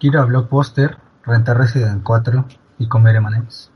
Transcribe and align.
ir 0.00 0.16
a 0.16 0.24
Blockbuster, 0.24 0.98
rentar 1.24 1.58
Resident 1.58 2.02
4 2.02 2.44
y 2.78 2.88
comer 2.88 3.16
M&M's. 3.16 3.70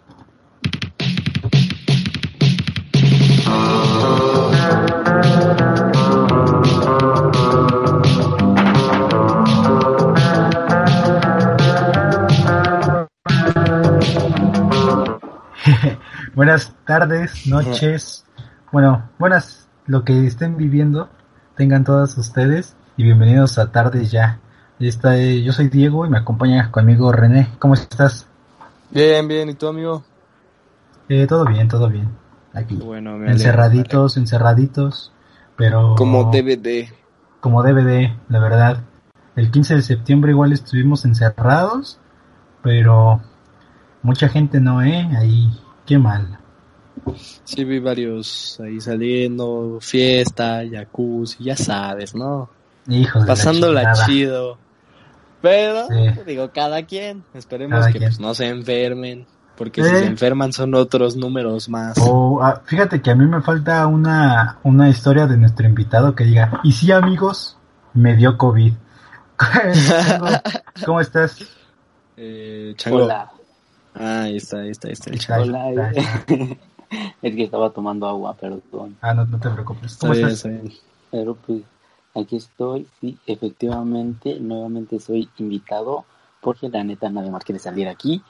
buenas 16.34 16.75
tardes, 16.87 17.46
noches, 17.46 18.27
bueno, 18.73 19.09
buenas 19.18 19.68
lo 19.87 20.05
que 20.05 20.27
estén 20.27 20.57
viviendo, 20.57 21.09
tengan 21.57 21.84
todas 21.84 22.16
ustedes 22.18 22.77
y 22.96 23.05
bienvenidos 23.05 23.59
a 23.59 23.73
Tardes 23.73 24.11
Ya. 24.11 24.39
Esta, 24.80 25.14
yo 25.18 25.52
soy 25.52 25.68
Diego 25.68 26.06
y 26.06 26.08
me 26.08 26.16
acompaña 26.16 26.70
conmigo 26.70 27.12
René. 27.12 27.50
¿Cómo 27.58 27.74
estás? 27.74 28.27
Bien, 28.91 29.28
bien. 29.28 29.50
¿Y 29.50 29.55
tú, 29.55 29.68
amigo? 29.68 30.02
Eh, 31.06 31.27
todo 31.27 31.45
bien, 31.45 31.68
todo 31.68 31.91
bien. 31.91 32.09
Aquí. 32.55 32.77
Bueno, 32.77 33.22
encerraditos, 33.27 34.16
encerraditos, 34.16 35.12
pero... 35.55 35.95
Como 35.96 36.30
DVD. 36.30 36.88
Como 37.41 37.62
DVD, 37.62 38.16
la 38.30 38.38
verdad. 38.41 38.82
El 39.36 39.50
15 39.50 39.77
de 39.77 39.82
septiembre 39.82 40.32
igual 40.32 40.55
estuvimos 40.55 41.05
encerrados, 41.05 41.98
pero 42.62 43.20
mucha 44.02 44.30
gente 44.30 44.60
no, 44.60 44.83
¿eh? 44.83 45.10
Ahí, 45.14 45.50
qué 45.84 45.98
mal. 45.98 46.38
Sí, 47.44 47.64
vi 47.64 47.80
varios 47.80 48.58
ahí 48.60 48.80
saliendo, 48.80 49.77
fiesta, 49.83 50.62
jacuzzi, 50.70 51.44
ya 51.44 51.56
sabes, 51.56 52.14
¿no? 52.14 52.48
Hijos 52.88 53.27
Pasándola 53.27 53.92
chido. 54.06 54.58
Pero, 55.42 55.88
digo, 56.26 56.50
cada 56.52 56.84
quien. 56.84 57.24
Esperemos 57.34 57.86
que 57.88 57.98
Pues, 57.98 58.20
no 58.20 58.34
se 58.34 58.48
enfermen. 58.48 59.26
Porque 59.56 59.82
si 59.82 59.90
se 59.90 60.06
enferman 60.06 60.55
son 60.55 60.74
otros 60.74 61.16
números 61.16 61.69
más. 61.69 61.98
Ah, 62.41 62.62
fíjate 62.64 63.02
que 63.02 63.10
a 63.10 63.14
mí 63.14 63.27
me 63.27 63.42
falta 63.42 63.86
una, 63.86 64.58
una 64.62 64.88
historia 64.88 65.27
de 65.27 65.36
nuestro 65.36 65.66
invitado 65.66 66.14
que 66.14 66.24
diga, 66.24 66.60
y 66.64 66.72
sí 66.72 66.91
amigos, 66.92 67.58
me 67.92 68.16
dio 68.16 68.38
COVID. 68.38 68.72
¿Cómo 70.86 71.00
estás? 71.00 71.38
Eh, 72.16 72.75
Hola. 72.91 73.30
Ah, 73.94 74.22
ahí 74.22 74.36
está, 74.36 74.60
ahí 74.60 74.70
está, 74.70 74.88
ahí 74.88 74.94
está 74.94 75.10
el 75.10 75.19
chango. 75.19 75.42
Hola. 75.42 75.92
es 77.22 77.36
que 77.36 77.44
estaba 77.44 77.70
tomando 77.70 78.08
agua, 78.08 78.34
perdón. 78.34 78.97
Ah, 79.02 79.12
no, 79.12 79.27
no 79.27 79.38
te 79.38 79.50
preocupes. 79.50 79.97
¿Cómo 79.98 80.14
estás? 80.14 80.48
Pero 81.10 81.34
pues 81.34 81.62
aquí 82.14 82.36
estoy, 82.36 82.86
sí, 83.00 83.19
efectivamente, 83.27 84.39
nuevamente 84.41 85.00
soy 85.00 85.28
invitado, 85.39 86.05
porque 86.41 86.69
la 86.69 86.84
neta 86.84 87.11
nadie 87.11 87.30
más 87.30 87.44
quiere 87.44 87.58
salir 87.58 87.89
aquí. 87.89 88.22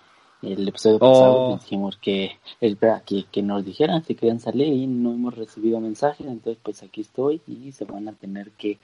El 0.42 0.66
episodio 0.66 0.98
pasado 0.98 1.34
oh. 1.34 1.58
dijimos 1.58 1.98
que, 2.00 2.38
espera, 2.60 3.02
que, 3.04 3.24
que 3.30 3.42
nos 3.42 3.64
dijeran 3.64 4.02
si 4.04 4.14
querían 4.14 4.40
salir 4.40 4.72
y 4.72 4.86
no 4.86 5.12
hemos 5.12 5.36
recibido 5.36 5.80
mensajes, 5.80 6.26
entonces 6.26 6.58
pues 6.62 6.82
aquí 6.82 7.02
estoy 7.02 7.42
y 7.46 7.72
se 7.72 7.84
van 7.84 8.08
a 8.08 8.12
tener 8.12 8.50
que 8.52 8.78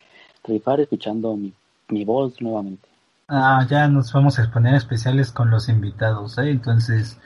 rifar 0.45 0.81
escuchando 0.81 1.35
mi, 1.35 1.55
mi 1.89 2.05
voz 2.05 2.41
nuevamente. 2.43 2.89
Ah, 3.29 3.67
ya 3.69 3.89
nos 3.89 4.13
vamos 4.13 4.39
a 4.39 4.43
exponer 4.43 4.75
especiales 4.75 5.33
con 5.33 5.51
los 5.51 5.69
invitados, 5.69 6.39
¿eh? 6.39 6.51
Entonces, 6.51 7.19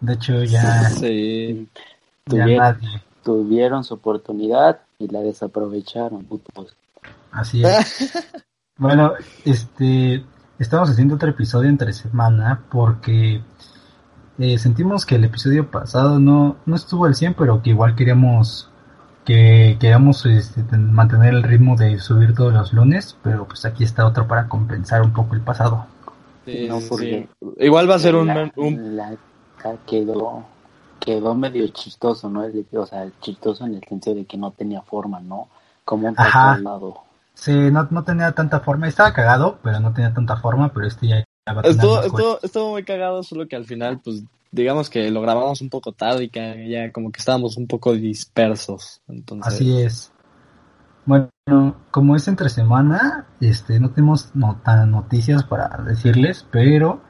de 0.00 0.12
hecho 0.14 0.44
ya... 0.44 0.90
Sí. 0.90 1.68
tuvieron, 3.22 3.84
su 3.84 3.94
oportunidad 3.94 4.80
y 4.98 5.08
la 5.08 5.20
desaprovecharon, 5.20 6.24
putos. 6.24 6.76
Así 7.30 7.62
es. 7.64 8.12
bueno, 8.78 9.12
este, 9.44 10.24
estamos 10.58 10.90
haciendo 10.90 11.16
otro 11.16 11.30
episodio 11.30 11.68
entre 11.68 11.92
semana 11.92 12.64
porque 12.70 13.42
eh, 14.38 14.58
sentimos 14.58 15.04
que 15.04 15.16
el 15.16 15.24
episodio 15.24 15.70
pasado 15.70 16.18
no, 16.18 16.56
no 16.66 16.76
estuvo 16.76 17.06
al 17.06 17.14
100, 17.14 17.34
pero 17.34 17.62
que 17.62 17.70
igual 17.70 17.94
queríamos 17.94 18.70
que 19.24 19.76
queríamos 19.78 20.24
este, 20.24 20.62
mantener 20.78 21.34
el 21.34 21.42
ritmo 21.42 21.76
de 21.76 21.98
subir 21.98 22.34
todos 22.34 22.54
los 22.54 22.72
lunes, 22.72 23.14
pero 23.22 23.46
pues 23.46 23.66
aquí 23.66 23.84
está 23.84 24.06
otro 24.06 24.26
para 24.26 24.48
compensar 24.48 25.02
un 25.02 25.12
poco 25.12 25.34
el 25.34 25.42
pasado. 25.42 25.84
Igual 27.58 27.90
va 27.90 27.96
a 27.96 27.98
ser 27.98 28.16
un... 28.16 28.30
un... 28.56 29.00
quedó, 29.86 30.44
quedó 30.98 31.34
medio 31.34 31.68
chistoso, 31.68 32.30
¿no? 32.30 32.46
O 32.72 32.86
sea, 32.86 33.10
chistoso 33.20 33.66
en 33.66 33.74
el 33.74 33.84
sentido 33.84 34.16
de 34.16 34.24
que 34.24 34.38
no 34.38 34.52
tenía 34.52 34.80
forma, 34.80 35.20
¿no? 35.20 35.48
Como 35.84 36.08
un 36.08 36.14
lado. 36.16 37.02
Sí, 37.38 37.52
no, 37.52 37.86
no 37.90 38.02
tenía 38.02 38.32
tanta 38.32 38.60
forma. 38.60 38.88
Estaba 38.88 39.12
cagado, 39.12 39.60
pero 39.62 39.78
no 39.78 39.92
tenía 39.92 40.12
tanta 40.12 40.36
forma, 40.36 40.72
pero 40.72 40.86
este 40.86 41.06
ya... 41.06 41.24
Estuvo, 41.64 42.02
estuvo, 42.02 42.38
estuvo, 42.42 42.70
muy 42.72 42.84
cagado, 42.84 43.22
solo 43.22 43.48
que 43.48 43.56
al 43.56 43.64
final, 43.64 44.00
pues, 44.04 44.24
digamos 44.50 44.90
que 44.90 45.10
lo 45.10 45.22
grabamos 45.22 45.62
un 45.62 45.70
poco 45.70 45.92
tarde 45.92 46.24
y 46.24 46.28
que 46.28 46.68
ya 46.68 46.92
como 46.92 47.10
que 47.10 47.20
estábamos 47.20 47.56
un 47.56 47.66
poco 47.66 47.94
dispersos. 47.94 49.00
Entonces... 49.08 49.54
Así 49.54 49.80
es. 49.80 50.12
Bueno, 51.06 51.30
como 51.90 52.16
es 52.16 52.28
entre 52.28 52.50
semana, 52.50 53.26
este, 53.40 53.80
no 53.80 53.90
tenemos 53.92 54.34
no, 54.34 54.60
tan 54.62 54.90
noticias 54.90 55.44
para 55.44 55.68
decirles, 55.84 56.44
pero 56.50 57.00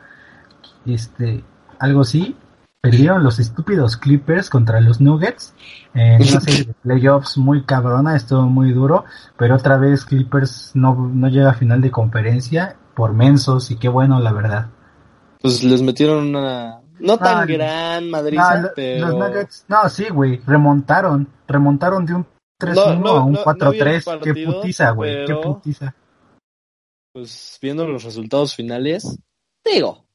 este, 0.86 1.42
algo 1.80 2.04
sí, 2.04 2.36
perdieron 2.80 3.24
los 3.24 3.38
estúpidos 3.38 3.96
Clippers 3.96 4.50
contra 4.50 4.80
los 4.80 5.00
Nuggets 5.00 5.54
en 5.94 6.22
una 6.22 6.40
serie 6.40 6.64
de 6.64 6.74
playoffs 6.74 7.36
muy 7.36 7.64
cabrona, 7.64 8.16
estuvo 8.16 8.42
muy 8.42 8.72
duro, 8.72 9.04
pero 9.36 9.56
otra 9.56 9.76
vez 9.76 10.04
Clippers 10.04 10.72
no, 10.74 10.94
no 10.94 11.28
llega 11.28 11.50
a 11.50 11.54
final 11.54 11.80
de 11.80 11.90
conferencia 11.90 12.76
por 12.94 13.12
mensos 13.14 13.70
y 13.70 13.76
qué 13.76 13.88
bueno 13.88 14.20
la 14.20 14.32
verdad. 14.32 14.70
Pues 15.40 15.62
les 15.64 15.82
metieron 15.82 16.28
una 16.28 16.80
no 17.00 17.16
tan 17.16 17.46
gran 17.46 18.10
Madrid, 18.10 18.40
pero 18.74 19.08
los 19.08 19.14
Nuggets, 19.16 19.64
no, 19.68 19.88
sí, 19.88 20.08
güey, 20.08 20.40
remontaron, 20.46 21.28
remontaron 21.46 22.04
de 22.06 22.14
un 22.14 22.26
3-1 22.60 23.08
a 23.08 23.24
un 23.24 23.36
4-3, 23.36 24.20
qué 24.20 24.44
putiza, 24.44 24.90
güey, 24.90 25.24
qué 25.26 25.34
putiza. 25.34 25.94
Pues 27.12 27.58
viendo 27.62 27.86
los 27.86 28.02
resultados 28.02 28.54
finales, 28.54 29.18
digo, 29.64 30.07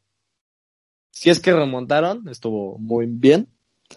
si 1.13 1.29
es 1.29 1.39
que 1.39 1.53
remontaron, 1.53 2.27
estuvo 2.27 2.77
muy 2.79 3.05
bien. 3.05 3.47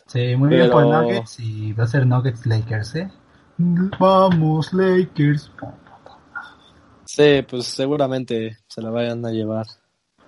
Sí, 0.07 0.37
muy 0.37 0.51
bien 0.51 0.71
por 0.71 0.85
Nuggets 0.85 1.41
y 1.41 1.73
va 1.73 1.85
a 1.85 1.87
ser 1.87 2.07
Nuggets 2.07 2.45
Lakers, 2.45 2.95
¿eh? 2.95 3.11
Vamos, 3.57 4.71
Lakers. 4.75 5.51
Sí, 7.07 7.43
pues 7.49 7.65
seguramente 7.65 8.59
se 8.69 8.83
la 8.83 8.91
vayan 8.91 9.25
a 9.25 9.31
llevar. 9.31 9.65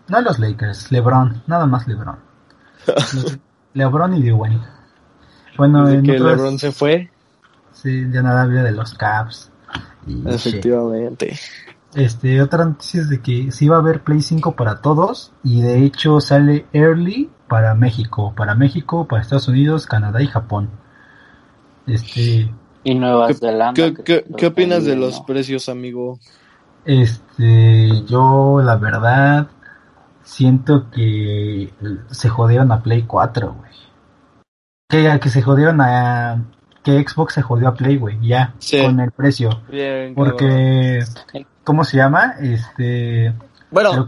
No 0.09 0.23
los 0.23 0.39
Lakers, 0.39 0.91
LeBron, 0.91 1.43
nada 1.47 1.67
más 1.67 1.87
LeBron. 1.87 2.19
LeBron 3.75 4.15
y 4.15 4.31
Dwayne. 4.31 4.63
Bueno, 5.59 5.87
Desde 5.87 6.03
que 6.03 6.19
LeBron 6.19 6.59
se 6.59 6.73
fue. 6.73 7.11
Sí, 7.73 8.07
ya 8.11 8.23
nada 8.23 8.43
había 8.43 8.63
de 8.63 8.73
los 8.73 8.95
Caps. 8.95 9.53
Efectivamente. 10.25 11.39
Este, 11.95 12.43
otra 12.43 12.65
noticia 12.65 13.01
es 13.01 13.09
de 13.09 13.21
que 13.21 13.51
sí 13.51 13.69
va 13.69 13.77
a 13.77 13.81
haber 13.81 14.03
Play 14.03 14.21
5 14.21 14.57
para 14.57 14.83
todos 14.83 15.33
y 15.43 15.63
de 15.63 15.85
hecho 15.85 16.21
sale 16.21 16.67
early 16.73 17.31
para 17.49 17.75
México, 17.75 18.35
para 18.37 18.55
México, 18.55 19.09
para 19.09 19.23
Estados 19.23 19.49
Unidos, 19.49 19.87
Canadá 19.87 20.23
y 20.23 20.27
Japón. 20.27 20.71
Este 21.87 22.51
y 22.85 22.95
Nueva 22.95 23.33
Zelanda. 23.33 23.93
¿Qué, 24.05 24.47
opinas 24.47 24.85
de 24.85 24.97
los 24.97 25.21
precios, 25.21 25.69
amigo? 25.69 26.19
Este, 26.85 28.05
yo 28.07 28.61
la 28.63 28.77
verdad 28.77 29.49
siento 30.23 30.91
que 30.91 31.73
se 32.11 32.29
jodieron 32.29 32.71
a 32.73 32.83
Play 32.83 33.03
4, 33.03 33.55
güey. 33.55 33.71
Que, 34.89 35.19
que 35.21 35.29
se 35.29 35.43
jodieron 35.43 35.81
a 35.81 36.45
que 36.83 37.03
Xbox 37.07 37.35
se 37.35 37.43
jodió 37.43 37.69
a 37.69 37.75
Play, 37.75 37.97
güey, 37.97 38.19
ya 38.27 38.55
con 38.83 39.01
el 39.01 39.11
precio. 39.11 39.51
Bien, 39.71 40.15
Porque 40.15 41.01
¿cómo 41.69 41.85
se 41.85 41.99
llama? 41.99 42.37
Este. 42.41 43.35
Bueno, 43.71 44.07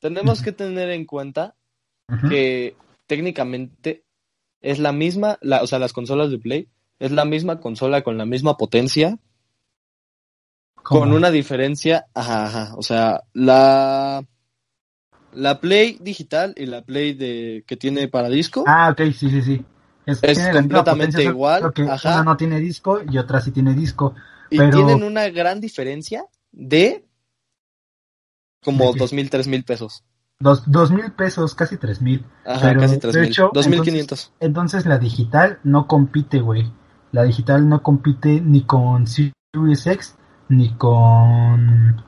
tenemos 0.00 0.42
que 0.42 0.50
tener 0.50 0.90
en 0.90 1.06
cuenta 1.06 1.54
que 2.28 2.74
técnicamente 3.06 4.02
es 4.60 4.80
la 4.80 4.90
misma, 4.90 5.38
la, 5.40 5.62
o 5.62 5.68
sea, 5.68 5.78
las 5.78 5.92
consolas 5.92 6.32
de 6.32 6.38
Play 6.38 6.68
es 6.98 7.12
la 7.12 7.24
misma 7.24 7.60
consola 7.60 8.02
con 8.02 8.18
la 8.18 8.26
misma 8.26 8.56
potencia, 8.56 9.18
con 10.74 11.12
una 11.12 11.30
diferencia, 11.30 12.06
ajá, 12.12 12.46
ajá, 12.46 12.74
o 12.76 12.82
sea, 12.82 13.22
la 13.34 14.24
la 15.32 15.60
Play 15.60 15.98
digital 16.00 16.54
y 16.56 16.66
la 16.66 16.82
Play 16.82 17.14
de 17.14 17.62
que 17.68 17.76
tiene 17.76 18.08
para 18.08 18.28
disco. 18.28 18.64
Ah, 18.66 18.90
ok, 18.90 19.12
sí, 19.12 19.30
sí, 19.30 19.42
sí. 19.42 19.64
Es, 20.06 20.20
completamente 20.52 21.22
igual. 21.22 21.72
Ajá. 21.88 22.14
Una 22.14 22.24
no 22.24 22.36
tiene 22.36 22.58
disco 22.58 23.00
y 23.08 23.16
otra 23.18 23.40
sí 23.40 23.52
tiene 23.52 23.74
disco. 23.74 24.16
Y 24.50 24.58
tienen 24.58 25.02
una 25.02 25.28
gran 25.30 25.60
diferencia 25.60 26.24
de 26.52 27.04
como 28.64 28.92
dos 28.92 29.12
mil, 29.12 29.28
tres 29.30 29.48
mil 29.48 29.64
pesos. 29.64 30.04
Dos, 30.38 30.70
dos 30.70 30.90
mil 30.90 31.12
pesos, 31.12 31.54
casi 31.54 31.76
tres 31.76 32.00
mil. 32.00 32.24
Ajá, 32.44 32.74
casi 32.76 32.98
tres 32.98 33.16
mil. 33.16 33.34
Dos 33.52 33.68
mil 33.68 33.82
quinientos. 33.82 34.32
Entonces 34.40 34.86
la 34.86 34.98
digital 34.98 35.58
no 35.64 35.86
compite, 35.86 36.40
güey. 36.40 36.72
La 37.12 37.24
digital 37.24 37.68
no 37.68 37.82
compite 37.82 38.40
ni 38.40 38.64
con 38.64 39.06
Series 39.06 39.86
X 39.86 40.16
ni 40.48 40.74
con 40.76 42.02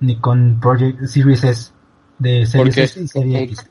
ni 0.00 0.18
con 0.20 0.60
Project 0.60 1.04
Series 1.06 1.44
S 1.44 1.72
de 2.18 2.46
Series 2.46 2.76
S 2.78 3.00
y 3.02 3.08
Series 3.08 3.42
X. 3.42 3.70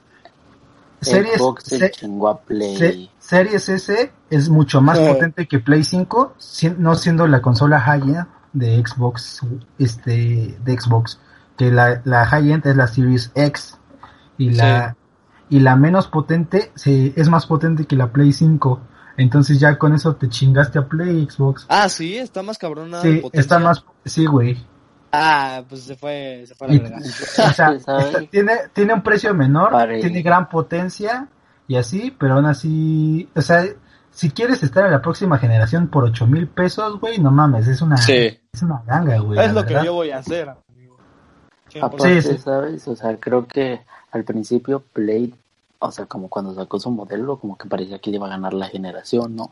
Series, 1.01 1.41
se 1.63 1.79
se- 1.79 3.09
Series 3.19 3.69
S 3.69 4.11
es 4.29 4.49
mucho 4.49 4.81
más 4.81 4.97
Eh. 4.99 5.07
potente 5.13 5.47
que 5.47 5.59
Play 5.59 5.83
5, 5.83 6.33
si- 6.37 6.69
no 6.69 6.95
siendo 6.95 7.27
la 7.27 7.41
consola 7.41 7.79
high-end 7.81 8.25
de 8.53 8.83
Xbox, 8.85 9.41
este, 9.79 10.57
de 10.63 10.79
Xbox, 10.79 11.19
que 11.57 11.71
la, 11.71 12.01
la 12.05 12.25
high-end 12.25 12.65
es 12.67 12.75
la 12.75 12.87
Series 12.87 13.31
X 13.35 13.77
y 14.37 14.51
la 14.51 14.95
y 15.49 15.59
la 15.59 15.75
menos 15.75 16.07
potente 16.07 16.71
se, 16.75 17.13
es 17.15 17.29
más 17.29 17.45
potente 17.45 17.85
que 17.85 17.95
la 17.95 18.11
Play 18.11 18.31
5. 18.33 18.79
Entonces 19.17 19.59
ya 19.59 19.77
con 19.77 19.93
eso 19.93 20.15
te 20.15 20.27
chingaste 20.29 20.79
a 20.79 20.87
Play 20.87 21.27
Xbox. 21.29 21.65
Ah, 21.69 21.87
sí, 21.89 22.17
está 22.17 22.41
más 22.41 22.57
cabrona 22.57 23.01
de 23.01 23.11
Sí, 23.15 23.17
potencia. 23.19 23.41
está 23.41 23.59
más, 23.59 23.85
sí, 24.05 24.25
güey. 24.25 24.57
Ah, 25.11 25.61
pues 25.69 25.83
se 25.83 25.95
fue, 25.95 26.43
se 26.47 26.55
fue 26.55 26.65
a 26.67 26.69
la 26.71 26.75
Y- 26.75 26.79
verga. 26.79 26.97
O 27.49 27.53
sea, 27.53 27.77
tiene, 28.31 28.53
tiene 28.73 28.93
un 28.95 29.03
precio 29.03 29.33
menor, 29.35 29.71
Pare. 29.71 29.99
tiene 30.01 30.23
gran 30.23 30.49
potencia 30.49 31.27
y 31.67 31.75
así, 31.75 32.15
pero 32.17 32.35
aún 32.35 32.45
así, 32.47 33.29
o 33.35 33.41
sea, 33.41 33.63
si 34.13 34.29
quieres 34.31 34.63
estar 34.63 34.85
en 34.85 34.91
la 34.91 35.01
próxima 35.01 35.37
generación 35.37 35.87
por 35.87 36.03
ocho 36.05 36.27
mil 36.27 36.47
pesos, 36.47 36.99
güey, 36.99 37.17
no 37.19 37.31
mames, 37.31 37.67
es 37.67 37.81
una, 37.81 37.97
Sí. 37.97 38.39
es 38.53 38.61
una 38.61 38.81
ganga, 38.85 39.17
güey. 39.19 39.39
Es 39.39 39.53
lo 39.53 39.65
que 39.65 39.73
yo 39.83 39.93
voy 39.93 40.11
a 40.11 40.19
hacer, 40.19 40.49
amigo. 40.49 40.97
100%. 41.69 41.83
Aparte, 41.85 42.21
Sí, 42.21 42.29
sí. 42.31 42.37
¿sabes? 42.37 42.87
O 42.87 42.95
sea, 42.95 43.17
creo 43.19 43.47
que 43.47 43.81
al 44.11 44.23
principio 44.23 44.83
Play, 44.93 45.33
o 45.79 45.91
sea, 45.91 46.05
como 46.05 46.29
cuando 46.29 46.53
sacó 46.53 46.79
su 46.79 46.91
modelo, 46.91 47.37
como 47.37 47.57
que 47.57 47.67
parecía 47.67 47.99
que 47.99 48.11
iba 48.11 48.27
a 48.27 48.29
ganar 48.29 48.53
la 48.53 48.67
generación, 48.67 49.35
¿no? 49.35 49.51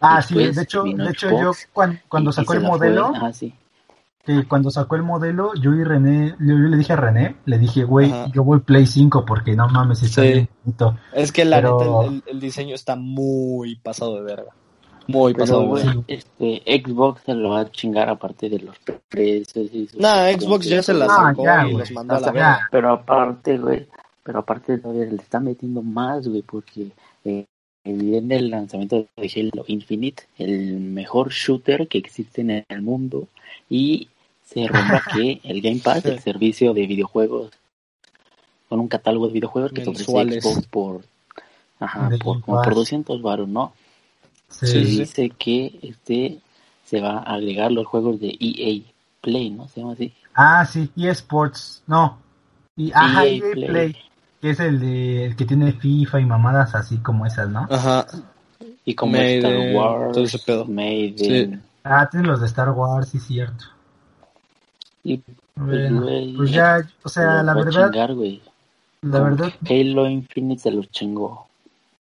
Ah, 0.00 0.18
y 0.20 0.22
sí, 0.26 0.34
después 0.34 0.56
de 0.56 0.62
hecho, 0.62 0.82
de 0.82 1.10
hecho 1.10 1.30
yo 1.30 1.38
Xbox 1.52 1.68
cuan- 1.72 2.00
cuando 2.08 2.30
Y- 2.30 2.32
y 2.32 2.34
sacó 2.34 2.52
el 2.54 2.62
la 2.62 2.68
fue- 2.68 2.78
modelo, 2.78 3.12
Ah, 3.14 3.32
sí. 3.32 3.54
Que 4.24 4.44
cuando 4.46 4.70
sacó 4.70 4.96
el 4.96 5.02
modelo, 5.02 5.52
yo 5.54 5.74
y 5.74 5.82
René, 5.82 6.34
yo, 6.40 6.46
yo 6.48 6.68
le 6.68 6.76
dije 6.76 6.92
a 6.92 6.96
René, 6.96 7.36
le 7.46 7.58
dije, 7.58 7.84
güey, 7.84 8.10
Ajá. 8.12 8.26
yo 8.32 8.44
voy 8.44 8.60
Play 8.60 8.86
5 8.86 9.24
porque 9.26 9.56
no 9.56 9.66
mames, 9.68 10.02
está 10.02 10.22
Sí. 10.22 10.28
bien 10.32 10.48
bonito. 10.64 10.96
Es 11.12 11.32
que 11.32 11.44
la 11.44 11.56
Pero- 11.56 12.02
neta, 12.10 12.30
el, 12.30 12.40
diseño 12.40 12.74
está 12.74 12.96
muy 12.96 13.76
pasado 13.76 14.16
de 14.16 14.22
verga. 14.22 14.50
Muy 15.08 15.32
Pero, 15.32 15.42
pasado 15.44 15.60
de 15.62 15.66
güey, 15.66 15.84
verga. 15.86 16.02
este, 16.06 16.62
Xbox 16.84 17.22
se 17.22 17.34
lo 17.34 17.50
va 17.50 17.60
a 17.60 17.70
chingar 17.70 18.08
aparte 18.10 18.48
de 18.50 18.58
los 18.60 18.76
precios 19.08 19.68
y 19.72 19.86
sus- 19.88 19.98
Nah, 20.00 20.30
Xbox 20.38 20.66
ya 20.66 20.82
se 20.82 20.94
la 20.94 21.06
Ah, 21.06 21.28
sacó 21.30 21.44
ya, 21.44 21.62
y 21.66 21.72
güey. 21.72 21.78
los 21.78 21.90
mandó 21.92 22.14
a 22.14 22.20
la 22.20 22.26
Hasta- 22.26 22.32
verga. 22.32 22.68
Pero 22.70 22.92
aparte, 22.92 23.58
güey, 23.58 23.88
pero 24.22 24.38
aparte 24.40 24.78
todavía 24.78 25.06
le 25.06 25.16
está 25.16 25.40
metiendo 25.40 25.82
más, 25.82 26.28
güey, 26.28 26.42
porque 26.42 26.90
eh, 27.24 27.46
viene 27.84 28.36
el 28.36 28.50
lanzamiento 28.50 28.96
de 29.16 29.32
Halo 29.34 29.64
Infinite, 29.66 30.24
el 30.38 30.78
mejor 30.78 31.30
shooter 31.30 31.88
que 31.88 31.96
existe 31.98 32.42
en 32.42 32.64
el 32.68 32.82
mundo, 32.82 33.26
y 33.68 34.08
se 34.44 34.66
rumora 34.66 35.02
que 35.14 35.40
el 35.44 35.60
Game 35.60 35.80
Pass, 35.82 36.04
el 36.06 36.20
servicio 36.20 36.74
de 36.74 36.86
videojuegos, 36.86 37.50
con 38.68 38.80
un 38.80 38.88
catálogo 38.88 39.26
de 39.28 39.34
videojuegos 39.34 39.72
que 39.72 39.82
te 39.82 39.90
ofrece 39.90 40.12
Mensuales. 40.12 40.44
Xbox 40.44 40.66
por, 40.66 41.00
ajá, 41.78 42.08
por, 42.22 42.40
como 42.40 42.56
por 42.56 42.64
Pass. 42.64 42.74
200 42.74 43.22
baros, 43.22 43.48
¿no? 43.48 43.72
Sí, 44.48 44.66
Sí, 44.66 44.84
sí. 44.84 44.98
dice 45.00 45.30
que 45.30 45.78
este 45.82 46.38
se 46.84 47.00
va 47.00 47.18
a 47.18 47.34
agregar 47.34 47.70
los 47.70 47.86
juegos 47.86 48.18
de 48.20 48.36
EA 48.40 48.82
Play, 49.20 49.50
¿no? 49.50 49.68
Se 49.68 49.80
llama 49.80 49.92
así. 49.92 50.12
Ah, 50.34 50.66
sí, 50.66 50.90
eSports, 50.96 51.82
no. 51.86 52.18
Y, 52.76 52.90
ajá, 52.92 53.24
EA 53.24 53.32
EA 53.34 53.40
Play. 53.52 53.68
Play, 53.68 53.96
que 54.40 54.50
es 54.50 54.60
el, 54.60 54.80
de, 54.80 55.26
el 55.26 55.36
que 55.36 55.44
tiene 55.44 55.72
FIFA 55.72 56.20
y 56.20 56.24
mamadas 56.24 56.74
así 56.74 56.96
como 56.98 57.26
esas, 57.26 57.48
¿no? 57.48 57.68
Ajá. 57.70 58.06
Y 58.84 58.94
como 58.94 59.14
Star 59.16 59.74
Wars, 59.74 60.12
todo 60.12 60.24
ese 60.24 60.38
pedo. 60.38 60.64
Maiden. 60.64 61.62
Ah, 61.62 61.69
tiene 62.10 62.26
los 62.28 62.40
de 62.40 62.46
Star 62.46 62.70
Wars, 62.70 63.08
sí, 63.08 63.18
cierto. 63.18 63.64
Y 65.04 65.22
Bueno, 65.56 66.02
güey, 66.02 66.36
pues 66.36 66.50
ya, 66.50 66.80
o 67.02 67.08
se 67.08 67.20
sea, 67.20 67.42
la 67.42 67.54
verdad, 67.54 67.90
chingar, 67.90 68.10
la 69.02 69.20
verdad, 69.20 69.52
Halo 69.68 70.08
Infinite 70.08 70.60
se 70.62 70.70
los 70.70 70.90
chingó. 70.90 71.46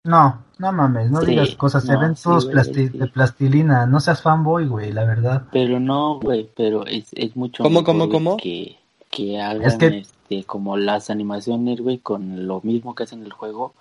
no, 0.05 0.43
no 0.59 0.73
mames, 0.73 1.11
no 1.11 1.20
Sí, 1.20 1.26
digas 1.26 1.55
cosas, 1.56 1.85
se 1.85 1.93
no, 1.93 2.00
ven 2.00 2.17
sí, 2.17 2.23
todos 2.25 2.44
güey, 2.47 2.56
plasti- 2.56 2.91
sí. 2.91 2.99
de 2.99 3.06
plastilina, 3.09 3.87
no 3.87 4.00
seas 4.00 4.23
fanboy, 4.23 4.67
güey, 4.67 4.93
la 4.93 5.05
verdad. 5.05 5.44
Pero 5.53 5.79
no, 5.81 6.19
güey, 6.19 6.49
pero 6.56 6.87
es, 6.87 7.09
es 7.12 7.37
mucho 7.37 7.62
¿Cómo, 7.62 7.81
mejor, 7.81 7.85
cómo, 7.94 8.09
cómo? 8.09 8.37
Que, 8.38 8.76
que 9.11 9.41
hagan 9.41 9.62
Es 9.62 9.76
que- 9.76 9.99
este, 9.99 10.44
como 10.44 10.76
las 10.79 11.11
animaciones, 11.11 11.81
güey, 11.81 11.99
con 11.99 12.47
lo 12.47 12.61
mismo 12.62 12.94
que 12.94 13.03
hacen 13.05 13.21
en 13.21 13.26
el 13.26 13.32
juego, 13.32 13.75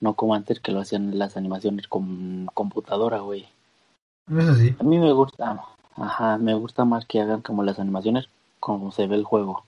no 0.00 0.14
como 0.14 0.34
antes 0.34 0.58
que 0.60 0.72
lo 0.72 0.80
hacían 0.80 1.16
las 1.18 1.36
animaciones 1.36 1.86
con 1.88 2.46
computadora, 2.54 3.18
güey. 3.18 3.46
Eso 4.36 4.54
sí. 4.54 4.74
A 4.78 4.82
mí 4.82 4.98
me 4.98 5.12
gusta, 5.12 5.60
ajá, 5.96 6.38
me 6.38 6.54
gusta 6.54 6.84
más 6.84 7.06
que 7.06 7.20
hagan 7.20 7.40
como 7.42 7.62
las 7.62 7.78
animaciones 7.78 8.28
como 8.60 8.92
se 8.92 9.06
ve 9.06 9.16
el 9.16 9.24
juego. 9.24 9.64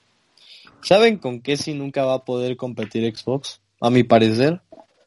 ¿Saben 0.82 1.18
con 1.18 1.40
qué 1.40 1.56
sí 1.56 1.74
nunca 1.74 2.04
va 2.04 2.14
a 2.14 2.24
poder 2.24 2.56
competir 2.56 3.16
Xbox? 3.16 3.60
A 3.80 3.90
mi 3.90 4.02
parecer. 4.02 4.60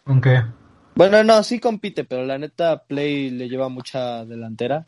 ¿Con 0.03 0.21
qué? 0.21 0.43
Bueno, 0.95 1.23
no, 1.23 1.41
sí 1.43 1.59
compite, 1.59 2.03
pero 2.03 2.25
la 2.25 2.37
neta 2.37 2.83
Play 2.83 3.31
le 3.31 3.49
lleva 3.49 3.69
mucha 3.69 4.25
delantera 4.25 4.85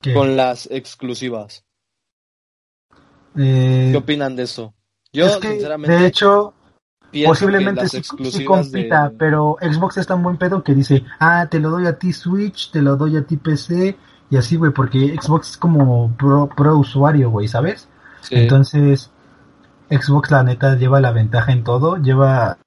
¿Qué? 0.00 0.12
con 0.12 0.36
las 0.36 0.70
exclusivas. 0.70 1.64
Eh, 3.36 3.88
¿Qué 3.90 3.96
opinan 3.96 4.36
de 4.36 4.42
eso? 4.44 4.74
Yo, 5.12 5.26
es 5.26 5.36
que, 5.36 5.52
sinceramente, 5.52 5.96
de 5.96 6.06
hecho, 6.06 6.54
posiblemente 7.26 7.88
sí, 7.88 8.44
compita, 8.44 9.08
de... 9.08 9.16
pero 9.16 9.56
Xbox 9.60 9.98
es 9.98 10.06
tan 10.06 10.22
buen 10.22 10.36
pedo 10.36 10.62
que 10.62 10.74
dice, 10.74 11.04
ah, 11.18 11.46
te 11.50 11.58
lo 11.58 11.70
doy 11.70 11.86
a 11.86 11.98
ti 11.98 12.12
Switch, 12.12 12.70
te 12.70 12.82
lo 12.82 12.96
doy 12.96 13.16
a 13.16 13.24
ti 13.24 13.36
PC, 13.36 13.96
y 14.30 14.36
así, 14.36 14.56
güey, 14.56 14.72
porque 14.72 15.16
Xbox 15.20 15.50
es 15.50 15.56
como 15.56 16.14
pro, 16.16 16.48
pro 16.54 16.76
usuario, 16.78 17.30
güey, 17.30 17.48
¿sabes? 17.48 17.88
Sí. 18.20 18.34
Entonces, 18.34 19.10
Xbox 19.90 20.30
la 20.30 20.42
neta 20.42 20.76
lleva 20.76 21.00
la 21.00 21.12
ventaja 21.12 21.52
en 21.52 21.64
todo, 21.64 21.96
lleva, 21.96 22.58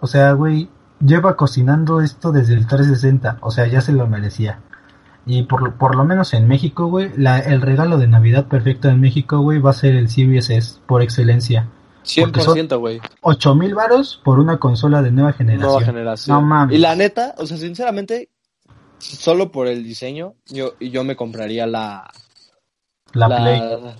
o 0.00 0.06
sea, 0.06 0.32
güey, 0.32 0.70
lleva 1.04 1.36
cocinando 1.36 2.00
esto 2.00 2.32
desde 2.32 2.54
el 2.54 2.66
360, 2.66 3.38
o 3.40 3.50
sea, 3.50 3.66
ya 3.66 3.80
se 3.80 3.92
lo 3.92 4.06
merecía. 4.06 4.60
Y 5.26 5.42
por, 5.42 5.74
por 5.74 5.94
lo 5.94 6.04
menos 6.04 6.32
en 6.32 6.48
México, 6.48 6.86
güey, 6.86 7.12
la, 7.16 7.38
el 7.38 7.60
regalo 7.60 7.98
de 7.98 8.08
Navidad 8.08 8.46
perfecto 8.46 8.88
en 8.88 9.00
México, 9.00 9.40
güey, 9.40 9.58
va 9.58 9.70
a 9.70 9.74
ser 9.74 9.94
el 9.94 10.08
Series 10.08 10.48
S 10.50 10.80
por 10.86 11.02
excelencia. 11.02 11.68
Porque 12.22 12.40
son 12.42 12.56
100%, 12.56 12.78
güey. 12.78 13.00
8 13.22 13.54
mil 13.54 13.74
varos 13.74 14.20
por 14.24 14.38
una 14.38 14.58
consola 14.58 15.02
de 15.02 15.10
nueva 15.10 15.32
generación. 15.32 15.68
Nueva 15.70 15.84
generación. 15.84 16.36
No 16.36 16.42
mames. 16.42 16.76
Y 16.76 16.78
la 16.78 16.94
neta, 16.96 17.34
o 17.38 17.46
sea, 17.46 17.56
sinceramente, 17.56 18.30
solo 18.98 19.50
por 19.52 19.66
el 19.66 19.82
diseño, 19.84 20.34
yo, 20.46 20.78
yo 20.80 21.04
me 21.04 21.16
compraría 21.16 21.66
la, 21.66 22.10
La, 23.12 23.28
la- 23.28 23.36
Play. 23.36 23.94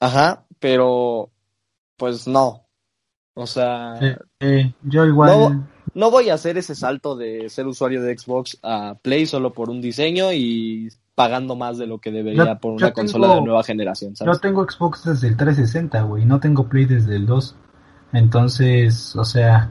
Ajá, 0.00 0.44
pero 0.58 1.30
pues 1.96 2.26
no. 2.26 2.66
O 3.34 3.46
sea, 3.46 3.96
Sí, 4.00 4.06
sí, 4.40 4.74
yo 4.82 5.06
igual. 5.06 5.30
No. 5.30 5.68
no 5.94 6.10
voy 6.10 6.28
a 6.28 6.34
hacer 6.34 6.58
ese 6.58 6.74
salto 6.74 7.16
de 7.16 7.48
ser 7.48 7.66
usuario 7.66 8.02
de 8.02 8.18
Xbox 8.18 8.58
a 8.62 8.94
Play 9.00 9.26
solo 9.26 9.52
por 9.52 9.70
un 9.70 9.80
diseño 9.80 10.32
y 10.32 10.88
pagando 11.14 11.56
más 11.56 11.78
de 11.78 11.86
lo 11.86 11.98
que 11.98 12.10
debería 12.10 12.44
Yo- 12.44 12.58
por 12.58 12.72
una 12.72 12.92
consola 12.92 13.26
tengo- 13.28 13.40
de 13.40 13.46
nueva 13.46 13.62
generación, 13.64 14.12
Yo 14.12 14.24
¿sabes? 14.24 14.40
tengo 14.40 14.64
Xbox 14.68 15.04
desde 15.04 15.28
el 15.28 15.36
360, 15.36 16.02
güey. 16.02 16.24
No 16.24 16.40
tengo 16.40 16.68
Play 16.68 16.84
desde 16.86 17.16
el 17.16 17.26
2. 17.26 17.54
Entonces, 18.12 19.14
o 19.16 19.24
sea, 19.24 19.70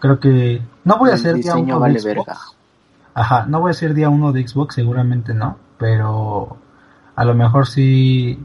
creo 0.00 0.18
que. 0.20 0.62
No 0.84 0.98
voy 0.98 1.10
a 1.10 1.14
hacer 1.14 1.34
día 1.36 1.56
uno 1.56 1.78
vale 1.80 1.94
de 1.94 2.00
Xbox. 2.00 2.16
verga. 2.16 2.36
Ajá, 3.14 3.46
no 3.46 3.60
voy 3.60 3.68
a 3.68 3.72
hacer 3.72 3.94
día 3.94 4.08
uno 4.08 4.32
de 4.32 4.46
Xbox, 4.46 4.74
seguramente 4.76 5.34
no. 5.34 5.58
Pero 5.78 6.56
a 7.16 7.24
lo 7.24 7.34
mejor 7.34 7.66
sí. 7.66 8.44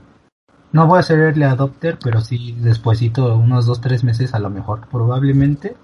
No 0.71 0.87
voy 0.87 0.99
a 0.99 1.03
ser 1.03 1.19
early 1.19 1.43
adopter, 1.43 1.99
pero 2.03 2.19
sí 2.21 2.53
despuesito, 2.59 3.35
unos 3.37 3.67
2, 3.67 3.79
3 3.81 4.03
meses 4.03 4.33
a 4.33 4.39
lo 4.39 4.49
mejor. 4.49 4.87
Probablemente. 4.91 5.75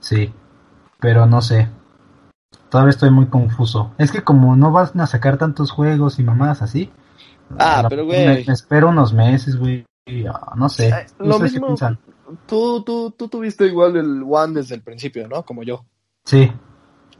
Sí. 0.00 0.32
Pero 1.00 1.26
no 1.26 1.42
sé. 1.42 1.68
Todavía 2.70 2.90
estoy 2.90 3.10
muy 3.10 3.26
confuso. 3.26 3.92
Es 3.98 4.10
que 4.10 4.22
como 4.22 4.56
no 4.56 4.72
van 4.72 5.00
a 5.00 5.06
sacar 5.06 5.38
tantos 5.38 5.70
juegos 5.70 6.18
y 6.18 6.24
mamadas 6.24 6.62
así. 6.62 6.90
Ah, 7.58 7.86
pero, 7.88 8.04
güey. 8.06 8.26
Me, 8.26 8.44
me 8.46 8.52
espero 8.52 8.88
unos 8.88 9.12
meses, 9.12 9.56
güey. 9.56 9.84
ah, 10.28 10.52
No 10.56 10.68
sé. 10.68 10.88
Eh, 10.88 11.06
lo 11.18 11.30
¿Ustedes 11.36 11.52
qué 11.52 11.58
mismo- 11.60 11.66
piensan? 11.68 11.98
Tú, 12.46 12.82
tú, 12.82 13.10
tú 13.10 13.28
tuviste 13.28 13.66
igual 13.66 13.96
el 13.96 14.24
One 14.28 14.54
desde 14.54 14.74
el 14.74 14.82
principio, 14.82 15.28
¿no? 15.28 15.42
Como 15.44 15.62
yo. 15.62 15.84
Sí. 16.24 16.50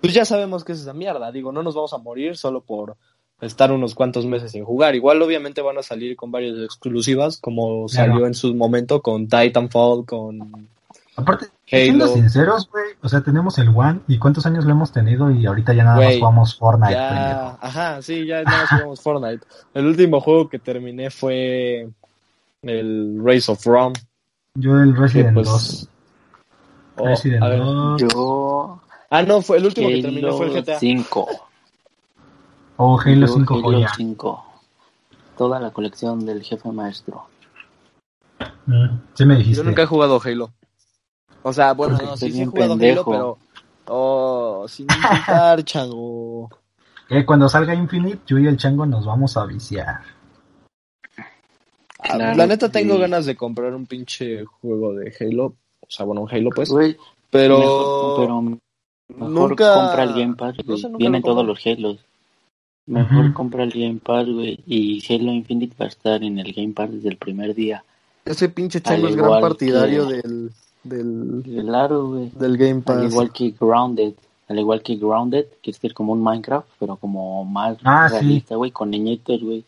Pues 0.00 0.14
ya 0.14 0.24
sabemos 0.24 0.64
que 0.64 0.72
es 0.72 0.80
esa 0.80 0.92
mierda. 0.94 1.30
Digo, 1.30 1.52
no 1.52 1.62
nos 1.62 1.74
vamos 1.74 1.92
a 1.92 1.98
morir 1.98 2.36
solo 2.36 2.62
por 2.62 2.96
estar 3.40 3.70
unos 3.70 3.94
cuantos 3.94 4.24
meses 4.26 4.52
sin 4.52 4.64
jugar. 4.64 4.94
Igual, 4.94 5.20
obviamente, 5.22 5.60
van 5.60 5.76
a 5.78 5.82
salir 5.82 6.16
con 6.16 6.30
varias 6.30 6.56
exclusivas, 6.58 7.38
como 7.38 7.86
Claro. 7.86 8.12
salió 8.12 8.26
en 8.26 8.34
su 8.34 8.54
momento 8.54 9.02
con 9.02 9.28
Titanfall, 9.28 10.06
con 10.06 10.68
Aparte, 11.16 11.46
siendo 11.66 12.04
Halo. 12.04 12.14
sinceros, 12.14 12.68
güey. 12.70 12.84
O 13.02 13.08
sea, 13.08 13.20
tenemos 13.22 13.58
el 13.58 13.68
One. 13.74 14.00
¿Y 14.08 14.18
cuántos 14.18 14.46
años 14.46 14.64
lo 14.64 14.72
hemos 14.72 14.92
tenido? 14.92 15.30
Y 15.30 15.46
ahorita 15.46 15.72
ya 15.74 15.84
nada 15.84 15.96
más 15.96 16.04
Güey, 16.06 16.18
jugamos 16.20 16.56
Fortnite, 16.58 16.92
Ya, 16.94 17.58
ajá, 17.60 18.02
sí, 18.02 18.26
ya 18.26 18.42
nada 18.42 18.58
más 18.62 18.68
jugamos 18.70 19.00
Fortnite. 19.00 19.46
El 19.74 19.86
último 19.86 20.20
juego 20.20 20.48
que 20.48 20.58
terminé 20.58 21.10
fue 21.10 21.88
el 22.62 23.20
Race 23.24 23.50
of 23.50 23.64
Rome. 23.66 23.94
Yo 24.56 24.76
el 24.78 24.96
Resident 24.96 25.34
pues. 25.34 25.46
2. 25.48 25.88
oh, 26.98 27.06
Resident 27.08 27.42
a 27.42 27.48
ver. 27.48 27.58
2. 27.58 28.02
Yo, 28.02 28.80
Ah, 29.10 29.22
no, 29.22 29.42
fue 29.42 29.58
el 29.58 29.66
último 29.66 29.88
que 29.88 30.02
terminé 30.02 30.26
Halo 30.26 30.36
fue 30.36 30.46
el 30.46 30.52
GTA. 30.62 30.78
5. 30.78 31.28
O 32.76 33.00
Halo 33.00 33.26
Yo, 33.26 33.32
5 33.34 33.54
Halo 33.54 33.62
joya. 33.62 33.88
5. 33.96 34.44
Toda 35.38 35.60
la 35.60 35.70
colección 35.70 36.24
del 36.26 36.42
jefe 36.42 36.70
maestro. 36.72 37.26
Mm, 38.66 38.98
sí 39.14 39.24
me 39.24 39.36
dijiste. 39.36 39.58
Yo 39.58 39.64
nunca 39.64 39.82
he 39.82 39.86
jugado 39.86 40.20
Halo. 40.24 40.52
O 41.46 41.52
sea, 41.52 41.72
bueno, 41.74 41.94
Porque 41.94 42.06
no, 42.10 42.16
sí, 42.16 42.32
sí 42.32 42.42
he 42.42 42.46
jugado 42.46 42.70
pendejo. 42.76 43.12
Halo, 43.12 43.38
pero... 43.84 43.94
Oh, 43.96 44.66
sin 44.66 44.86
insultar, 44.90 45.62
chango. 45.64 46.50
Que 47.08 47.24
cuando 47.26 47.48
salga 47.50 47.74
Infinite, 47.74 48.20
yo 48.26 48.38
y 48.38 48.46
el 48.46 48.56
chango 48.56 48.86
nos 48.86 49.04
vamos 49.04 49.36
a 49.36 49.44
viciar. 49.44 50.00
Ah, 51.98 52.16
Claro 52.16 52.36
la 52.36 52.46
neta 52.46 52.70
tengo 52.70 52.98
ganas 52.98 53.26
de 53.26 53.36
comprar 53.36 53.74
un 53.74 53.86
pinche 53.86 54.44
juego 54.44 54.94
de 54.94 55.14
Halo. 55.20 55.46
O 55.80 55.86
sea, 55.88 56.04
bueno, 56.06 56.22
un 56.22 56.30
Halo 56.30 56.50
pues. 56.54 56.70
Pero... 57.30 57.58
mejor, 57.58 58.20
pero 58.20 58.40
mejor 58.42 59.50
nunca- 59.50 59.74
compra 59.74 60.02
el 60.04 60.12
Game 60.14 60.34
Pass, 60.36 60.54
no 60.64 60.76
sé, 60.76 60.88
Vienen 60.96 61.22
lo 61.22 61.28
todos 61.28 61.46
los 61.46 61.66
Halos. 61.66 61.98
Mejor 62.86 63.32
compra 63.32 63.64
el 63.64 63.70
Game 63.72 64.00
Pass, 64.02 64.26
güey. 64.28 64.60
Y 64.66 65.02
Halo 65.12 65.32
Infinite 65.32 65.74
va 65.80 65.86
a 65.86 65.88
estar 65.88 66.22
en 66.22 66.38
el 66.38 66.52
Game 66.52 66.72
Pass 66.72 66.90
desde 66.92 67.08
el 67.10 67.16
primer 67.16 67.54
día. 67.54 67.84
Ese 68.24 68.48
pinche 68.48 68.80
chango 68.80 69.08
es 69.08 69.16
gran 69.16 69.40
partidario 69.40 70.08
que- 70.08 70.14
del, 70.16 70.50
del, 70.84 71.42
Claro, 71.44 72.08
güey. 72.08 72.30
del 72.30 72.56
Game 72.56 72.82
Pass. 72.82 72.96
Al 72.98 73.10
igual 73.10 73.32
que 73.32 73.54
Grounded. 73.58 74.14
Al 74.48 74.58
igual 74.58 74.82
que 74.82 74.96
Grounded, 74.96 75.46
que 75.62 75.70
es 75.70 75.94
como 75.94 76.12
un 76.12 76.22
Minecraft, 76.22 76.68
pero 76.78 76.96
como 76.96 77.44
más 77.44 77.78
Ah, 77.82 78.08
realista, 78.10 78.56
güey, 78.56 78.70
con 78.70 78.90
niñitos, 78.90 79.40
güey. 79.42 79.64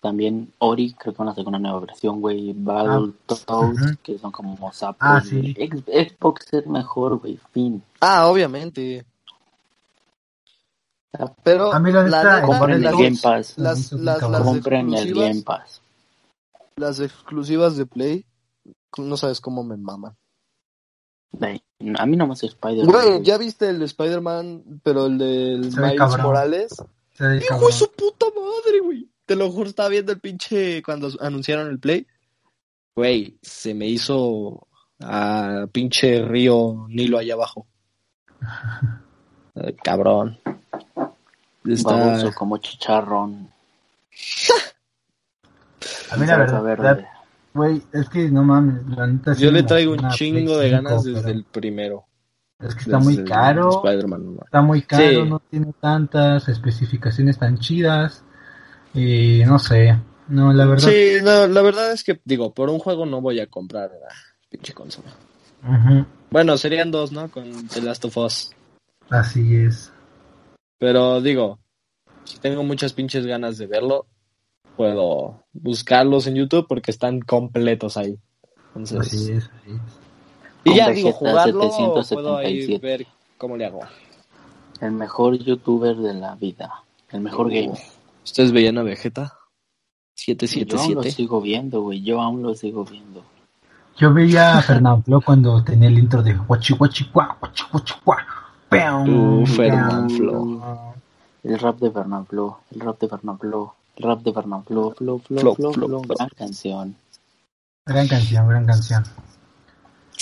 También 0.00 0.50
Ori, 0.58 0.94
creo 0.94 1.12
que 1.14 1.18
van 1.18 1.28
a 1.28 1.32
sacar 1.32 1.48
una 1.48 1.58
nueva 1.58 1.80
versión, 1.80 2.20
güey. 2.20 2.52
Battletoads, 2.54 3.80
ujú. 3.82 3.96
que 4.02 4.18
son 4.18 4.30
como 4.32 4.72
sapos. 4.72 4.96
Ah, 5.00 5.20
sí. 5.22 5.54
Xbox 5.54 6.52
es 6.52 6.66
mejor, 6.66 7.18
güey. 7.18 7.38
Fin. 7.52 7.82
Ah, 8.00 8.26
obviamente. 8.28 9.04
Pero 11.42 11.72
A 11.72 11.80
mí 11.80 11.90
la 11.90 12.04
neta, 12.04 12.38
el 12.40 12.46
Compren 12.46 12.76
el 12.76 12.82
las, 12.82 12.92
Game 12.92 13.16
Pass. 13.22 13.58
las, 13.58 13.74
Me 13.76 13.80
hizo 13.80 13.96
las, 13.96 13.96
bien 13.96 14.04
las 14.04 14.20
cabrón. 14.20 14.42
Compren 14.54 14.88
el 14.88 14.94
exclusivas, 14.94 15.28
Game 15.28 15.42
Pass. 15.42 15.82
las 16.76 17.00
exclusivas 17.00 17.76
de 17.76 17.86
Play, 17.86 18.24
no 18.96 19.16
sabes 19.16 19.40
cómo 19.40 19.64
me 19.64 19.76
maman. 19.76 20.14
A 21.96 22.06
mí 22.06 22.16
no 22.16 22.26
me 22.26 22.32
hace 22.34 22.46
Spider-Man. 22.46 22.86
Güey. 22.86 23.22
¿ya 23.22 23.38
viste 23.38 23.68
el 23.68 23.78
de 23.78 23.86
Spider-Man, 23.86 24.80
pero 24.82 25.06
el 25.06 25.18
del 25.18 25.60
Miles 25.60 25.94
cabrón. 25.96 26.22
Morales? 26.22 26.82
¡Hijo 27.18 27.66
de 27.66 27.72
su 27.72 27.90
puta 27.92 28.26
madre, 28.26 28.80
güey! 28.80 29.08
Te 29.26 29.36
lo 29.36 29.50
juro, 29.50 29.68
estaba 29.68 29.88
viendo 29.88 30.12
el 30.12 30.20
pinche 30.20 30.82
cuando 30.82 31.10
anunciaron 31.20 31.68
el 31.68 31.78
Play. 31.78 32.06
Güey, 32.96 33.38
se 33.40 33.74
me 33.74 33.86
hizo 33.86 34.66
a 35.00 35.66
pinche 35.72 36.22
río 36.22 36.86
Nilo 36.88 37.18
allá 37.18 37.34
abajo. 37.34 37.66
Cabrón. 39.82 40.38
Está... 41.64 41.94
Baboso 41.94 42.32
como 42.34 42.58
chicharrón. 42.58 43.50
A 46.10 46.16
mí 46.16 46.26
la 46.26 46.60
verdad. 46.60 47.06
Güey, 47.54 47.82
es 47.92 48.08
que 48.08 48.30
no 48.30 48.44
mames, 48.44 48.86
la 48.86 49.06
neta 49.06 49.34
sí 49.34 49.42
Yo 49.44 49.50
le 49.50 49.62
traigo 49.62 49.92
un 49.92 50.08
chingo 50.10 50.58
de 50.58 50.70
5, 50.70 50.82
ganas 50.82 51.04
desde 51.04 51.20
pero 51.22 51.34
el 51.34 51.44
primero. 51.44 52.04
Es 52.58 52.74
que 52.74 52.82
está 52.82 52.98
muy 52.98 53.16
Desde 53.16 53.28
caro, 53.28 53.82
está 54.44 54.60
muy 54.60 54.82
caro, 54.82 55.24
Sí. 55.24 55.28
no 55.30 55.38
tiene 55.50 55.72
tantas 55.80 56.48
especificaciones 56.48 57.38
tan 57.38 57.58
chidas. 57.58 58.22
Y 58.92 59.42
no 59.46 59.58
sé, 59.58 59.98
no, 60.28 60.52
la 60.52 60.66
verdad. 60.66 60.88
Sí, 60.88 61.14
no, 61.22 61.46
la 61.46 61.62
verdad 61.62 61.92
es 61.92 62.04
que, 62.04 62.20
digo, 62.24 62.52
por 62.52 62.68
un 62.68 62.78
juego 62.78 63.06
no 63.06 63.20
voy 63.20 63.40
a 63.40 63.46
comprar 63.46 63.90
la 63.90 64.08
pinche 64.50 64.74
consola. 64.74 65.10
Bueno, 66.30 66.56
serían 66.56 66.90
dos, 66.90 67.12
¿no? 67.12 67.30
Con 67.30 67.68
The 67.68 67.82
Last 67.82 68.04
of 68.04 68.16
Us. 68.16 68.50
así 69.08 69.56
es. 69.56 69.92
Pero 70.78 71.20
digo, 71.20 71.58
si 72.24 72.38
tengo 72.38 72.62
muchas 72.62 72.92
pinches 72.92 73.26
ganas 73.26 73.58
de 73.58 73.66
verlo, 73.66 74.06
puedo 74.80 75.44
buscarlos 75.52 76.26
en 76.26 76.36
YouTube 76.36 76.64
porque 76.66 76.90
están 76.90 77.20
completos 77.20 77.98
ahí. 77.98 78.18
Entonces, 78.68 78.98
Así 78.98 79.32
es, 79.32 79.44
así 79.44 79.72
es. 79.72 79.80
y 80.64 80.68
Con 80.70 80.74
ya 80.74 80.88
digo, 80.88 81.08
Vegeta 81.08 81.18
jugarlo, 81.18 81.60
puedo 81.60 82.36
ahí 82.38 82.62
777. 82.62 82.86
ver 82.86 83.06
cómo 83.36 83.58
le 83.58 83.66
hago. 83.66 83.80
El 84.80 84.92
mejor 84.92 85.36
youtuber 85.36 85.96
de 85.98 86.14
la 86.14 86.34
vida. 86.34 86.82
El 87.10 87.20
mejor 87.20 87.50
gamer. 87.50 87.76
¿Ustedes 88.24 88.52
veían 88.52 88.78
a 88.78 88.82
Vegeta? 88.82 89.34
Yo 90.16 90.32
aún 90.32 90.94
lo 90.94 91.02
777. 91.02 91.10
sigo 91.10 91.42
viendo, 91.42 91.82
güey. 91.82 92.02
Yo 92.02 92.22
aún 92.22 92.42
lo 92.42 92.54
sigo 92.54 92.86
viendo. 92.86 93.22
Yo 93.98 94.14
veía 94.14 94.56
a 94.56 94.62
Fernando 94.62 95.02
Flo 95.02 95.20
cuando 95.20 95.62
tenía 95.62 95.90
el 95.90 95.98
intro 95.98 96.22
de 96.22 96.32
guachi 96.32 96.72
guachi 96.72 97.10
guá, 97.12 97.36
guachi 97.38 97.64
Uh. 98.72 99.44
El 101.42 101.58
rap 101.58 101.78
de 101.78 101.90
Fernand 101.90 102.26
Flo. 102.26 102.60
El 102.70 102.80
rap 102.80 102.98
de 102.98 103.08
Fernand 103.08 103.38
Flo. 103.38 103.74
El 103.74 103.79
rap 103.96 104.22
de 104.22 104.32
Fernand 104.32 104.64
Flo. 104.64 104.94
Flo, 104.96 105.18
Flo, 105.18 105.40
Flo, 105.40 105.54
Flo, 105.54 105.72
Flo, 105.72 105.86
Flo. 105.88 106.02
Flo. 106.02 106.14
Gran 106.16 106.28
canción. 106.30 106.96
Gran 107.86 108.08
canción, 108.08 108.48
gran 108.48 108.66
canción. 108.66 109.04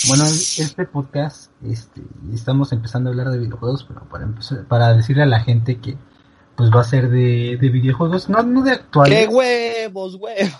Bueno, 0.07 0.23
este 0.25 0.85
podcast, 0.85 1.51
este, 1.63 2.01
estamos 2.33 2.71
empezando 2.71 3.09
a 3.09 3.11
hablar 3.11 3.29
de 3.29 3.39
videojuegos, 3.39 3.83
pero 3.83 4.05
para 4.05 4.23
empezar, 4.23 4.65
para 4.65 4.93
decirle 4.93 5.23
a 5.23 5.27
la 5.27 5.41
gente 5.41 5.79
que 5.79 5.97
pues 6.55 6.71
va 6.71 6.81
a 6.81 6.85
ser 6.85 7.09
de, 7.09 7.57
de 7.59 7.69
videojuegos, 7.69 8.29
no, 8.29 8.41
no 8.43 8.63
de 8.63 8.71
¡Qué 8.71 8.77
actuales, 8.77 9.29
huevos, 9.29 10.15
huevos! 10.15 10.53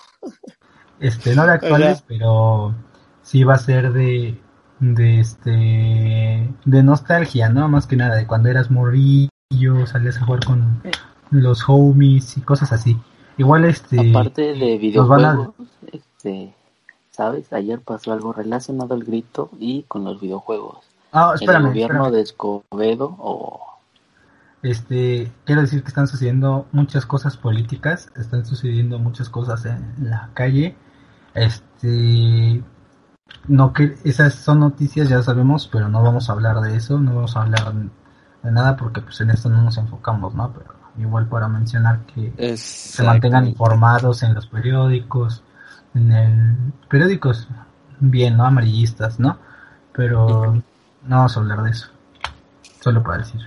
este, 0.99 1.35
no 1.35 1.45
de 1.45 1.51
actuales, 1.53 2.03
pero 2.05 2.75
sí 3.21 3.43
va 3.43 3.55
a 3.55 3.59
ser 3.59 3.93
de, 3.93 4.41
de 4.79 5.19
este, 5.19 6.53
de 6.65 6.83
nostalgia, 6.83 7.49
¿no? 7.49 7.67
Más 7.69 7.87
que 7.87 7.95
nada, 7.95 8.15
de 8.15 8.27
cuando 8.27 8.49
eras 8.49 8.69
morrillo, 8.69 9.29
salías 9.87 10.17
a 10.17 10.25
jugar 10.25 10.45
con 10.45 10.81
los 11.31 11.63
homies 11.67 12.37
y 12.37 12.41
cosas 12.41 12.71
así. 12.71 12.97
Igual 13.37 13.65
este, 13.65 14.09
Aparte 14.11 14.53
de 14.53 14.75
a- 14.75 14.77
videojuegos, 14.77 15.49
este, 15.91 16.53
¿sabes? 17.11 17.51
Ayer 17.53 17.79
pasó 17.81 18.11
algo 18.13 18.33
relacionado 18.33 18.93
al 18.93 19.03
grito 19.03 19.49
y 19.59 19.83
con 19.83 20.03
los 20.03 20.19
videojuegos. 20.19 20.79
ah, 21.11 21.31
el 21.35 21.41
espérame, 21.41 21.67
gobierno 21.69 21.95
espérame. 22.05 22.15
de 22.15 22.21
Escobedo 22.21 23.15
o 23.19 23.61
Este, 24.61 25.31
quiero 25.45 25.61
decir 25.61 25.81
que 25.83 25.87
están 25.87 26.07
sucediendo 26.07 26.65
muchas 26.73 27.05
cosas 27.05 27.37
políticas, 27.37 28.09
están 28.17 28.45
sucediendo 28.45 28.99
muchas 28.99 29.29
cosas 29.29 29.65
en 29.65 29.93
la 30.09 30.29
calle. 30.33 30.75
Este, 31.33 32.61
no 33.47 33.71
que 33.73 33.95
esas 34.03 34.33
son 34.35 34.59
noticias, 34.59 35.07
ya 35.07 35.21
sabemos, 35.23 35.69
pero 35.71 35.87
no 35.87 36.03
vamos 36.03 36.29
a 36.29 36.33
hablar 36.33 36.59
de 36.61 36.75
eso, 36.75 36.99
no 36.99 37.15
vamos 37.15 37.37
a 37.37 37.43
hablar 37.43 37.73
de 38.43 38.51
nada 38.51 38.75
porque 38.75 38.99
pues 39.01 39.21
en 39.21 39.29
esto 39.29 39.47
no 39.49 39.61
nos 39.61 39.77
enfocamos, 39.77 40.33
¿no? 40.35 40.51
Pero 40.51 40.73
igual 40.99 41.27
para 41.27 41.47
mencionar 41.47 42.01
que 42.05 42.57
se 42.57 43.03
mantengan 43.03 43.47
informados 43.47 44.23
en 44.23 44.33
los 44.33 44.47
periódicos, 44.47 45.43
en 45.95 46.11
el 46.11 46.55
periódicos 46.89 47.47
bien, 47.99 48.37
¿no? 48.37 48.45
Amarillistas, 48.45 49.19
¿no? 49.19 49.37
Pero 49.93 50.55
no 51.03 51.15
vamos 51.15 51.35
a 51.35 51.39
hablar 51.39 51.63
de 51.63 51.71
eso. 51.71 51.89
Solo 52.81 53.03
para 53.03 53.19
decir. 53.19 53.41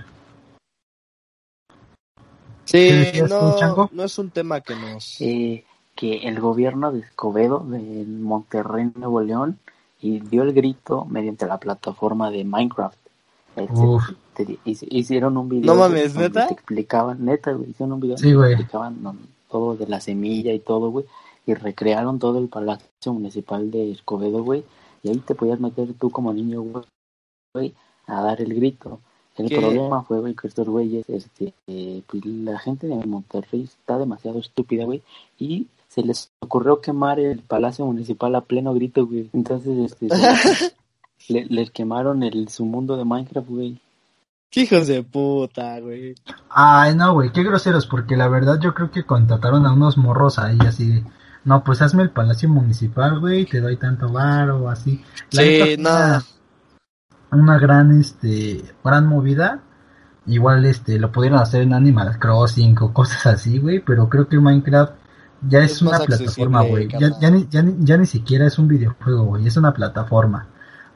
¿Qué 2.65 3.11
Sí, 3.13 3.21
no, 3.21 3.55
Chango? 3.57 3.89
no 3.91 4.03
es 4.03 4.17
un 4.17 4.29
tema 4.29 4.61
que 4.61 4.75
nos... 4.75 5.19
eh, 5.21 5.65
que 5.95 6.27
el 6.27 6.39
gobierno 6.39 6.91
de 6.91 6.99
Escobedo 6.99 7.59
de 7.59 8.05
Monterrey, 8.07 8.91
Nuevo 8.95 9.21
León, 9.21 9.59
y 10.01 10.19
dio 10.19 10.43
el 10.43 10.53
grito 10.53 11.05
mediante 11.05 11.45
la 11.45 11.59
plataforma 11.59 12.29
de 12.29 12.43
Minecraft. 12.43 12.97
Te- 13.55 14.57
hicieron 14.65 15.37
un 15.37 15.49
video. 15.49 15.73
No 15.73 15.79
mames, 15.79 16.13
donde 16.13 16.29
¿neta? 16.29 16.47
Te 16.47 16.53
explicaban, 16.53 17.23
neta, 17.25 17.51
güey, 17.53 17.69
hicieron 17.69 17.93
un 17.93 17.99
video 17.99 18.17
Sí, 18.17 18.33
güey. 18.33 18.53
explicaban 18.53 19.01
no, 19.03 19.15
todo 19.49 19.75
de 19.75 19.87
la 19.87 19.99
semilla 20.01 20.53
y 20.53 20.59
todo, 20.59 20.89
güey, 20.89 21.05
y 21.45 21.53
recrearon 21.53 22.19
todo 22.19 22.39
el 22.39 22.47
palacio 22.47 23.13
municipal 23.13 23.69
de 23.69 23.91
Escobedo, 23.91 24.43
güey, 24.43 24.63
y 25.03 25.09
ahí 25.09 25.17
te 25.17 25.35
podías 25.35 25.59
meter 25.59 25.93
tú 25.93 26.09
como 26.09 26.33
niño, 26.33 26.61
güey, 26.61 26.85
güey, 27.53 27.73
a 28.07 28.21
dar 28.21 28.41
el 28.41 28.53
grito. 28.53 28.99
El 29.35 29.49
¿Qué? 29.49 29.57
problema 29.57 30.03
fue, 30.03 30.19
güey, 30.19 30.35
que 30.35 30.47
estos 30.47 30.67
güeyes, 30.67 31.07
este, 31.09 31.53
eh, 31.67 32.01
pues, 32.07 32.23
la 32.25 32.57
gente 32.59 32.87
de 32.87 32.95
Monterrey 33.05 33.63
está 33.63 33.97
demasiado 33.97 34.39
estúpida, 34.39 34.85
güey, 34.85 35.01
y 35.39 35.67
se 35.89 36.01
les 36.03 36.29
ocurrió 36.39 36.81
quemar 36.81 37.19
el 37.19 37.39
palacio 37.39 37.85
municipal 37.85 38.33
a 38.35 38.41
pleno 38.41 38.73
grito, 38.73 39.05
güey. 39.05 39.29
Entonces, 39.33 39.91
este, 39.91 40.07
le- 41.29 41.45
les 41.45 41.71
quemaron 41.71 42.23
el 42.23 42.49
su 42.49 42.65
mundo 42.65 42.97
de 42.97 43.05
Minecraft, 43.05 43.47
güey. 43.47 43.79
¡Qué 44.49 44.61
hijos 44.61 44.87
de 44.87 45.01
puta, 45.03 45.79
güey! 45.79 46.13
Ay, 46.49 46.95
no, 46.95 47.13
güey, 47.13 47.31
qué 47.31 47.43
groseros, 47.43 47.87
porque 47.87 48.15
la 48.15 48.27
verdad 48.27 48.59
yo 48.59 48.73
creo 48.73 48.91
que 48.91 49.03
contrataron 49.03 49.65
a 49.65 49.73
unos 49.73 49.97
morros 49.97 50.37
ahí 50.37 50.59
así 50.67 50.87
de, 50.89 51.03
no, 51.43 51.63
pues 51.63 51.81
hazme 51.81 52.03
el 52.03 52.11
palacio 52.11 52.47
municipal, 52.49 53.19
güey, 53.19 53.45
te 53.45 53.59
doy 53.61 53.77
tanto 53.77 54.09
bar 54.11 54.51
o 54.51 54.69
así. 54.69 55.03
La 55.31 55.41
Sí, 55.41 55.75
no. 55.79 55.89
Una, 55.89 56.23
una 57.31 57.57
gran, 57.57 57.99
este, 57.99 58.63
gran 58.83 59.07
movida. 59.07 59.61
Igual, 60.25 60.65
este, 60.65 60.99
lo 60.99 61.11
pudieron 61.11 61.39
hacer 61.39 61.63
en 61.63 61.73
Animal 61.73 62.17
Crossing 62.17 62.77
o 62.79 62.93
cosas 62.93 63.25
así, 63.25 63.57
güey, 63.57 63.79
pero 63.79 64.07
creo 64.07 64.27
que 64.29 64.37
Minecraft 64.39 64.93
ya 65.49 65.59
es, 65.59 65.73
Es 65.73 65.81
una 65.81 65.99
plataforma, 65.99 66.61
güey. 66.63 66.87
Ya, 66.87 67.09
ya, 67.19 67.29
ni, 67.29 67.47
ya, 67.49 67.61
ni, 67.61 67.83
ya 67.83 67.97
ni 67.97 68.05
siquiera 68.05 68.45
es 68.47 68.57
un 68.57 68.67
videojuego, 68.69 69.23
güey, 69.25 69.47
es 69.47 69.57
una 69.57 69.73
plataforma. 69.73 70.47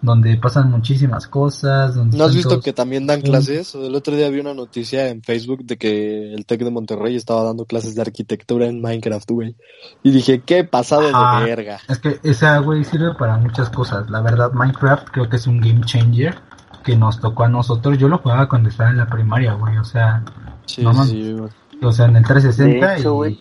Donde 0.01 0.38
pasan 0.38 0.70
muchísimas 0.70 1.27
cosas. 1.27 1.96
Donde 1.96 2.18
¿No 2.18 2.25
has 2.25 2.34
visto 2.36 2.50
todos- 2.50 2.63
que 2.63 2.74
también 2.74 3.08
dan 3.08 3.22
clases? 3.22 3.74
El 3.75 3.96
otro 3.96 4.16
día 4.16 4.30
vi 4.30 4.39
una 4.39 4.54
noticia 4.54 5.08
en 5.10 5.24
Facebook 5.24 5.63
de 5.66 5.77
que 5.77 6.34
el 6.34 6.46
TEC 6.46 6.63
de 6.63 6.72
Monterrey 6.72 7.16
estaba 7.16 7.44
dando 7.44 7.66
clases 7.66 7.96
de 7.96 8.01
arquitectura 8.01 8.68
en 8.68 8.82
Minecraft, 8.82 9.30
güey. 9.32 9.56
Y 10.04 10.12
dije, 10.12 10.42
qué 10.42 10.63
pasado 10.63 11.10
Ah. 11.13 11.39
de 11.39 11.46
verga. 11.48 11.80
Es 11.89 11.98
que 12.00 12.20
esa, 12.24 12.58
güey, 12.60 12.84
sirve 12.84 13.16
para 13.16 13.38
muchas 13.38 13.70
cosas. 13.70 14.10
La 14.10 14.22
verdad, 14.22 14.51
Minecraft 14.54 15.10
creo 15.10 15.30
que 15.30 15.38
es 15.38 15.48
un 15.48 15.60
game 15.60 15.82
changer 15.82 16.36
que 16.84 16.96
nos 16.96 17.20
tocó 17.20 17.44
a 17.44 17.48
nosotros. 17.50 17.98
Yo 17.98 18.08
lo 18.08 18.20
jugaba 18.20 18.48
cuando 18.48 18.70
estaba 18.70 18.92
en 18.92 18.98
la 18.98 19.08
primaria, 19.08 19.54
güey. 19.54 19.77
O 19.77 19.84
sea, 19.84 20.24
Sí, 20.66 20.84
No 20.84 20.92
mames. 20.94 21.10
sí, 21.10 21.32
güey. 21.34 21.50
o 21.82 21.92
sea, 21.92 22.06
en 22.08 22.18
el 22.18 22.24
360 22.25 22.88
De 22.88 23.00
hecho, 23.00 23.10
y... 23.13 23.16
güey, 23.16 23.39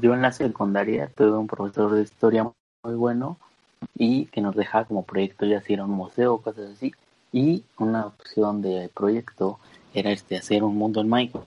yo 0.00 0.14
en 0.14 0.22
la 0.22 0.32
secundaria 0.32 1.10
tuve 1.16 1.32
un 1.36 1.46
profesor 1.46 1.92
de 1.94 2.02
historia 2.02 2.44
muy 2.84 2.94
bueno 2.96 3.38
y 3.96 4.26
que 4.26 4.40
nos 4.40 4.54
dejaba 4.54 4.84
como 4.84 5.02
proyecto 5.04 5.46
ya 5.46 5.60
si 5.60 5.72
era 5.74 5.84
un 5.84 5.90
museo 5.90 6.34
o 6.34 6.42
cosas 6.42 6.70
así. 6.72 6.92
Y 7.32 7.64
una 7.78 8.06
opción 8.06 8.62
de 8.62 8.90
proyecto 8.94 9.58
era 9.92 10.10
este 10.12 10.36
hacer 10.36 10.62
un 10.62 10.76
mundo 10.76 11.00
en 11.00 11.08
Minecraft. 11.08 11.46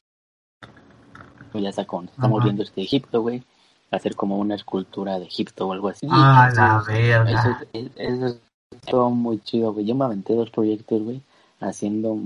Ya 1.53 1.69
estamos 1.69 2.43
viendo 2.43 2.61
este 2.63 2.81
Egipto, 2.81 3.21
güey, 3.21 3.41
hacer 3.89 4.15
como 4.15 4.37
una 4.37 4.55
escultura 4.55 5.17
de 5.17 5.25
Egipto 5.25 5.67
o 5.67 5.73
algo 5.73 5.87
así. 5.89 6.07
Ah, 6.09 6.51
la 6.55 6.83
verga. 6.87 7.31
Eso, 7.31 7.65
es- 7.73 7.91
eso 7.95 8.25
es 8.27 8.39
todo 8.85 9.09
muy 9.09 9.39
chido, 9.39 9.73
güey. 9.73 9.85
Yo 9.85 9.95
me 9.95 10.05
aventé 10.05 10.33
dos 10.33 10.51
proyectos, 10.51 11.01
güey, 11.01 11.21
haciendo 11.59 12.17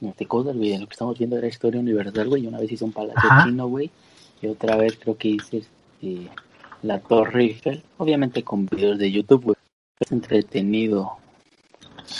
este, 0.00 0.26
cosas, 0.26 0.56
güey. 0.56 0.78
Lo 0.78 0.86
que 0.86 0.92
estamos 0.92 1.18
viendo 1.18 1.36
era 1.36 1.46
historia 1.48 1.80
universal, 1.80 2.28
güey. 2.28 2.46
Una 2.46 2.58
vez 2.58 2.72
hice 2.72 2.84
un 2.84 2.92
palacio 2.92 3.20
Ajá. 3.30 3.44
chino, 3.44 3.66
güey. 3.68 3.90
Y 4.40 4.46
otra 4.46 4.76
vez 4.76 4.96
creo 4.98 5.16
que 5.18 5.28
hice 5.28 5.58
este, 5.58 6.30
la 6.82 6.98
Torre 7.00 7.42
Eiffel. 7.44 7.82
Obviamente 7.98 8.42
con 8.42 8.66
videos 8.66 8.98
de 8.98 9.10
YouTube, 9.10 9.44
güey. 9.44 9.56
Es 10.00 10.12
entretenido. 10.12 11.12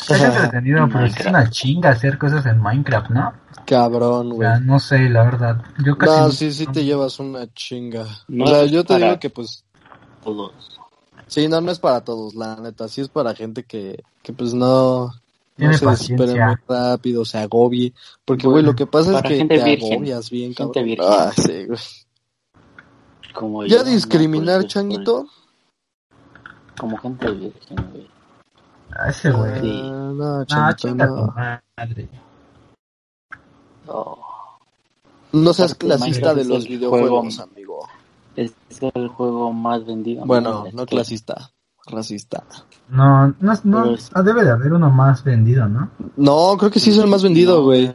Es 0.09 0.21
entretenido, 0.21 0.89
pero 0.93 1.07
sí 1.09 1.15
es 1.21 1.27
una 1.27 1.49
chinga 1.51 1.91
hacer 1.91 2.19
cosas 2.19 2.45
en 2.47 2.61
Minecraft, 2.61 3.11
¿no? 3.11 3.33
Cabrón, 3.65 4.33
O 4.33 4.35
güey. 4.37 4.49
sea, 4.49 4.61
no 4.61 4.79
sé, 4.79 5.09
la 5.09 5.25
verdad. 5.25 5.63
Yo 5.85 5.97
casi... 5.97 6.21
No, 6.21 6.31
sí, 6.31 6.53
sí 6.53 6.67
te 6.67 6.85
llevas 6.85 7.19
una 7.21 7.47
chinga. 7.55 8.05
No 8.29 8.45
o 8.45 8.49
sea, 8.49 8.65
yo 8.67 8.83
te 8.85 8.95
para- 8.95 9.07
digo 9.07 9.19
que 9.21 9.31
pues, 9.31 9.65
Todos. 10.23 10.79
sí, 11.27 11.49
no, 11.49 11.61
no 11.61 11.71
es 11.71 11.79
para 11.79 12.03
todos, 12.03 12.35
la 12.35 12.57
neta, 12.57 12.89
sí 12.89 13.01
es 13.01 13.09
para 13.09 13.35
gente 13.35 13.63
que, 13.63 14.03
que 14.23 14.33
pues 14.33 14.53
no, 14.53 15.07
no 15.07 15.13
Tiene 15.57 15.75
se 15.79 15.87
desespere 15.87 16.19
paciencia. 16.19 16.47
muy 16.47 16.57
rápido, 16.69 17.25
se 17.25 17.39
agobie, 17.39 17.93
porque 18.25 18.45
güey, 18.47 18.55
Bueno, 18.57 18.71
lo 18.71 18.77
que 18.77 18.87
pasa 18.87 19.17
es 19.17 19.23
que 19.23 19.45
te 19.45 19.65
virgen. 19.65 19.93
agobias 19.95 20.31
bien, 20.31 20.55
Gente 20.55 20.65
cabrón. 20.65 20.85
virgen. 20.85 21.07
Ah, 21.09 21.33
sí, 21.35 21.65
güey. 21.67 21.79
Como 23.35 23.65
Ya 23.67 23.79
¿no? 23.79 23.85
discriminar, 23.85 24.61
Pues, 24.63 24.73
changuito, 24.73 25.27
Como 26.79 26.97
gente 26.99 27.31
virgen, 27.31 27.77
güey. 27.93 28.09
A 28.97 29.11
ese 29.11 29.31
güey. 29.31 29.61
Sí. 29.61 29.81
Ah, 29.85 30.13
no, 30.15 30.45
changuito, 30.45 30.95
no. 30.95 31.35
madre. 31.77 32.09
Oh. 33.87 34.19
No 35.33 35.53
seas 35.53 35.75
clasista 35.75 36.35
de 36.35 36.45
los 36.45 36.67
videojuegos, 36.67 37.37
juego- 37.37 37.51
amigo. 37.53 37.89
Es 38.37 38.53
el 38.95 39.09
juego 39.09 39.53
más 39.53 39.85
vendido. 39.85 40.25
Bueno, 40.25 40.67
no 40.73 40.87
clasista, 40.87 41.51
racista. 41.87 42.45
No, 42.89 43.29
no, 43.41 43.53
no, 43.65 43.95
es- 43.95 44.11
ah, 44.15 44.23
debe 44.23 44.45
de 44.45 44.51
haber 44.51 44.73
uno 44.73 44.91
más 44.91 45.25
vendido, 45.25 45.69
¿no? 45.69 45.91
No, 46.17 46.57
creo 46.57 46.71
que 46.71 46.81
sí 46.81 46.91
es 46.91 46.99
el 46.99 47.09
más 47.09 47.23
vendido, 47.23 47.59
No, 47.59 47.65
güey. 47.65 47.95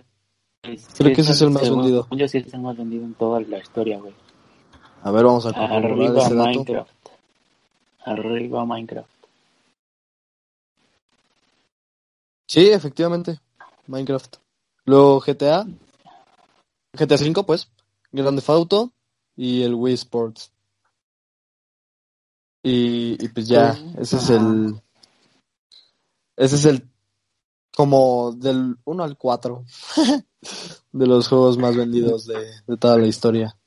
Creo 0.62 1.14
que 1.16 1.22
ese 1.22 1.32
es 1.32 1.42
el 1.42 1.50
más 1.52 1.64
según 1.64 1.80
vendido. 1.80 2.08
Yo 2.12 2.28
sí 2.28 2.38
es 2.40 2.54
el 2.54 2.62
más 2.62 2.78
vendido 2.78 3.04
en 3.04 3.14
toda 3.16 3.40
la 3.42 3.58
historia, 3.58 4.00
güey. 4.00 4.14
A 5.06 5.12
ver, 5.12 5.26
vamos 5.26 5.46
a 5.46 5.50
Arriba 5.50 6.22
ese 6.22 6.34
dato. 6.34 6.50
Minecraft. 6.50 7.10
Arriba 8.06 8.66
Minecraft. 8.66 9.10
Sí, 12.48 12.70
efectivamente. 12.70 13.40
Minecraft. 13.88 14.38
Luego 14.86 15.20
GTA. 15.20 15.68
GTA 16.94 17.18
5, 17.18 17.46
pues. 17.46 17.70
Grande 18.14 18.42
Auto. 18.48 18.94
Y 19.36 19.64
el 19.64 19.76
Wii 19.76 19.94
Sports. 19.96 20.54
Y, 22.64 23.22
y 23.22 23.28
pues 23.28 23.48
ya, 23.48 23.78
ese 23.98 24.16
es 24.16 24.30
el. 24.30 24.82
Ese 26.38 26.56
es 26.56 26.66
el. 26.66 26.90
Como 27.76 28.32
del 28.32 28.78
1 28.86 29.04
al 29.04 29.18
4. 29.18 29.66
de 30.94 31.08
los 31.08 31.28
juegos 31.28 31.58
más 31.58 31.76
vendidos 31.76 32.26
de, 32.26 32.38
de 32.68 32.78
toda 32.78 32.98
la 32.98 33.08
historia. 33.08 33.58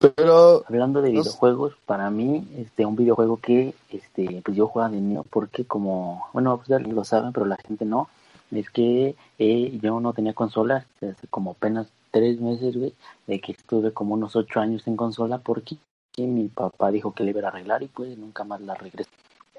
Pero. 0.00 0.64
Hablando 0.66 1.02
de 1.02 1.12
No 1.12 1.22
sé. 1.22 1.28
videojuegos, 1.28 1.74
para 1.86 2.10
mí, 2.10 2.48
este, 2.56 2.86
un 2.86 2.96
videojuego 2.96 3.36
que, 3.36 3.74
este, 3.90 4.40
pues 4.44 4.56
yo 4.56 4.66
jugaba 4.66 4.90
de 4.90 5.00
niño, 5.00 5.24
porque 5.30 5.64
como, 5.66 6.26
bueno, 6.32 6.56
pues 6.56 6.68
ya 6.68 6.78
lo 6.78 7.04
saben, 7.04 7.32
pero 7.32 7.44
la 7.46 7.56
gente 7.56 7.84
no, 7.84 8.08
es 8.50 8.70
que 8.70 9.14
eh, 9.38 9.78
yo 9.82 10.00
no 10.00 10.12
tenía 10.12 10.32
consola, 10.32 10.86
hace 10.96 11.26
como 11.28 11.52
apenas 11.52 11.88
tres 12.10 12.40
meses, 12.40 12.76
güey, 12.76 12.94
de 13.26 13.40
que 13.40 13.52
estuve 13.52 13.92
como 13.92 14.14
unos 14.14 14.36
ocho 14.36 14.60
años 14.60 14.86
en 14.86 14.96
consola, 14.96 15.38
porque 15.38 15.76
que 16.12 16.26
mi 16.26 16.48
papá 16.48 16.90
dijo 16.90 17.12
que 17.12 17.22
le 17.22 17.30
iba 17.30 17.42
a 17.42 17.48
arreglar 17.48 17.82
y 17.82 17.88
pues 17.88 18.16
nunca 18.18 18.42
más 18.44 18.60
la 18.62 18.74
regresé. 18.74 19.10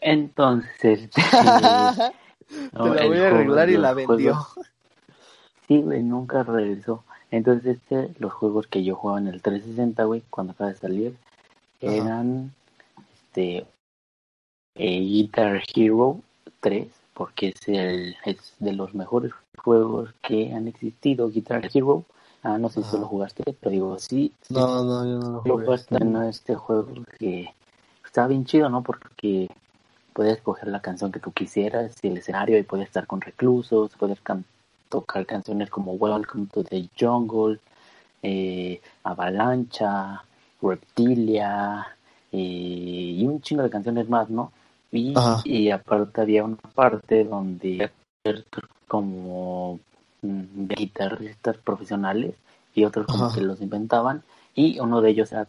Entonces, 0.02 1.10
este, 1.16 1.22
Te 1.22 2.78
no, 2.78 2.94
la 2.94 3.02
el 3.04 3.08
voy 3.10 3.20
a 3.20 3.28
arreglar 3.28 3.70
y 3.70 3.78
la 3.78 3.94
vendió. 3.94 4.36
Sí, 5.68 5.82
güey, 5.82 6.04
nunca 6.04 6.44
regresó. 6.44 7.04
Entonces, 7.32 7.78
este, 7.78 8.14
los 8.20 8.34
juegos 8.34 8.68
que 8.68 8.84
yo 8.84 8.96
jugaba 8.96 9.20
en 9.20 9.28
el 9.28 9.42
360, 9.42 10.04
güey, 10.04 10.22
cuando 10.30 10.52
acaba 10.54 10.70
de 10.70 10.76
salir, 10.78 11.16
Ajá. 11.82 11.92
eran, 11.92 12.54
este, 13.14 13.66
eh, 14.76 15.00
Guitar 15.00 15.62
Hero 15.74 16.22
3, 16.60 16.88
porque 17.14 17.50
es 17.50 17.68
el, 17.68 18.16
es 18.26 18.54
de 18.60 18.74
los 18.74 18.94
mejores 18.94 19.32
juegos 19.58 20.14
que 20.22 20.54
han 20.54 20.68
existido, 20.68 21.30
Guitar 21.30 21.70
Hero. 21.74 22.06
Ah, 22.44 22.58
no 22.58 22.70
sé 22.70 22.84
si 22.84 22.98
lo 22.98 23.06
jugaste, 23.08 23.44
pero 23.60 23.72
digo, 23.72 24.00
sí, 24.00 24.34
No, 24.50 24.84
no, 24.84 25.06
yo 25.06 25.20
no 25.20 25.26
lo 25.28 25.32
lo 25.34 25.42
jugué. 25.42 25.66
jugaste 25.66 25.96
en 25.98 26.16
este 26.24 26.56
juego 26.56 26.88
que 27.20 27.54
estaba 28.04 28.28
bien 28.28 28.46
chido, 28.46 28.68
¿no? 28.68 28.82
Porque 28.82 29.48
podías 30.14 30.38
escoger 30.38 30.68
la 30.70 30.82
canción 30.82 31.12
que 31.12 31.20
tú 31.20 31.32
quisieras 31.32 31.96
y 32.02 32.08
el 32.08 32.18
escenario 32.18 32.58
y 32.58 32.64
podías 32.64 32.88
estar 32.88 33.06
con 33.06 33.22
reclusos, 33.22 33.96
poder 33.96 34.20
can- 34.24 34.44
tocar 34.92 35.26
canciones 35.26 35.70
como 35.70 35.94
Welcome 35.94 36.48
to 36.54 36.64
the 36.64 36.88
Jungle, 37.00 37.60
eh, 38.22 38.80
Avalancha, 39.04 40.24
Reptilia 40.62 41.88
eh, 42.32 42.38
y 43.18 43.26
un 43.26 43.42
chingo 43.42 43.64
de 43.64 43.70
canciones 43.72 44.08
más, 44.10 44.30
¿no? 44.30 44.52
Y, 44.92 45.72
aparte 45.72 46.22
había 46.22 46.44
una 46.44 46.58
parte 46.58 47.24
donde 47.24 47.90
como 48.90 49.80
mm, 50.22 50.68
guitarristas 50.68 51.58
profesionales 51.58 52.36
y 52.76 52.84
otros 52.84 53.08
como 53.08 53.26
Ajá. 53.26 53.36
que 53.36 53.42
los 53.42 53.62
inventaban 53.62 54.22
y 54.54 54.80
uno 54.80 55.00
de 55.00 55.12
ellos 55.12 55.32
era 55.32 55.48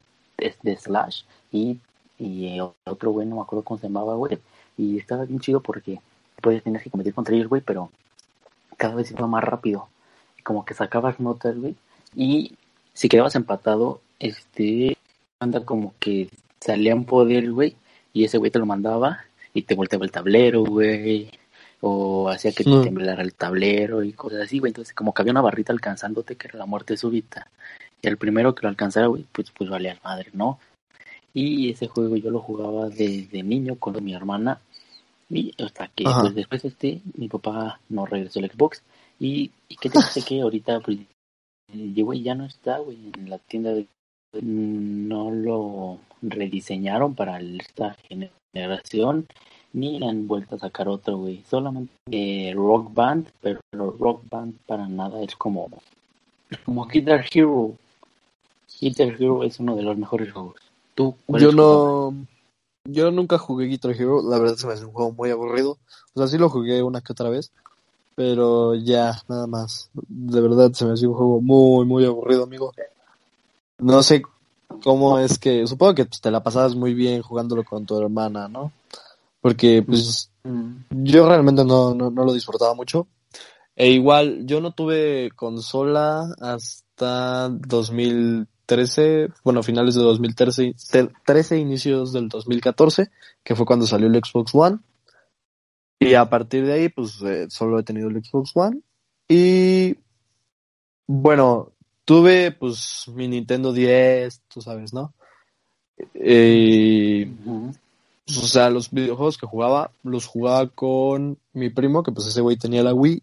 de 0.62 0.76
Slash 0.76 1.22
y, 1.50 1.81
y 2.18 2.59
otro 2.85 3.11
güey 3.11 3.26
no 3.26 3.37
me 3.37 3.42
acuerdo 3.42 3.64
cómo 3.64 3.78
se 3.78 3.88
llamaba 3.88 4.14
güey 4.14 4.38
y 4.78 4.98
estaba 4.98 5.24
bien 5.24 5.40
chido 5.40 5.61
porque 5.61 6.00
pues 6.40 6.62
tenías 6.62 6.85
que 6.85 6.90
competir 6.90 7.14
contra 7.14 7.35
ellos 7.35 7.48
güey 7.48 7.62
pero 7.62 7.90
cada 8.83 8.97
vez 8.97 9.12
iba 9.12 9.29
más 9.29 9.45
rápido 9.45 9.88
como 10.42 10.64
que 10.64 10.75
sacabas 10.75 11.21
notas 11.21 11.57
güey 11.57 11.77
y 12.16 12.57
si 12.95 13.09
quedabas 13.09 13.37
empatado 13.37 14.01
este 14.18 14.97
anda 15.38 15.64
como 15.64 15.95
que 16.01 16.29
salían 16.61 17.05
poder 17.05 17.53
güey 17.53 17.77
y 18.12 18.25
ese 18.25 18.38
güey 18.38 18.51
te 18.51 18.59
lo 18.59 18.66
mandaba 18.66 19.21
y 19.55 19.62
te 19.62 19.77
volteaba 19.77 20.05
el 20.05 20.11
tablero 20.11 20.64
güey 20.64 21.31
o 21.81 22.29
hacía 22.29 22.51
que 22.51 22.64
te 22.64 22.83
temblara 22.83 23.23
el 23.23 23.35
tablero 23.35 24.05
y 24.05 24.12
cosas 24.12 24.42
así, 24.42 24.61
güey. 24.61 24.71
Entonces, 24.71 24.95
como 24.95 25.12
que 25.12 25.21
había 25.21 25.33
una 25.33 25.40
barrita 25.40 25.73
alcanzándote 25.73 26.37
que 26.37 26.47
era 26.47 26.61
la 26.61 26.64
muerte 26.64 26.97
súbita. 26.97 27.49
Y 28.01 28.07
el 28.07 28.18
primero 28.18 28.55
que 28.55 28.62
lo 28.62 28.68
alcanzara, 28.68 29.09
güey, 29.09 29.27
pues, 29.33 29.51
pues 29.51 29.68
valía 29.68 29.99
madre, 30.05 30.31
¿no? 30.33 30.61
Y 31.35 31.71
ese 31.71 31.88
juego 31.88 32.14
yo 32.16 32.31
lo 32.31 32.38
jugaba 32.38 32.88
desde 32.88 33.42
niño 33.42 33.75
con 33.81 34.03
mi 34.05 34.14
hermana. 34.14 34.61
Y 35.33 35.55
hasta 35.62 35.88
que, 35.88 36.05
pues 36.05 36.35
después, 36.35 36.64
este, 36.64 37.01
mi 37.16 37.29
papá 37.29 37.81
nos 37.88 38.09
regresó 38.09 38.38
el 38.38 38.51
Xbox. 38.51 38.83
Y, 39.18 39.51
y 39.68 39.77
que 39.77 39.88
te 39.88 39.99
dice 39.99 40.23
que 40.23 40.42
ahorita, 40.42 40.81
pues, 40.81 40.99
eh, 41.73 42.03
güey, 42.03 42.23
ya 42.23 42.35
no 42.35 42.45
está, 42.45 42.79
güey, 42.79 42.99
en 43.16 43.31
la 43.31 43.38
tienda 43.38 43.73
de. 43.73 43.87
No 44.40 45.31
lo 45.31 45.99
rediseñaron 46.23 47.14
para 47.14 47.38
esta 47.40 47.97
generación 48.09 49.27
ni 49.73 49.99
le 49.99 50.07
han 50.07 50.27
vuelto 50.27 50.57
a 50.57 50.59
sacar 50.59 50.88
otro, 50.88 51.18
güey. 51.18 51.42
Solamente 51.49 51.92
eh, 52.11 52.53
Rock 52.55 52.92
Band, 52.92 53.29
pero 53.40 53.61
Rock 53.73 54.23
Band 54.31 54.55
para 54.66 54.87
nada 54.88 55.23
es 55.23 55.35
como, 55.37 55.71
como 56.64 56.87
Guitar 56.87 57.25
Hero. 57.33 57.73
Guitar 58.81 59.09
Hero 59.09 59.45
es 59.45 59.59
uno 59.61 59.77
de 59.77 59.83
los 59.83 59.97
mejores 59.97 60.33
juegos. 60.33 60.57
¿Tú? 60.95 61.14
Yo 61.29 61.53
no. 61.53 62.14
Yo 62.85 63.11
nunca 63.12 63.38
jugué 63.38 63.66
Guitar 63.66 63.92
Hero, 63.92 64.23
la 64.29 64.38
verdad 64.38 64.57
se 64.57 64.66
me 64.66 64.73
hace 64.73 64.85
un 64.85 64.92
juego 64.92 65.12
muy 65.12 65.31
aburrido. 65.31 65.79
O 66.14 66.21
sea, 66.21 66.27
sí 66.27 66.37
lo 66.37 66.49
jugué 66.49 66.83
una 66.83 67.01
que 67.01 67.12
otra 67.12 67.31
vez, 67.31 67.53
pero 68.14 68.75
ya, 68.75 69.23
nada 69.29 69.47
más. 69.47 69.90
De 70.09 70.40
verdad 70.40 70.73
se 70.73 70.85
me 70.85 70.92
hace 70.92 71.07
un 71.07 71.14
juego 71.14 71.40
muy, 71.40 71.87
muy 71.87 72.05
aburrido, 72.05 72.45
amigo. 72.45 72.73
No 73.79 74.03
sé 74.03 74.23
cómo 74.83 75.18
es 75.18 75.38
que. 75.38 75.66
Supongo 75.66 75.95
que 75.95 76.07
pues, 76.07 76.21
te 76.21 76.31
la 76.31 76.42
pasabas 76.42 76.75
muy 76.75 76.92
bien 76.95 77.23
jugándolo 77.23 77.64
con 77.64 77.87
tu 77.87 77.99
hermana, 77.99 78.49
¿no? 78.49 78.73
Porque, 79.40 79.83
pues, 79.83 80.31
mm. 80.45 81.05
yo 81.05 81.29
realmente 81.29 81.64
no, 81.64 81.95
no, 81.95 82.11
no 82.11 82.25
lo 82.25 82.33
disfrutaba 82.33 82.75
mucho. 82.75 83.07
E 83.77 83.90
igual, 83.90 84.45
yo 84.47 84.61
no 84.61 84.73
tuve 84.73 85.31
consola 85.35 86.35
hasta 86.40 87.49
2013, 88.76 89.28
bueno, 89.44 89.62
finales 89.62 89.94
de 89.94 90.02
2013, 90.02 90.74
13, 91.24 91.58
inicios 91.58 92.12
del 92.12 92.28
2014, 92.28 93.11
que 93.42 93.54
fue 93.54 93.66
cuando 93.66 93.87
salió 93.87 94.08
el 94.08 94.14
Xbox 94.14 94.54
One. 94.54 94.78
Y 95.98 96.14
a 96.14 96.28
partir 96.28 96.66
de 96.66 96.72
ahí, 96.72 96.88
pues 96.88 97.20
eh, 97.22 97.46
solo 97.48 97.78
he 97.78 97.82
tenido 97.82 98.08
el 98.08 98.22
Xbox 98.24 98.52
One. 98.54 98.80
Y 99.28 99.96
bueno, 101.06 101.72
tuve 102.04 102.52
pues 102.52 103.06
mi 103.14 103.28
Nintendo 103.28 103.72
10, 103.72 104.42
tú 104.48 104.61
sabes, 104.61 104.92
¿no? 104.92 105.12
Y, 106.14 107.26
pues, 107.26 108.38
o 108.38 108.46
sea, 108.46 108.70
los 108.70 108.90
videojuegos 108.90 109.38
que 109.38 109.46
jugaba, 109.46 109.92
los 110.02 110.26
jugaba 110.26 110.66
con 110.68 111.38
mi 111.52 111.70
primo, 111.70 112.02
que 112.02 112.12
pues 112.12 112.26
ese 112.26 112.40
güey 112.40 112.56
tenía 112.56 112.82
la 112.82 112.94
Wii. 112.94 113.22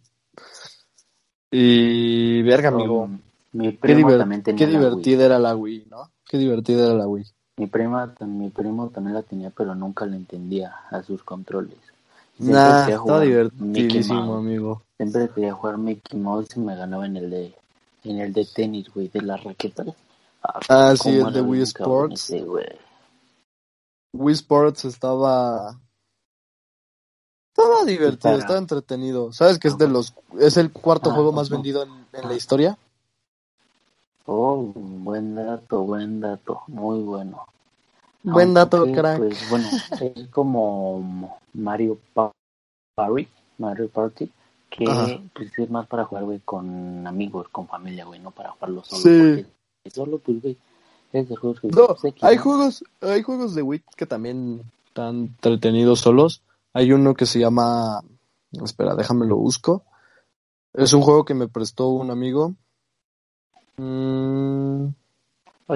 Y 1.51 2.41
verga, 2.43 2.69
amigo. 2.69 3.09
Mi 3.51 3.71
primo 3.71 4.09
qué, 4.09 4.17
también 4.17 4.43
tenía 4.43 4.65
qué 4.65 4.71
divertida 4.71 5.25
era 5.25 5.39
la 5.39 5.55
Wii, 5.55 5.87
¿no? 5.89 6.11
Qué 6.27 6.37
divertida 6.37 6.85
era 6.85 6.93
la 6.95 7.07
Wii. 7.07 7.25
Mi 7.57 7.67
prima, 7.67 8.13
mi 8.21 8.49
primo 8.49 8.89
también 8.89 9.15
la 9.15 9.23
tenía, 9.23 9.49
pero 9.49 9.75
nunca 9.75 10.05
le 10.05 10.15
entendía 10.15 10.73
a 10.89 11.03
sus 11.03 11.23
controles. 11.23 11.77
Nah, 12.37 12.87
estaba 12.87 13.21
divertidísimo, 13.21 14.35
amigo. 14.35 14.83
Siempre 14.97 15.29
quería 15.29 15.53
jugar 15.53 15.77
Mickey 15.77 16.17
Mouse 16.19 16.55
y 16.55 16.59
me 16.59 16.75
ganaba 16.75 17.05
en 17.05 17.17
el 17.17 17.29
de, 17.29 17.53
en 18.05 18.19
el 18.19 18.31
de 18.31 18.45
tenis, 18.45 18.89
güey, 18.93 19.09
de 19.09 19.21
la 19.21 19.35
raqueta. 19.35 19.83
Ah, 20.41 20.59
ah 20.69 20.95
sí, 20.95 21.09
el 21.09 21.33
de 21.33 21.41
Wii 21.41 21.63
Sports. 21.63 22.33
Wii 24.13 24.33
Sports 24.33 24.85
estaba 24.85 25.77
estaba 27.55 27.83
divertido, 27.83 28.37
estaba 28.37 28.59
entretenido. 28.59 29.33
¿Sabes 29.33 29.59
que 29.59 29.67
es 29.67 29.77
de 29.77 29.87
los 29.87 30.13
es 30.39 30.57
el 30.57 30.71
cuarto 30.71 31.11
ah, 31.11 31.13
juego 31.13 31.31
más 31.31 31.49
vendido 31.49 31.83
en, 31.83 31.89
la 32.27 32.33
historia? 32.33 32.77
Oh, 34.31 34.57
buen 34.75 35.33
dato, 35.33 35.81
buen 35.81 36.19
dato, 36.19 36.61
muy 36.67 36.99
bueno. 36.99 37.47
Buen 38.21 38.53
dato, 38.53 38.85
crack. 38.91 39.17
Pues, 39.17 39.49
bueno, 39.49 39.67
es 40.15 40.27
como 40.27 41.39
Mario 41.53 41.97
Party, 42.13 43.27
Mario 43.57 43.89
Party, 43.89 44.31
que 44.69 44.85
pues, 45.33 45.57
es 45.57 45.69
más 45.71 45.87
para 45.87 46.05
jugar, 46.05 46.25
güey, 46.25 46.41
con 46.45 47.07
amigos, 47.07 47.47
con 47.49 47.67
familia, 47.67 48.05
güey, 48.05 48.19
no 48.19 48.29
para 48.29 48.51
jugarlo 48.51 48.83
solo. 48.83 49.01
Sí. 49.01 49.45
Solo, 49.91 50.19
pues, 50.19 50.39
güey, 50.43 50.57
es 51.11 51.27
de 51.27 51.35
juegos 51.35 51.59
que... 51.59 51.69
No, 51.69 51.87
hay 52.21 52.37
juegos, 52.37 52.83
hay 53.01 53.23
juegos 53.23 53.55
de 53.55 53.63
Wii 53.63 53.83
que 53.95 54.05
también 54.05 54.61
están 54.85 55.15
entretenidos 55.15 56.01
solos. 56.01 56.43
Hay 56.73 56.91
uno 56.91 57.15
que 57.15 57.25
se 57.25 57.39
llama... 57.39 58.03
Espera, 58.51 58.93
déjame 58.93 59.25
lo 59.25 59.37
busco. 59.37 59.85
Es 60.73 60.93
un 60.93 61.01
juego 61.01 61.25
que 61.25 61.33
me 61.33 61.47
prestó 61.47 61.87
un 61.87 62.11
amigo. 62.11 62.53
Mm, 63.79 64.89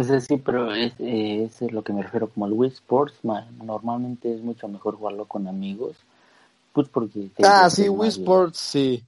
sea, 0.03 0.19
sí, 0.19 0.37
pero 0.37 0.73
es, 0.73 0.93
eh, 0.99 1.43
es 1.45 1.71
lo 1.71 1.83
que 1.83 1.93
me 1.93 2.03
refiero 2.03 2.27
como 2.27 2.47
el 2.47 2.53
Wii 2.53 2.71
Sports. 2.71 3.19
normalmente 3.23 4.33
es 4.33 4.41
mucho 4.41 4.67
mejor 4.67 4.95
jugarlo 4.95 5.25
con 5.25 5.47
amigos. 5.47 5.95
Pues 6.73 6.89
porque... 6.89 7.29
ah, 7.43 7.69
sí, 7.69 7.87
Wii 7.87 8.09
Sports, 8.09 8.57
sí. 8.57 9.03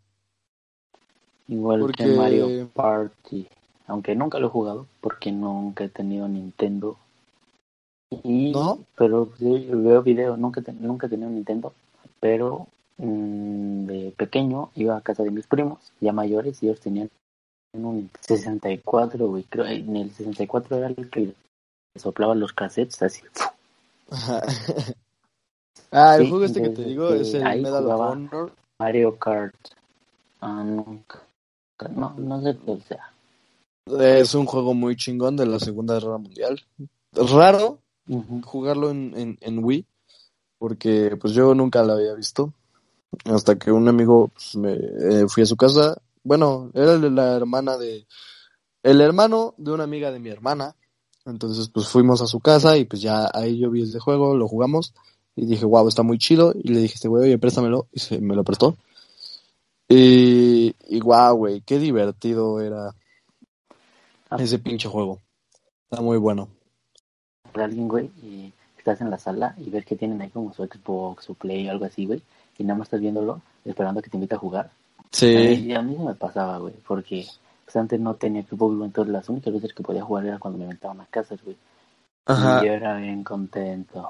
Igual 1.47 1.91
que 1.91 2.05
Mario 2.05 2.69
Party. 2.73 3.47
Aunque 3.87 4.15
nunca 4.15 4.39
lo 4.39 4.47
he 4.47 4.49
jugado 4.49 4.87
porque 5.01 5.31
nunca 5.31 5.83
he 5.83 5.89
tenido 5.89 6.27
Nintendo. 6.27 6.97
Y, 8.23 8.51
¿No? 8.51 8.79
Pero 8.95 9.29
sí, 9.37 9.67
veo 9.69 10.01
videos, 10.03 10.39
nunca, 10.39 10.63
nunca 10.79 11.07
he 11.07 11.09
tenido 11.09 11.29
Nintendo. 11.29 11.73
Pero 12.19 12.67
mm, 12.97 13.85
de 13.85 14.13
pequeño 14.15 14.69
iba 14.75 14.95
a 14.95 15.01
casa 15.01 15.23
de 15.23 15.31
mis 15.31 15.47
primos, 15.47 15.91
ya 15.99 16.13
mayores, 16.13 16.63
y 16.63 16.67
ellos 16.67 16.79
tenían 16.79 17.09
en 17.75 17.85
un 17.85 18.09
64, 18.21 19.27
güey. 19.27 19.43
Creo 19.43 19.65
en 19.65 19.95
el 19.95 20.09
64 20.09 20.77
era 20.77 20.87
el 20.87 21.09
que 21.09 21.33
soplaba 21.95 22.35
los 22.35 22.53
cassettes 22.53 23.01
así. 23.01 23.21
ah, 25.91 26.15
el 26.17 26.29
juego 26.29 26.45
este 26.45 26.61
que 26.61 26.69
te 26.69 26.83
digo 26.83 27.09
es 27.09 27.33
el 27.33 27.43
Medal 27.61 27.85
of 27.87 28.01
Honor. 28.01 28.51
Mario 28.79 29.17
Kart. 29.17 29.55
Ah, 30.41 30.63
nunca. 30.63 31.21
No, 31.89 32.13
no 32.17 32.41
sé 32.41 32.57
qué 32.65 32.79
sea. 32.87 33.11
Es 33.99 34.33
un 34.33 34.45
juego 34.45 34.73
muy 34.73 34.95
chingón 34.95 35.35
de 35.35 35.45
la 35.45 35.59
Segunda 35.59 35.95
Guerra 35.95 36.17
Mundial. 36.17 36.61
Raro 37.13 37.79
jugarlo 38.43 38.91
en, 38.91 39.13
en, 39.15 39.37
en, 39.41 39.63
Wii, 39.63 39.85
porque 40.59 41.17
pues 41.19 41.33
yo 41.33 41.53
nunca 41.55 41.83
lo 41.83 41.93
había 41.93 42.13
visto. 42.13 42.53
Hasta 43.25 43.57
que 43.57 43.71
un 43.71 43.87
amigo 43.87 44.29
pues, 44.29 44.55
me 44.55 44.73
eh, 44.73 45.27
fui 45.27 45.43
a 45.43 45.45
su 45.45 45.55
casa 45.55 46.01
bueno, 46.25 46.71
era 46.73 46.97
la 46.97 47.37
hermana 47.37 47.77
de, 47.77 48.07
el 48.83 48.99
hermano 48.99 49.53
de 49.57 49.71
una 49.71 49.85
amiga 49.85 50.11
de 50.11 50.19
mi 50.19 50.29
hermana. 50.29 50.75
Entonces, 51.25 51.69
pues 51.69 51.87
fuimos 51.87 52.21
a 52.21 52.27
su 52.27 52.39
casa 52.39 52.77
y 52.77 52.85
pues 52.85 53.01
ya 53.01 53.29
ahí 53.33 53.59
yo 53.59 53.69
vi 53.71 53.83
ese 53.83 53.99
juego, 53.99 54.35
lo 54.35 54.47
jugamos 54.47 54.93
y 55.35 55.45
dije, 55.45 55.65
wow, 55.65 55.87
está 55.87 56.03
muy 56.03 56.17
chido. 56.17 56.53
Y 56.55 56.73
le 56.73 56.81
dije, 56.81 56.95
este 56.95 57.07
güey, 57.07 57.23
oye, 57.23 57.37
préstamelo. 57.37 57.87
Y 57.91 57.99
se, 57.99 58.19
me 58.19 58.35
lo 58.35 58.43
prestó. 58.43 58.75
Y, 59.87 60.75
y 60.87 60.99
wow, 60.99 61.35
güey, 61.35 61.61
qué 61.61 61.77
divertido 61.77 62.59
era 62.59 62.95
ese 64.39 64.59
pinche 64.59 64.89
juego. 64.89 65.21
Está 65.89 66.01
muy 66.01 66.17
bueno. 66.17 66.49
Alguien, 67.53 67.87
güey, 67.87 68.11
estás 68.77 68.99
en 68.99 69.11
la 69.11 69.19
sala 69.19 69.55
y 69.57 69.69
ves 69.69 69.85
que 69.85 69.95
tienen 69.95 70.21
ahí 70.21 70.29
como 70.29 70.53
su 70.53 70.65
Xbox, 70.65 71.25
su 71.25 71.35
Play 71.35 71.67
o 71.67 71.71
algo 71.71 71.85
así, 71.85 72.05
güey, 72.05 72.21
y 72.57 72.63
nada 72.63 72.79
más 72.79 72.87
estás 72.87 72.99
viéndolo, 72.99 73.41
esperando 73.63 74.01
que 74.01 74.09
te 74.09 74.17
invite 74.17 74.35
a 74.35 74.39
jugar. 74.39 74.71
Sí. 75.15 75.27
Y 75.67 75.73
a 75.73 75.81
mí 75.81 75.95
se 75.95 76.03
me 76.03 76.13
pasaba, 76.13 76.57
güey, 76.57 76.73
porque 76.85 77.25
pues, 77.63 77.75
antes 77.77 77.97
no 78.01 78.15
tenía 78.15 78.43
que 78.43 78.53
jugar, 78.57 78.85
entonces 78.85 79.13
las 79.13 79.29
únicas 79.29 79.53
veces 79.53 79.73
que 79.73 79.81
podía 79.81 80.03
jugar 80.03 80.25
era 80.25 80.39
cuando 80.39 80.57
me 80.57 80.65
inventaban 80.65 80.99
a 80.99 81.05
casas, 81.05 81.39
güey. 81.41 81.55
Ajá. 82.25 82.59
Y 82.61 82.67
yo 82.67 82.73
era 82.73 82.97
bien 82.97 83.23
contento. 83.23 84.09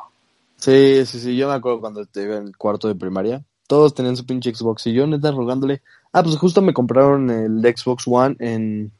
Sí, 0.57 1.05
sí, 1.05 1.19
sí, 1.19 1.37
yo 1.37 1.47
me 1.47 1.53
acuerdo 1.53 1.79
cuando 1.79 2.01
iba 2.15 2.37
en 2.37 2.47
el 2.47 2.57
cuarto 2.57 2.87
de 2.87 2.95
primaria. 2.95 3.43
Todos 3.67 3.93
tenían 3.93 4.15
su 4.15 4.25
pinche 4.25 4.53
Xbox 4.53 4.87
y 4.87 4.93
yo 4.93 5.05
neta 5.05 5.29
rogándole. 5.29 5.83
Ah, 6.11 6.23
pues 6.23 6.37
justo 6.37 6.63
me 6.63 6.73
compraron 6.73 7.29
el 7.29 7.61
Xbox 7.61 8.05
One 8.07 8.35
en 8.39 8.91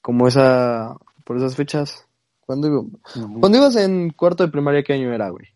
como 0.00 0.26
esa 0.26 0.96
por 1.22 1.36
esas 1.36 1.54
fechas. 1.54 2.04
¿Cuándo, 2.44 2.66
iba? 2.66 2.82
¿Cuándo 3.38 3.58
ibas 3.58 3.76
en 3.76 4.10
cuarto 4.10 4.42
de 4.42 4.50
primaria 4.50 4.82
qué 4.82 4.94
año 4.94 5.12
era, 5.12 5.28
güey? 5.28 5.46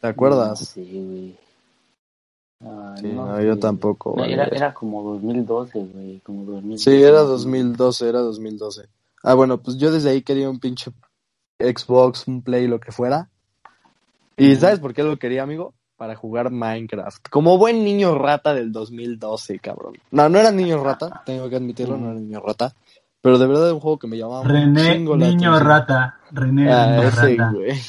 ¿Te 0.00 0.08
acuerdas? 0.08 0.58
sí, 0.58 0.82
güey. 0.82 1.47
Ah, 2.64 2.94
sí, 2.98 3.06
no, 3.06 3.40
yo 3.40 3.58
tampoco. 3.58 4.22
Era, 4.24 4.44
era 4.46 4.74
como 4.74 5.02
2012, 5.12 5.78
güey, 5.78 6.20
como 6.20 6.44
2012. 6.44 6.90
Sí, 6.90 7.02
era 7.02 7.20
2012, 7.20 8.08
era 8.08 8.18
2012. 8.20 8.88
Ah, 9.22 9.34
bueno, 9.34 9.58
pues 9.58 9.76
yo 9.78 9.92
desde 9.92 10.10
ahí 10.10 10.22
quería 10.22 10.50
un 10.50 10.58
pinche 10.58 10.90
Xbox, 11.58 12.26
un 12.26 12.42
Play, 12.42 12.66
lo 12.66 12.80
que 12.80 12.92
fuera. 12.92 13.28
¿Y 14.36 14.54
sabes 14.56 14.78
por 14.78 14.94
qué 14.94 15.02
lo 15.02 15.18
quería, 15.18 15.42
amigo? 15.42 15.74
Para 15.96 16.14
jugar 16.14 16.50
Minecraft. 16.50 17.28
Como 17.28 17.58
buen 17.58 17.82
niño 17.84 18.16
rata 18.16 18.54
del 18.54 18.70
2012, 18.70 19.58
cabrón. 19.58 19.94
No, 20.12 20.28
no 20.28 20.38
era 20.38 20.52
niño 20.52 20.82
rata, 20.82 21.22
tengo 21.26 21.48
que 21.48 21.56
admitirlo, 21.56 21.96
no 21.96 22.10
era 22.10 22.20
niño 22.20 22.40
rata. 22.40 22.74
Pero 23.20 23.38
de 23.38 23.46
verdad 23.48 23.64
era 23.66 23.74
un 23.74 23.80
juego 23.80 23.98
que 23.98 24.06
me 24.06 24.16
llamaba 24.16 24.44
René, 24.44 24.98
niño 25.00 25.58
rata. 25.58 26.18
René, 26.30 26.72
ah, 26.72 26.86
niño 26.86 27.02
ese, 27.08 27.36
rata. 27.36 27.52
Güey. 27.52 27.80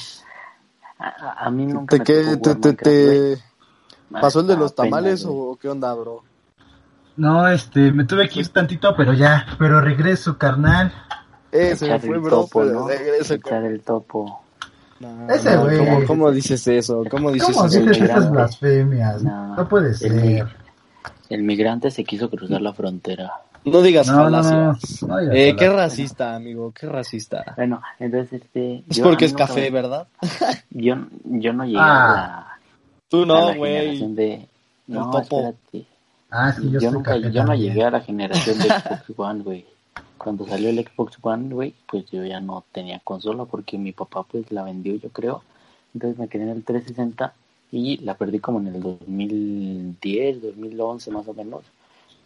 A, 0.97 1.45
a, 1.45 1.51
mí 1.51 1.65
nunca 1.67 1.97
te, 2.03 2.23
me 2.23 2.37
tocó 2.37 2.59
te, 2.59 2.73
te, 2.73 3.35
te, 3.35 3.43
¿Pasó 4.11 4.41
el 4.41 4.47
de 4.47 4.57
los 4.57 4.73
tamales 4.75 5.25
o 5.27 5.57
qué 5.61 5.69
onda, 5.69 5.93
bro? 5.93 6.23
No, 7.17 7.47
este, 7.47 7.91
me 7.91 8.05
tuve 8.05 8.29
que 8.29 8.39
ir 8.39 8.47
tantito, 8.47 8.95
pero 8.95 9.13
ya, 9.13 9.45
pero 9.57 9.81
regreso, 9.81 10.37
carnal. 10.37 10.93
Ese 11.51 11.99
fue, 11.99 12.17
bro, 12.17 12.29
topo, 12.29 12.61
pero 12.61 12.87
regreso. 12.87 13.33
Echar 13.33 13.65
el 13.65 13.81
topo. 13.81 14.41
Ese 15.29 15.57
güey. 15.57 15.77
¿cómo, 15.79 16.05
¿cómo, 16.05 16.31
dices 16.31 16.67
eso? 16.67 17.03
¿Cómo 17.09 17.31
dices 17.31 17.55
¿Cómo 17.55 17.67
eso? 17.67 17.79
dices 17.79 18.01
esas 18.01 18.31
blasfemias? 18.31 19.23
No, 19.23 19.55
no 19.55 19.67
puede 19.67 19.93
ser. 19.93 20.11
El, 20.11 20.47
el, 21.29 21.43
migrante 21.43 21.91
se 21.91 22.03
quiso 22.03 22.29
cruzar 22.29 22.61
la 22.61 22.73
frontera. 22.73 23.31
No 23.65 23.81
digas 23.81 24.07
no, 24.07 24.15
falacias. 24.15 25.03
No, 25.03 25.07
no, 25.07 25.31
eh, 25.31 25.55
qué 25.57 25.69
racista, 25.69 26.35
amigo, 26.35 26.71
qué 26.71 26.87
racista. 26.87 27.53
Bueno, 27.55 27.81
entonces 27.99 28.41
este... 28.41 28.83
Es 28.89 28.99
porque 28.99 29.25
es 29.25 29.33
café, 29.33 29.69
¿verdad? 29.69 30.07
yo, 30.69 30.95
yo 31.23 31.53
no 31.53 31.65
llegué 31.65 31.79
ah. 31.79 32.05
a 32.05 32.17
la 32.17 32.48
Tú 33.09 33.25
no, 33.25 33.55
güey. 33.55 34.13
De... 34.13 34.47
No, 34.87 35.05
topo. 35.05 35.19
espérate. 35.19 35.85
Ah, 36.31 36.53
sí, 36.53 36.69
yo, 36.71 36.79
yo 36.79 36.91
nunca, 36.91 37.17
yo 37.17 37.43
no 37.43 37.55
llegué 37.55 37.83
a 37.83 37.91
la 37.91 38.01
generación 38.01 38.59
de 38.59 38.63
Xbox 38.69 39.03
One, 39.17 39.43
güey. 39.43 39.65
Cuando 40.17 40.45
salió 40.47 40.69
el 40.69 40.85
Xbox 40.85 41.17
One, 41.21 41.53
güey, 41.53 41.73
pues 41.87 42.05
yo 42.11 42.23
ya 42.23 42.39
no 42.39 42.63
tenía 42.71 42.99
consola 42.99 43.45
porque 43.45 43.77
mi 43.77 43.91
papá 43.93 44.23
pues 44.23 44.51
la 44.51 44.63
vendió, 44.63 44.95
yo 44.95 45.09
creo. 45.09 45.43
Entonces 45.93 46.19
me 46.19 46.27
quedé 46.27 46.43
en 46.43 46.49
el 46.49 46.63
360 46.63 47.33
y 47.71 47.97
la 47.97 48.15
perdí 48.15 48.39
como 48.39 48.59
en 48.59 48.67
el 48.67 48.81
2010, 48.81 50.41
2011 50.41 51.11
más 51.11 51.27
o 51.27 51.33
menos. 51.33 51.63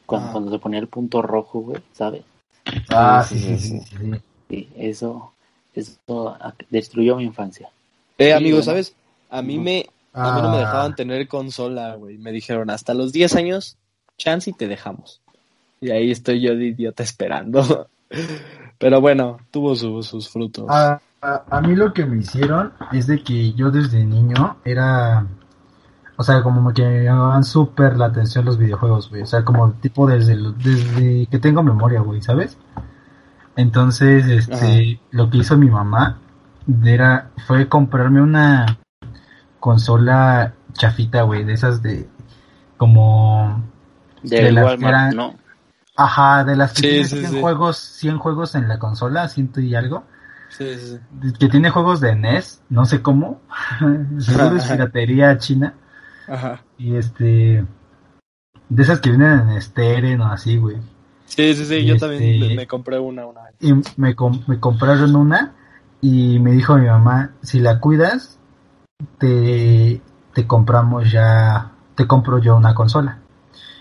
Cuando, 0.05 0.27
ah. 0.27 0.31
cuando 0.33 0.51
se 0.51 0.59
ponía 0.59 0.79
el 0.79 0.87
punto 0.87 1.21
rojo, 1.21 1.61
güey, 1.61 1.81
¿sabes? 1.93 2.23
Ah, 2.89 3.25
sí, 3.27 3.39
sí, 3.39 3.57
sí. 3.57 3.81
sí. 4.49 4.69
eso, 4.75 5.31
eso 5.73 6.37
destruyó 6.69 7.15
mi 7.15 7.23
infancia. 7.23 7.69
Eh, 8.17 8.33
amigo, 8.33 8.61
¿sabes? 8.61 8.95
a 9.29 9.41
mí 9.41 9.57
me 9.57 9.87
a 10.13 10.35
mí 10.35 10.41
no 10.41 10.51
me 10.51 10.57
Ah. 10.57 10.59
dejaban 10.61 10.95
tener 10.95 11.27
consola, 11.27 11.95
güey. 11.95 12.17
Me 12.17 12.31
dijeron, 12.31 12.69
hasta 12.69 12.93
los 12.93 13.11
10 13.11 13.35
años, 13.35 13.77
chance 14.17 14.49
y 14.49 14.53
te 14.53 14.67
dejamos. 14.67 15.21
Y 15.81 15.91
ahí 15.91 16.11
estoy 16.11 16.39
yo 16.41 16.55
de 16.55 16.67
idiota 16.67 17.03
esperando. 17.03 17.87
Pero 18.77 19.01
bueno, 19.01 19.37
tuvo 19.51 19.75
su- 19.75 20.03
sus 20.03 20.29
frutos. 20.29 20.65
A, 20.69 20.99
a- 21.21 21.43
a 21.49 21.61
mí 21.61 21.75
lo 21.75 21.93
que 21.93 22.05
me 22.05 22.17
hicieron 22.17 22.73
es 22.91 23.07
de 23.07 23.23
que 23.23 23.53
yo 23.53 23.71
desde 23.71 24.03
niño 24.05 24.57
era, 24.65 25.25
o 26.17 26.23
sea, 26.23 26.41
como 26.43 26.73
que 26.73 26.83
me 26.83 27.03
llamaban 27.05 27.43
súper 27.43 27.97
la 27.97 28.05
atención 28.07 28.45
los 28.45 28.57
videojuegos, 28.57 29.09
güey. 29.09 29.21
O 29.23 29.25
sea, 29.25 29.43
como 29.43 29.71
tipo 29.73 30.05
desde, 30.07 30.35
desde 30.57 31.25
que 31.27 31.39
tengo 31.39 31.63
memoria, 31.63 32.01
güey, 32.01 32.21
¿sabes? 32.21 32.57
Entonces, 33.55 34.25
este, 34.27 34.55
Ajá. 34.55 35.01
lo 35.11 35.29
que 35.29 35.37
hizo 35.37 35.57
mi 35.57 35.69
mamá 35.69 36.19
era, 36.83 37.29
fue 37.47 37.67
comprarme 37.69 38.21
una 38.21 38.79
consola 39.67 40.53
chafita, 40.73 41.21
güey, 41.21 41.45
de 41.45 41.53
esas 41.53 41.81
de, 41.81 42.05
como, 42.75 43.63
De 44.21 44.43
De 44.43 44.51
las 44.51 44.63
que 44.65 44.69
Walmart, 44.71 44.93
eran- 44.93 45.15
¿no? 45.15 45.35
ajá, 45.95 46.43
de 46.43 46.57
las 46.57 46.73
que 46.73 46.81
Sí, 46.81 46.87
tiene 46.89 47.05
sí, 47.05 47.19
100 47.19 47.31
sí. 47.31 47.39
juegos, 47.41 47.77
100 47.77 48.17
juegos 48.17 48.55
en 48.55 48.67
la 48.67 48.77
consola, 48.77 49.29
ciento 49.29 49.61
y 49.61 49.73
algo. 49.73 50.03
Sí, 50.49 50.65
sí, 50.77 50.99
sí. 51.21 51.33
que 51.39 51.47
tiene 51.47 51.69
juegos 51.69 52.01
de 52.01 52.13
NES, 52.13 52.61
no 52.69 52.83
sé 52.85 53.01
cómo, 53.01 53.39
seguro 54.19 54.57
es 54.57 54.65
piratería 54.65 55.37
china, 55.37 55.75
Ajá. 56.27 56.61
y 56.77 56.95
este, 56.97 57.65
de 58.67 58.83
esas 58.83 58.99
que 58.99 59.11
vienen 59.11 59.49
en 59.49 59.61
Steren 59.61 60.19
o 60.21 60.25
así, 60.27 60.57
güey, 60.57 60.75
Sí, 61.25 61.55
sí, 61.55 61.65
sí, 61.65 61.85
yo 61.85 61.95
Este- 61.95 62.05
también 62.07 62.39
me, 62.49 62.55
me 62.57 62.67
compré 62.67 62.99
una 62.99 63.25
una 63.25 63.43
vez. 63.43 63.55
y 63.61 63.73
me, 63.95 64.13
com- 64.13 64.43
me 64.45 64.59
compraron 64.59 65.15
una, 65.15 65.53
y 66.01 66.37
me 66.39 66.51
dijo 66.51 66.75
mi 66.77 66.85
mamá, 66.87 67.31
si 67.41 67.59
la 67.61 67.79
cuidas, 67.79 68.37
te, 69.17 70.01
te 70.33 70.47
compramos 70.47 71.11
ya, 71.11 71.71
te 71.95 72.07
compro 72.07 72.39
yo 72.39 72.55
una 72.55 72.73
consola, 72.73 73.19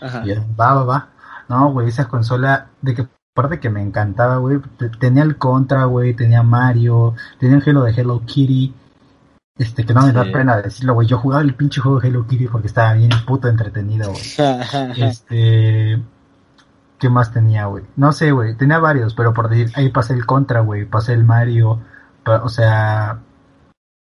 Ajá. 0.01 0.23
y 0.25 0.35
yo, 0.35 0.43
va, 0.59 0.75
va, 0.75 0.85
va, 0.85 1.09
no, 1.49 1.71
güey, 1.73 1.89
esa 1.89 2.09
consola, 2.09 2.69
de 2.81 2.95
que 2.95 3.09
aparte 3.35 3.61
que 3.61 3.71
me 3.71 3.83
encantaba, 3.83 4.37
güey, 4.39 4.59
te- 4.77 4.89
tenía 4.91 5.23
el 5.23 5.37
Contra, 5.39 5.85
güey, 5.85 6.15
tenía 6.15 6.43
Mario, 6.43 7.15
tenía 7.39 7.57
el 7.57 7.63
Halo 7.69 7.83
de 7.85 7.93
Hello 7.93 8.23
Kitty, 8.25 8.75
este, 9.59 9.85
que 9.85 9.95
no 9.95 10.03
me 10.07 10.13
da 10.13 10.25
pena 10.33 10.57
decirlo, 10.57 10.95
güey, 10.95 11.07
yo 11.07 11.19
jugaba 11.19 11.43
el 11.43 11.55
pinche 11.55 11.81
juego 11.81 12.01
de 12.01 12.09
Hello 12.09 12.27
Kitty 12.27 12.47
porque 12.49 12.67
estaba 12.69 12.95
bien 12.95 13.11
puto 13.27 13.49
entretenido, 13.49 14.11
güey. 14.11 14.23
Este, 14.97 16.03
¿qué 16.99 17.09
más 17.09 17.33
tenía, 17.33 17.67
güey? 17.67 17.85
No 17.97 18.13
sé, 18.13 18.33
güey, 18.33 18.55
tenía 18.57 18.79
varios, 18.79 19.15
pero 19.15 19.33
por 19.35 19.49
decir, 19.49 19.71
ahí 19.77 19.91
pasé 19.91 20.15
el 20.15 20.27
Contra, 20.27 20.61
güey, 20.61 20.85
pasé 20.87 21.13
el 21.13 21.25
Mario, 21.25 21.81
o 22.25 22.49
sea, 22.49 23.19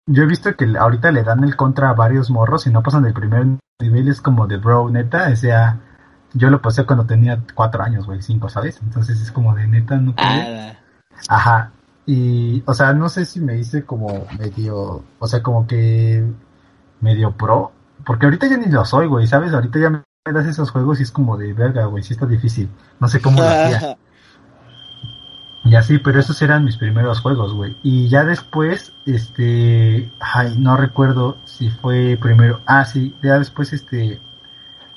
yo 0.06 0.22
he 0.22 0.26
visto 0.26 0.54
que 0.56 0.66
ahorita 0.78 1.10
le 1.12 1.24
dan 1.24 1.44
el 1.44 1.56
Contra 1.56 1.90
a 1.90 1.94
varios 1.94 2.30
morros 2.30 2.66
y 2.66 2.70
no 2.70 2.82
pasan 2.82 3.02
del 3.02 3.12
primer 3.12 3.46
nivel, 3.80 4.08
es 4.08 4.20
como 4.20 4.46
de 4.46 4.56
bro, 4.56 4.88
neta, 4.88 5.28
o 5.32 5.36
sea, 5.36 5.78
yo 6.32 6.50
lo 6.50 6.62
pasé 6.62 6.84
cuando 6.84 7.04
tenía 7.06 7.42
cuatro 7.54 7.82
años, 7.82 8.06
güey, 8.06 8.22
cinco, 8.22 8.48
¿sabes? 8.48 8.80
Entonces 8.82 9.20
es 9.20 9.32
como 9.32 9.54
de 9.54 9.66
neta, 9.66 9.96
no 9.96 10.14
puedo. 10.14 10.28
Ala. 10.28 10.78
Ajá. 11.28 11.72
Y, 12.06 12.62
o 12.66 12.74
sea, 12.74 12.92
no 12.92 13.08
sé 13.08 13.24
si 13.24 13.40
me 13.40 13.58
hice 13.58 13.84
como 13.84 14.26
medio, 14.38 15.02
o 15.18 15.26
sea, 15.26 15.42
como 15.42 15.66
que 15.66 16.24
medio 17.00 17.32
pro, 17.32 17.72
porque 18.04 18.26
ahorita 18.26 18.46
ya 18.46 18.56
ni 18.56 18.66
lo 18.66 18.84
soy, 18.84 19.08
güey, 19.08 19.26
¿sabes? 19.26 19.52
Ahorita 19.52 19.78
ya 19.80 19.90
me 19.90 20.02
das 20.32 20.46
esos 20.46 20.70
juegos 20.70 21.00
y 21.00 21.02
es 21.02 21.10
como 21.10 21.36
de 21.36 21.52
verga, 21.52 21.86
güey, 21.86 22.04
sí 22.04 22.12
está 22.12 22.26
difícil. 22.26 22.68
No 23.00 23.08
sé 23.08 23.20
cómo 23.20 23.40
lo 23.40 23.48
hacía. 23.48 23.98
Y 25.66 25.74
así, 25.74 25.98
pero 25.98 26.20
esos 26.20 26.40
eran 26.42 26.64
mis 26.64 26.76
primeros 26.76 27.20
juegos, 27.20 27.52
güey. 27.52 27.74
Y 27.82 28.08
ya 28.08 28.24
después, 28.24 28.92
este, 29.04 30.08
ay, 30.20 30.54
no 30.58 30.76
recuerdo 30.76 31.38
si 31.44 31.70
fue 31.70 32.16
primero, 32.20 32.60
ah, 32.66 32.84
sí, 32.84 33.14
ya 33.22 33.38
después, 33.38 33.72
este, 33.72 34.20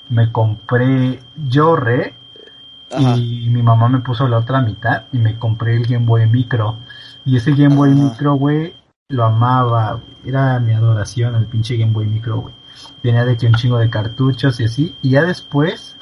me 0.10 0.32
compré, 0.32 1.20
yo 1.48 1.76
Ajá. 1.76 3.18
y 3.18 3.50
mi 3.50 3.62
mamá 3.64 3.90
me 3.90 4.00
puso 4.00 4.28
la 4.28 4.38
otra 4.40 4.62
mitad 4.62 5.06
y 5.12 5.18
me 5.18 5.38
compré 5.38 5.76
el 5.76 5.88
Game 5.88 6.06
Boy 6.06 6.28
Micro. 6.28 6.78
Y 7.26 7.38
ese 7.38 7.52
Game 7.52 7.76
Boy 7.76 7.92
Ajá. 7.92 8.02
Micro, 8.02 8.34
güey, 8.36 8.74
lo 9.08 9.26
amaba. 9.26 10.00
Era 10.24 10.60
mi 10.60 10.74
adoración 10.74 11.36
el 11.36 11.46
pinche 11.46 11.78
Game 11.78 11.94
Boy 11.94 12.06
Micro, 12.06 12.42
güey. 12.42 12.54
Tenía 13.02 13.26
de 13.26 13.38
que 13.38 13.48
un 13.48 13.54
chingo 13.54 13.78
de 13.80 13.90
cartuchos 13.90 14.60
y 14.60 14.66
así. 14.66 14.96
Y 15.02 15.12
ya 15.12 15.24
después, 15.24 15.96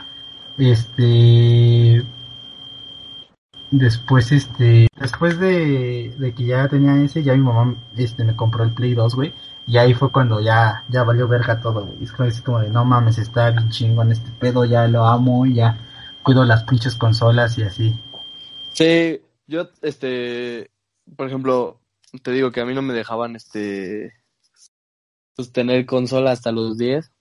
este... 0.58 2.06
Después, 3.71 4.32
este... 4.32 4.88
Después 4.99 5.39
de, 5.39 6.13
de 6.17 6.34
que 6.34 6.45
ya 6.45 6.67
tenía 6.67 7.03
ese, 7.03 7.23
ya 7.23 7.34
mi 7.34 7.43
mamá, 7.43 7.75
este, 7.95 8.23
me 8.23 8.36
compró 8.36 8.63
el 8.63 8.73
Play 8.73 8.93
2, 8.93 9.15
güey. 9.15 9.34
Y 9.65 9.77
ahí 9.77 9.93
fue 9.93 10.12
cuando 10.12 10.39
ya, 10.39 10.86
ya 10.89 11.03
valió 11.03 11.27
verga 11.27 11.60
todo, 11.60 11.86
güey. 11.86 12.03
Es 12.03 12.12
como, 12.12 12.30
así 12.30 12.41
como 12.41 12.60
de, 12.62 12.69
no 12.69 12.86
mames, 12.86 13.17
está 13.17 13.51
bien 13.51 13.69
chingón 13.69 14.12
este 14.12 14.32
pedo, 14.39 14.63
ya 14.63 14.88
lo 14.88 15.06
amo, 15.06 15.45
ya 15.45 15.77
cuido 16.23 16.45
las 16.45 16.63
pinches 16.63 16.95
consolas 16.95 17.58
y 17.58 17.63
así. 17.63 17.93
Sí, 18.73 19.21
yo, 19.45 19.69
este, 19.82 20.71
por 21.15 21.27
ejemplo, 21.27 21.80
te 22.23 22.32
digo 22.32 22.51
que 22.51 22.62
a 22.62 22.65
mí 22.65 22.73
no 22.73 22.82
me 22.82 22.93
dejaban, 22.93 23.36
este, 23.36 24.13
pues 25.36 25.51
tener 25.51 25.86
consola 25.86 26.32
hasta 26.32 26.51
los 26.51 26.77
10. 26.77 27.12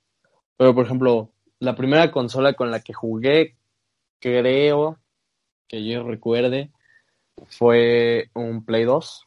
Pero, 0.57 0.75
por 0.75 0.87
ejemplo, 0.87 1.33
la 1.59 1.75
primera 1.75 2.13
consola 2.13 2.55
con 2.55 2.71
la 2.71 2.81
que 2.81 2.93
jugué, 2.93 3.57
creo 4.21 4.99
que 5.69 5.85
yo 5.85 6.03
recuerde, 6.05 6.71
fue 7.49 8.31
un 8.35 8.65
Play 8.65 8.85
2. 8.85 9.27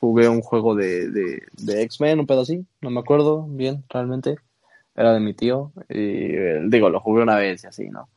Jugué 0.00 0.28
un 0.28 0.42
juego 0.42 0.74
de, 0.74 1.10
de, 1.10 1.42
de 1.52 1.82
X-Men, 1.82 2.20
un 2.20 2.26
pedo 2.26 2.42
así, 2.42 2.64
no 2.80 2.90
me 2.90 3.00
acuerdo 3.00 3.46
bien, 3.48 3.84
realmente. 3.88 4.36
Era 4.94 5.12
de 5.12 5.20
mi 5.20 5.34
tío. 5.34 5.72
Y 5.88 6.34
eh, 6.34 6.60
digo, 6.66 6.90
lo 6.90 7.00
jugué 7.00 7.22
una 7.22 7.36
vez 7.36 7.64
y 7.64 7.66
así, 7.66 7.88
¿no? 7.88 8.08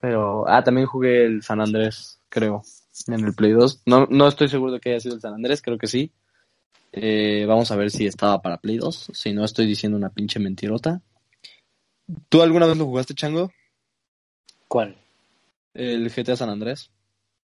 Pero, 0.00 0.48
ah, 0.48 0.62
también 0.62 0.86
jugué 0.86 1.24
el 1.24 1.42
San 1.42 1.60
Andrés, 1.60 2.20
creo, 2.28 2.62
en 3.08 3.24
el 3.24 3.34
Play 3.34 3.52
2. 3.52 3.82
No, 3.86 4.06
no 4.10 4.28
estoy 4.28 4.48
seguro 4.48 4.72
de 4.72 4.80
que 4.80 4.90
haya 4.90 5.00
sido 5.00 5.14
el 5.14 5.20
San 5.20 5.34
Andrés, 5.34 5.62
creo 5.62 5.78
que 5.78 5.86
sí. 5.86 6.12
Eh, 6.92 7.44
vamos 7.48 7.70
a 7.70 7.76
ver 7.76 7.90
si 7.90 8.06
estaba 8.06 8.40
para 8.40 8.58
Play 8.58 8.78
2. 8.78 9.10
Si 9.12 9.32
no, 9.32 9.44
estoy 9.44 9.66
diciendo 9.66 9.98
una 9.98 10.10
pinche 10.10 10.38
mentirota. 10.38 11.02
¿Tú 12.28 12.42
alguna 12.42 12.66
vez 12.66 12.76
lo 12.76 12.84
jugaste, 12.84 13.14
Chango? 13.14 13.50
¿Cuál? 14.68 14.96
El 15.72 16.08
GTA 16.10 16.36
San 16.36 16.50
Andrés. 16.50 16.90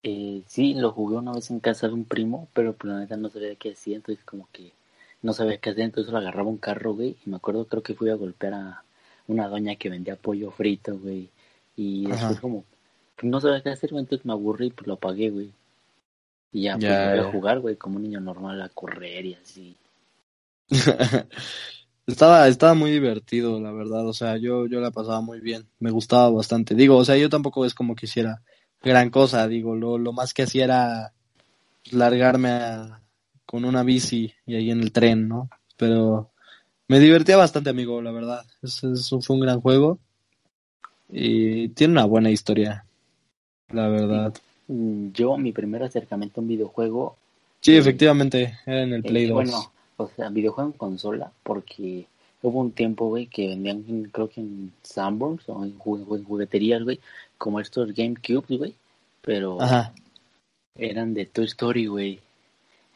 Eh, 0.03 0.43
sí, 0.47 0.75
lo 0.75 0.91
jugué 0.93 1.17
una 1.19 1.33
vez 1.33 1.51
en 1.51 1.61
casa 1.61 1.87
de 1.89 1.95
un 1.95 2.05
primo, 2.05 2.49
pero 2.53 2.73
pues, 2.75 2.93
la 2.93 3.01
neta 3.01 3.17
no 3.17 3.29
sabía 3.31 3.55
qué 3.57 3.73
hacía, 3.73 3.97
entonces 3.97 4.25
como 4.25 4.49
que 4.53 4.73
no 5.23 5.33
sabía 5.33 5.59
qué 5.59 5.71
hacer, 5.71 5.85
entonces 5.85 6.13
lo 6.13 6.19
agarraba 6.19 6.49
un 6.49 6.59
carro, 6.59 6.95
güey, 6.95 7.17
y 7.25 7.31
me 7.31 7.37
acuerdo, 7.37 7.67
creo 7.67 7.83
que 7.83 7.95
fui 7.95 8.11
a 8.11 8.15
golpear 8.15 8.55
a 8.55 8.83
una 9.29 9.49
doña 9.49 9.77
que 9.77 9.91
vendía 9.91 10.17
pollo 10.17 10.51
frito, 10.51 10.97
güey, 10.99 11.31
y 11.77 12.07
después 12.07 12.39
Ajá. 12.39 12.41
como, 12.41 12.65
pues 13.17 13.31
no 13.31 13.41
sabía 13.41 13.63
qué 13.63 13.71
hacer, 13.71 13.91
güey, 13.91 14.03
entonces 14.05 14.27
me 14.27 14.33
aburrí 14.33 14.67
y 14.69 14.71
pues 14.71 14.87
lo 14.87 14.95
apagué, 14.95 15.31
güey. 15.31 15.53
Y 16.53 16.65
ya, 16.65 16.77
pues 16.79 16.89
Ya, 16.89 17.03
voy 17.03 17.19
a 17.19 17.25
jugar, 17.25 17.61
güey, 17.61 17.77
como 17.77 17.97
un 17.97 18.03
niño 18.03 18.21
normal 18.21 18.61
a 18.63 18.69
correr 18.69 19.25
y 19.25 19.35
así. 19.35 19.77
estaba, 22.07 22.49
estaba 22.49 22.75
muy 22.75 22.91
divertido, 22.91 23.61
la 23.61 23.73
verdad. 23.73 24.07
O 24.07 24.13
sea, 24.13 24.37
yo, 24.37 24.67
yo 24.67 24.81
la 24.81 24.91
pasaba 24.91 25.21
muy 25.21 25.41
bien. 25.41 25.69
Me 25.79 25.91
gustaba 25.91 26.31
bastante. 26.31 26.75
Digo, 26.75 26.97
o 26.97 27.05
sea, 27.05 27.17
yo 27.17 27.29
tampoco 27.29 27.65
es 27.65 27.75
como 27.75 27.95
que 27.95 28.07
hiciera 28.07 28.43
gran 28.83 29.11
cosa. 29.11 29.47
Digo, 29.49 29.75
lo, 29.77 29.99
lo 29.99 30.13
más 30.13 30.35
que 30.35 30.43
hacía 30.43 30.65
era 30.65 31.13
largarme 31.91 32.51
a- 32.51 33.01
con 33.47 33.65
una 33.65 33.83
bici 33.83 34.33
y 34.47 34.57
ahí 34.57 34.71
en 34.71 34.81
el 34.81 34.93
tren, 34.93 35.27
¿no? 35.29 35.49
Pero 35.77 36.31
me 36.89 36.99
divertía 37.01 37.37
bastante, 37.37 37.71
amigo, 37.71 38.03
la 38.03 38.13
verdad. 38.13 38.45
Eso, 38.63 38.93
eso 38.93 39.21
fue 39.21 39.37
un 39.37 39.43
gran 39.43 39.61
juego. 39.61 39.99
Y 41.11 41.69
tiene 41.71 41.93
una 41.93 42.05
buena 42.05 42.31
historia, 42.31 42.85
la 43.71 43.89
verdad. 43.89 44.35
Mm, 44.67 45.13
Yo, 45.13 45.39
mi 45.39 45.53
primer 45.53 45.83
acercamiento 45.83 46.41
a 46.41 46.43
un 46.43 46.49
videojuego 46.49 47.17
Sí, 47.61 47.77
efectivamente, 47.77 48.59
era 48.67 48.83
en 48.83 48.93
el 48.93 49.01
Eh, 49.01 49.09
Play 49.09 49.27
2. 49.27 49.35
Bueno, 49.35 49.73
o 49.97 50.09
sea, 50.15 50.29
videojuego 50.29 50.71
en 50.71 50.77
consola, 50.77 51.33
porque 51.43 52.07
hubo 52.43 52.61
un 52.61 52.71
tiempo, 52.73 53.09
güey, 53.09 53.27
que 53.27 53.49
vendían, 53.49 53.85
en- 53.89 54.05
creo 54.11 54.29
que 54.29 54.41
en 54.41 54.73
Sanborns 54.83 55.43
o 55.49 55.65
en, 55.65 55.71
en 55.73 56.25
jugueterías, 56.25 56.83
güey, 56.85 57.01
como 57.39 57.61
estos 57.61 57.95
GameCube, 57.95 58.57
güey, 58.57 58.75
pero 59.23 59.61
Ajá. 59.63 59.95
eran 60.75 61.15
de 61.15 61.27
Toy 61.27 61.47
Story, 61.47 61.87
güey. 61.87 62.21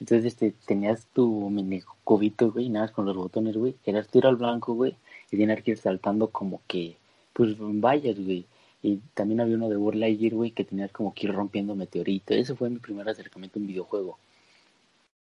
Entonces, 0.00 0.32
este, 0.32 0.52
tenías 0.66 1.06
tu 1.12 1.48
mini 1.48 1.80
cubito, 2.04 2.50
güey, 2.50 2.68
nada 2.68 2.86
más 2.86 2.94
con 2.94 3.06
los 3.06 3.16
botones, 3.16 3.56
güey, 3.56 3.76
eras 3.86 4.08
tiro 4.08 4.28
al 4.28 4.36
blanco, 4.36 4.74
güey, 4.74 4.96
y 5.30 5.36
tenías 5.36 5.62
que 5.62 5.72
ir 5.72 5.78
saltando 5.78 6.28
como 6.28 6.60
que, 6.66 6.96
pues, 7.32 7.56
vallas, 7.58 8.18
güey. 8.18 8.44
Y 8.82 8.96
también 9.14 9.40
había 9.40 9.54
uno 9.54 9.68
de 9.68 9.76
World 9.76 10.00
Lightyear, 10.00 10.34
güey, 10.34 10.50
que 10.50 10.64
tenías 10.64 10.90
como 10.90 11.14
que 11.14 11.28
ir 11.28 11.32
rompiendo 11.32 11.76
meteoritos. 11.76 12.36
Ese 12.36 12.56
fue 12.56 12.68
mi 12.68 12.78
primer 12.78 13.08
acercamiento 13.08 13.58
a 13.58 13.62
un 13.62 13.68
videojuego. 13.68 14.18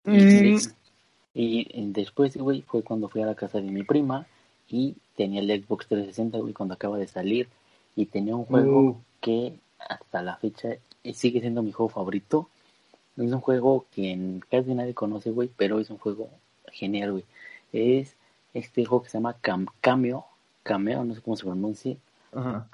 Mm, 0.05 0.57
Y, 1.33 1.67
y 1.73 1.91
después, 1.91 2.37
güey, 2.37 2.61
fue 2.61 2.83
cuando 2.83 3.09
fui 3.09 3.21
a 3.21 3.25
la 3.25 3.35
casa 3.35 3.59
de 3.59 3.71
mi 3.71 3.83
prima 3.83 4.27
y 4.67 4.95
tenía 5.15 5.41
el 5.41 5.63
Xbox 5.63 5.87
360, 5.87 6.37
güey, 6.39 6.53
cuando 6.53 6.75
acaba 6.75 6.97
de 6.97 7.07
salir. 7.07 7.47
Y 7.99 8.05
tenía 8.05 8.33
un 8.35 8.45
juego 8.45 8.79
Uh. 8.81 9.01
que 9.19 9.59
hasta 9.77 10.21
la 10.21 10.37
fecha 10.37 10.69
eh, 11.03 11.13
sigue 11.13 11.41
siendo 11.41 11.61
mi 11.61 11.73
juego 11.73 11.89
favorito. 11.89 12.47
Es 13.17 13.31
un 13.33 13.41
juego 13.41 13.85
que 13.91 14.39
casi 14.49 14.73
nadie 14.73 14.93
conoce, 14.93 15.31
güey, 15.31 15.49
pero 15.57 15.79
es 15.79 15.89
un 15.89 15.97
juego 15.97 16.29
genial, 16.71 17.11
güey. 17.11 17.25
Es 17.73 18.15
este 18.53 18.85
juego 18.85 19.03
que 19.03 19.09
se 19.09 19.17
llama 19.17 19.35
Cam 19.41 19.65
Cameo, 19.81 20.25
Cameo, 20.63 21.03
no 21.03 21.13
sé 21.13 21.21
cómo 21.21 21.35
se 21.35 21.43
pronuncia. 21.43 21.97
Ajá. 22.33 22.69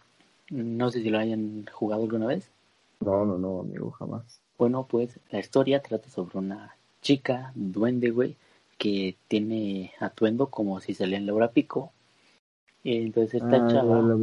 No 0.51 0.91
sé 0.91 1.01
si 1.01 1.09
lo 1.09 1.17
hayan 1.17 1.65
jugado 1.73 2.03
alguna 2.03 2.27
vez. 2.27 2.51
No, 2.99 3.25
no, 3.25 3.39
no, 3.39 3.61
amigo, 3.61 3.89
jamás. 3.91 4.39
Bueno, 4.59 4.85
pues 4.87 5.19
la 5.31 5.39
historia 5.39 5.81
trata 5.81 6.07
sobre 6.11 6.37
una 6.37 6.75
chica, 7.01 7.51
duende, 7.55 8.11
güey, 8.11 8.35
que 8.77 9.15
tiene 9.27 9.91
atuendo 9.99 10.47
como 10.51 10.79
si 10.81 10.93
salía 10.93 11.17
en 11.17 11.25
Laura 11.25 11.49
Pico. 11.49 11.91
Entonces 12.83 13.41
esta 13.41 13.65
Ah, 13.65 13.67
chava 13.71 14.15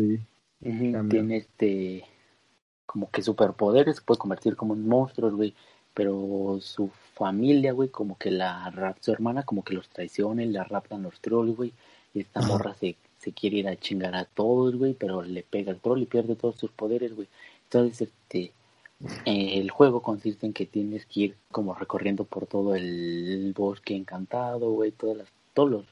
Cambio. 0.63 1.09
tiene 1.09 1.37
este 1.39 2.05
como 2.87 3.11
que 3.11 3.23
superpoderes, 3.23 3.97
se 3.97 4.03
puede 4.03 4.19
convertir 4.19 4.55
como 4.55 4.75
en 4.75 4.87
monstruos, 4.87 5.35
güey. 5.35 5.55
Pero 5.95 6.59
su 6.61 6.89
familia, 7.15 7.73
güey, 7.73 7.89
como 7.89 8.17
que 8.19 8.31
la 8.31 8.71
rap, 8.71 8.99
su 9.01 9.13
hermana 9.13 9.43
como 9.45 9.63
que 9.65 9.75
los 9.75 9.89
traiciona 9.89 10.43
y 10.43 10.47
la 10.47 10.65
raptan 10.65 11.03
los 11.03 11.21
trolls, 11.21 11.57
güey. 11.57 11.73
Y 12.15 12.21
esta 12.21 12.41
morra 12.43 12.75
se, 12.75 12.97
se 13.19 13.33
quiere 13.33 13.59
ir 13.59 13.69
a 13.69 13.77
chingar 13.77 14.15
a 14.15 14.25
todos, 14.25 14.77
güey, 14.77 14.95
pero 14.95 15.23
le 15.23 15.43
pega 15.43 15.73
al 15.73 15.81
troll 15.81 16.03
y 16.03 16.07
pierde 16.07 16.37
todos 16.37 16.57
sus 16.57 16.71
poderes, 16.71 17.15
güey. 17.15 17.29
Entonces, 17.65 18.11
este, 18.11 18.53
eh, 19.25 19.59
el 19.59 19.71
juego 19.71 20.03
consiste 20.03 20.47
en 20.47 20.53
que 20.53 20.67
tienes 20.67 21.07
que 21.07 21.21
ir 21.21 21.37
como 21.51 21.75
recorriendo 21.75 22.25
por 22.25 22.47
todo 22.47 22.75
el 22.75 23.53
bosque 23.57 23.97
encantado, 23.97 24.71
güey, 24.73 24.93
todas 24.93 25.17
las, 25.17 25.29
todos 25.55 25.71
los, 25.71 25.85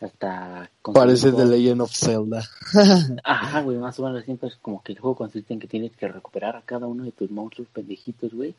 hasta... 0.00 0.70
Parece 0.94 1.32
The 1.32 1.44
Legend 1.44 1.82
of 1.82 1.92
Zelda. 1.94 2.42
Ajá, 3.24 3.62
güey, 3.62 3.76
más 3.78 3.98
o 4.00 4.04
menos 4.04 4.24
siempre 4.24 4.48
es 4.48 4.56
como 4.56 4.82
que 4.82 4.92
el 4.92 4.98
juego 4.98 5.16
consiste 5.16 5.52
en 5.52 5.60
que 5.60 5.66
tienes 5.66 5.94
que 5.96 6.08
recuperar 6.08 6.56
a 6.56 6.62
cada 6.62 6.86
uno 6.86 7.04
de 7.04 7.12
tus 7.12 7.30
monstruos 7.30 7.68
pendejitos, 7.72 8.32
güey, 8.32 8.54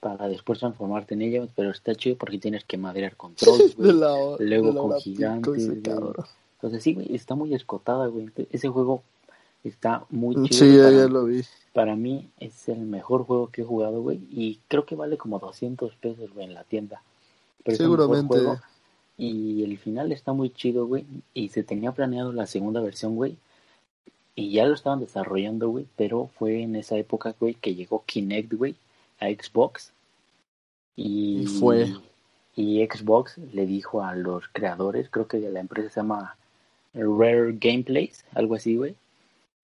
para 0.00 0.28
después 0.28 0.58
transformarte 0.58 1.14
en 1.14 1.22
ella, 1.22 1.46
pero 1.54 1.70
está 1.70 1.94
chido 1.94 2.16
porque 2.16 2.38
tienes 2.38 2.64
que 2.64 2.78
madrear 2.78 3.16
con 3.16 3.34
trolls, 3.34 3.76
De 3.76 3.92
güey. 3.92 3.96
la, 4.00 4.36
Luego 4.38 4.88
con 4.88 5.00
gigantes. 5.00 5.68
Entonces 5.68 6.82
sí, 6.82 6.94
güey, 6.94 7.14
está 7.14 7.34
muy 7.34 7.54
escotada, 7.54 8.06
güey. 8.06 8.30
Ese 8.50 8.68
juego 8.68 9.02
está 9.64 10.04
muy 10.10 10.48
chido. 10.48 10.72
Sí, 10.72 10.78
para, 10.78 10.90
ya 10.90 11.08
lo 11.08 11.24
vi. 11.24 11.42
para 11.72 11.96
mí 11.96 12.30
es 12.38 12.68
el 12.68 12.80
mejor 12.80 13.24
juego 13.24 13.48
que 13.48 13.62
he 13.62 13.64
jugado, 13.64 14.00
güey, 14.02 14.20
y 14.30 14.58
creo 14.68 14.86
que 14.86 14.94
vale 14.96 15.18
como 15.18 15.38
200 15.38 15.94
pesos, 15.96 16.32
güey, 16.32 16.46
en 16.46 16.54
la 16.54 16.64
tienda. 16.64 17.02
Pero 17.64 17.72
es 17.74 17.78
Seguramente. 17.78 18.38
juego. 18.38 18.58
Y 19.18 19.64
el 19.64 19.76
final 19.78 20.12
está 20.12 20.32
muy 20.32 20.50
chido, 20.50 20.86
güey. 20.86 21.04
Y 21.34 21.48
se 21.48 21.64
tenía 21.64 21.92
planeado 21.92 22.32
la 22.32 22.46
segunda 22.46 22.80
versión, 22.80 23.16
güey. 23.16 23.36
Y 24.36 24.52
ya 24.52 24.64
lo 24.64 24.74
estaban 24.74 25.00
desarrollando, 25.00 25.68
güey. 25.68 25.86
Pero 25.96 26.30
fue 26.38 26.62
en 26.62 26.76
esa 26.76 26.96
época, 26.96 27.34
güey, 27.38 27.54
que 27.54 27.74
llegó 27.74 28.04
Kinect, 28.06 28.54
güey, 28.54 28.76
a 29.18 29.26
Xbox. 29.26 29.92
Y, 30.94 31.42
Y 31.42 31.46
fue. 31.46 31.92
Y 32.54 32.84
Xbox 32.86 33.38
le 33.52 33.66
dijo 33.66 34.02
a 34.02 34.14
los 34.14 34.48
creadores, 34.48 35.08
creo 35.10 35.26
que 35.26 35.38
la 35.38 35.60
empresa 35.60 35.90
se 35.90 36.00
llama 36.00 36.36
Rare 36.94 37.56
Gameplays, 37.60 38.24
algo 38.34 38.54
así, 38.54 38.76
güey. 38.76 38.94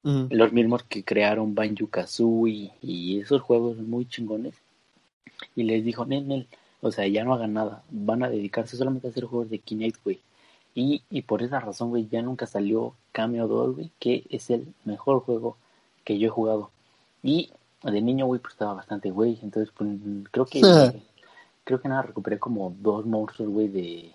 Los 0.03 0.53
mismos 0.53 0.83
que 0.83 1.03
crearon 1.03 1.55
Banjo 1.55 1.87
Kazooie 1.89 2.73
y 2.83 3.21
esos 3.21 3.41
juegos 3.41 3.79
muy 3.79 4.07
chingones. 4.07 4.55
Y 5.57 5.63
les 5.63 5.83
dijo, 5.83 6.05
Nenel, 6.05 6.47
o 6.85 6.93
sea, 6.93 7.07
ya 7.09 7.25
no 7.25 7.33
hagan 7.35 7.55
nada. 7.55 7.83
Van 7.91 8.23
a 8.23 8.29
dedicarse 8.29 8.77
solamente 8.77 9.07
a 9.07 9.11
hacer 9.11 9.25
juegos 9.25 9.49
de 9.49 9.59
Kinect, 9.59 10.05
güey. 10.05 10.21
Y, 10.75 11.03
y 11.11 11.23
por 11.23 11.43
esa 11.43 11.61
razón, 11.61 11.89
güey, 11.91 12.09
ya 12.11 12.21
nunca 12.21 12.47
salió 12.47 12.95
Cameo 13.13 13.49
Doll, 13.49 13.73
güey, 13.75 13.91
que 13.99 14.25
es 14.29 14.51
el 14.51 14.67
mejor 14.85 15.21
juego 15.21 15.57
que 16.05 16.19
yo 16.19 16.27
he 16.27 16.31
jugado. 16.31 16.71
Y 17.23 17.51
de 17.83 18.03
niño, 18.03 18.27
güey, 18.27 18.41
pues 18.41 18.53
estaba 18.55 18.75
bastante, 18.75 19.11
güey. 19.11 19.39
Entonces, 19.43 19.73
pues, 19.77 19.89
creo 20.31 20.45
que 20.47 20.61
creo 21.65 21.81
que 21.81 21.89
nada, 21.89 22.03
recuperé 22.03 22.39
como 22.39 22.75
dos 22.81 23.07
monstruos, 23.07 23.49
güey, 23.51 23.69
de, 23.69 24.13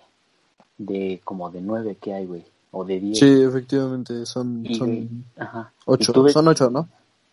de 0.78 1.20
como 1.24 1.50
de 1.50 1.60
nueve 1.60 1.96
que 2.00 2.14
hay, 2.14 2.26
güey. 2.26 2.44
O 2.72 2.84
de 2.84 3.00
diez. 3.00 3.18
Sí, 3.18 3.42
efectivamente, 3.42 4.24
son, 4.26 4.64
Y, 4.64 4.78
güey, 4.78 5.08
son 5.08 5.24
ajá. 5.38 5.72
ocho. 5.86 6.12
Tuve- 6.12 6.30
Son 6.32 6.46
ocho, 6.46 6.70
¿no? 6.70 6.88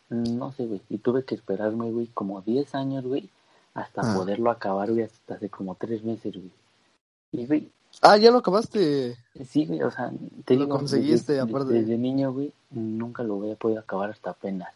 no 0.10 0.52
sé, 0.54 0.65
güey. 0.65 0.82
Y 0.89 0.97
tuve 1.00 1.23
que 1.26 1.36
esperarme, 1.36 1.91
güey, 1.91 2.08
como 2.13 2.41
10 2.41 2.73
años, 2.76 3.04
güey, 3.06 3.30
hasta 3.78 4.02
Ah. 4.02 4.16
poderlo 4.16 4.50
acabar, 4.50 4.92
güey, 4.92 5.04
hasta 5.04 5.36
hace 5.36 5.50
como 5.50 5.76
3 5.76 6.04
meses, 6.04 6.34
güey. 6.34 6.52
Y, 7.32 7.46
güey, 7.46 7.70
Ah, 8.02 8.18
ya 8.18 8.30
lo 8.32 8.40
acabaste. 8.40 9.16
sí, 9.46 9.66
güey, 9.66 9.82
o 9.84 9.90
sea, 9.92 10.12
te 10.46 10.56
Lo 10.56 10.66
digo, 10.66 10.78
conseguiste, 10.78 11.34
desde, 11.34 11.40
aparte. 11.50 11.74
desde 11.74 11.98
niño, 11.98 12.32
güey, 12.34 12.52
nunca 12.72 13.24
lo 13.24 13.36
voy 13.36 13.52
a 13.52 13.56
poder 13.56 13.80
acabar 13.80 14.10
hasta 14.12 14.32
apenas. 14.32 14.70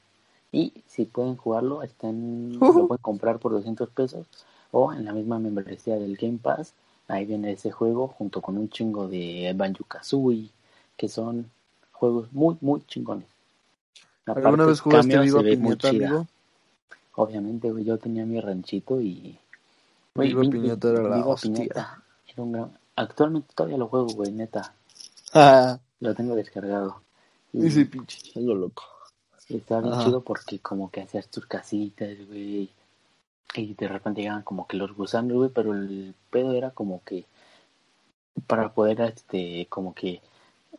Y 0.51 0.73
si 0.87 1.05
pueden 1.05 1.35
jugarlo, 1.35 1.81
están, 1.83 2.55
Ujú. 2.55 2.59
lo 2.83 2.87
pueden 2.87 3.01
comprar 3.01 3.39
por 3.39 3.51
200 3.53 3.89
pesos 3.89 4.25
o 4.71 4.91
en 4.93 5.05
la 5.05 5.13
misma 5.13 5.39
membresía 5.39 5.97
del 5.97 6.15
Game 6.17 6.39
Pass. 6.41 6.73
Ahí 7.07 7.25
viene 7.25 7.51
ese 7.51 7.71
juego 7.71 8.07
junto 8.07 8.41
con 8.41 8.57
un 8.57 8.69
chingo 8.69 9.07
de 9.07 9.51
Banjo 9.55 9.83
Kazooie, 9.83 10.49
que 10.97 11.09
son 11.09 11.49
juegos 11.91 12.31
muy, 12.31 12.55
muy 12.61 12.81
chingones. 12.87 13.27
¿Alguna 14.25 14.65
vez 14.65 14.79
jugaste 14.79 15.19
Viva 15.19 15.41
Piñata, 15.41 15.89
amigo? 15.89 16.27
Obviamente, 17.15 17.71
güey, 17.71 17.83
yo 17.83 17.97
tenía 17.97 18.25
mi 18.25 18.39
ranchito 18.39 19.01
y... 19.01 19.37
Viva 20.15 20.41
Vi- 20.41 20.49
Piñata 20.49 20.89
era 20.89 21.03
la 21.03 21.15
Viva 21.17 21.27
hostia. 21.27 21.51
Piñata 21.53 22.03
era 22.27 22.43
un 22.43 22.51
gran... 22.51 22.77
Actualmente 22.95 23.53
todavía 23.55 23.77
lo 23.77 23.87
juego, 23.87 24.07
güey, 24.07 24.31
neta. 24.31 24.73
Ah, 25.33 25.79
Lo 25.99 26.13
tengo 26.13 26.35
descargado. 26.35 27.01
Y 27.53 27.67
ese 27.67 27.85
pinche 27.85 28.17
loco. 28.41 28.83
estaba 29.49 29.81
bien 29.81 29.93
Ajá. 29.93 30.03
chido 30.05 30.21
porque 30.21 30.59
como 30.59 30.89
que 30.91 31.01
hacías 31.01 31.27
tus 31.27 31.45
casitas, 31.45 32.17
güey. 32.27 32.69
Y 33.55 33.73
de 33.73 33.87
repente 33.87 34.21
llegaban 34.21 34.43
como 34.43 34.67
que 34.67 34.77
los 34.77 34.93
gusanos, 34.95 35.35
güey, 35.37 35.49
pero 35.49 35.73
el 35.73 36.13
pedo 36.29 36.53
era 36.53 36.71
como 36.71 37.01
que... 37.03 37.25
Para 38.47 38.73
poder, 38.73 39.01
este, 39.01 39.65
como 39.69 39.93
que... 39.93 40.21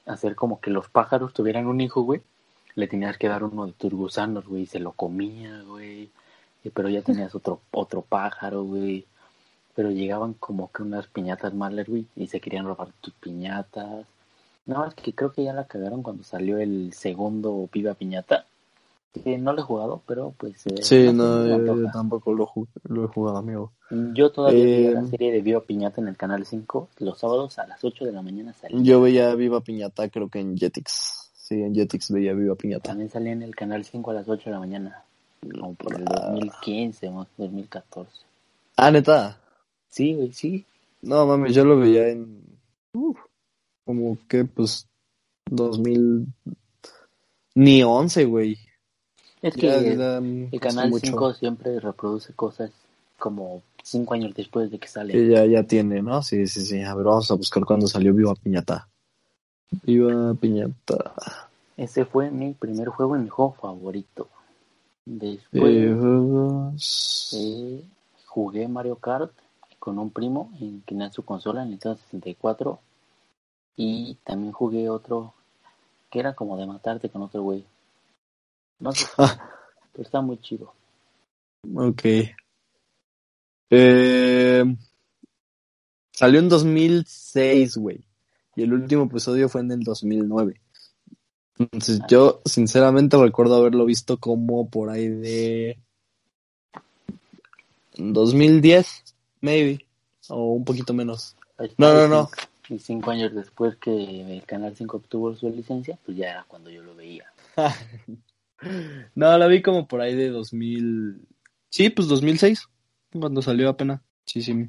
Hacer 0.07 0.35
como 0.35 0.61
que 0.61 0.71
los 0.71 0.89
pájaros 0.89 1.33
tuvieran 1.35 1.67
un 1.67 1.81
hijo, 1.81 2.03
güey. 2.03 2.23
Le 2.75 2.89
tenías 2.89 3.19
que 3.19 3.29
dar 3.29 3.45
uno 3.45 3.67
de 3.67 3.73
tus 3.73 3.93
gusanos, 3.93 4.47
güey, 4.47 4.63
y 4.63 4.67
se 4.67 4.81
lo 4.81 4.93
comía, 4.93 5.63
güey. 5.63 6.11
Pero 6.71 6.89
ya 6.89 7.03
tenías 7.03 7.35
otro, 7.35 7.61
otro 7.71 8.03
pájaro, 8.03 8.63
güey. 8.65 9.05
Pero 9.75 9.91
llegaban 9.91 10.35
como 10.35 10.71
que 10.71 10.83
unas 10.83 11.07
piñatas 11.07 11.55
malas, 11.55 11.89
güey, 11.89 12.07
y 12.15 12.27
se 12.27 12.41
querían 12.41 12.67
robar 12.67 12.89
tus 13.01 13.15
piñatas. 13.15 14.07
No, 14.67 14.87
es 14.87 14.95
que 14.95 15.13
creo 15.13 15.33
que 15.33 15.45
ya 15.45 15.53
la 15.53 15.67
cagaron 15.67 16.03
cuando 16.03 16.23
salió 16.23 16.59
el 16.59 16.93
segundo 16.93 17.69
Viva 17.73 17.95
Piñata. 17.95 18.47
Que 19.13 19.37
no 19.37 19.53
lo 19.53 19.61
he 19.61 19.65
jugado, 19.65 20.03
pero 20.07 20.33
pues... 20.39 20.67
eh, 20.67 20.83
Sí, 20.83 21.13
no, 21.13 21.47
yo, 21.47 21.91
tampoco 21.93 22.33
lo, 22.33 22.45
he 23.05 23.09
jugado, 23.09 23.37
amigo. 23.37 23.73
Yo 23.91 24.31
todavía 24.31 24.65
veía 24.65 24.91
Eh, 24.91 24.95
la 24.95 25.07
serie 25.07 25.33
de 25.33 25.43
Viva 25.43 25.61
Piñata 25.61 26.01
en 26.01 26.09
el 26.09 26.17
Canal 26.17 26.47
5. 26.47 26.89
Los 27.01 27.19
sábados 27.19 27.59
a 27.59 27.67
las 27.67 27.85
8 27.85 28.07
de 28.07 28.13
la 28.13 28.23
mañana 28.23 28.55
salía. 28.55 28.79
Yo 28.83 29.01
veía 29.03 29.35
Viva 29.35 29.61
Piñata, 29.61 30.09
creo 30.09 30.29
que 30.31 30.41
en 30.41 30.57
Jetix. 30.57 31.31
Sí, 31.35 31.57
en 31.61 31.75
Jetix 31.75 32.11
veía 32.11 32.33
Viva 32.33 32.55
Piñata. 32.55 32.89
También 32.91 33.11
salía 33.11 33.33
en 33.33 33.43
el 33.43 33.55
Canal 33.55 33.85
5 33.85 34.11
a 34.13 34.15
las 34.15 34.29
8 34.29 34.45
de 34.47 34.51
la 34.53 34.61
mañana. 34.61 35.03
Como 35.51 35.75
por 35.75 35.95
el 35.95 36.05
Ah. 36.09 36.29
2015 36.31 37.09
o 37.09 37.27
2014. 37.37 38.11
Ah, 38.77 38.91
neta. 38.91 39.39
Sí, 39.89 40.15
güey, 40.15 40.33
sí. 40.33 40.65
No, 41.03 41.27
mames, 41.27 41.55
yo 41.55 41.65
lo 41.65 41.79
veía 41.79 42.09
en. 42.09 42.43
como 43.85 44.17
que, 44.29 44.45
pues. 44.45 44.87
2000. 45.51 46.27
Ni 47.55 47.83
11, 47.83 48.25
güey. 48.25 48.59
Es 49.43 49.55
que 49.55 49.67
Ya, 49.67 49.75
el, 49.77 49.99
ya, 49.99 50.17
el 50.19 50.61
Canal 50.61 50.91
mucho. 50.91 51.07
5 51.07 51.35
siempre 51.35 51.81
reproduce 51.81 52.33
cosas 52.33 52.71
como 53.19 53.63
5 53.83 54.15
años 54.15 54.33
después 54.35 54.71
de 54.71 54.79
que 54.79 54.87
sale. 54.89 55.13
Sí, 55.13 55.29
ya, 55.29 55.45
ya 55.45 55.65
tiene, 55.65 56.01
¿no? 56.01 56.23
Sí, 56.23 56.47
sí, 56.47 56.65
sí. 56.65 56.81
A 56.83 56.95
ver, 56.95 57.05
vamos 57.05 57.31
a 57.31 57.35
buscar 57.35 57.65
cuándo 57.65 57.87
salió 57.89 58.15
Viva 58.15 58.35
Piñata. 58.37 58.89
Viva 59.83 60.33
Piñata. 60.35 61.13
Ese 61.77 62.05
fue 62.05 62.31
mi 62.31 62.53
primer 62.55 62.89
juego 62.89 63.17
y 63.17 63.21
mi 63.21 63.29
juego 63.29 63.53
favorito. 63.61 64.29
Después 65.05 65.97
Eh, 67.35 67.85
jugué 68.27 68.69
Mario 68.69 68.97
Kart 68.97 69.33
con 69.79 69.99
un 69.99 70.11
primo 70.11 70.53
en 70.61 70.81
que 70.83 70.95
tenía 70.95 71.11
su 71.11 71.25
consola 71.25 71.63
en 71.63 71.71
Nintendo 71.71 71.99
64 71.99 72.79
y 73.77 74.17
también 74.25 74.53
jugué 74.53 74.89
otro 74.89 75.35
que 76.11 76.21
era 76.21 76.35
como 76.35 76.57
de 76.57 76.67
matarte 76.67 77.09
con 77.09 77.23
otro 77.23 77.43
güey. 77.43 77.65
No 78.79 78.93
sé, 78.93 79.07
pero 79.93 80.03
está 80.05 80.21
muy 80.21 80.39
chido. 80.39 80.73
Ok. 81.75 82.03
Eh, 83.71 84.65
salió 86.13 86.39
en 86.41 86.49
2006, 86.49 87.77
güey. 87.77 88.05
Y 88.55 88.63
el 88.63 88.73
último 88.75 89.05
episodio 89.05 89.49
fue 89.49 89.63
en 89.63 89.73
el 89.73 89.81
2009. 89.81 90.61
Entonces 91.59 92.01
yo 92.09 92.41
sinceramente 92.45 93.17
recuerdo 93.17 93.57
haberlo 93.57 93.85
visto 93.85 94.17
como 94.19 94.69
por 94.69 94.91
ahí 94.91 95.09
de 95.09 95.79
2010, 97.97 99.15
maybe, 99.41 99.85
o 100.29 100.53
un 100.53 100.65
poquito 100.65 100.95
menos. 100.95 101.37
No, 101.77 101.93
no, 101.95 102.09
no. 102.09 102.31
Y 102.69 102.79
cinco 102.79 103.11
años 103.11 103.35
después 103.35 103.77
que 103.77 104.37
el 104.37 104.45
Canal 104.45 104.75
5 104.75 104.97
obtuvo 104.97 105.35
su 105.35 105.49
licencia, 105.51 105.99
pues 106.05 106.17
ya 106.17 106.31
era 106.31 106.45
cuando 106.49 106.71
yo 106.71 106.83
lo 106.83 106.95
veía. 106.95 107.27
No, 109.17 109.37
la 109.37 109.49
vi 109.49 109.61
como 109.61 109.89
por 109.89 110.01
ahí 110.01 110.15
de 110.15 110.29
2000. 110.29 111.27
Sí, 111.69 111.91
pues 111.91 112.07
2006, 112.07 112.69
cuando 113.19 113.43
salió 113.43 113.69
apenas. 113.69 114.03
Sí, 114.25 114.41
sí. 114.41 114.69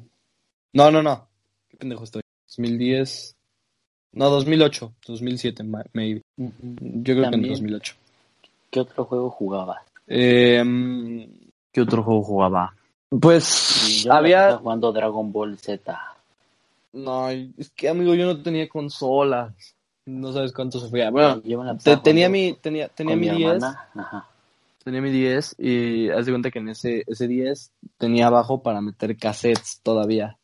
No, 0.72 0.90
no, 0.90 1.00
no. 1.00 1.28
Qué 1.68 1.76
pendejo 1.76 2.02
estoy. 2.02 2.22
2010. 2.48 3.36
No, 4.14 4.30
2008, 4.30 4.92
2007, 5.06 5.64
maybe. 5.92 6.22
Yo 6.36 7.14
creo 7.14 7.30
que 7.30 7.36
en 7.36 7.48
2008. 7.48 7.94
¿Qué 8.70 8.80
otro 8.80 9.04
juego 9.04 9.30
jugaba? 9.30 9.82
Eh, 10.06 11.28
¿Qué 11.72 11.80
otro 11.80 12.02
juego 12.02 12.22
jugaba? 12.22 12.74
Pues 13.08 14.06
había... 14.08 14.44
Estaba 14.44 14.58
jugando 14.58 14.92
Dragon 14.92 15.32
Ball 15.32 15.58
Z. 15.58 16.00
No, 16.92 17.28
es 17.28 17.70
que 17.74 17.88
amigo, 17.88 18.14
yo 18.14 18.26
no 18.26 18.40
tenía 18.40 18.68
consolas. 18.68 19.52
No 20.06 20.32
sabes 20.32 20.52
cuánto 20.52 20.78
sufría. 20.78 21.10
Bueno, 21.10 21.42
tenía 22.02 22.28
mi, 22.28 22.52
tenía, 22.54 22.88
tenía 22.88 23.16
mi, 23.16 23.30
10. 23.30 23.64
Tenía 24.84 25.00
mi 25.00 25.10
10 25.10 25.56
y 25.58 26.10
haz 26.10 26.26
de 26.26 26.32
cuenta 26.32 26.50
que 26.50 26.58
en 26.58 26.68
ese, 26.68 27.02
ese 27.06 27.26
10 27.26 27.72
tenía 27.98 28.28
abajo 28.28 28.62
para 28.62 28.80
meter 28.80 29.16
cassettes 29.16 29.80
todavía. 29.82 30.38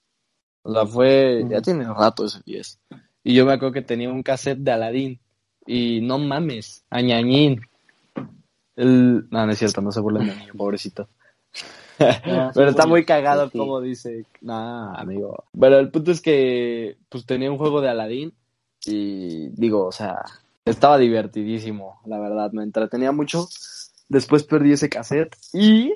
O 0.62 0.72
sea, 0.72 0.86
fue, 0.86 1.44
ya 1.48 1.60
tiene 1.60 1.84
rato 1.84 2.24
ese 2.24 2.40
10. 2.44 2.78
Y 3.22 3.34
yo 3.34 3.44
me 3.44 3.52
acuerdo 3.52 3.74
que 3.74 3.82
tenía 3.82 4.10
un 4.10 4.22
cassette 4.22 4.58
de 4.58 4.72
Aladdin. 4.72 5.20
Y 5.66 6.00
no 6.00 6.18
mames, 6.18 6.84
añañín. 6.90 7.60
El... 8.76 9.28
No, 9.30 9.46
no 9.46 9.52
es 9.52 9.58
cierto, 9.58 9.80
no 9.80 9.92
se 9.92 10.00
burlen 10.00 10.28
de 10.28 10.34
mí, 10.34 10.46
pobrecito. 10.56 11.08
Pero 12.54 12.70
está 12.70 12.86
muy 12.86 13.04
cagado 13.04 13.50
como 13.50 13.80
dice. 13.80 14.24
Nah, 14.40 14.94
amigo. 14.94 15.44
Pero 15.58 15.78
el 15.78 15.90
punto 15.90 16.12
es 16.12 16.20
que 16.20 16.96
pues 17.08 17.26
tenía 17.26 17.50
un 17.50 17.58
juego 17.58 17.80
de 17.80 17.90
Aladdin 17.90 18.32
y 18.86 19.48
digo, 19.50 19.86
o 19.86 19.92
sea, 19.92 20.24
estaba 20.64 20.96
divertidísimo, 20.96 22.00
la 22.06 22.18
verdad, 22.18 22.52
me 22.52 22.62
entretenía 22.62 23.12
mucho. 23.12 23.48
Después 24.08 24.44
perdí 24.44 24.72
ese 24.72 24.88
cassette 24.88 25.36
y 25.52 25.92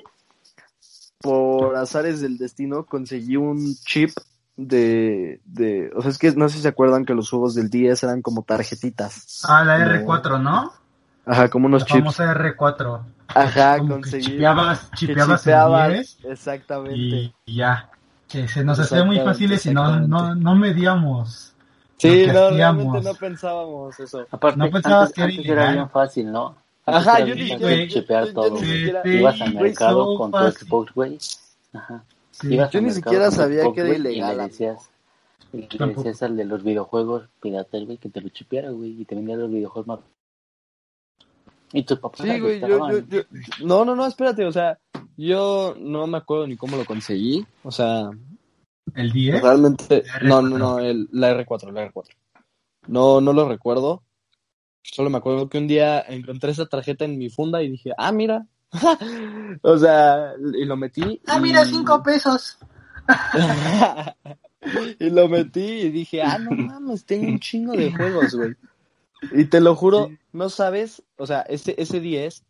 por 1.19 1.75
azares 1.75 2.21
del 2.21 2.37
destino 2.37 2.85
conseguí 2.85 3.35
un 3.35 3.75
chip 3.83 4.11
de, 4.57 5.41
de, 5.45 5.91
o 5.95 6.01
sea, 6.01 6.11
es 6.11 6.17
que 6.17 6.31
no 6.31 6.47
sé 6.49 6.57
si 6.57 6.61
se 6.61 6.69
acuerdan 6.69 7.05
que 7.05 7.13
los 7.13 7.29
juegos 7.29 7.55
del 7.55 7.69
10 7.69 8.03
eran 8.03 8.21
como 8.21 8.43
tarjetitas. 8.43 9.41
Ah, 9.47 9.63
la 9.63 9.77
R4, 9.79 10.41
¿no? 10.41 10.71
Ajá, 11.25 11.49
como 11.49 11.67
unos 11.67 11.81
la 11.81 11.87
chips. 11.87 12.19
R4. 12.19 13.01
Ajá, 13.27 13.79
conseguí. 13.79 14.25
Chipeabas, 14.25 14.91
chipeabas, 14.91 16.17
el 16.23 16.31
Exactamente. 16.31 17.33
Y, 17.45 17.55
ya. 17.57 17.89
Que 18.27 18.47
se 18.47 18.63
nos 18.63 18.79
hacía 18.79 19.03
muy 19.03 19.19
fáciles 19.19 19.65
y 19.65 19.73
no, 19.73 19.99
no, 20.01 20.35
no 20.35 20.55
medíamos. 20.55 21.53
Sí, 21.97 22.27
no, 22.27 22.49
realmente 22.49 23.01
no 23.01 23.13
pensábamos 23.15 23.99
eso. 23.99 24.25
Aparte, 24.29 24.57
no 24.59 24.69
pensabas 24.69 25.13
que 25.13 25.21
era, 25.21 25.33
era 25.33 25.71
bien 25.71 25.89
fácil, 25.89 26.31
¿no? 26.31 26.55
Ajá, 26.85 27.19
yo 27.21 27.33
dije, 27.33 27.87
chipear 27.87 28.31
todo. 28.33 28.57
Ibas 29.03 29.41
al 29.41 29.55
mercado 29.55 30.17
con 30.17 30.31
tu 30.31 30.37
Xbox, 30.37 30.93
güey. 30.93 31.17
Ajá. 31.73 32.03
Yo 32.43 32.81
ni 32.81 32.91
siquiera 32.91 33.31
sabía 33.31 33.63
que 33.73 33.81
era 33.81 33.95
ilegal. 33.95 34.33
Y 34.33 34.37
le 34.37 34.43
decías, 34.43 34.89
y 35.53 35.67
le 35.77 35.87
decías 35.87 36.23
al 36.23 36.37
de 36.37 36.45
los 36.45 36.63
videojuegos, 36.63 37.29
pídate, 37.41 37.83
güey, 37.85 37.97
que 37.97 38.09
te 38.09 38.21
lo 38.21 38.29
chipeara, 38.29 38.71
güey, 38.71 39.01
y 39.01 39.05
te 39.05 39.15
vendía 39.15 39.37
los 39.37 39.49
videojuegos 39.49 39.87
más 39.87 39.99
¿Y 41.73 41.83
tus 41.83 41.99
papás? 41.99 42.21
Sí, 42.21 42.39
güey, 42.39 42.59
yo, 42.61 42.89
yo, 42.89 42.99
yo, 42.99 43.21
No, 43.63 43.83
no, 43.83 43.95
no, 43.95 44.05
espérate, 44.05 44.45
o 44.45 44.51
sea, 44.51 44.79
yo 45.17 45.75
no 45.77 46.07
me 46.07 46.17
acuerdo 46.17 46.47
ni 46.47 46.55
cómo 46.55 46.77
lo 46.77 46.85
conseguí, 46.85 47.45
o 47.63 47.71
sea... 47.71 48.09
¿El 48.93 49.11
10? 49.11 49.41
Realmente, 49.41 50.03
no, 50.21 50.41
no, 50.41 50.57
no, 50.57 50.79
el, 50.79 51.09
la 51.11 51.33
R4, 51.33 51.71
la 51.71 51.91
R4. 51.91 52.09
No, 52.87 53.19
no 53.19 53.33
lo 53.33 53.49
recuerdo. 53.49 54.03
Solo 54.83 55.09
me 55.09 55.17
acuerdo 55.17 55.49
que 55.49 55.57
un 55.57 55.67
día 55.67 55.99
encontré 56.01 56.51
esa 56.51 56.67
tarjeta 56.67 57.03
en 57.03 57.17
mi 57.17 57.29
funda 57.29 57.63
y 57.63 57.69
dije, 57.69 57.91
ah, 57.97 58.11
mira. 58.11 58.45
o 59.61 59.77
sea, 59.77 60.33
y 60.53 60.65
lo 60.65 60.77
metí. 60.77 61.21
Ah, 61.27 61.39
mira, 61.39 61.65
cinco 61.65 62.01
pesos. 62.03 62.57
y 64.99 65.09
lo 65.09 65.27
metí 65.27 65.61
y 65.61 65.91
dije, 65.91 66.21
ah, 66.21 66.37
no 66.39 66.51
mames, 66.51 67.05
tengo 67.05 67.27
un 67.27 67.39
chingo 67.39 67.73
de 67.73 67.91
juegos, 67.93 68.35
güey. 68.35 68.55
Y 69.31 69.45
te 69.45 69.61
lo 69.61 69.75
juro, 69.75 70.09
no 70.33 70.49
sabes, 70.49 71.03
o 71.17 71.25
sea, 71.25 71.41
ese, 71.41 71.75
ese 71.77 71.99
10 71.99 72.43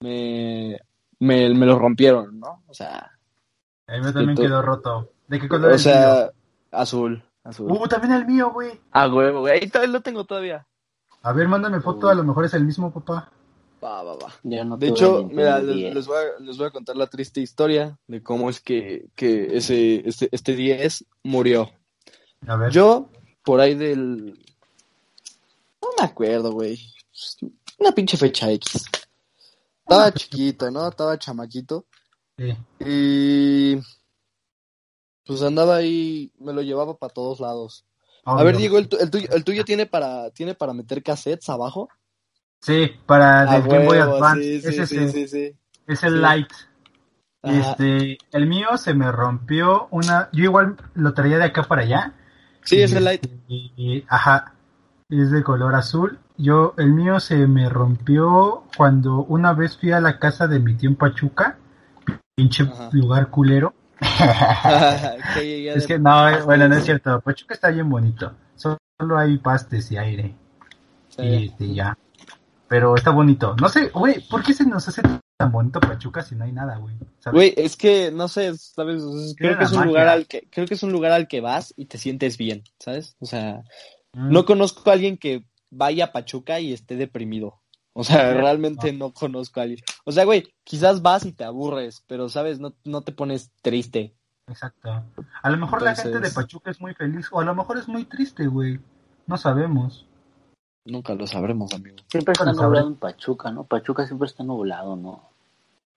me, 0.00 0.78
me, 1.18 1.54
me 1.54 1.66
lo 1.66 1.78
rompieron, 1.78 2.38
¿no? 2.38 2.62
O 2.66 2.74
sea. 2.74 3.12
A 3.86 3.98
mí 3.98 4.12
también 4.12 4.36
quedó 4.36 4.62
roto. 4.62 5.10
¿De 5.28 5.40
qué 5.40 5.48
color 5.48 5.72
O 5.72 5.78
sea, 5.78 6.30
azul, 6.70 7.22
azul. 7.44 7.70
Uh, 7.70 7.86
también 7.88 8.12
el 8.12 8.26
mío, 8.26 8.50
güey. 8.52 8.80
Ah, 8.92 9.08
huevo, 9.08 9.40
güey. 9.40 9.60
Ahí 9.60 9.68
todavía 9.68 9.92
lo 9.92 10.00
tengo 10.00 10.24
todavía. 10.24 10.66
A 11.22 11.32
ver, 11.32 11.48
mándame 11.48 11.80
foto, 11.80 12.08
a 12.08 12.14
lo 12.14 12.24
mejor 12.24 12.44
es 12.44 12.54
el 12.54 12.64
mismo, 12.64 12.92
papá. 12.92 13.30
Va, 13.82 14.02
va, 14.04 14.14
va. 14.14 14.32
de 14.42 14.88
hecho, 14.88 15.24
mira, 15.24 15.58
les, 15.58 16.06
voy 16.06 16.16
a, 16.16 16.40
les 16.40 16.56
voy 16.56 16.66
a 16.68 16.70
contar 16.70 16.96
la 16.96 17.08
triste 17.08 17.40
historia 17.40 17.98
de 18.06 18.22
cómo 18.22 18.48
es 18.48 18.60
que, 18.60 19.08
que 19.16 19.56
ese, 19.56 20.08
este, 20.08 20.28
este 20.30 20.54
10 20.54 21.04
murió. 21.24 21.68
A 22.46 22.54
ver. 22.54 22.70
Yo, 22.70 23.08
por 23.42 23.60
ahí 23.60 23.74
del 23.74 24.38
no 25.82 25.88
me 25.98 26.04
acuerdo, 26.04 26.52
güey. 26.52 26.78
Una 27.78 27.90
pinche 27.92 28.16
fecha 28.16 28.50
X. 28.52 28.84
Estaba 29.80 30.12
chiquito, 30.12 30.70
¿no? 30.70 30.88
Estaba 30.88 31.18
chamaquito. 31.18 31.86
Sí. 32.38 32.56
Y 32.78 33.82
pues 35.26 35.42
andaba 35.42 35.76
ahí, 35.76 36.32
me 36.38 36.52
lo 36.52 36.62
llevaba 36.62 36.96
para 36.96 37.12
todos 37.12 37.40
lados. 37.40 37.84
a 38.24 38.42
ver, 38.44 38.56
Diego, 38.56 38.78
¿el, 38.78 38.88
tuyo, 38.88 39.28
¿el 39.32 39.44
tuyo 39.44 39.64
tiene 39.64 39.86
para 39.86 40.30
tiene 40.30 40.54
para 40.54 40.72
meter 40.72 41.02
cassettes 41.02 41.48
abajo? 41.48 41.88
Sí, 42.62 42.92
para 43.04 43.56
el 43.56 43.62
Game 43.64 43.84
Boy 43.84 43.98
Advance. 43.98 44.60
Sí, 44.60 44.86
sí, 44.86 45.08
sí, 45.10 45.28
sí, 45.28 45.56
Es 45.86 46.02
el 46.02 46.22
Light. 46.22 46.50
Este, 47.42 48.16
el 48.30 48.46
mío 48.46 48.78
se 48.78 48.94
me 48.94 49.12
rompió 49.12 49.88
una. 49.90 50.30
Yo 50.32 50.44
igual 50.44 50.76
lo 50.94 51.12
traía 51.12 51.36
de 51.38 51.44
acá 51.44 51.64
para 51.64 51.82
allá. 51.82 52.14
Sí, 52.64 52.80
es 52.80 52.92
el 52.92 53.04
Light. 53.04 53.26
ajá 54.08 54.54
es 55.20 55.30
de 55.30 55.42
color 55.42 55.74
azul. 55.74 56.18
Yo, 56.36 56.74
el 56.78 56.92
mío 56.92 57.20
se 57.20 57.46
me 57.46 57.68
rompió 57.68 58.64
cuando 58.76 59.22
una 59.24 59.52
vez 59.52 59.76
fui 59.76 59.92
a 59.92 60.00
la 60.00 60.18
casa 60.18 60.46
de 60.46 60.58
mi 60.58 60.74
tío 60.74 60.90
en 60.90 60.96
Pachuca, 60.96 61.58
pinche 62.34 62.66
lugar 62.92 63.28
culero. 63.28 63.74
es 65.36 65.86
que 65.86 65.98
no, 65.98 66.44
bueno, 66.44 66.68
no 66.68 66.76
es 66.76 66.84
cierto. 66.84 67.20
Pachuca 67.20 67.54
está 67.54 67.70
bien 67.70 67.88
bonito. 67.88 68.32
Solo 68.56 69.18
hay 69.18 69.38
pastes 69.38 69.92
y 69.92 69.98
aire. 69.98 70.34
Y 71.18 71.44
este, 71.44 71.74
ya. 71.74 71.96
Pero 72.72 72.94
está 72.94 73.10
bonito. 73.10 73.54
No 73.60 73.68
sé, 73.68 73.90
güey, 73.90 74.26
¿por 74.30 74.42
qué 74.42 74.54
se 74.54 74.64
nos 74.64 74.88
hace 74.88 75.02
tan 75.36 75.52
bonito 75.52 75.78
Pachuca 75.78 76.22
si 76.22 76.34
no 76.34 76.44
hay 76.44 76.52
nada, 76.52 76.78
güey? 76.78 76.96
Güey, 77.30 77.52
es 77.54 77.76
que 77.76 78.10
no 78.10 78.28
sé, 78.28 78.56
sabes, 78.56 79.02
creo 79.36 79.58
que 79.58 79.64
es 79.64 79.72
un 79.72 79.88
lugar 79.88 80.08
al 80.08 80.26
que 80.26 80.48
creo 80.50 80.66
que 80.66 80.72
es 80.72 80.82
un 80.82 80.90
lugar 80.90 81.12
al 81.12 81.28
que 81.28 81.42
vas 81.42 81.74
y 81.76 81.84
te 81.84 81.98
sientes 81.98 82.38
bien, 82.38 82.62
¿sabes? 82.78 83.14
O 83.20 83.26
sea, 83.26 83.62
no 84.14 84.46
conozco 84.46 84.88
a 84.88 84.94
alguien 84.94 85.18
que 85.18 85.44
vaya 85.68 86.06
a 86.06 86.12
Pachuca 86.12 86.60
y 86.60 86.72
esté 86.72 86.96
deprimido. 86.96 87.60
O 87.92 88.04
sea, 88.04 88.32
realmente 88.32 88.94
no 88.94 89.12
conozco 89.12 89.60
a 89.60 89.64
alguien. 89.64 89.84
O 90.06 90.12
sea, 90.12 90.24
güey, 90.24 90.54
quizás 90.64 91.02
vas 91.02 91.26
y 91.26 91.32
te 91.32 91.44
aburres, 91.44 92.02
pero, 92.06 92.30
¿sabes? 92.30 92.58
No, 92.58 92.74
no 92.84 93.02
te 93.02 93.12
pones 93.12 93.50
triste. 93.60 94.14
Exacto. 94.46 95.04
A 95.42 95.50
lo 95.50 95.58
mejor 95.58 95.82
la 95.82 95.94
gente 95.94 96.20
de 96.20 96.30
Pachuca 96.30 96.70
es 96.70 96.80
muy 96.80 96.94
feliz, 96.94 97.28
o 97.32 97.40
a 97.40 97.44
lo 97.44 97.54
mejor 97.54 97.76
es 97.76 97.86
muy 97.86 98.06
triste, 98.06 98.46
güey. 98.46 98.80
No 99.26 99.36
sabemos. 99.36 100.06
Nunca 100.84 101.14
lo 101.14 101.26
sabremos, 101.26 101.72
amigo. 101.72 101.96
Siempre 102.08 102.32
está 102.32 102.52
nublado 102.52 102.88
en 102.88 102.96
Pachuca, 102.96 103.50
¿no? 103.50 103.64
Pachuca 103.64 104.06
siempre 104.06 104.26
está 104.26 104.42
nublado, 104.42 104.96
¿no? 104.96 105.28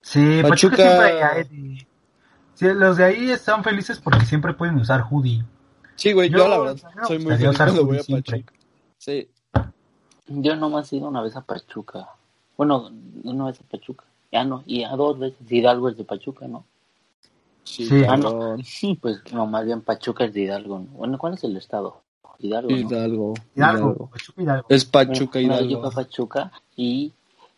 Sí, 0.01 0.41
Pachuca, 0.43 0.75
siempre 0.75 1.87
Sí, 2.53 2.67
los 2.73 2.97
de 2.97 3.03
ahí 3.03 3.31
están 3.31 3.63
felices 3.63 3.99
porque 3.99 4.25
siempre 4.25 4.53
pueden 4.53 4.77
usar 4.77 5.01
hoodie. 5.01 5.43
Sí, 5.95 6.13
güey, 6.13 6.29
yo, 6.29 6.47
la 6.47 6.57
verdad 6.57 6.77
soy 7.07 7.19
muy 7.19 7.35
feliz 7.35 7.57
cuando 7.57 7.85
voy 7.85 7.97
a 7.97 8.03
Pachuca. 8.03 8.53
Sí. 8.97 9.29
Yo 10.27 10.55
nomás 10.55 10.91
he 10.91 10.97
ido 10.97 11.07
una 11.07 11.21
vez 11.21 11.35
a 11.35 11.41
Pachuca. 11.41 12.09
Bueno, 12.55 12.91
una 13.23 13.45
vez 13.45 13.59
a 13.59 13.63
Pachuca. 13.63 14.05
Ya 14.31 14.43
no, 14.43 14.63
y 14.65 14.83
a 14.83 14.91
dos 14.91 15.19
veces 15.19 15.51
Hidalgo 15.51 15.89
es 15.89 15.97
de 15.97 16.03
Pachuca, 16.03 16.47
¿no? 16.47 16.65
Sí, 17.63 17.85
sí. 17.85 18.03
Ah, 18.07 18.17
no. 18.17 18.57
Pues 19.01 19.21
no, 19.33 19.47
más 19.47 19.65
bien 19.65 19.81
Pachuca 19.81 20.25
es 20.25 20.33
de 20.33 20.41
Hidalgo. 20.41 20.79
¿no? 20.79 20.85
Bueno, 20.91 21.17
¿cuál 21.17 21.33
es 21.33 21.43
el 21.43 21.57
estado? 21.57 22.01
Hidalgo. 22.39 22.69
¿no? 22.69 22.77
Hidalgo. 22.77 23.33
Hidalgo. 23.55 24.09
Pachuca, 24.09 24.41
Hidalgo. 24.41 24.65
Es 24.69 24.85
Pachuca, 24.85 25.41
Hidalgo. 25.41 25.69
yo 25.69 25.79
fui 25.79 25.89
a 25.89 25.91
Pachuca 25.91 26.51
y, 26.75 27.13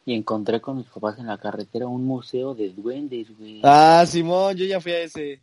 y 0.06 0.14
encontré 0.14 0.62
con 0.62 0.78
mis 0.78 0.88
papás 0.88 1.20
en 1.20 1.28
la 1.28 1.38
carretera 1.38 1.88
un 1.88 2.06
museo 2.06 2.54
de 2.56 2.70
duendes, 2.70 3.28
güey. 3.38 3.62
Ah, 3.64 4.04
Simón, 4.08 4.56
yo 4.56 4.66
ya 4.66 4.80
fui 4.80 4.92
a 4.92 5.02
ese. 5.02 5.42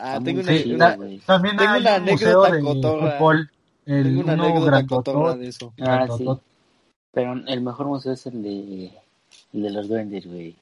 Ah, 0.00 0.18
tengo 0.22 0.40
una, 0.40 0.96
también 1.26 1.56
tengo 1.56 1.76
una 1.76 1.94
anécdota 1.94 2.60
cotorra. 2.60 3.18
Fútbol, 3.18 3.50
el, 3.84 4.02
tengo 4.04 4.20
una 4.20 4.32
anécdota 4.32 4.86
cotorra 4.86 5.36
de 5.36 5.48
eso. 5.48 5.72
Ah, 5.80 6.08
sí. 6.16 6.26
Pero 7.12 7.34
el 7.46 7.60
mejor 7.60 7.86
museo 7.86 8.12
es 8.12 8.26
el 8.26 8.42
de, 8.42 8.92
el 9.52 9.62
de 9.62 9.70
los 9.70 9.88
duendes, 9.88 10.26
güey. 10.26 10.56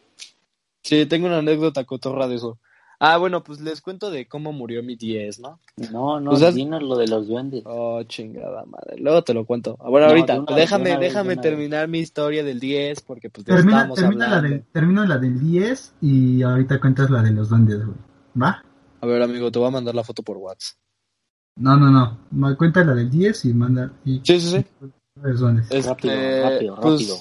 Sí, 0.82 1.06
tengo 1.06 1.26
una 1.26 1.38
anécdota 1.38 1.84
cotorra 1.84 2.28
de 2.28 2.36
eso. 2.36 2.58
Ah, 3.00 3.18
bueno, 3.18 3.42
pues 3.42 3.60
les 3.60 3.80
cuento 3.80 4.10
de 4.10 4.26
cómo 4.26 4.52
murió 4.52 4.82
mi 4.82 4.96
10, 4.96 5.40
¿no? 5.40 5.60
No, 5.92 6.20
no, 6.20 6.30
pues 6.30 6.54
dinos 6.54 6.82
lo 6.82 6.96
de 6.96 7.08
los 7.08 7.26
duendes. 7.26 7.62
Oh, 7.66 8.02
chingada 8.04 8.64
madre. 8.64 8.96
Luego 8.98 9.22
te 9.22 9.34
lo 9.34 9.44
cuento. 9.44 9.76
Ah, 9.80 9.88
bueno, 9.88 10.06
ahorita, 10.06 10.44
déjame, 10.54 10.96
déjame 10.98 11.36
terminar 11.36 11.88
mi 11.88 11.98
historia 11.98 12.44
del 12.44 12.60
10, 12.60 13.00
porque 13.02 13.30
pues 13.30 13.44
termina, 13.44 13.78
estamos 13.78 13.98
termina 13.98 14.28
La 14.28 14.40
de, 14.40 14.58
termino 14.72 15.04
la 15.04 15.18
del 15.18 15.40
10 15.40 15.94
y 16.02 16.42
ahorita 16.42 16.80
cuentas 16.80 17.10
la 17.10 17.22
de 17.22 17.30
los 17.32 17.48
duendes, 17.48 17.84
güey. 17.84 17.98
¿Va? 18.40 18.64
A 19.00 19.06
ver, 19.06 19.22
amigo, 19.22 19.50
te 19.50 19.58
voy 19.58 19.68
a 19.68 19.72
mandar 19.72 19.94
la 19.94 20.04
foto 20.04 20.22
por 20.22 20.36
WhatsApp. 20.38 20.78
No, 21.56 21.76
no, 21.76 22.18
no. 22.30 22.56
Cuenta 22.56 22.84
la 22.84 22.94
del 22.94 23.10
10 23.10 23.44
y 23.44 23.54
manda. 23.54 23.92
Y... 24.04 24.20
Sí, 24.24 24.40
sí, 24.40 24.50
sí. 24.50 24.66
Este, 25.16 25.82
rápido, 25.82 26.14
rápido, 26.42 26.76
pues, 26.80 26.92
rápido. 26.92 27.16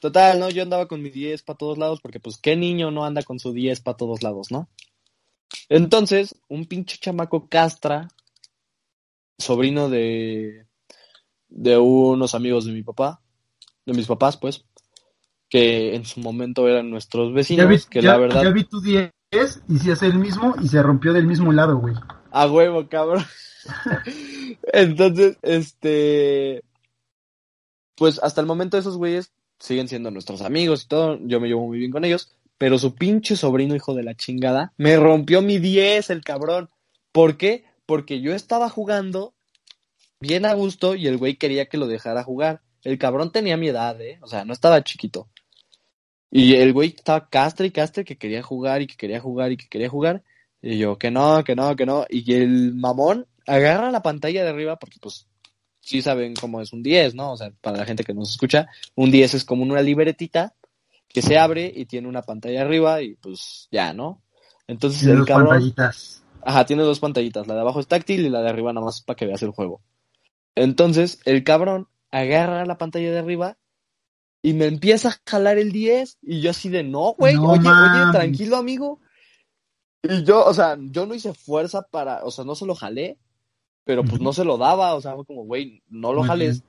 Total, 0.00 0.38
¿no? 0.38 0.50
Yo 0.50 0.62
andaba 0.62 0.86
con 0.86 1.02
mi 1.02 1.10
10 1.10 1.42
para 1.42 1.56
todos 1.56 1.78
lados 1.78 2.00
porque, 2.00 2.20
pues, 2.20 2.36
¿qué 2.38 2.56
niño 2.56 2.90
no 2.90 3.04
anda 3.04 3.22
con 3.22 3.38
su 3.38 3.52
10 3.52 3.80
para 3.80 3.96
todos 3.96 4.22
lados, 4.22 4.50
no? 4.50 4.68
Entonces, 5.68 6.34
un 6.48 6.66
pinche 6.66 6.98
chamaco 6.98 7.48
castra, 7.48 8.08
sobrino 9.38 9.88
de, 9.88 10.66
de 11.48 11.78
unos 11.78 12.34
amigos 12.34 12.64
de 12.64 12.72
mi 12.72 12.82
papá, 12.82 13.20
de 13.86 13.92
mis 13.94 14.06
papás, 14.06 14.36
pues, 14.36 14.64
que 15.48 15.94
en 15.94 16.04
su 16.04 16.20
momento 16.20 16.68
eran 16.68 16.90
nuestros 16.90 17.32
vecinos, 17.32 17.64
ya 17.64 17.70
vi, 17.70 17.78
que 17.90 18.02
ya, 18.02 18.12
la 18.12 18.18
verdad... 18.18 18.42
Ya 18.42 18.50
vi 18.50 18.64
tu 18.64 18.80
10 18.80 19.12
y 19.68 19.78
se 19.78 19.92
hace 19.92 20.06
el 20.06 20.18
mismo 20.18 20.54
y 20.62 20.68
se 20.68 20.82
rompió 20.82 21.12
del 21.12 21.26
mismo 21.26 21.52
lado, 21.52 21.78
güey. 21.78 21.94
A 22.30 22.46
huevo, 22.46 22.88
cabrón. 22.88 23.24
Entonces, 24.72 25.38
este... 25.42 26.62
Pues 27.96 28.20
hasta 28.22 28.40
el 28.40 28.46
momento 28.46 28.78
esos 28.78 28.96
güeyes 28.96 29.32
siguen 29.58 29.88
siendo 29.88 30.10
nuestros 30.10 30.42
amigos 30.42 30.84
y 30.84 30.88
todo, 30.88 31.18
yo 31.22 31.40
me 31.40 31.48
llevo 31.48 31.66
muy 31.66 31.78
bien 31.78 31.90
con 31.90 32.04
ellos, 32.04 32.36
pero 32.58 32.78
su 32.78 32.94
pinche 32.94 33.36
sobrino 33.36 33.74
hijo 33.74 33.94
de 33.94 34.02
la 34.02 34.14
chingada 34.14 34.72
me 34.76 34.96
rompió 34.96 35.40
mi 35.40 35.58
10 35.58 36.10
el 36.10 36.22
cabrón. 36.22 36.68
¿Por 37.12 37.36
qué? 37.36 37.64
Porque 37.86 38.20
yo 38.20 38.34
estaba 38.34 38.68
jugando 38.68 39.34
bien 40.20 40.44
a 40.44 40.54
gusto 40.54 40.96
y 40.96 41.06
el 41.06 41.16
güey 41.16 41.36
quería 41.36 41.66
que 41.66 41.78
lo 41.78 41.86
dejara 41.86 42.24
jugar. 42.24 42.60
El 42.82 42.98
cabrón 42.98 43.32
tenía 43.32 43.56
mi 43.56 43.68
edad, 43.68 44.00
¿eh? 44.00 44.18
O 44.22 44.26
sea, 44.26 44.44
no 44.44 44.52
estaba 44.52 44.82
chiquito. 44.82 45.28
Y 46.30 46.56
el 46.56 46.72
güey 46.72 46.94
estaba 46.96 47.28
castre 47.28 47.68
y 47.68 47.70
castre 47.70 48.04
que 48.04 48.18
quería 48.18 48.42
jugar 48.42 48.82
y 48.82 48.86
que 48.86 48.96
quería 48.96 49.20
jugar 49.20 49.52
y 49.52 49.56
que 49.56 49.68
quería 49.68 49.88
jugar. 49.88 50.22
Y 50.60 50.78
yo, 50.78 50.98
que 50.98 51.10
no, 51.10 51.42
que 51.44 51.54
no, 51.54 51.74
que 51.76 51.86
no. 51.86 52.06
Y 52.10 52.34
el 52.34 52.74
mamón 52.74 53.26
agarra 53.46 53.90
la 53.90 54.02
pantalla 54.02 54.42
de 54.42 54.50
arriba 54.50 54.76
porque 54.78 54.98
pues 55.00 55.26
sí 55.80 56.02
saben 56.02 56.34
cómo 56.34 56.60
es 56.60 56.72
un 56.72 56.82
10, 56.82 57.14
¿no? 57.14 57.32
O 57.32 57.36
sea, 57.36 57.50
para 57.60 57.78
la 57.78 57.86
gente 57.86 58.04
que 58.04 58.12
nos 58.12 58.30
escucha, 58.30 58.68
un 58.94 59.10
10 59.10 59.34
es 59.34 59.44
como 59.44 59.62
una 59.62 59.80
libretita 59.80 60.54
que 61.08 61.22
se 61.22 61.38
abre 61.38 61.72
y 61.74 61.86
tiene 61.86 62.08
una 62.08 62.22
pantalla 62.22 62.62
arriba 62.62 63.02
y 63.02 63.14
pues 63.16 63.68
ya, 63.70 63.92
¿no? 63.92 64.22
Entonces 64.66 65.00
Tiene 65.00 65.14
el 65.14 65.18
dos 65.20 65.28
cabrón... 65.28 65.48
pantallitas. 65.48 66.22
Ajá, 66.42 66.64
tiene 66.66 66.82
dos 66.82 67.00
pantallitas, 67.00 67.46
la 67.46 67.54
de 67.54 67.60
abajo 67.60 67.80
es 67.80 67.88
táctil 67.88 68.24
y 68.24 68.30
la 68.30 68.40
de 68.42 68.48
arriba 68.50 68.72
nada 68.72 68.86
más 68.86 69.02
para 69.02 69.16
que 69.16 69.26
veas 69.26 69.42
el 69.42 69.50
juego. 69.50 69.80
Entonces, 70.54 71.20
el 71.24 71.44
cabrón 71.44 71.88
agarra 72.10 72.64
la 72.64 72.78
pantalla 72.78 73.10
de 73.10 73.18
arriba 73.18 73.58
y 74.42 74.54
me 74.54 74.66
empieza 74.66 75.08
a 75.10 75.20
jalar 75.28 75.58
el 75.58 75.72
10 75.72 76.18
y 76.22 76.40
yo 76.40 76.50
así 76.50 76.68
de, 76.68 76.84
no, 76.84 77.14
güey, 77.18 77.34
No 77.34 77.50
oye, 77.50 77.60
oye, 77.60 77.68
mames. 77.68 78.12
tranquilo, 78.12 78.56
amigo. 78.56 79.00
Y 80.02 80.22
yo, 80.24 80.44
o 80.44 80.54
sea, 80.54 80.76
yo 80.80 81.06
no 81.06 81.14
hice 81.14 81.34
fuerza 81.34 81.82
para, 81.82 82.24
o 82.24 82.30
sea, 82.30 82.44
no 82.44 82.54
se 82.54 82.66
lo 82.66 82.74
jalé, 82.74 83.18
pero 83.84 84.04
pues 84.04 84.20
no 84.20 84.32
se 84.32 84.44
lo 84.44 84.56
daba, 84.58 84.94
o 84.94 85.00
sea, 85.00 85.14
fue 85.14 85.24
como, 85.26 85.44
güey, 85.44 85.82
no 85.88 86.12
lo 86.12 86.22
Muy 86.22 86.28
jales. 86.28 86.62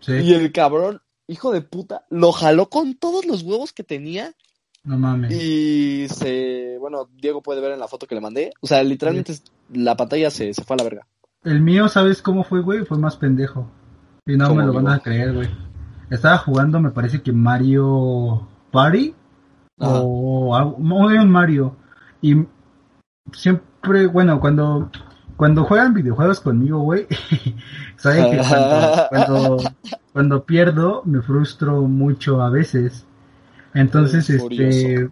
Sí, 0.00 0.12
Y 0.12 0.32
el 0.34 0.50
cabrón, 0.52 1.02
hijo 1.30 1.52
de 1.52 1.60
puta, 1.60 2.04
lo 2.10 2.32
jaló 2.32 2.68
con 2.68 2.94
todos 2.94 3.24
los 3.24 3.42
huevos 3.42 3.72
que 3.72 3.84
tenía 3.84 4.34
no 4.84 4.98
mames. 4.98 5.32
y 5.32 6.08
se, 6.08 6.76
bueno, 6.78 7.08
Diego 7.16 7.42
puede 7.42 7.60
ver 7.60 7.72
en 7.72 7.78
la 7.78 7.88
foto 7.88 8.06
que 8.06 8.14
le 8.14 8.20
mandé, 8.20 8.52
o 8.60 8.66
sea, 8.66 8.82
literalmente 8.82 9.34
la 9.72 9.96
pantalla 9.96 10.30
se, 10.30 10.52
se 10.52 10.64
fue 10.64 10.74
a 10.74 10.78
la 10.78 10.84
verga. 10.84 11.06
El 11.44 11.60
mío, 11.60 11.88
¿sabes 11.88 12.20
cómo 12.20 12.44
fue, 12.44 12.60
güey? 12.60 12.84
Fue 12.84 12.98
más 12.98 13.16
pendejo. 13.16 13.70
Y 14.26 14.36
no 14.36 14.48
¿Cómo, 14.48 14.60
me 14.60 14.66
lo 14.66 14.72
van 14.74 14.88
a 14.88 14.98
creer, 14.98 15.32
güey. 15.32 15.48
Estaba 16.10 16.36
jugando, 16.38 16.80
me 16.80 16.90
parece 16.90 17.22
que 17.22 17.32
Mario 17.32 18.46
Party 18.70 19.14
Ajá. 19.78 20.00
o 20.02 21.10
era 21.10 21.22
un 21.22 21.30
Mario. 21.30 21.76
Y 22.20 22.34
siempre, 23.32 24.06
bueno, 24.06 24.40
cuando 24.40 24.90
cuando 25.40 25.64
juegan 25.64 25.94
videojuegos 25.94 26.38
conmigo, 26.40 26.80
güey, 26.80 27.06
saben 27.96 28.30
que 28.30 28.36
cuando, 28.46 29.06
cuando, 29.08 29.56
cuando 30.12 30.44
pierdo 30.44 31.00
me 31.06 31.22
frustro 31.22 31.80
mucho 31.80 32.42
a 32.42 32.50
veces. 32.50 33.06
Entonces, 33.72 34.28
este, 34.28 35.08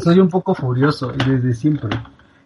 soy 0.00 0.20
un 0.20 0.28
poco 0.28 0.54
furioso 0.54 1.10
desde 1.10 1.54
siempre. 1.54 1.90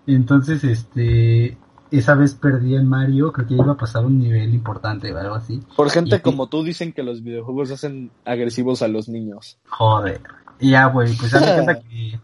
Entonces, 0.07 0.65
este, 0.65 1.59
esa 1.91 2.15
vez 2.15 2.35
perdí 2.35 2.77
en 2.77 2.89
Mario, 2.89 3.31
creo 3.31 3.47
que 3.47 3.55
iba 3.57 3.73
a 3.73 3.77
pasar 3.77 4.07
un 4.07 4.19
nivel 4.19 4.55
importante 4.55 5.13
o 5.13 5.19
algo 5.19 5.35
así. 5.35 5.61
Por 5.77 5.91
gente 5.91 6.17
Y- 6.17 6.21
como 6.21 6.47
tú 6.47 6.65
dicen 6.65 6.95
que 6.95 7.03
los 7.03 7.23
videojuegos 7.23 7.71
hacen 7.73 8.11
agresivos 8.25 8.81
a 8.81 8.89
los 8.89 9.11
niños. 9.11 9.59
Joder. 9.69 10.23
Y 10.59 10.71
ya, 10.71 10.87
güey, 10.87 11.15
pues 11.15 11.31
dame 11.31 11.53
cuenta 11.53 11.79
que, 11.91 12.19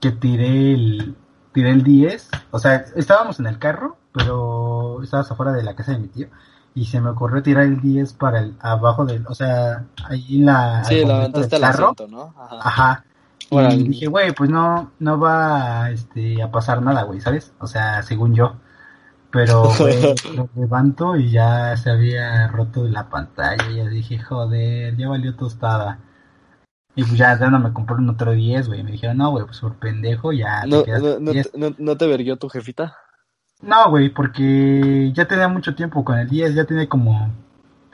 que 0.00 0.10
tiré 0.10 0.72
el, 0.74 1.14
tiré 1.52 1.70
el 1.70 1.84
10. 1.84 2.28
O 2.50 2.58
sea, 2.58 2.86
estábamos 2.96 3.38
en 3.38 3.46
el 3.46 3.60
carro, 3.60 3.98
pero 4.16 5.02
estabas 5.02 5.30
afuera 5.30 5.52
de 5.52 5.62
la 5.62 5.76
casa 5.76 5.92
de 5.92 5.98
mi 5.98 6.08
tío. 6.08 6.28
Y 6.74 6.86
se 6.86 7.00
me 7.00 7.10
ocurrió 7.10 7.42
tirar 7.42 7.64
el 7.64 7.80
10 7.80 8.14
para 8.14 8.40
el, 8.40 8.54
abajo 8.60 9.04
del, 9.04 9.26
o 9.26 9.34
sea, 9.34 9.84
ahí 10.08 10.36
en 10.36 10.46
la... 10.46 10.84
Sí, 10.84 11.04
lo 11.04 11.14
aventaste 11.14 11.56
al 11.56 11.64
asiento, 11.64 12.08
¿no? 12.08 12.34
Ajá. 12.38 12.58
Ajá. 12.60 13.04
Y 13.50 13.88
dije, 13.88 14.06
güey, 14.06 14.32
pues 14.32 14.50
no, 14.50 14.90
no 14.98 15.18
va 15.20 15.90
este, 15.90 16.42
a 16.42 16.50
pasar 16.50 16.82
nada, 16.82 17.04
güey, 17.04 17.20
¿sabes? 17.20 17.52
O 17.60 17.66
sea, 17.66 18.02
según 18.02 18.34
yo. 18.34 18.56
Pero, 19.30 19.70
güey, 19.78 20.14
lo 20.34 20.48
levanto 20.54 21.16
y 21.16 21.30
ya 21.30 21.76
se 21.76 21.90
había 21.90 22.48
roto 22.48 22.84
la 22.84 23.08
pantalla. 23.08 23.70
Y 23.70 23.76
ya 23.76 23.86
dije, 23.86 24.18
joder, 24.18 24.96
ya 24.96 25.08
valió 25.08 25.34
tostada. 25.36 26.00
Y 26.94 27.04
pues 27.04 27.18
ya, 27.18 27.38
ya 27.38 27.50
no 27.50 27.58
me 27.58 27.72
compraron 27.72 28.08
otro 28.08 28.32
10, 28.32 28.68
güey. 28.68 28.82
Me 28.82 28.92
dijeron, 28.92 29.18
no, 29.18 29.30
güey, 29.30 29.44
pues 29.44 29.60
por 29.60 29.76
pendejo 29.76 30.32
ya 30.32 30.62
te 30.62 30.68
¿No, 30.68 30.84
quedas 30.84 31.02
no, 31.02 31.14
con 31.14 31.24
no, 31.24 31.32
10. 31.32 31.52
te- 31.52 31.58
no, 31.58 31.74
no 31.78 31.96
te 31.96 32.06
verguió 32.06 32.36
tu 32.38 32.48
jefita? 32.48 32.96
No, 33.62 33.90
güey, 33.90 34.10
porque 34.10 35.10
ya 35.14 35.26
tenía 35.26 35.48
mucho 35.48 35.74
tiempo 35.74 36.04
con 36.04 36.18
el 36.18 36.28
10, 36.28 36.54
ya 36.54 36.64
tenía 36.64 36.88
como, 36.88 37.30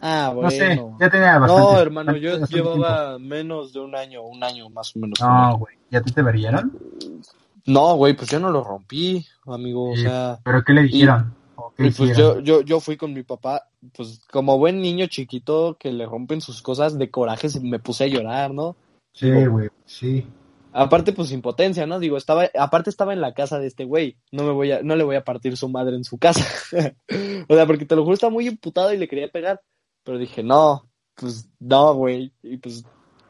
Ah, 0.01 0.33
bueno. 0.35 0.43
no 0.43 0.51
sé, 0.51 0.83
ya 0.99 1.09
tenía 1.09 1.39
bastante. 1.39 1.73
No, 1.73 1.79
hermano, 1.79 2.17
yo 2.17 2.41
bastante 2.41 2.55
llevaba 2.57 3.19
menos 3.19 3.73
de 3.73 3.81
un 3.81 3.95
año, 3.95 4.23
un 4.23 4.43
año 4.43 4.69
más 4.71 4.95
o 4.97 4.99
menos. 4.99 5.21
No, 5.21 5.59
güey, 5.59 5.77
¿ya 5.91 6.01
te 6.03 6.23
verían? 6.23 6.73
No, 7.67 7.95
güey, 7.95 8.15
pues 8.15 8.29
yo 8.29 8.41
no 8.41 8.51
lo 8.51 8.65
rompí, 8.65 9.25
amigo, 9.47 9.93
o 9.93 9.97
sea... 9.97 10.41
¿Pero 10.43 10.65
qué 10.65 10.73
le 10.73 10.83
dijeron? 10.83 11.33
¿O 11.55 11.73
qué 11.77 11.87
Y 11.87 11.91
pues 11.93 12.11
hicieron? 12.11 12.43
yo, 12.45 12.61
yo, 12.61 12.61
yo 12.63 12.81
fui 12.81 12.97
con 12.97 13.13
mi 13.15 13.23
papá, 13.23 13.69
pues 13.97 14.21
como 14.33 14.59
buen 14.59 14.83
niño 14.83 15.07
chiquito 15.07 15.77
que 15.79 15.93
le 15.93 16.05
rompen 16.07 16.41
sus 16.41 16.61
cosas 16.61 16.99
de 16.99 17.09
coraje, 17.09 17.49
me 17.61 17.79
puse 17.79 18.05
a 18.05 18.09
llorar, 18.09 18.53
¿no? 18.53 18.75
Sí, 19.13 19.31
güey, 19.47 19.69
sí. 19.85 20.27
Aparte, 20.73 21.13
pues 21.13 21.33
impotencia, 21.33 21.87
¿no? 21.87 21.99
Digo, 21.99 22.17
estaba, 22.17 22.49
aparte 22.59 22.91
estaba 22.91 23.13
en 23.13 23.21
la 23.21 23.35
casa 23.35 23.59
de 23.59 23.67
este 23.67 23.85
güey, 23.85 24.17
no 24.31 24.45
me 24.45 24.53
voy 24.53 24.73
a, 24.73 24.83
no 24.83 24.97
le 24.97 25.05
voy 25.05 25.17
a 25.17 25.25
partir 25.25 25.57
su 25.57 25.69
madre 25.69 25.97
en 25.97 26.05
su 26.05 26.19
casa. 26.19 26.47
o 27.49 27.55
sea, 27.55 27.67
porque 27.67 27.85
te 27.85 27.95
lo 27.95 28.05
juro, 28.05 28.15
estaba 28.15 28.33
muy 28.33 28.49
imputado 28.49 28.93
y 28.93 28.99
le 28.99 29.09
quería 29.09 29.29
pegar. 29.29 29.61
Pero 30.03 30.19
dije, 30.19 30.43
no, 30.43 30.89
pues 31.15 31.49
no, 31.61 31.95
güey. 31.95 32.33
Y 32.43 32.57
pues 32.57 32.85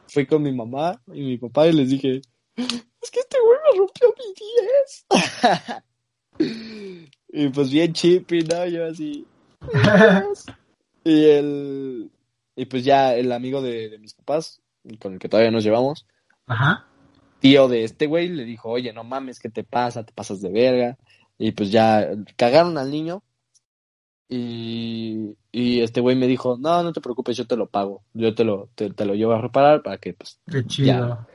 fui 0.07 0.25
con 0.25 0.41
mi 0.41 0.53
mamá 0.53 1.01
y 1.07 1.21
mi 1.21 1.37
papá 1.37 1.67
y 1.67 1.73
les 1.73 1.89
dije, 1.89 2.21
es 2.55 3.11
que 3.11 3.19
este 3.19 3.37
güey 3.39 3.59
me 3.71 3.77
rompió 3.79 4.15
mi 4.17 4.33
10. 6.39 7.07
y 7.29 7.49
pues 7.49 7.69
bien 7.69 7.93
chippy, 7.93 8.43
¿no? 8.43 8.65
Yo 8.67 8.85
así. 8.85 9.25
Y 11.05 11.25
el, 11.25 12.11
y 12.55 12.63
pues 12.63 12.85
ya 12.85 13.13
el 13.13 13.33
amigo 13.33 13.61
de, 13.61 13.89
de 13.89 13.99
mis 13.99 14.13
papás, 14.13 14.61
con 15.01 15.11
el 15.11 15.19
que 15.19 15.27
todavía 15.27 15.51
nos 15.51 15.65
llevamos, 15.65 16.05
Ajá. 16.47 16.85
Tío 17.43 17.67
de 17.67 17.83
este 17.83 18.07
güey 18.07 18.29
le 18.29 18.45
dijo, 18.45 18.69
oye, 18.69 18.93
no 18.93 19.03
mames, 19.03 19.39
¿qué 19.39 19.49
te 19.49 19.65
pasa? 19.65 20.03
Te 20.05 20.13
pasas 20.13 20.39
de 20.41 20.49
verga. 20.49 20.97
Y 21.37 21.51
pues 21.51 21.71
ya 21.71 22.07
cagaron 22.37 22.77
al 22.77 22.89
niño. 22.89 23.21
Y, 24.29 25.35
y 25.51 25.81
este 25.81 25.99
güey 26.01 26.15
me 26.15 26.27
dijo, 26.27 26.57
no, 26.57 26.81
no 26.81 26.93
te 26.93 27.01
preocupes, 27.01 27.35
yo 27.37 27.45
te 27.45 27.57
lo 27.57 27.67
pago. 27.67 28.03
Yo 28.13 28.33
te 28.33 28.43
lo, 28.43 28.69
te, 28.75 28.89
te 28.91 29.05
lo 29.05 29.13
llevo 29.13 29.33
a 29.33 29.41
reparar 29.41 29.83
para 29.83 29.97
que 29.97 30.13
pues 30.13 30.39
Qué 30.49 30.65
chido. 30.65 31.27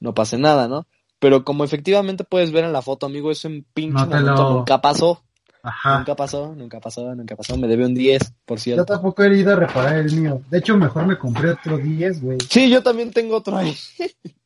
no 0.00 0.14
pase 0.14 0.36
nada, 0.36 0.68
¿no? 0.68 0.86
Pero 1.18 1.44
como 1.44 1.62
efectivamente 1.64 2.24
puedes 2.24 2.50
ver 2.50 2.64
en 2.64 2.72
la 2.72 2.82
foto, 2.82 3.06
amigo, 3.06 3.30
eso 3.30 3.46
en 3.48 3.64
pinche 3.72 4.04
No 4.06 4.20
lo- 4.20 4.50
nunca 4.54 4.80
pasó. 4.80 5.22
Ajá. 5.62 5.98
Nunca 5.98 6.16
pasó, 6.16 6.54
nunca 6.56 6.80
pasó, 6.80 7.14
nunca 7.14 7.36
pasó. 7.36 7.56
Me 7.56 7.68
debe 7.68 7.86
un 7.86 7.94
10, 7.94 8.34
por 8.44 8.58
Yo 8.58 8.62
cierto. 8.64 8.84
tampoco 8.84 9.22
he 9.22 9.38
ido 9.38 9.52
a 9.52 9.56
reparar 9.56 9.96
el 9.98 10.12
mío. 10.20 10.42
De 10.50 10.58
hecho, 10.58 10.76
mejor 10.76 11.06
me 11.06 11.16
compré 11.16 11.50
otro 11.50 11.78
10, 11.78 12.20
güey. 12.20 12.38
Sí, 12.50 12.68
yo 12.68 12.82
también 12.82 13.12
tengo 13.12 13.36
otro 13.36 13.56
ahí. 13.56 13.72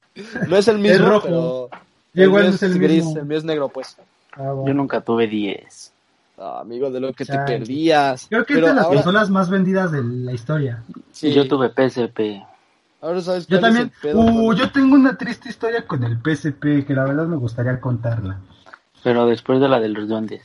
no 0.48 0.56
es 0.56 0.68
el 0.68 0.78
mismo, 0.78 1.06
rojo. 1.08 1.22
pero... 1.24 1.68
Yo 2.14 2.22
igual 2.24 2.42
mío 2.44 2.50
no 2.50 2.56
es 2.56 2.62
el 2.62 2.78
gris, 2.78 3.04
mismo. 3.04 3.20
el 3.20 3.26
mío 3.26 3.38
es 3.38 3.44
negro, 3.44 3.68
pues. 3.68 3.96
Ah, 4.32 4.52
bueno. 4.52 4.66
Yo 4.68 4.74
nunca 4.74 5.00
tuve 5.02 5.26
10. 5.26 5.92
Ah, 6.38 6.60
amigo, 6.60 6.90
de 6.90 7.00
lo 7.00 7.12
que 7.12 7.24
te 7.24 7.38
perdías. 7.38 8.26
Creo 8.28 8.44
que 8.46 8.54
es 8.54 8.60
de 8.60 8.66
las 8.74 8.84
ahora, 8.84 8.96
consolas 8.96 9.30
más 9.30 9.48
vendidas 9.50 9.92
de 9.92 10.02
la 10.02 10.32
historia. 10.32 10.82
sí, 11.12 11.32
Yo 11.32 11.46
tuve 11.48 11.68
PSP. 11.70 12.42
ahora 13.00 13.20
sabes 13.20 13.46
Yo 13.46 13.56
es 13.56 13.62
también. 13.62 13.90
pedo, 14.02 14.20
Uh, 14.20 14.52
yo 14.54 14.70
tengo 14.70 14.94
una 14.94 15.16
triste 15.16 15.48
historia 15.50 15.86
con 15.86 16.04
el 16.04 16.18
PSP 16.18 16.86
que 16.86 16.94
la 16.94 17.04
verdad 17.04 17.26
me 17.26 17.36
gustaría 17.36 17.80
contarla. 17.80 18.38
Pero 19.02 19.26
después 19.26 19.60
de 19.60 19.68
la 19.68 19.78
de 19.80 19.88
los 19.88 20.08
duendes. 20.08 20.42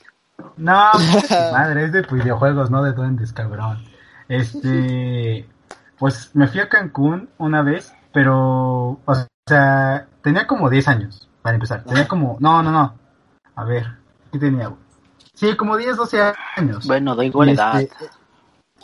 No, 0.57 0.89
madre, 1.51 1.86
es 1.86 1.91
de 1.93 2.01
videojuegos, 2.03 2.69
no 2.72 2.84
de 2.84 2.93
duendes, 2.93 3.32
cabrón. 3.34 3.84
Este, 4.28 5.45
pues 5.99 6.32
me 6.34 6.47
fui 6.47 6.59
a 6.61 6.69
Cancún 6.69 7.30
una 7.38 7.61
vez, 7.61 7.93
pero, 8.13 8.99
o 9.05 9.13
sea, 9.47 10.07
tenía 10.21 10.47
como 10.47 10.69
10 10.69 10.87
años, 10.87 11.29
para 11.41 11.55
empezar. 11.55 11.83
Tenía 11.83 12.07
como, 12.07 12.37
no, 12.39 12.61
no, 12.63 12.71
no. 12.71 12.95
A 13.55 13.63
ver, 13.63 13.87
¿qué 14.31 14.39
tenía? 14.39 14.67
güey? 14.67 14.79
Sí, 15.33 15.55
como 15.55 15.77
10, 15.77 15.97
12 15.97 16.19
años. 16.55 16.85
Bueno, 16.87 17.15
da 17.15 17.25
igual 17.25 17.49
edad. 17.49 17.81
este, 17.81 18.05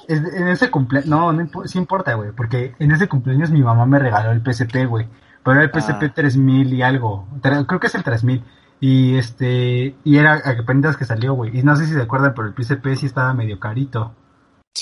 es- 0.08 0.34
en 0.34 0.48
ese 0.48 0.70
cumpleaños, 0.72 1.10
no, 1.10 1.32
no 1.34 1.42
impo- 1.44 1.66
sí 1.68 1.78
importa, 1.78 2.14
güey, 2.16 2.32
porque 2.32 2.76
en 2.80 2.92
ese 2.92 3.08
cumpleaños 3.08 3.52
mi 3.52 3.62
mamá 3.62 3.86
me 3.86 4.00
regaló 4.00 4.32
el 4.32 4.42
PSP, 4.42 4.86
güey, 4.86 5.08
pero 5.44 5.56
era 5.62 5.64
el 5.66 5.72
PSP 5.72 6.06
Ah. 6.08 6.14
3000 6.14 6.74
y 6.74 6.82
algo, 6.82 7.28
creo 7.42 7.80
que 7.80 7.88
es 7.88 7.96
el 7.96 8.04
3000, 8.04 8.44
y 8.80 9.18
este, 9.18 9.96
y 10.04 10.18
era 10.18 10.42
apenas 10.60 10.98
que 10.98 11.06
salió, 11.06 11.34
güey, 11.34 11.58
y 11.60 11.64
no 11.64 11.76
sé 11.76 11.86
si 11.86 11.94
se 11.94 12.02
acuerdan, 12.02 12.34
pero 12.36 12.48
el 12.48 12.54
PSP 12.54 12.96
sí 12.96 13.06
estaba 13.08 13.34
medio 13.34 13.60
carito, 13.60 14.14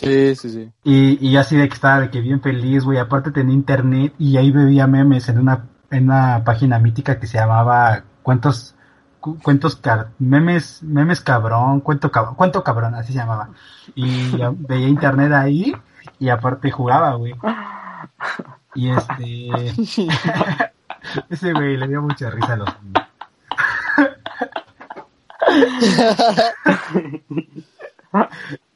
Sí, 0.04 0.36
sí, 0.36 0.50
sí. 0.50 0.72
y, 0.84 1.28
y 1.30 1.38
así 1.38 1.56
de 1.56 1.68
que 1.68 1.74
estaba 1.74 2.02
de 2.02 2.10
que 2.10 2.22
bien 2.22 2.42
feliz, 2.42 2.84
güey, 2.84 2.98
aparte 2.98 3.32
tenía 3.32 3.54
internet, 3.56 4.14
y 4.18 4.38
ahí 4.38 4.52
veía 4.52 4.88
memes 4.88 5.30
en 5.30 5.40
una, 5.40 5.66
en 5.92 6.06
una 6.06 6.44
página 6.44 6.80
mítica 6.80 7.20
que 7.20 7.28
se 7.28 7.38
llamaba 7.38 8.04
Cuentos, 8.24 8.76
cu- 9.20 9.38
cuentos 9.42 9.80
memes, 10.20 10.82
memes 10.84 11.22
cabrón, 11.22 11.80
cuento 11.80 12.12
cabrón, 12.12 12.36
cuento 12.36 12.64
cabrón, 12.64 12.96
así 12.96 13.14
se 13.14 13.20
llamaba. 13.20 13.50
Y 13.94 14.32
veía 14.58 14.88
internet 14.88 15.32
ahí 15.32 15.74
y 16.20 16.30
aparte 16.30 16.72
jugaba, 16.72 17.14
güey. 17.16 17.36
Y 18.74 18.90
este, 18.90 19.50
ese 21.30 21.54
güey 21.54 21.78
le 21.78 21.88
dio 21.88 22.02
mucha 22.02 22.30
risa 22.32 22.54
a 22.54 22.58
los. 22.58 22.70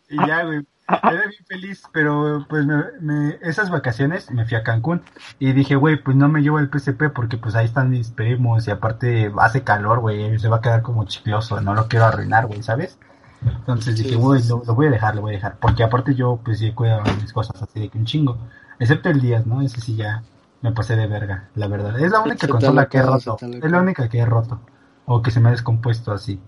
Y 0.10 0.28
ya, 0.28 0.44
güey. 0.44 0.66
Era 1.06 1.28
bien 1.28 1.46
feliz, 1.48 1.90
pero 1.94 2.46
pues 2.50 2.66
me, 2.66 2.84
me- 3.02 3.38
esas 3.42 3.70
vacaciones 3.70 4.30
me 4.32 4.46
fui 4.46 4.58
a 4.58 4.64
Cancún 4.64 5.04
y 5.40 5.54
dije, 5.54 5.76
güey, 5.76 6.02
pues 6.04 6.16
no 6.18 6.30
me 6.30 6.42
llevo 6.42 6.60
el 6.60 6.70
PSP 6.70 7.10
porque 7.10 7.38
pues 7.38 7.56
ahí 7.56 7.66
están 7.66 7.90
mis 7.90 8.12
primos 8.12 8.68
y 8.68 8.72
aparte 8.72 9.32
hace 9.40 9.64
calor, 9.64 10.00
güey, 10.02 10.38
se 10.40 10.48
va 10.50 10.58
a 10.58 10.62
quedar 10.62 10.82
como 10.84 11.06
chicloso, 11.06 11.62
no 11.62 11.74
lo 11.74 11.88
quiero 11.88 12.06
arruinar, 12.06 12.48
güey, 12.48 12.62
¿sabes? 12.64 13.00
Entonces 13.42 13.98
dije, 13.98 14.16
güey, 14.16 14.44
lo, 14.44 14.64
lo 14.66 14.76
voy 14.76 14.88
a 14.88 14.92
dejar, 14.92 15.16
lo 15.16 15.22
voy 15.22 15.32
a 15.34 15.36
dejar, 15.38 15.60
porque 15.60 15.84
aparte 15.84 16.16
yo 16.16 16.42
pues 16.44 16.60
sí 16.60 16.74
cuidaba 16.74 17.14
mis 17.16 17.34
cosas 17.34 17.62
así 17.62 17.80
de 17.82 17.90
que 17.90 17.98
un 17.98 18.06
chingo, 18.06 18.50
excepto 18.80 19.10
el 19.10 19.22
Díaz, 19.22 19.46
¿no? 19.48 19.62
Ese 19.62 19.82
sí 19.82 19.96
ya 19.96 20.26
me 20.62 20.72
pasé 20.74 20.96
de 20.96 21.08
verga, 21.08 21.52
la 21.56 21.68
verdad. 21.68 22.00
Es 22.00 22.12
la 22.12 22.22
única 22.22 22.48
Se 22.48 22.52
consola 22.52 22.90
que 22.90 22.98
he 23.00 23.04
roto, 23.04 23.44
es 23.62 23.72
la 23.72 23.82
única 23.82 24.10
que 24.10 24.20
he 24.20 24.26
roto 24.26 24.66
o 25.06 25.22
que 25.22 25.32
se 25.32 25.40
me 25.40 25.50
ha 25.50 25.52
descompuesto 25.52 26.12
así. 26.12 26.42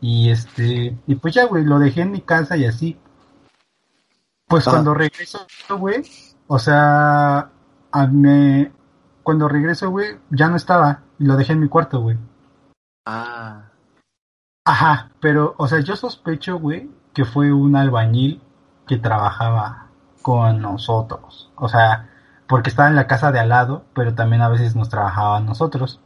Y 0.00 0.30
este, 0.30 1.02
y 1.06 1.14
pues 1.16 1.34
ya, 1.34 1.46
güey, 1.46 1.64
lo 1.64 1.78
dejé 1.78 2.02
en 2.02 2.12
mi 2.12 2.22
casa 2.22 2.56
y 2.56 2.64
así. 2.66 3.03
Pues 4.54 4.68
Ah. 4.68 4.70
cuando 4.70 4.94
regreso, 4.94 5.46
güey, 5.78 6.04
o 6.46 6.58
sea, 6.60 7.50
a 7.90 8.06
me, 8.06 8.70
cuando 9.24 9.48
regreso, 9.48 9.90
güey, 9.90 10.16
ya 10.30 10.48
no 10.48 10.54
estaba 10.54 11.00
y 11.18 11.24
lo 11.24 11.36
dejé 11.36 11.54
en 11.54 11.60
mi 11.60 11.68
cuarto, 11.68 12.00
güey. 12.00 12.16
Ah. 13.04 13.62
Ajá, 14.64 15.10
pero, 15.20 15.56
o 15.58 15.66
sea, 15.66 15.80
yo 15.80 15.96
sospecho, 15.96 16.60
güey, 16.60 16.88
que 17.12 17.24
fue 17.24 17.52
un 17.52 17.74
albañil 17.74 18.40
que 18.86 18.96
trabajaba 18.96 19.88
con 20.22 20.62
nosotros. 20.62 21.50
O 21.56 21.68
sea, 21.68 22.08
porque 22.46 22.70
estaba 22.70 22.88
en 22.88 22.94
la 22.94 23.08
casa 23.08 23.32
de 23.32 23.40
al 23.40 23.48
lado, 23.48 23.84
pero 23.92 24.14
también 24.14 24.42
a 24.42 24.48
veces 24.48 24.76
nos 24.76 24.88
trabajaba 24.88 25.38
a 25.38 25.40
nosotros. 25.40 26.00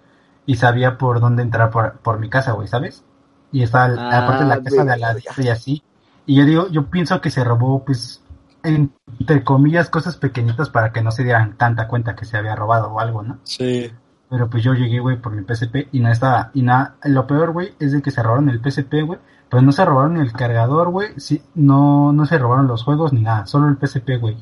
Y 0.46 0.55
sabía 0.57 0.96
por 0.96 1.20
dónde 1.20 1.42
entrar 1.42 1.70
por, 1.70 1.99
por 1.99 2.18
mi 2.18 2.30
casa, 2.30 2.53
güey, 2.53 2.66
¿sabes? 2.66 3.05
Y 3.53 3.62
estaba 3.62 3.92
Ah, 4.11 4.22
aparte 4.24 4.44
de 4.44 4.49
la 4.49 4.62
casa 4.62 4.84
de 4.84 4.92
al 4.94 5.01
lado 5.01 5.18
y 5.36 5.49
así. 5.49 5.82
Y 6.24 6.36
yo 6.36 6.46
digo, 6.46 6.68
yo 6.68 6.86
pienso 6.86 7.20
que 7.20 7.28
se 7.30 7.44
robó, 7.44 7.84
pues, 7.84 8.22
entre 8.62 9.44
comillas, 9.44 9.90
cosas 9.90 10.16
pequeñitas 10.16 10.70
para 10.70 10.92
que 10.92 11.02
no 11.02 11.11
se 11.11 11.24
dieran 11.24 11.56
tanta 11.56 11.88
cuenta 11.88 12.16
que 12.16 12.24
se 12.24 12.36
había 12.36 12.56
robado 12.56 12.92
o 12.92 13.00
algo, 13.00 13.22
¿no? 13.22 13.38
Sí. 13.44 13.90
Pero 14.30 14.50
pues 14.50 14.62
yo 14.62 14.74
llegué, 14.74 15.00
güey, 15.00 15.20
por 15.20 15.32
mi 15.32 15.42
PSP 15.42 15.88
y 15.92 16.00
no 16.00 16.11
estaba. 16.11 16.50
Y 16.54 16.62
nada, 16.62 16.96
lo 17.04 17.26
peor, 17.26 17.52
güey, 17.52 17.74
es 17.78 17.92
de 17.92 18.02
que 18.02 18.11
se 18.11 18.22
robaron 18.22 18.48
el 18.48 18.61
PSP, 18.61 19.02
güey. 19.04 19.18
Pero 19.48 19.62
no 19.62 19.72
se 19.72 19.84
robaron 19.84 20.18
el 20.18 20.32
cargador, 20.32 20.90
güey. 20.90 21.09
Sí, 21.16 21.42
no, 21.54 22.12
no 22.12 22.26
se 22.26 22.38
robaron 22.38 22.66
los 22.66 22.84
juegos 22.84 23.12
ni 23.12 23.22
nada. 23.22 23.46
Solo 23.46 23.68
el 23.68 23.78
PSP, 23.78 24.18
güey. 24.20 24.36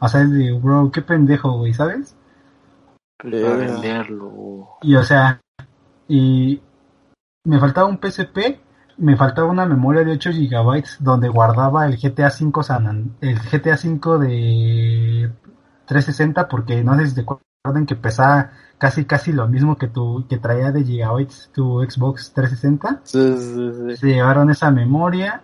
O 0.00 0.08
sea, 0.08 0.22
es 0.22 0.30
de, 0.30 0.52
bro, 0.52 0.90
qué 0.90 1.02
pendejo, 1.02 1.52
güey, 1.52 1.74
¿sabes? 1.74 2.16
Para 3.18 3.56
venderlo. 3.56 4.68
Y 4.80 4.94
o 4.94 5.02
sea, 5.02 5.40
y 6.06 6.62
me 7.44 7.58
faltaba 7.58 7.88
un 7.88 7.98
PSP, 7.98 8.60
me 8.98 9.16
faltaba 9.16 9.48
una 9.50 9.66
memoria 9.66 10.04
de 10.04 10.12
8 10.12 10.30
gigabytes 10.32 10.96
donde 11.00 11.28
guardaba 11.28 11.86
el 11.86 11.96
GTA 11.96 12.30
5 12.30 12.62
San 12.62 12.86
An- 12.86 13.16
el 13.20 13.38
GTA 13.38 13.76
5 13.76 14.18
de 14.18 15.32
360 15.86 16.48
porque 16.48 16.82
no 16.84 16.96
sé 16.96 17.06
si 17.06 17.14
te 17.14 17.20
acuerdan 17.22 17.86
que 17.86 17.96
pesaba 17.96 18.50
casi 18.78 19.04
casi 19.04 19.32
lo 19.32 19.48
mismo 19.48 19.76
que 19.76 19.88
tu 19.88 20.26
que 20.28 20.38
traía 20.38 20.72
de 20.72 20.84
gigabytes 20.84 21.50
tu 21.54 21.80
Xbox 21.88 22.32
360. 22.32 23.00
Sí, 23.04 23.36
sí, 23.38 23.70
sí. 23.90 23.96
Se 23.96 24.06
llevaron 24.08 24.50
esa 24.50 24.70
memoria 24.70 25.42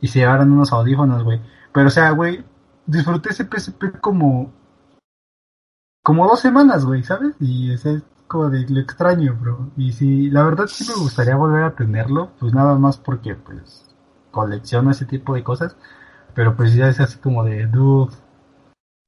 y 0.00 0.08
se 0.08 0.20
llevaron 0.20 0.52
unos 0.52 0.72
audífonos, 0.72 1.22
güey. 1.24 1.40
Pero 1.72 1.88
o 1.88 1.90
sea, 1.90 2.10
güey, 2.10 2.44
disfruté 2.86 3.30
ese 3.30 3.44
PSP 3.44 4.00
como 4.00 4.52
como 6.02 6.26
dos 6.28 6.40
semanas, 6.40 6.84
güey, 6.84 7.02
¿sabes? 7.02 7.34
Y 7.40 7.72
o 7.74 7.78
sea, 7.78 7.92
es 7.92 8.02
como 8.26 8.50
de 8.50 8.66
lo 8.68 8.80
extraño, 8.80 9.36
bro. 9.40 9.70
Y 9.76 9.92
sí, 9.92 10.30
la 10.30 10.42
verdad 10.44 10.66
sí 10.66 10.84
me 10.88 10.94
gustaría 11.00 11.36
volver 11.36 11.64
a 11.64 11.74
tenerlo, 11.74 12.30
pues 12.38 12.52
nada 12.54 12.78
más 12.78 12.98
porque 12.98 13.34
pues 13.36 13.86
colecciono 14.30 14.90
ese 14.90 15.06
tipo 15.06 15.34
de 15.34 15.44
cosas, 15.44 15.76
pero 16.34 16.56
pues 16.56 16.74
ya 16.74 16.88
es 16.88 17.00
así 17.00 17.18
como 17.18 17.44
de, 17.44 17.66
dude, 17.66 18.12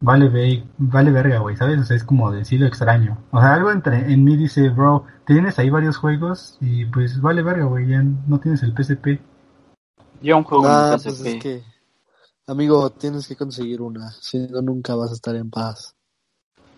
vale, 0.00 0.28
ve, 0.28 0.64
vale 0.78 1.10
verga, 1.10 1.38
güey, 1.40 1.56
¿sabes? 1.56 1.80
O 1.80 1.84
sea, 1.84 1.96
es 1.96 2.04
como 2.04 2.30
de 2.30 2.44
sí 2.44 2.58
lo 2.58 2.66
extraño. 2.66 3.18
O 3.32 3.40
sea, 3.40 3.54
algo 3.54 3.70
entre 3.70 4.12
en 4.12 4.24
mí 4.24 4.36
dice, 4.36 4.68
bro, 4.70 5.04
tienes 5.26 5.58
ahí 5.58 5.70
varios 5.70 5.96
juegos 5.96 6.56
y 6.60 6.84
pues 6.86 7.20
vale 7.20 7.42
verga, 7.42 7.64
güey, 7.64 7.88
ya 7.88 8.02
no 8.02 8.38
tienes 8.40 8.62
el 8.62 8.72
PSP. 8.74 9.20
Yo 10.20 10.38
un 10.38 10.44
juego 10.44 10.64
Nah, 10.64 10.94
en 10.94 11.00
pues 11.02 11.16
PSP. 11.16 11.26
es 11.26 11.42
que, 11.42 11.62
amigo, 12.46 12.90
tienes 12.90 13.26
que 13.28 13.36
conseguir 13.36 13.82
una, 13.82 14.10
si 14.12 14.38
no 14.48 14.62
nunca 14.62 14.94
vas 14.94 15.10
a 15.10 15.14
estar 15.14 15.34
en 15.36 15.50
paz. 15.50 15.94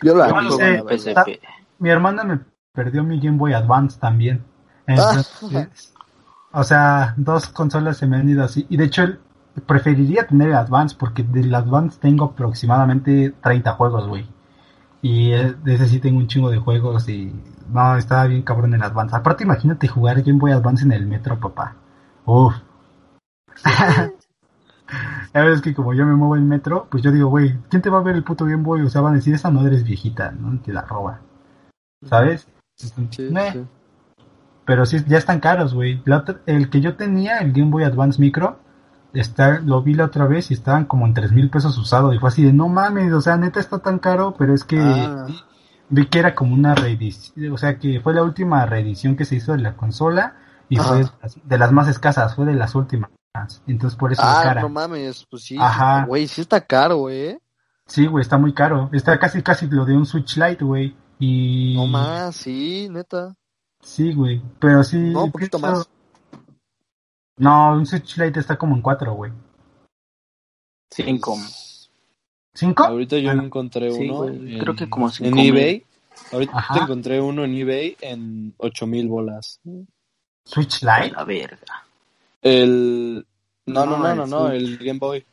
Yo 0.02 0.14
la 0.14 0.28
Yo 0.28 0.40
no 0.40 0.52
sé. 0.52 0.82
PSP. 0.88 1.40
Mi 1.78 1.90
hermana 1.90 2.24
me 2.24 2.40
perdió 2.72 3.02
mi 3.04 3.20
Game 3.20 3.38
Boy 3.38 3.52
Advance 3.52 3.98
también. 3.98 4.44
Ah. 4.86 4.94
Entonces, 4.94 5.92
o 6.52 6.64
sea, 6.64 7.14
dos 7.16 7.48
consolas 7.48 7.98
se 7.98 8.06
me 8.06 8.16
han 8.16 8.28
ido 8.28 8.44
así. 8.44 8.66
Y 8.68 8.76
de 8.76 8.84
hecho, 8.84 9.02
preferiría 9.66 10.26
tener 10.26 10.48
el 10.48 10.56
Advance 10.56 10.96
porque 10.98 11.22
del 11.22 11.54
Advance 11.54 11.98
tengo 12.00 12.26
aproximadamente 12.26 13.34
30 13.42 13.72
juegos, 13.72 14.06
güey. 14.06 14.28
Y 15.02 15.32
eh, 15.32 15.54
de 15.62 15.74
ese 15.74 15.86
sí 15.86 16.00
tengo 16.00 16.18
un 16.18 16.26
chingo 16.26 16.50
de 16.50 16.58
juegos 16.58 17.08
y 17.08 17.32
no, 17.70 17.96
estaba 17.96 18.26
bien 18.26 18.42
cabrón 18.42 18.74
el 18.74 18.82
Advance. 18.82 19.14
Aparte, 19.14 19.44
imagínate 19.44 19.88
jugar 19.88 20.22
Game 20.22 20.38
Boy 20.38 20.52
Advance 20.52 20.84
en 20.84 20.92
el 20.92 21.06
metro, 21.06 21.38
papá. 21.38 21.76
Uf. 22.24 22.54
La 25.34 25.40
verdad 25.40 25.56
es 25.56 25.62
que 25.62 25.74
como 25.74 25.92
yo 25.94 26.06
me 26.06 26.14
muevo 26.14 26.36
en 26.36 26.48
metro, 26.48 26.88
pues 26.90 27.02
yo 27.02 27.12
digo, 27.12 27.28
güey, 27.28 27.58
¿quién 27.68 27.82
te 27.82 27.90
va 27.90 27.98
a 27.98 28.02
ver 28.02 28.16
el 28.16 28.24
puto 28.24 28.46
Game 28.46 28.62
Boy? 28.62 28.82
O 28.82 28.88
sea, 28.88 29.02
van 29.02 29.12
a 29.12 29.16
decir, 29.16 29.34
esa 29.34 29.50
madre 29.50 29.76
es 29.76 29.84
viejita, 29.84 30.32
¿no? 30.32 30.58
Te 30.60 30.72
la 30.72 30.82
roba. 30.82 31.20
¿Sabes? 32.06 32.46
Sí, 32.76 32.88
sí. 33.10 33.28
Pero 34.64 34.84
sí, 34.86 34.98
ya 35.06 35.18
están 35.18 35.40
caros, 35.40 35.74
güey. 35.74 36.02
La 36.04 36.18
otra- 36.18 36.40
El 36.46 36.68
que 36.70 36.80
yo 36.80 36.94
tenía, 36.96 37.38
el 37.38 37.52
Game 37.52 37.70
Boy 37.70 37.84
Advance 37.84 38.20
Micro, 38.20 38.58
está, 39.14 39.60
lo 39.60 39.82
vi 39.82 39.94
la 39.94 40.04
otra 40.04 40.26
vez 40.26 40.50
y 40.50 40.54
estaban 40.54 40.84
como 40.84 41.06
en 41.06 41.14
tres 41.14 41.32
mil 41.32 41.48
pesos 41.50 41.76
usado. 41.78 42.12
Y 42.12 42.18
fue 42.18 42.28
así 42.28 42.42
de, 42.42 42.52
no 42.52 42.68
mames, 42.68 43.12
o 43.12 43.20
sea, 43.20 43.36
neta 43.36 43.60
está 43.60 43.78
tan 43.78 43.98
caro, 43.98 44.34
pero 44.38 44.54
es 44.54 44.64
que 44.64 44.78
Ah, 44.80 45.26
vi 45.88 46.06
que 46.06 46.18
era 46.18 46.34
como 46.34 46.54
una 46.54 46.74
reedición, 46.74 47.50
o 47.52 47.56
sea, 47.56 47.78
que 47.78 48.00
fue 48.00 48.12
la 48.14 48.22
última 48.22 48.64
reedición 48.66 49.16
que 49.16 49.24
se 49.24 49.36
hizo 49.36 49.52
de 49.52 49.58
la 49.58 49.74
consola 49.74 50.36
y 50.68 50.78
Ajá. 50.78 50.88
fue 50.88 51.04
de 51.44 51.58
las- 51.58 51.72
más 51.72 51.88
escasas, 51.88 52.34
fue 52.34 52.44
de 52.44 52.54
las 52.54 52.74
últimas. 52.74 53.10
Entonces 53.66 53.96
por 53.96 54.12
eso 54.12 54.20
es 54.20 54.28
ah, 54.28 54.40
cara. 54.42 54.60
no 54.62 54.68
mames, 54.68 55.24
pues 55.30 55.44
sí. 55.44 55.56
Ajá. 55.58 56.04
Güey, 56.06 56.26
sí 56.26 56.40
está 56.42 56.60
caro, 56.60 56.96
güey. 56.96 57.38
Sí, 57.86 58.06
güey, 58.06 58.20
está 58.20 58.36
muy 58.36 58.52
caro. 58.52 58.90
Está 58.92 59.18
casi, 59.18 59.42
casi 59.42 59.66
lo 59.68 59.84
de 59.86 59.96
un 59.96 60.04
Switch 60.04 60.36
Lite, 60.36 60.62
güey. 60.64 60.94
Y... 61.18 61.74
No 61.74 61.86
más, 61.86 62.36
sí, 62.36 62.88
neta. 62.90 63.34
Sí, 63.80 64.12
güey. 64.12 64.40
Pero 64.60 64.82
sí. 64.84 64.96
No, 64.98 65.24
un 65.24 65.32
poquito 65.32 65.58
pienso- 65.58 65.78
más. 65.78 65.90
No, 67.38 67.72
un 67.74 67.86
Switch 67.86 68.16
Lite 68.18 68.40
está 68.40 68.56
como 68.56 68.74
en 68.76 68.82
4, 68.82 69.12
güey. 69.14 69.32
Cinco. 70.90 71.36
¿Cinco? 72.54 72.84
Ahorita 72.84 73.18
yo 73.18 73.30
Ah, 73.30 73.34
encontré 73.34 73.92
Sí, 73.92 74.04
uno. 74.08 74.14
güey, 74.16 74.54
en- 74.54 74.58
creo 74.58 74.74
que 74.74 74.88
como 74.90 75.06
En 75.06 75.12
cinco 75.12 75.36
mil. 75.36 75.48
eBay. 75.50 75.84
Ahorita 76.32 76.58
Ajá. 76.58 76.82
encontré 76.82 77.20
uno 77.20 77.44
en 77.44 77.54
eBay 77.54 77.96
en 78.00 78.54
8000 78.58 79.08
bolas. 79.08 79.60
Switch 80.44 80.82
A 80.84 81.00
Lite. 81.02 81.14
la 81.14 81.24
verga. 81.24 81.84
El. 82.42 83.24
No, 83.66 83.86
no, 83.86 83.98
No, 83.98 84.14
no, 84.14 84.24
el 84.24 84.30
no, 84.30 84.48
el 84.50 84.78
Game 84.78 84.98
Boy. 84.98 85.24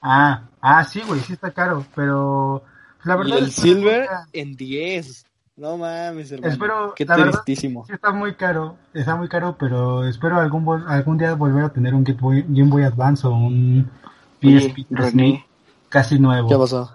Ah, 0.00 0.48
ah, 0.60 0.84
sí, 0.84 1.02
güey, 1.06 1.20
sí 1.20 1.32
está 1.34 1.50
caro, 1.52 1.84
pero 1.94 2.62
la 3.06 3.16
Y 3.26 3.32
el 3.32 3.44
que 3.46 3.50
Silver 3.50 4.08
en 4.32 4.56
10. 4.56 5.24
No 5.56 5.78
mames, 5.78 6.30
hermano. 6.32 6.52
Espero, 6.52 6.94
Qué 6.94 7.04
verdad, 7.06 7.30
tristísimo. 7.42 7.86
sí 7.86 7.92
está 7.94 8.12
muy 8.12 8.34
caro, 8.34 8.76
está 8.92 9.16
muy 9.16 9.26
caro, 9.28 9.56
pero 9.58 10.06
espero 10.06 10.38
algún 10.38 10.68
algún 10.86 11.16
día 11.16 11.34
volver 11.34 11.64
a 11.64 11.68
tener 11.72 11.94
un 11.94 12.04
Game 12.04 12.20
Boy, 12.20 12.44
Game 12.48 12.70
Boy 12.70 12.82
Advance 12.82 13.26
o 13.26 13.30
un 13.30 13.90
PSP 14.42 14.86
René, 14.90 15.46
casi 15.88 16.18
nuevo. 16.18 16.48
¿Qué 16.48 16.56
pasó? 16.56 16.92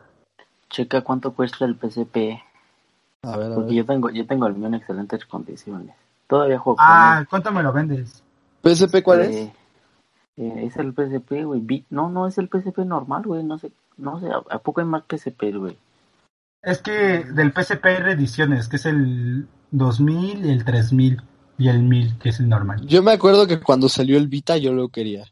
checa 0.70 1.02
cuánto 1.02 1.34
cuesta 1.34 1.66
el 1.66 1.76
PSP. 1.76 2.40
A 3.24 3.36
ver, 3.38 3.52
a 3.52 3.56
Porque 3.56 3.70
ver. 3.74 3.76
yo 3.78 3.86
tengo, 3.86 4.10
yo 4.10 4.26
tengo 4.26 4.48
el 4.48 4.54
mío 4.54 4.68
en 4.68 4.76
excelentes 4.76 5.26
condiciones. 5.26 5.96
Todavía 6.28 6.60
juego 6.60 6.78
Ah, 6.80 7.16
con 7.18 7.26
¿cuánto 7.26 7.52
me 7.52 7.62
lo 7.64 7.74
vendes? 7.74 8.24
¿PSP 8.64 9.02
cuál 9.04 9.22
es? 9.22 9.36
Eh, 9.36 9.54
Eh, 10.38 10.66
es 10.68 10.78
el 10.78 10.94
PSP, 10.94 11.44
güey. 11.44 11.86
No, 11.90 12.10
no 12.10 12.26
es 12.26 12.38
el 12.38 12.48
PSP 12.48 12.80
normal, 12.86 13.24
güey. 13.26 13.44
No 13.44 13.58
sé, 13.58 13.72
no 13.98 14.20
sé. 14.20 14.28
¿A 14.50 14.60
poco 14.60 14.80
hay 14.82 14.88
más 14.88 15.04
PSP, 15.10 15.52
güey? 15.58 15.78
Es 16.64 16.82
que 16.82 17.24
del 17.24 17.54
PSP 17.54 17.86
hay 17.86 17.98
reediciones, 17.98 18.68
que 18.68 18.76
es 18.76 18.86
el 18.86 19.48
2000 19.72 20.46
y 20.46 20.50
el 20.50 20.64
3000 20.64 21.22
y 21.58 21.70
el 21.70 21.82
1000, 21.82 22.18
que 22.20 22.30
es 22.30 22.40
el 22.40 22.50
normal. 22.50 22.86
Yo 22.86 23.02
me 23.02 23.12
acuerdo 23.12 23.48
que 23.48 23.60
cuando 23.60 23.90
salió 23.90 24.18
el 24.18 24.28
Vita 24.28 24.58
yo 24.58 24.74
lo 24.74 24.90
quería. 24.90 25.26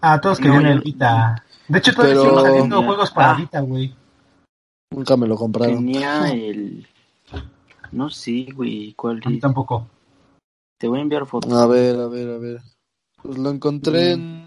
Ah, 0.00 0.20
todos 0.20 0.38
querían 0.38 0.66
el 0.66 0.80
Vita. 0.80 1.44
De 1.68 1.78
hecho, 1.78 1.94
todavía 1.94 2.16
Pero... 2.16 2.30
siguen 2.30 2.44
saliendo 2.44 2.82
juegos 2.82 3.10
para 3.10 3.30
ah. 3.30 3.34
Vita, 3.36 3.60
güey. 3.60 3.94
Nunca 4.90 5.16
me 5.16 5.26
lo 5.26 5.36
compraron. 5.36 5.76
Tenía 5.76 6.30
el... 6.30 6.86
No 7.92 8.10
sé, 8.10 8.48
güey. 8.54 8.92
¿Cuál 8.94 9.20
es? 9.24 9.40
tampoco. 9.40 9.88
Te 10.78 10.88
voy 10.88 10.98
a 10.98 11.02
enviar 11.02 11.26
fotos. 11.26 11.52
A 11.52 11.66
ver, 11.66 11.96
a 11.98 12.08
ver, 12.08 12.30
a 12.30 12.38
ver. 12.38 12.60
Pues 13.22 13.38
lo 13.38 13.50
encontré 13.50 14.12
en... 14.12 14.43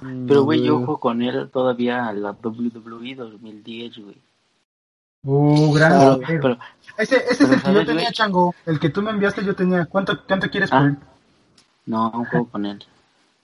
Pero, 0.00 0.44
güey, 0.44 0.62
yo 0.62 0.76
juego 0.78 1.00
con 1.00 1.22
él 1.22 1.50
todavía 1.50 2.06
a 2.06 2.12
la 2.12 2.30
WWE 2.30 3.14
2010, 3.14 3.98
güey. 3.98 4.16
Uh, 5.24 5.72
grande. 5.72 6.38
pero, 6.40 6.58
ese, 6.96 7.16
ese 7.28 7.44
es 7.44 7.50
el 7.50 7.62
que 7.62 7.72
yo 7.74 7.84
tenía, 7.84 8.12
Chango. 8.12 8.54
El 8.64 8.78
que 8.78 8.90
tú 8.90 9.02
me 9.02 9.10
enviaste 9.10 9.44
yo 9.44 9.54
tenía. 9.54 9.86
¿Cuánto, 9.86 10.24
cuánto 10.26 10.48
quieres 10.48 10.70
por 10.70 10.78
ah. 10.78 10.84
él? 10.86 10.96
No, 11.86 12.10
un 12.10 12.24
juego 12.26 12.48
con 12.48 12.66
él. 12.66 12.84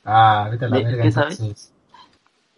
Ah, 0.05 0.49
vete 0.51 0.67
a 0.67 0.69
la 0.69 0.77
verga. 0.79 1.03
¿Qué 1.03 1.13
sabes? 1.13 1.73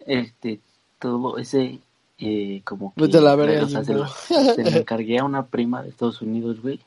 Este, 0.05 0.59
todo 0.99 1.37
ese, 1.37 1.79
eh, 2.19 2.61
como 2.63 2.93
que... 2.93 3.01
Vete 3.01 3.17
a 3.17 3.21
la 3.21 3.35
verga. 3.35 3.63
O 3.63 3.69
sea, 3.69 3.83
se, 3.83 3.93
lo, 3.93 4.07
se 4.07 4.71
lo 4.71 4.77
encargué 4.77 5.19
a 5.19 5.23
una 5.23 5.45
prima 5.45 5.81
de 5.81 5.89
Estados 5.89 6.21
Unidos, 6.21 6.61
güey. 6.61 6.79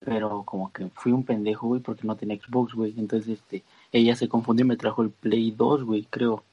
Pero 0.00 0.44
como 0.44 0.70
que 0.72 0.88
fui 0.94 1.12
un 1.12 1.24
pendejo, 1.24 1.66
güey, 1.66 1.80
porque 1.80 2.06
no 2.06 2.16
tenía 2.16 2.38
Xbox, 2.38 2.74
güey. 2.74 2.94
Entonces, 2.96 3.38
este, 3.38 3.64
ella 3.92 4.16
se 4.16 4.28
confundió 4.28 4.64
y 4.64 4.68
me 4.68 4.76
trajo 4.76 5.02
el 5.02 5.10
Play 5.10 5.50
2, 5.50 5.84
güey, 5.84 6.06
creo. 6.08 6.44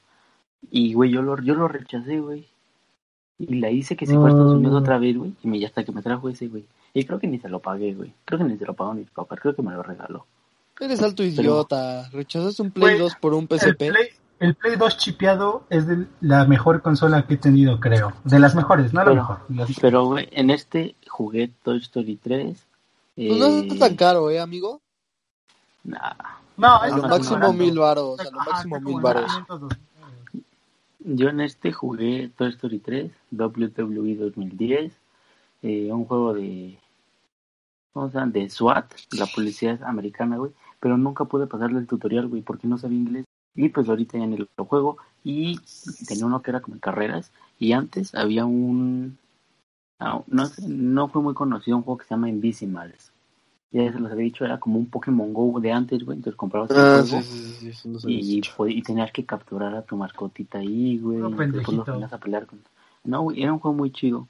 Y, 0.70 0.94
güey, 0.94 1.10
yo 1.10 1.22
lo, 1.22 1.40
yo 1.40 1.54
lo 1.54 1.68
rechacé, 1.68 2.20
güey. 2.20 2.46
Y 3.38 3.56
la 3.56 3.70
hice 3.70 3.96
que 3.96 4.06
se 4.06 4.14
fue 4.14 4.26
a 4.26 4.28
Estados 4.28 4.54
Unidos 4.54 4.80
otra 4.80 4.98
vez, 4.98 5.16
güey. 5.16 5.32
Y 5.42 5.48
me, 5.48 5.58
ya 5.58 5.66
hasta 5.66 5.84
que 5.84 5.92
me 5.92 6.02
trajo 6.02 6.28
ese, 6.28 6.46
güey. 6.48 6.64
Y 6.92 7.04
creo 7.04 7.18
que 7.18 7.26
ni 7.26 7.38
se 7.38 7.48
lo 7.48 7.60
pagué, 7.60 7.94
güey. 7.94 8.12
Creo 8.24 8.38
que 8.38 8.44
ni 8.44 8.56
se 8.56 8.64
lo 8.64 8.74
pagó 8.74 8.94
mi 8.94 9.04
papá. 9.04 9.36
Creo 9.36 9.54
que 9.54 9.62
me 9.62 9.72
lo 9.72 9.82
regaló. 9.82 10.26
Eres 10.80 11.02
alto 11.02 11.22
idiota. 11.24 12.08
Rechazas 12.10 12.58
un 12.60 12.70
Play 12.70 12.98
2 12.98 13.16
por 13.16 13.34
un 13.34 13.46
PSP. 13.46 13.82
El 14.40 14.54
Play, 14.56 14.76
2 14.76 14.98
chipeado 14.98 15.64
es 15.70 15.86
de 15.86 16.06
la 16.20 16.44
mejor 16.44 16.82
consola 16.82 17.26
que 17.26 17.34
he 17.34 17.36
tenido, 17.36 17.80
creo. 17.80 18.12
De 18.24 18.38
las 18.38 18.54
mejores, 18.54 18.92
no 18.92 19.04
la 19.04 19.14
mejor. 19.14 19.38
Pero, 19.80 20.06
güey, 20.06 20.28
en 20.32 20.50
este 20.50 20.96
jugué 21.08 21.50
Toy 21.62 21.78
Story 21.78 22.16
3. 22.16 22.66
Pues 23.16 23.38
no 23.38 23.46
es 23.46 23.78
tan 23.78 23.94
caro, 23.96 24.30
¿eh, 24.30 24.40
amigo? 24.40 24.80
Nah. 25.84 26.43
No, 26.56 26.76
a 26.76 26.88
lo 26.88 27.08
máximo 27.08 27.52
mil 27.52 27.78
varos. 27.78 28.20
A 28.20 28.24
lo 28.24 28.30
máximo 28.32 28.80
mil 28.80 29.00
varos. 29.00 29.30
Yo 31.00 31.28
en 31.28 31.40
este 31.40 31.72
jugué 31.72 32.30
Toy 32.36 32.48
Story 32.50 32.78
3, 32.78 33.12
WWE 33.32 34.14
2010, 34.16 34.92
eh, 35.62 35.92
un 35.92 36.06
juego 36.06 36.32
de, 36.32 36.78
¿cómo 37.92 38.08
se 38.08 38.18
llama? 38.18 38.32
De 38.32 38.48
SWAT, 38.48 38.90
la 39.12 39.26
policía 39.26 39.78
americana, 39.84 40.38
güey, 40.38 40.52
pero 40.80 40.96
nunca 40.96 41.26
pude 41.26 41.46
pasarle 41.46 41.80
el 41.80 41.86
tutorial, 41.86 42.28
güey, 42.28 42.40
porque 42.40 42.66
no 42.66 42.78
sabía 42.78 42.98
inglés. 42.98 43.24
Y 43.54 43.68
pues 43.68 43.88
ahorita 43.88 44.16
ya 44.16 44.24
en 44.24 44.32
el 44.32 44.48
juego 44.56 44.96
y 45.22 45.60
tenía 46.08 46.26
uno 46.26 46.42
que 46.42 46.50
era 46.50 46.60
como 46.60 46.80
carreras 46.80 47.30
y 47.58 47.72
antes 47.72 48.14
había 48.14 48.46
un, 48.46 49.18
no, 50.00 50.24
no, 50.26 50.50
no 50.66 51.08
fue 51.08 51.22
muy 51.22 51.34
conocido 51.34 51.76
un 51.76 51.82
juego 51.84 51.98
que 51.98 52.06
se 52.06 52.14
llama 52.14 52.30
Invisimals 52.30 53.13
ya 53.82 53.92
se 53.92 53.98
los 53.98 54.12
había 54.12 54.24
dicho, 54.24 54.44
era 54.44 54.58
como 54.58 54.78
un 54.78 54.86
Pokémon 54.86 55.32
Go 55.32 55.58
de 55.60 55.72
antes, 55.72 56.04
güey, 56.04 56.18
entonces 56.18 56.36
comprabas 56.36 56.70
ah, 56.70 57.02
sí, 57.02 57.22
sí, 57.22 57.72
sí, 57.72 58.42
y, 58.68 58.82
tenías 58.82 59.10
que 59.10 59.26
capturar 59.26 59.74
a 59.74 59.82
tu 59.82 59.96
mascotita 59.96 60.58
ahí, 60.58 60.98
güey, 60.98 61.18
no, 61.18 61.30
y 61.30 61.50
después 61.50 61.76
lo 61.76 61.84
a 62.04 62.18
pelear 62.18 62.46
con... 62.46 62.60
No, 63.02 63.22
güey, 63.22 63.42
era 63.42 63.52
un 63.52 63.58
juego 63.58 63.76
muy 63.76 63.90
chido. 63.90 64.28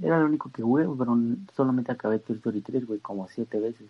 Era 0.00 0.18
lo 0.18 0.26
único 0.26 0.50
que 0.50 0.62
jugué, 0.62 0.86
pero 0.98 1.16
solamente 1.56 1.92
acabé 1.92 2.18
Toy 2.18 2.36
Story 2.36 2.60
3, 2.60 2.86
güey, 2.86 3.00
como 3.00 3.28
siete 3.28 3.58
veces. 3.60 3.86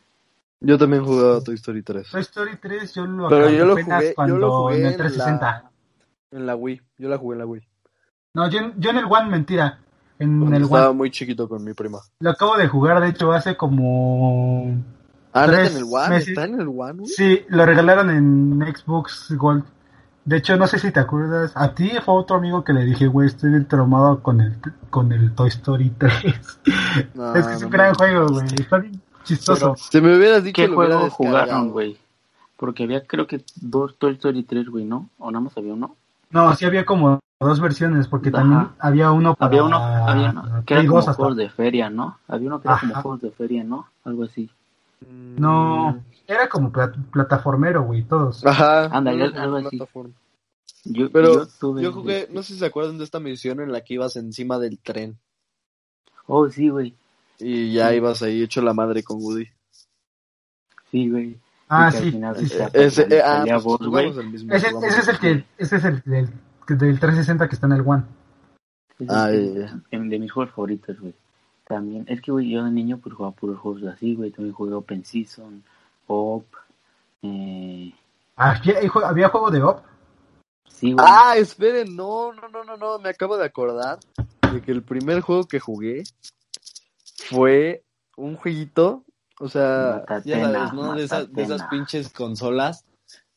Yo 0.60 0.78
también 0.78 1.04
jugaba 1.04 1.42
Toy 1.42 1.54
Story 1.54 1.82
3. 1.82 2.10
Toy 2.10 2.20
Story 2.22 2.56
3 2.60 2.94
yo 2.94 3.06
lo 3.06 3.28
Pero 3.28 3.50
yo 3.50 3.66
lo 3.66 3.76
jugué, 3.76 4.14
yo 4.26 4.38
lo 4.38 4.62
jugué 4.62 4.80
en 4.80 4.86
el 4.86 4.96
360. 4.96 5.34
En 5.34 6.38
la, 6.38 6.40
en 6.40 6.46
la 6.46 6.56
Wii, 6.56 6.80
yo 6.98 7.08
la 7.08 7.18
jugué 7.18 7.34
en 7.34 7.38
la 7.38 7.46
Wii. 7.46 7.62
No, 8.34 8.50
yo, 8.50 8.72
yo 8.78 8.90
en 8.90 8.96
el 8.96 9.04
One, 9.04 9.28
mentira. 9.28 9.78
En 10.18 10.54
el 10.54 10.62
estaba 10.62 10.92
muy 10.92 11.10
chiquito 11.10 11.48
con 11.48 11.64
mi 11.64 11.72
prima. 11.74 11.98
Lo 12.20 12.30
acabo 12.30 12.56
de 12.56 12.68
jugar, 12.68 13.00
de 13.00 13.08
hecho, 13.08 13.32
hace 13.32 13.56
como 13.56 14.76
Ah, 15.34 15.46
en 15.46 15.76
el 15.76 15.84
One? 15.90 16.16
¿Está 16.16 16.44
en 16.44 16.60
el 16.60 16.68
One? 16.68 17.06
Sí, 17.06 17.44
lo 17.48 17.66
regalaron 17.66 18.08
en 18.08 18.72
Xbox 18.72 19.34
Gold. 19.36 19.64
De 20.24 20.36
hecho, 20.36 20.56
no 20.56 20.68
sé 20.68 20.78
si 20.78 20.92
te 20.92 21.00
acuerdas. 21.00 21.50
A 21.56 21.74
ti 21.74 21.90
fue 22.04 22.14
otro 22.14 22.36
amigo 22.36 22.62
que 22.62 22.72
le 22.72 22.84
dije, 22.84 23.08
güey, 23.08 23.26
estoy 23.26 23.50
bien 23.50 23.66
traumado 23.66 24.22
con 24.22 24.40
el, 24.40 24.56
con 24.90 25.10
el 25.10 25.34
Toy 25.34 25.48
Story 25.48 25.90
3. 25.98 26.12
es 27.34 27.46
que 27.46 27.52
es 27.52 27.62
un 27.64 27.70
gran 27.70 27.94
juego, 27.94 28.28
güey. 28.28 28.46
Está 28.46 28.78
bien 28.78 29.02
chistoso. 29.24 29.74
si 29.76 30.00
me 30.00 30.16
hubieras 30.16 30.44
dicho 30.44 30.62
¿Qué 30.62 30.68
juego 30.68 31.10
jugaron, 31.10 31.70
güey? 31.70 31.98
Porque 32.56 32.84
había, 32.84 33.04
creo 33.04 33.26
que 33.26 33.44
dos 33.56 33.98
Toy 33.98 34.12
Story 34.12 34.44
3, 34.44 34.68
güey, 34.68 34.84
¿no? 34.84 35.10
¿O 35.18 35.32
nada 35.32 35.42
más 35.42 35.58
había 35.58 35.74
uno? 35.74 35.96
No, 36.34 36.52
sí 36.56 36.64
había 36.64 36.84
como 36.84 37.20
dos 37.38 37.60
versiones, 37.60 38.08
porque 38.08 38.32
también 38.32 38.68
había 38.80 39.12
uno 39.12 39.36
para... 39.36 39.46
Había 39.46 39.62
uno, 39.62 39.76
había 39.76 40.30
uno 40.30 40.64
que 40.66 40.74
era 40.74 40.84
como 40.84 41.00
juegos 41.00 41.36
de 41.36 41.48
feria, 41.48 41.88
¿no? 41.88 42.18
Había 42.26 42.48
uno 42.48 42.60
que 42.60 42.66
era 42.66 42.80
como 42.80 42.94
juegos 42.94 43.20
de 43.20 43.30
feria, 43.30 43.62
¿no? 43.62 43.86
Algo 44.02 44.24
así. 44.24 44.50
No, 45.08 45.92
mm. 45.92 46.00
era 46.26 46.48
como 46.48 46.72
plataformero, 46.72 47.84
güey, 47.84 48.02
todos. 48.02 48.44
Ajá, 48.44 48.86
ándale, 48.86 49.26
algo 49.26 49.58
así. 49.58 49.78
Yo, 50.86 51.08
Pero 51.12 51.46
yo, 51.80 51.92
jugué, 51.92 52.26
no 52.32 52.42
sé 52.42 52.54
si 52.54 52.58
se 52.58 52.66
acuerdan 52.66 52.98
de 52.98 53.04
esta 53.04 53.20
misión 53.20 53.60
en 53.60 53.70
la 53.70 53.82
que 53.82 53.94
ibas 53.94 54.16
encima 54.16 54.58
del 54.58 54.80
tren. 54.80 55.16
Oh, 56.26 56.50
sí, 56.50 56.68
güey. 56.68 56.96
Y 57.38 57.72
ya 57.72 57.94
ibas 57.94 58.22
ahí 58.22 58.42
hecho 58.42 58.60
la 58.60 58.74
madre 58.74 59.04
con 59.04 59.18
Woody. 59.22 59.46
Sí, 60.90 61.08
güey. 61.08 61.38
Ah, 61.68 61.90
sí. 61.90 62.20
Ese, 62.72 62.72
ese, 62.72 63.02
es 63.02 63.08
el 65.08 65.18
que, 65.18 65.44
ese 65.58 65.76
es 65.76 65.84
el 65.84 66.02
del, 66.04 66.28
del 66.68 67.00
360 67.00 67.48
que 67.48 67.54
está 67.54 67.66
en 67.66 67.72
el 67.72 67.80
One. 67.80 68.04
Ah, 69.08 69.28
de 69.28 69.70
mis 69.90 70.30
juegos 70.30 70.54
favoritos, 70.54 71.00
güey. 71.00 71.14
También, 71.66 72.04
es 72.08 72.20
que, 72.20 72.30
güey, 72.30 72.50
yo 72.50 72.64
de 72.64 72.70
niño 72.70 72.98
pues 72.98 73.14
jugaba 73.14 73.34
puros 73.34 73.58
juegos 73.58 73.82
así, 73.84 74.14
güey. 74.14 74.30
También 74.30 74.54
jugué 74.54 74.74
Open 74.74 75.04
Season, 75.04 75.62
OP. 76.06 76.44
Eh... 77.22 77.92
Ah, 78.36 78.60
¿Había 79.04 79.28
juego 79.28 79.50
de 79.50 79.62
OP? 79.62 79.82
Sí, 80.68 80.92
güey. 80.92 81.06
Ah, 81.08 81.36
esperen, 81.36 81.96
no, 81.96 82.32
no, 82.32 82.48
no, 82.48 82.64
no, 82.64 82.76
no, 82.76 82.98
me 82.98 83.08
acabo 83.08 83.36
de 83.36 83.46
acordar 83.46 83.98
de 84.52 84.60
que 84.60 84.72
el 84.72 84.82
primer 84.82 85.22
juego 85.22 85.44
que 85.44 85.60
jugué 85.60 86.02
fue 87.30 87.82
un 88.16 88.36
jueguito, 88.36 89.03
o 89.40 89.48
sea, 89.48 90.04
ya 90.24 90.40
sabes, 90.40 90.72
¿no? 90.72 90.94
De 90.94 91.04
esas, 91.04 91.32
de 91.32 91.42
esas 91.42 91.62
pinches 91.64 92.08
consolas, 92.10 92.84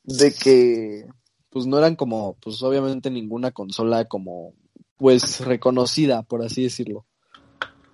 de 0.03 0.33
que, 0.33 1.07
pues 1.49 1.65
no 1.65 1.77
eran 1.77 1.95
como, 1.95 2.35
pues 2.35 2.61
obviamente 2.63 3.09
ninguna 3.09 3.51
consola 3.51 4.05
como, 4.05 4.53
pues 4.97 5.41
reconocida, 5.45 6.23
por 6.23 6.43
así 6.43 6.63
decirlo. 6.63 7.05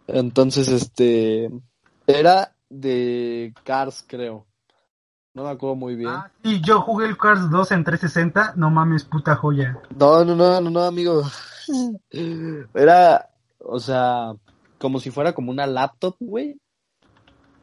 Entonces, 0.07 0.67
este, 0.67 1.49
era 2.07 2.55
de 2.69 3.53
Cars, 3.63 4.03
creo. 4.07 4.45
No 5.33 5.43
me 5.43 5.49
acuerdo 5.49 5.75
muy 5.75 5.95
bien. 5.95 6.11
Ah, 6.11 6.31
sí, 6.43 6.61
yo 6.61 6.81
jugué 6.81 7.07
el 7.07 7.17
Cars 7.17 7.49
2 7.49 7.71
en 7.71 7.83
360, 7.83 8.53
no 8.55 8.69
mames, 8.69 9.03
puta 9.05 9.35
joya. 9.35 9.79
No, 9.97 10.23
no, 10.23 10.35
no, 10.35 10.61
no, 10.61 10.69
no, 10.69 10.83
amigo. 10.83 11.23
Era, 12.73 13.29
o 13.59 13.79
sea, 13.79 14.33
como 14.77 14.99
si 14.99 15.09
fuera 15.09 15.33
como 15.33 15.51
una 15.51 15.65
laptop, 15.65 16.15
güey. 16.19 16.59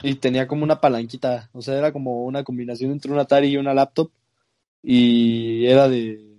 Y 0.03 0.15
tenía 0.15 0.47
como 0.47 0.65
una 0.65 0.81
palanquita, 0.81 1.51
o 1.53 1.61
sea, 1.61 1.77
era 1.77 1.93
como 1.93 2.25
una 2.25 2.43
combinación 2.43 2.93
entre 2.93 3.13
un 3.13 3.19
Atari 3.19 3.49
y 3.49 3.57
una 3.57 3.75
laptop. 3.75 4.11
Y 4.83 5.67
era 5.67 5.89
de 5.89 6.31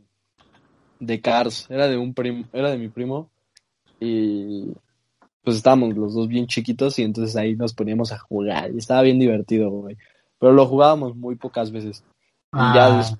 de 1.01 1.20
Cars, 1.20 1.66
era 1.70 1.88
de 1.88 1.97
un 1.97 2.14
primo, 2.14 2.45
era 2.53 2.70
de 2.70 2.78
mi 2.78 2.88
primo. 2.88 3.30
Y 3.99 4.72
pues 5.43 5.57
estábamos 5.57 5.97
los 5.97 6.14
dos 6.14 6.28
bien 6.28 6.47
chiquitos 6.47 6.97
y 6.99 7.03
entonces 7.03 7.36
ahí 7.36 7.55
nos 7.55 7.74
poníamos 7.74 8.12
a 8.12 8.20
jugar 8.20 8.72
y 8.72 8.78
estaba 8.78 9.01
bien 9.01 9.20
divertido, 9.20 9.70
güey. 9.70 9.97
Pero 10.39 10.53
lo 10.53 10.66
jugábamos 10.68 11.16
muy 11.16 11.36
pocas 11.36 11.72
veces. 11.72 12.03
Y, 12.53 12.57
ya 12.57 12.99
ah. 12.99 13.18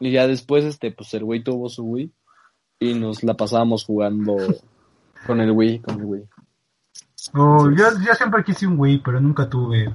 y 0.00 0.10
ya 0.12 0.26
después, 0.26 0.64
este, 0.64 0.92
pues 0.92 1.12
el 1.14 1.24
güey 1.24 1.42
tuvo 1.42 1.68
su 1.68 1.84
Wii 1.84 2.10
y 2.80 2.94
nos 2.94 3.22
la 3.22 3.34
pasábamos 3.34 3.84
jugando 3.84 4.36
con 5.26 5.40
el 5.40 5.50
Wii, 5.50 5.80
con 5.80 6.00
el 6.00 6.06
Wii. 6.06 6.28
Oh, 7.32 7.70
yo, 7.70 7.84
yo 8.04 8.14
siempre 8.14 8.44
quise 8.44 8.66
un 8.66 8.78
Wii, 8.78 8.98
pero 8.98 9.20
nunca 9.20 9.48
tuve. 9.48 9.92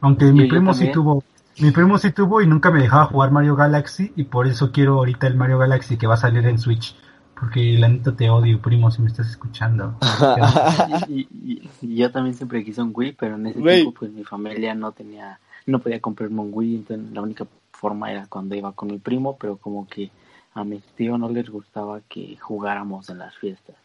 Aunque 0.00 0.26
mi 0.26 0.46
primo 0.46 0.72
sí 0.74 0.90
tuvo. 0.92 1.24
Mi 1.60 1.72
primo 1.72 1.98
sí 1.98 2.12
tuvo 2.12 2.40
y 2.40 2.46
nunca 2.46 2.70
me 2.70 2.80
dejaba 2.80 3.06
jugar 3.06 3.32
Mario 3.32 3.56
Galaxy 3.56 4.12
y 4.14 4.24
por 4.24 4.46
eso 4.46 4.70
quiero 4.70 4.94
ahorita 4.94 5.26
el 5.26 5.34
Mario 5.34 5.58
Galaxy 5.58 5.96
que 5.96 6.06
va 6.06 6.14
a 6.14 6.18
salir 6.18 6.46
en 6.46 6.58
Switch. 6.58 6.94
Porque 7.34 7.78
la 7.78 7.88
neta 7.88 8.14
te 8.14 8.30
odio, 8.30 8.60
primo, 8.60 8.90
si 8.90 9.00
me 9.02 9.08
estás 9.08 9.28
escuchando. 9.28 9.96
y, 11.08 11.68
yo 11.82 12.10
también 12.10 12.34
siempre 12.34 12.64
quise 12.64 12.82
un 12.82 12.92
Wii, 12.94 13.12
pero 13.12 13.36
en 13.36 13.46
ese 13.46 13.60
tiempo 13.60 13.92
pues 13.92 14.10
mi 14.12 14.24
familia 14.24 14.74
no 14.74 14.92
tenía, 14.92 15.38
no 15.66 15.78
podía 15.78 16.00
comprarme 16.00 16.40
un 16.40 16.50
Wii, 16.52 16.76
entonces 16.76 17.12
la 17.12 17.22
única 17.22 17.46
forma 17.72 18.10
era 18.10 18.26
cuando 18.26 18.56
iba 18.56 18.72
con 18.72 18.88
mi 18.88 18.98
primo, 18.98 19.36
pero 19.36 19.56
como 19.56 19.86
que 19.86 20.10
a 20.54 20.64
mi 20.64 20.80
tío 20.96 21.16
no 21.16 21.28
les 21.28 21.48
gustaba 21.48 22.00
que 22.08 22.36
jugáramos 22.40 23.08
en 23.10 23.18
las 23.18 23.36
fiestas. 23.36 23.76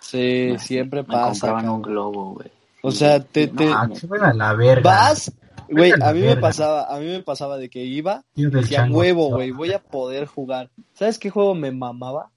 Sí, 0.00 0.48
nos- 0.52 0.62
siempre 0.62 1.02
me 1.02 1.08
pasa. 1.08 1.30
compraban 1.48 1.68
un 1.68 1.82
cabrón. 1.82 1.82
globo, 1.92 2.32
güey. 2.34 2.48
O 2.82 2.90
sea, 2.90 3.20
te- 3.22 3.48
no 3.48 3.54
te- 3.56 3.64
Ah, 3.68 3.74
mames. 3.82 3.98
se 3.98 4.06
van 4.06 4.22
a 4.24 4.32
la 4.34 4.54
verga. 4.54 4.82
¿Vas? 4.90 5.32
Güey, 5.68 5.92
a 6.02 6.12
mí 6.12 6.20
me 6.20 6.36
pasaba, 6.36 6.84
a 6.94 6.98
mí 6.98 7.06
me 7.06 7.22
pasaba 7.22 7.56
de 7.56 7.68
que 7.70 7.84
iba 7.84 8.24
del 8.34 8.50
decía 8.50 8.88
huevo, 8.90 9.28
güey, 9.30 9.50
voy 9.52 9.72
a 9.72 9.78
poder 9.80 10.26
jugar. 10.26 10.68
¿Sabes 10.94 11.18
qué 11.18 11.30
juego 11.30 11.54
me 11.54 11.70
mamaba? 11.70 12.30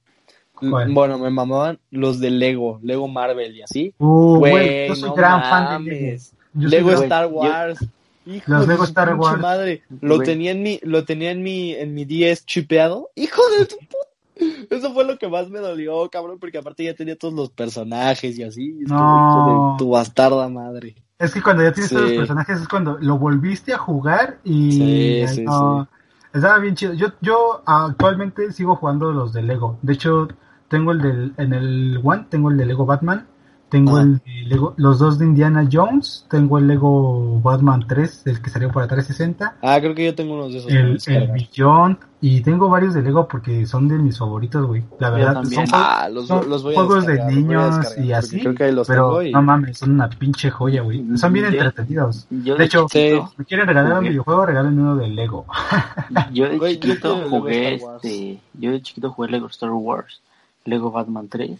¿Cuál? 0.54 0.92
Bueno, 0.94 1.18
me 1.18 1.32
mamaban 1.32 1.80
los 1.90 2.20
de 2.20 2.30
Lego, 2.30 2.80
Lego 2.84 3.08
Marvel 3.08 3.56
y 3.56 3.64
así. 3.64 3.94
Uh, 3.98 4.38
güey, 4.38 4.52
Güey, 4.52 4.88
yo 4.90 4.96
soy 4.96 5.10
no 5.10 5.16
gran 5.16 5.42
fan 5.42 5.84
de 5.86 5.92
Lego. 5.92 6.06
mames. 6.06 6.34
Yo 6.54 6.68
Lego 6.70 6.92
Star 6.92 7.26
yo- 7.30 7.36
Wars. 7.36 7.80
Hijo 8.26 8.44
Los 8.52 8.62
de 8.62 8.68
Lego 8.68 8.84
Star 8.86 9.16
Wars. 9.16 9.42
madre. 9.42 9.82
Lo 10.02 10.16
Güey. 10.18 10.28
tenía 10.28 10.52
en 10.52 10.62
mi, 10.64 10.80
lo 10.84 11.04
tenía 11.04 11.32
en 11.32 11.42
mi, 11.42 11.74
en 11.74 11.94
mi 11.96 12.06
10 12.06 12.46
chipeado. 12.46 13.10
Hijo 13.16 13.42
de 13.58 13.66
tu 13.66 13.78
puta. 13.78 13.98
Eso 14.70 14.94
fue 14.94 15.06
lo 15.06 15.18
que 15.18 15.28
más 15.28 15.50
me 15.50 15.60
dolió, 15.60 16.10
cabrón, 16.10 16.38
porque 16.40 16.58
aparte 16.58 16.84
ya 16.84 16.94
tenía 16.96 17.18
todos 17.18 17.34
los 17.34 17.50
personajes 17.50 18.38
y 18.38 18.44
así. 18.44 18.78
y 18.82 18.84
No. 18.86 19.76
tu 19.78 19.90
bastarda 19.92 20.48
madre. 20.50 20.96
Es 21.20 21.34
que 21.34 21.42
cuando 21.42 21.64
ya 21.64 21.72
tienes 21.72 21.90
todos 21.92 22.04
los 22.10 22.18
personajes 22.18 22.62
es 22.62 22.68
cuando 22.68 22.98
lo 23.00 23.18
volviste 23.18 23.74
a 23.74 23.78
jugar 23.78 24.40
y 24.44 24.72
Sí, 24.74 25.22
ay, 25.22 25.28
sí, 25.36 25.42
no, 25.44 25.88
estaba 26.34 26.58
bien 26.60 26.76
chido. 26.76 26.94
Yo, 26.94 27.08
yo 27.22 27.62
actualmente 27.66 28.52
sigo 28.52 28.76
jugando 28.76 29.12
los 29.12 29.32
de 29.32 29.44
Lego. 29.44 29.78
De 29.82 29.94
hecho, 29.94 30.28
tengo 30.68 30.92
el 30.92 31.02
del, 31.02 31.34
en 31.38 31.54
el 31.54 32.02
One, 32.04 32.26
tengo 32.30 32.50
el 32.50 32.58
de 32.58 32.66
Lego 32.66 32.86
Batman, 32.86 33.26
tengo 33.74 33.98
el 34.00 34.18
de 34.20 34.44
Lego, 34.48 34.74
los 34.78 35.00
dos 35.00 35.18
de 35.18 35.26
Indiana 35.26 35.68
Jones, 35.70 36.26
tengo 36.30 36.58
el 36.60 36.68
Lego 36.68 37.40
Batman 37.42 37.86
3, 37.88 38.22
el 38.28 38.42
que 38.42 38.50
salió 38.50 38.72
para 38.72 38.88
360, 38.88 39.56
Ah, 39.62 39.78
creo 39.82 39.96
que 39.96 40.06
yo 40.06 40.16
tengo 40.16 40.36
unos 40.36 40.54
de 40.54 40.60
esos. 40.60 41.08
el, 41.08 41.16
el. 41.16 41.32
Beyond, 41.32 41.98
y 42.22 42.42
tengo 42.42 42.70
varios 42.70 42.94
de 42.94 43.02
Lego 43.02 43.28
porque 43.28 43.66
son 43.66 43.88
de 43.88 43.98
mis 43.98 44.18
favoritos, 44.20 44.66
güey. 44.68 44.84
La 45.00 45.10
verdad, 45.10 45.34
también. 45.34 45.68
son, 45.68 45.80
Ah, 45.82 46.08
los, 46.14 46.28
son 46.28 46.50
los 46.50 46.62
voy 46.64 46.74
a 46.74 46.78
juegos 46.78 47.06
de 47.06 47.26
niños 47.26 47.98
y 47.98 48.12
así, 48.12 48.40
Creo 48.40 48.54
que 48.56 48.72
los 48.72 48.88
pero 48.88 49.08
tengo 49.08 49.22
y... 49.24 49.32
no 49.32 49.42
mames, 49.42 49.78
son 49.80 49.92
una 49.92 50.08
pinche 50.10 50.50
joya, 50.52 50.84
güey. 50.84 51.04
Son 51.18 51.34
bien 51.34 51.46
Yo- 51.48 51.52
entretenidos. 51.52 52.28
Yo 52.30 52.56
De 52.56 52.66
hecho, 52.66 52.88
Si 52.90 53.20
me 53.38 53.46
quieren 53.46 53.68
regalar 53.68 53.98
un 54.00 54.04
videojuego, 54.08 54.46
regalen 54.46 54.80
uno 54.80 54.96
de 54.96 55.08
Lego. 55.08 55.46
Yo 56.32 56.48
de 56.48 56.58
Güey, 56.60 56.80
chiquito 56.80 57.18
jugué 57.30 57.76
este, 57.76 58.40
yo 58.54 58.72
de 58.72 58.82
chiquito 58.82 59.10
jugué 59.12 59.30
Lego 59.32 59.48
Star 59.48 59.72
Wars, 59.72 60.22
Lego 60.66 60.92
Batman 60.92 61.28
3, 61.28 61.60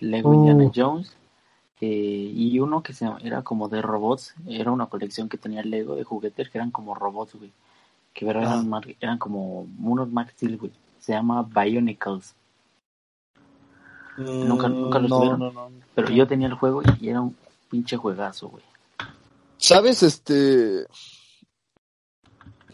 Lego 0.00 0.30
Uh. 0.30 0.34
Indiana 0.48 0.70
Jones 0.74 1.12
eh, 1.80 2.32
y 2.34 2.58
uno 2.60 2.82
que 2.82 2.92
se 2.92 3.08
era 3.22 3.42
como 3.42 3.68
de 3.68 3.82
robots, 3.82 4.34
era 4.46 4.70
una 4.72 4.86
colección 4.86 5.28
que 5.28 5.38
tenía 5.38 5.62
Lego 5.62 5.94
de 5.96 6.04
juguetes 6.04 6.50
que 6.50 6.58
eran 6.58 6.70
como 6.70 6.94
robots, 6.94 7.34
güey, 7.36 7.52
que 8.14 8.28
eran, 8.28 8.72
Ah. 8.74 8.80
eran 9.00 9.18
como 9.18 9.66
unos 9.80 10.10
Max 10.10 10.32
Steel, 10.32 10.56
güey. 10.58 10.72
Se 10.98 11.12
llama 11.12 11.42
Bionicles, 11.44 12.34
Mm, 14.16 14.48
nunca- 14.48 14.68
nunca 14.68 14.98
los 14.98 15.10
no, 15.10 15.16
tuvieron. 15.18 15.38
no, 15.40 15.50
no. 15.52 15.70
pero 15.94 16.10
yo 16.10 16.26
tenía 16.26 16.48
el 16.48 16.54
juego 16.54 16.82
y 17.00 17.08
era 17.08 17.20
un 17.20 17.36
pinche 17.70 17.96
juegazo, 17.96 18.48
güey. 18.48 18.64
¿Sabes, 19.58 20.02
este... 20.02 20.86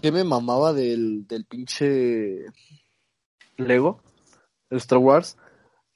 ¿Qué 0.00 0.10
me 0.12 0.24
mamaba 0.24 0.72
del, 0.72 1.26
del 1.26 1.44
pinche 1.44 2.46
Lego? 3.58 4.00
Star 4.70 4.98
Wars. 4.98 5.36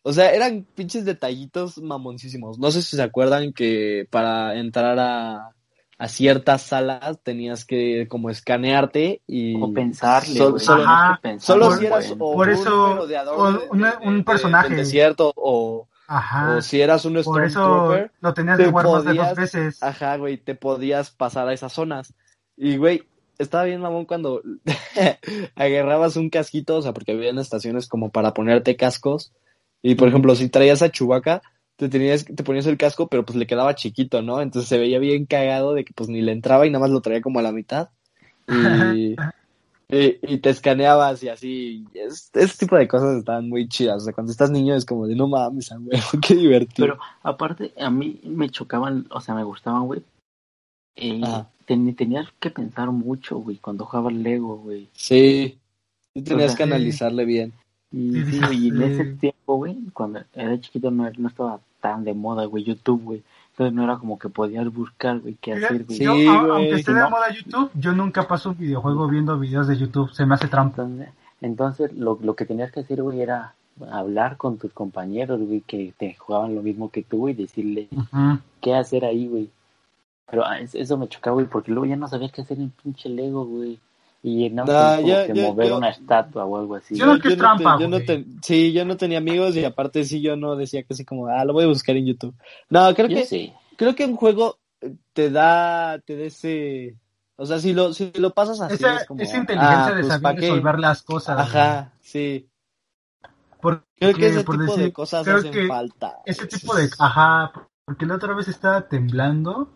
O 0.02 0.12
sea, 0.12 0.30
eran 0.32 0.64
pinches 0.74 1.04
detallitos 1.04 1.78
mamoncísimos. 1.78 2.58
No 2.58 2.70
sé 2.70 2.82
si 2.82 2.96
se 2.96 3.02
acuerdan 3.02 3.52
que 3.52 4.06
para 4.10 4.54
entrar 4.58 4.98
a, 4.98 5.50
a 5.98 6.08
ciertas 6.08 6.62
salas 6.62 7.18
tenías 7.22 7.64
que 7.64 8.06
como 8.08 8.30
escanearte 8.30 9.20
y... 9.26 9.60
O 9.60 9.72
pensarle, 9.74 10.34
solo, 10.58 10.84
Ajá. 10.84 11.18
pensar, 11.20 11.46
solo 11.46 11.66
Por- 11.68 11.78
si 11.78 11.86
eras 11.86 12.10
o 12.12 12.16
por 12.18 12.48
un 12.48 12.54
eso- 12.54 12.88
merodeador 12.94 13.38
o 13.38 13.52
de- 13.52 13.58
de- 13.58 14.08
un 14.08 14.18
de- 14.18 14.24
personaje. 14.24 14.68
del 14.68 14.78
desierto 14.78 15.32
o, 15.36 15.88
Ajá. 16.06 16.56
o 16.56 16.62
si 16.62 16.80
eras 16.80 17.04
un 17.04 17.20
Por 17.22 17.44
eso 17.44 17.98
lo 18.20 18.32
tenías 18.34 18.56
te 18.56 18.62
de 18.64 18.70
jugar 18.70 18.86
más 18.86 19.04
de 19.04 19.10
podías- 19.10 19.28
dos 19.30 19.36
veces. 19.36 19.82
Ajá, 19.82 20.16
güey, 20.16 20.38
te 20.38 20.54
podías 20.54 21.10
pasar 21.10 21.48
a 21.48 21.52
esas 21.52 21.72
zonas. 21.72 22.14
Y, 22.56 22.76
güey, 22.76 23.02
estaba 23.38 23.64
bien 23.64 23.80
mamón 23.80 24.04
cuando 24.06 24.42
agarrabas 25.56 26.16
un 26.16 26.30
casquito, 26.30 26.76
o 26.76 26.82
sea, 26.82 26.92
porque 26.92 27.12
había 27.12 27.30
estaciones 27.32 27.88
como 27.88 28.10
para 28.10 28.32
ponerte 28.34 28.76
cascos. 28.76 29.32
Y, 29.82 29.94
por 29.94 30.08
ejemplo, 30.08 30.34
si 30.34 30.48
traías 30.48 30.82
a 30.82 30.90
Chubaca, 30.90 31.42
te, 31.76 31.88
tenías, 31.88 32.24
te 32.24 32.42
ponías 32.42 32.66
el 32.66 32.76
casco, 32.76 33.06
pero 33.08 33.24
pues 33.24 33.36
le 33.36 33.46
quedaba 33.46 33.74
chiquito, 33.76 34.22
¿no? 34.22 34.40
Entonces 34.40 34.68
se 34.68 34.78
veía 34.78 34.98
bien 34.98 35.26
cagado 35.26 35.74
de 35.74 35.84
que 35.84 35.92
pues 35.94 36.08
ni 36.08 36.20
le 36.20 36.32
entraba 36.32 36.66
y 36.66 36.70
nada 36.70 36.80
más 36.80 36.90
lo 36.90 37.00
traía 37.00 37.22
como 37.22 37.38
a 37.38 37.42
la 37.42 37.52
mitad. 37.52 37.90
Y, 38.48 39.14
y, 39.88 40.18
y 40.22 40.38
te 40.38 40.50
escaneabas 40.50 41.22
y 41.22 41.28
así. 41.28 41.86
Y 41.94 41.98
es- 41.98 42.30
ese 42.34 42.58
tipo 42.58 42.76
de 42.76 42.88
cosas 42.88 43.18
estaban 43.18 43.48
muy 43.48 43.68
chidas. 43.68 44.02
O 44.02 44.04
sea, 44.04 44.12
cuando 44.12 44.32
estás 44.32 44.50
niño 44.50 44.74
es 44.74 44.84
como 44.84 45.06
de 45.06 45.14
no 45.14 45.28
mames, 45.28 45.70
güey, 45.78 46.00
qué 46.26 46.34
divertido. 46.34 46.88
Pero 46.88 46.98
aparte, 47.22 47.72
a 47.78 47.90
mí 47.90 48.20
me 48.24 48.48
chocaban, 48.50 49.06
o 49.10 49.20
sea, 49.20 49.34
me 49.34 49.44
gustaban, 49.44 49.86
güey. 49.86 50.02
Eh, 50.96 51.22
ten- 51.64 51.94
tenías 51.94 52.26
que 52.40 52.50
pensar 52.50 52.90
mucho, 52.90 53.38
güey, 53.38 53.58
cuando 53.58 53.84
jugabas 53.84 54.12
Lego, 54.14 54.56
güey. 54.58 54.88
Sí, 54.92 55.56
sí 56.12 56.22
tenías 56.22 56.54
O 56.54 56.56
sea, 56.56 56.56
que 56.56 56.62
analizarle 56.64 57.24
bien. 57.24 57.52
Y, 57.90 58.22
Sí, 58.24 58.40
y 58.52 58.68
en 58.68 58.82
ese 58.82 59.04
tiempo, 59.14 59.56
güey, 59.56 59.76
cuando 59.94 60.20
era 60.34 60.60
chiquito 60.60 60.90
no, 60.90 61.08
no 61.16 61.28
estaba 61.28 61.60
tan 61.80 62.04
de 62.04 62.12
moda, 62.14 62.44
güey, 62.44 62.64
YouTube, 62.64 63.02
güey. 63.02 63.22
Entonces 63.52 63.74
no 63.74 63.84
era 63.84 63.96
como 63.96 64.18
que 64.18 64.28
podías 64.28 64.72
buscar, 64.72 65.18
güey, 65.20 65.36
qué 65.40 65.54
hacer, 65.54 65.84
güey. 65.84 65.98
Sí, 65.98 66.04
Yo, 66.04 66.12
a- 66.12 66.14
güey. 66.14 66.28
aunque 66.28 66.74
esté 66.74 66.92
de 66.94 67.00
No. 67.00 67.10
moda 67.10 67.32
YouTube, 67.34 67.70
yo 67.74 67.92
nunca 67.92 68.28
paso 68.28 68.50
un 68.50 68.58
videojuego 68.58 69.08
viendo 69.08 69.38
videos 69.38 69.66
de 69.68 69.76
YouTube. 69.76 70.12
Se 70.12 70.26
me 70.26 70.34
hace 70.34 70.48
trampa. 70.48 70.82
Entonces, 70.82 71.08
entonces 71.40 71.92
lo, 71.94 72.18
lo 72.22 72.34
que 72.36 72.44
tenías 72.44 72.70
que 72.72 72.80
hacer, 72.80 73.02
güey, 73.02 73.20
era 73.20 73.54
hablar 73.90 74.36
con 74.36 74.58
tus 74.58 74.72
compañeros, 74.72 75.40
güey, 75.40 75.60
que 75.62 75.94
te 75.96 76.14
jugaban 76.14 76.54
lo 76.54 76.62
mismo 76.62 76.90
que 76.90 77.02
tú, 77.02 77.18
güey, 77.18 77.34
y 77.34 77.42
decirle 77.42 77.88
qué 78.60 78.74
hacer 78.74 79.04
ahí, 79.04 79.26
güey. 79.28 79.48
Pero 80.30 80.44
ah, 80.46 80.60
es- 80.60 80.74
eso 80.74 80.98
me 80.98 81.08
chocaba, 81.08 81.34
güey, 81.34 81.46
porque 81.46 81.70
luego 81.72 81.86
ya 81.86 81.96
no 81.96 82.06
sabía 82.06 82.28
qué 82.28 82.42
hacer 82.42 82.58
en 82.58 82.70
pinche 82.70 83.08
Lego, 83.08 83.46
güey. 83.46 83.78
Y 84.22 84.50
no 84.50 84.64
Nah, 84.64 84.96
como 84.96 85.08
que 85.26 85.34
mover 85.34 85.68
yo- 85.68 85.76
una 85.78 85.90
estatua 85.90 86.44
o 86.44 86.58
algo 86.58 86.74
así. 86.74 86.96
Yo 86.96 87.06
no- 87.06 87.20
te- 87.20 87.36
trampa, 87.36 87.78
yo 87.80 87.88
no 87.88 87.98
te- 88.00 88.24
sí, 88.42 88.72
yo 88.72 88.84
no 88.84 88.96
tenía 88.96 89.18
amigos 89.18 89.54
y 89.56 89.64
aparte 89.64 90.04
sí 90.04 90.20
yo 90.20 90.36
no 90.36 90.56
decía 90.56 90.82
que 90.82 90.94
así 90.94 91.04
como, 91.04 91.28
ah, 91.28 91.44
lo 91.44 91.52
voy 91.52 91.64
a 91.64 91.68
buscar 91.68 91.96
en 91.96 92.06
YouTube. 92.06 92.34
No, 92.68 92.92
creo 92.94 93.08
Yo 93.08 93.16
que 93.16 93.26
sí. 93.26 93.52
creo 93.76 93.94
que 93.94 94.04
un 94.04 94.16
juego 94.16 94.58
te 95.12 95.30
da 95.30 96.00
te 96.04 96.16
da 96.16 96.24
ese 96.24 96.96
o 97.36 97.46
sea, 97.46 97.60
si 97.60 97.72
lo 97.72 97.92
si 97.92 98.10
lo 98.16 98.34
pasas 98.34 98.60
así 98.60 98.74
Esa, 98.84 98.96
es 98.96 99.06
como 99.06 99.22
esa 99.22 99.38
inteligencia 99.38 99.92
ah, 99.92 99.94
de 99.94 100.00
pues, 100.02 100.12
¿pa' 100.14 100.18
saber 100.18 100.40
qué? 100.40 100.46
resolver 100.48 100.78
las 100.80 101.02
cosas. 101.02 101.38
Ajá, 101.38 101.92
sí. 102.00 102.48
Porque, 103.60 103.84
Creo 103.98 104.14
que 104.14 104.26
ese 104.26 104.44
por 104.44 104.58
tipo 104.58 104.76
de 104.76 104.92
cosas 104.92 105.24
creo 105.24 105.36
hacen 105.38 105.52
que 105.52 105.68
falta. 105.68 106.16
Ese 106.24 106.46
tipo 106.46 106.74
de... 106.74 106.88
Ajá, 106.98 107.52
porque 107.84 108.06
la 108.06 108.16
otra 108.16 108.34
vez 108.34 108.48
estaba 108.48 108.88
temblando 108.88 109.68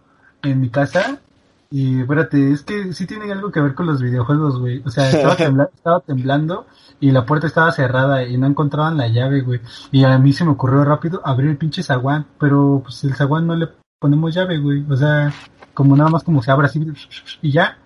en 0.43 0.61
mi 0.61 0.68
casa 0.68 1.20
y 1.73 2.01
espérate, 2.01 2.53
es 2.53 2.62
que 2.62 2.93
sí 2.93 3.07
tiene 3.07 3.33
algo 3.33 3.51
que 3.51 3.61
ver 3.61 3.75
con 3.75 3.87
los 3.87 4.03
videojuegos, 4.03 4.61
güey. 4.61 4.83
O 4.85 4.91
sea, 4.91 5.09
estaba, 5.11 5.37
tembla- 5.39 5.70
estaba 5.75 6.01
temblando 6.01 6.66
y 7.01 7.11
la 7.11 7.25
puerta 7.25 7.47
estaba 7.47 7.73
cerrada 7.73 8.25
y 8.25 8.37
no 8.37 8.47
encontraban 8.47 8.99
la 8.99 9.09
llave, 9.09 9.41
güey. 9.41 9.61
Y 9.91 10.05
a 10.05 10.18
mí 10.18 10.33
se 10.35 10.45
me 10.45 10.51
ocurrió 10.51 10.85
rápido 10.85 11.23
abrir 11.25 11.49
el 11.51 11.57
pinche 11.57 11.83
zaguán, 11.83 12.27
pero 12.39 12.83
pues 12.85 13.03
el 13.05 13.14
zaguán 13.14 13.47
no 13.47 13.57
le 13.57 13.68
ponemos 13.99 14.35
llave, 14.35 14.59
güey. 14.59 14.85
O 14.91 14.97
sea, 14.97 15.33
como 15.73 15.97
nada 15.97 16.11
más 16.11 16.23
como 16.23 16.43
se 16.43 16.51
abre 16.51 16.66
así 16.66 16.87
y 17.41 17.51
ya. 17.51 17.79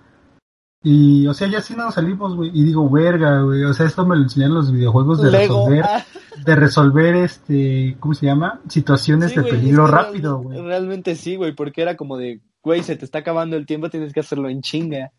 Y, 0.82 1.26
o 1.26 1.34
sea, 1.34 1.48
ya 1.48 1.60
sí 1.60 1.74
nos 1.74 1.94
salimos, 1.94 2.36
güey. 2.36 2.50
Y 2.52 2.64
digo, 2.64 2.88
verga, 2.90 3.40
güey. 3.42 3.64
O 3.64 3.72
sea, 3.72 3.86
esto 3.86 4.04
me 4.04 4.16
lo 4.16 4.22
enseñaron 4.22 4.56
los 4.56 4.72
videojuegos 4.72 5.22
de 5.22 5.30
Lego, 5.30 5.68
resolver 5.68 5.84
ah, 5.84 6.04
de 6.44 6.54
resolver 6.56 7.16
este, 7.16 7.96
¿cómo 7.98 8.14
se 8.14 8.26
llama? 8.26 8.60
Situaciones 8.68 9.30
sí, 9.30 9.36
de 9.36 9.44
peligro 9.44 9.86
rápido, 9.86 10.38
güey. 10.38 10.60
Realmente 10.60 11.14
sí, 11.14 11.36
güey, 11.36 11.54
porque 11.54 11.82
era 11.82 11.96
como 11.96 12.16
de, 12.16 12.40
güey, 12.66 12.82
se 12.82 12.96
te 12.96 13.04
está 13.04 13.18
acabando 13.18 13.56
el 13.56 13.64
tiempo, 13.64 13.88
tienes 13.90 14.12
que 14.12 14.18
hacerlo 14.20 14.48
en 14.48 14.60
chinga. 14.60 15.12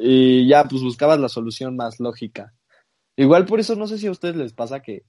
Y 0.00 0.46
ya, 0.46 0.64
pues 0.64 0.82
buscabas 0.82 1.18
la 1.18 1.28
solución 1.28 1.74
más 1.76 1.98
lógica. 1.98 2.52
Igual 3.16 3.44
por 3.44 3.58
eso 3.58 3.74
no 3.74 3.88
sé 3.88 3.98
si 3.98 4.06
a 4.06 4.12
ustedes 4.12 4.36
les 4.36 4.52
pasa 4.52 4.80
que, 4.80 5.02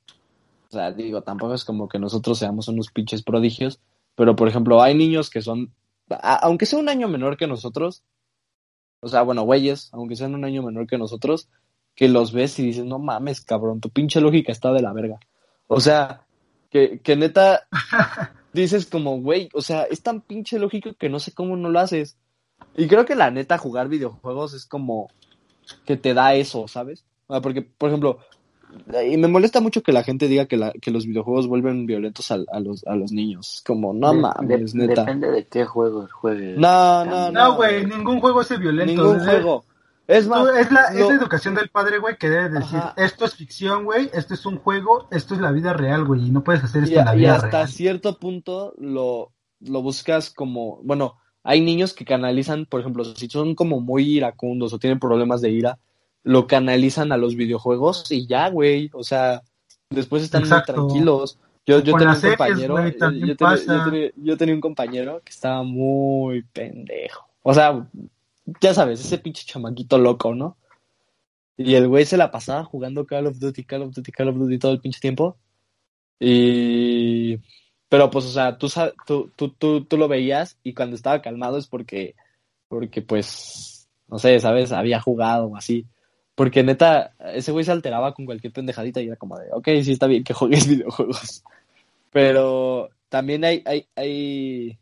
o 0.70 0.72
sea, 0.72 0.92
digo, 0.92 1.22
tampoco 1.22 1.54
es 1.54 1.64
como 1.66 1.88
que 1.88 2.00
nosotros 2.00 2.40
seamos 2.40 2.68
unos 2.68 2.90
pinches 2.90 3.22
prodigios, 3.22 3.80
pero 4.16 4.36
por 4.36 4.48
ejemplo, 4.48 4.82
hay 4.82 4.96
niños 4.96 5.30
que 5.30 5.44
son, 5.44 5.72
a- 6.10 6.40
aunque 6.42 6.66
sea 6.66 6.80
un 6.80 6.90
año 6.90 7.08
menor 7.08 7.38
que 7.38 7.46
nosotros, 7.46 8.04
o 9.02 9.08
sea, 9.08 9.22
bueno, 9.22 9.44
güeyes, 9.44 9.90
aunque 9.94 10.16
sean 10.16 10.34
un 10.34 10.46
año 10.46 10.64
menor 10.64 10.88
que 10.88 10.98
nosotros, 10.98 11.48
que 11.94 12.10
los 12.10 12.32
ves 12.34 12.58
y 12.58 12.64
dices, 12.64 12.86
no 12.86 12.98
mames, 12.98 13.42
cabrón, 13.42 13.82
tu 13.82 13.92
pinche 13.92 14.20
lógica 14.20 14.52
está 14.52 14.74
de 14.74 14.82
la 14.82 14.94
verga. 14.94 15.20
O 15.68 15.80
sea, 15.80 16.26
que, 16.72 17.00
que 17.02 17.16
neta 17.16 17.68
dices 18.54 18.86
como, 18.86 19.20
güey, 19.22 19.50
o 19.54 19.62
sea, 19.62 19.84
es 19.84 20.02
tan 20.02 20.22
pinche 20.22 20.60
lógico 20.60 20.92
que 20.98 21.10
no 21.10 21.20
sé 21.20 21.34
cómo 21.34 21.56
no 21.58 21.70
lo 21.70 21.80
haces. 21.80 22.18
Y 22.76 22.88
creo 22.88 23.06
que 23.06 23.16
la 23.16 23.32
neta 23.32 23.58
jugar 23.58 23.88
videojuegos 23.88 24.54
es 24.54 24.66
como 24.66 25.08
que 25.86 25.98
te 25.98 26.14
da 26.14 26.34
eso, 26.36 26.68
¿sabes? 26.68 27.06
Porque, 27.28 27.62
por 27.62 27.90
ejemplo, 27.90 28.20
y 29.08 29.18
me 29.18 29.28
molesta 29.28 29.62
mucho 29.62 29.82
que 29.84 29.92
la 29.92 30.04
gente 30.04 30.28
diga 30.28 30.46
que, 30.48 30.58
la, 30.58 30.72
que 30.74 30.92
los 30.92 31.06
videojuegos 31.06 31.48
vuelven 31.48 31.86
violentos 31.86 32.32
a, 32.32 32.38
a 32.52 32.60
los, 32.60 32.86
a 32.88 32.96
los 32.96 33.12
niños. 33.12 33.64
Como, 33.66 33.94
no 33.94 34.14
De- 34.14 34.20
mames, 34.20 34.74
de- 34.74 34.88
neta. 34.88 35.02
Depende 35.02 35.32
de 35.32 35.46
qué 35.48 35.66
juegos 35.66 36.12
juegues. 36.12 36.58
No, 36.58 37.06
no, 37.06 37.32
No, 37.32 37.56
güey, 37.56 37.86
ningún 37.86 38.20
juego 38.20 38.42
es 38.42 38.60
violento. 38.60 38.92
Ningún 38.94 39.18
desde- 39.20 39.32
juego. 39.32 39.64
Es 40.10 40.28
más, 40.28 40.48
es, 40.58 40.72
la, 40.72 40.92
lo- 40.94 41.12
educación 41.12 41.54
del 41.54 41.70
padre, 41.70 42.00
güey, 42.00 42.18
que 42.18 42.30
debe 42.30 42.50
decir, 42.50 42.78
Ajá. 42.80 42.94
esto 42.98 43.26
es 43.26 43.36
ficción, 43.36 43.86
güey, 43.86 44.10
esto 44.12 44.34
es 44.34 44.44
un 44.48 44.58
juego, 44.58 45.08
esto 45.12 45.36
es 45.36 45.40
la 45.42 45.52
vida 45.52 45.72
real, 45.74 46.04
güey, 46.04 46.26
y 46.28 46.32
no 46.32 46.44
puedes 46.44 46.64
hacer 46.64 46.84
esto 46.84 46.96
y, 46.96 47.00
en 47.00 47.06
la 47.06 47.16
y 47.16 47.20
vida 47.20 47.36
hasta 47.36 47.50
real. 47.50 47.68
cierto 47.68 48.18
punto 48.18 48.74
lo, 48.80 49.32
lo 49.60 49.82
buscas 49.84 50.32
como, 50.32 50.80
bueno, 50.84 51.18
hay 51.44 51.62
niños 51.62 51.94
que 51.94 52.06
canalizan, 52.06 52.66
por 52.66 52.80
ejemplo, 52.82 53.06
si 53.06 53.28
son 53.30 53.54
como 53.54 53.82
muy 53.82 54.04
iracundos 54.18 54.74
o 54.74 54.80
tienen 54.80 55.00
problemas 55.00 55.42
de 55.42 55.52
ira, 55.52 55.78
lo 56.24 56.48
canalizan 56.48 57.12
a 57.12 57.18
los 57.18 57.36
videojuegos 57.36 58.12
y 58.12 58.26
ya, 58.26 58.50
güey, 58.50 58.90
o 58.94 59.04
sea, 59.04 59.44
después 59.92 60.24
están 60.24 60.42
muy 60.50 60.64
tranquilos. 60.64 61.38
Yo, 61.68 61.80
yo 61.82 61.94
tenía 61.94 62.10
un 62.10 62.16
series, 62.16 62.38
compañero, 62.38 62.84
yo- 62.90 62.98
tenía, 62.98 63.36
pasa. 63.36 63.78
yo 63.86 63.92
tenía- 63.92 64.12
yo 64.16 64.38
tenía 64.38 64.56
un 64.56 64.62
compañero 64.62 65.22
que 65.24 65.30
estaba 65.32 65.62
muy 65.62 66.42
pendejo. 66.52 67.28
O 67.44 67.54
sea, 67.54 67.88
ya 68.62 68.74
sabes, 68.74 69.00
ese 69.02 69.18
pinche 69.18 69.46
chamaquito 69.46 69.98
loco, 69.98 70.36
¿no? 70.36 70.58
Y 71.58 71.76
el 71.76 71.88
güey 71.88 72.06
se 72.06 72.18
la 72.18 72.32
pasaba 72.32 72.64
jugando 72.64 73.06
Call 73.06 73.28
of 73.28 73.40
Duty, 73.40 73.64
Call 73.66 73.82
of 73.84 73.94
Duty, 73.94 74.12
Call 74.12 74.30
of 74.30 74.38
Duty 74.38 74.60
todo 74.60 74.72
el 74.72 74.80
pinche 74.80 75.00
tiempo. 75.00 75.38
Y... 76.20 77.38
Pero 77.90 78.10
pues, 78.12 78.26
o 78.26 78.30
sea, 78.30 78.58
tú, 78.58 78.70
tú, 79.36 79.50
tú, 79.58 79.84
tú 79.84 79.98
lo 79.98 80.08
veías 80.08 80.60
y 80.64 80.74
cuando 80.74 80.96
estaba 80.96 81.22
calmado 81.22 81.58
es 81.58 81.68
porque, 81.68 82.16
porque 82.68 83.02
pues, 83.02 83.90
no 84.08 84.20
sé, 84.20 84.40
¿sabes? 84.40 84.72
Había 84.72 85.02
jugado 85.02 85.48
o 85.48 85.58
así. 85.58 85.88
Porque 86.36 86.64
neta, 86.64 87.16
ese 87.34 87.52
güey 87.52 87.66
se 87.66 87.72
alteraba 87.72 88.14
con 88.14 88.26
cualquier 88.26 88.54
pendejadita 88.54 89.02
y 89.02 89.08
era 89.08 89.16
como 89.18 89.38
de, 89.38 89.48
ok, 89.52 89.68
sí 89.84 89.92
está 89.92 90.08
bien 90.08 90.24
que 90.24 90.34
juegues 90.34 90.68
videojuegos. 90.70 91.44
Pero 92.12 92.90
también 93.10 93.44
hay, 93.44 93.64
hay, 93.66 93.88
hay, 93.96 94.80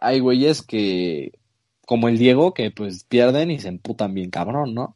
hay 0.00 0.20
güeyes 0.20 0.62
que, 0.62 1.32
como 1.90 2.06
el 2.08 2.18
Diego, 2.18 2.54
que 2.54 2.70
pues 2.70 3.02
pierden 3.02 3.50
y 3.50 3.58
se 3.58 3.66
emputan 3.66 4.14
bien 4.14 4.30
cabrón, 4.30 4.74
¿no? 4.74 4.94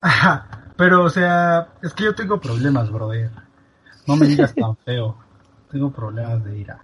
Ajá, 0.00 0.72
pero, 0.76 1.02
o 1.02 1.10
sea, 1.10 1.72
es 1.82 1.92
que 1.92 2.04
yo 2.04 2.14
tengo 2.14 2.40
problemas, 2.40 2.88
brother. 2.92 3.32
No 4.06 4.14
me 4.14 4.28
digas 4.28 4.54
tan 4.54 4.76
feo. 4.84 5.18
Tengo 5.72 5.90
problemas 5.90 6.44
de 6.44 6.56
ira. 6.56 6.80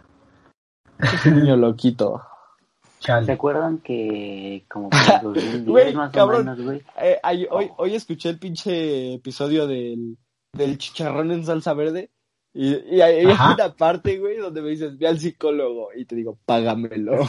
Es 0.98 1.24
un 1.26 1.36
niño 1.36 1.56
loquito. 1.56 2.24
¿Se 2.98 3.06
Chale. 3.06 3.32
acuerdan 3.34 3.78
que 3.78 4.64
como 4.68 4.90
por 4.90 4.98
el 4.98 5.22
2010 5.22 5.64
Güey, 5.66 5.94
más 5.94 6.10
cabrón. 6.10 6.40
o 6.48 6.50
menos, 6.50 6.62
güey? 6.64 6.82
Eh, 7.00 7.20
ay- 7.22 7.46
hoy, 7.52 7.70
hoy 7.76 7.94
escuché 7.94 8.30
el 8.30 8.40
pinche 8.40 9.14
episodio 9.14 9.68
del, 9.68 10.18
del 10.54 10.76
chicharrón 10.76 11.30
en 11.30 11.44
salsa 11.44 11.72
verde 11.72 12.10
y, 12.52 12.96
y 12.96 13.00
hay, 13.00 13.20
hay 13.26 13.30
Ajá. 13.30 13.54
una 13.54 13.76
parte, 13.76 14.18
güey, 14.18 14.38
donde 14.38 14.60
me 14.60 14.70
dices, 14.70 14.98
ve 14.98 15.06
al 15.06 15.20
psicólogo 15.20 15.90
y 15.94 16.04
te 16.04 16.16
digo, 16.16 16.36
págamelo. 16.44 17.28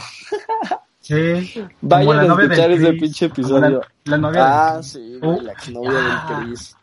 Sí. 1.06 1.64
Vayan 1.82 2.16
la 2.16 2.22
a 2.34 2.42
escuchar 2.42 2.70
ese 2.72 2.88
Chris, 2.88 3.00
pinche 3.00 3.30
como 3.30 3.58
la- 3.60 3.66
episodio. 3.68 3.80
La, 4.06 4.18
novia 4.18 4.68
Ah, 4.76 4.82
sí, 4.82 5.18
Oh, 5.22 5.40
la 5.40 5.52
exnovia 5.52 5.92
ya. 5.92 6.36
del 6.38 6.46
Chris. 6.48 6.76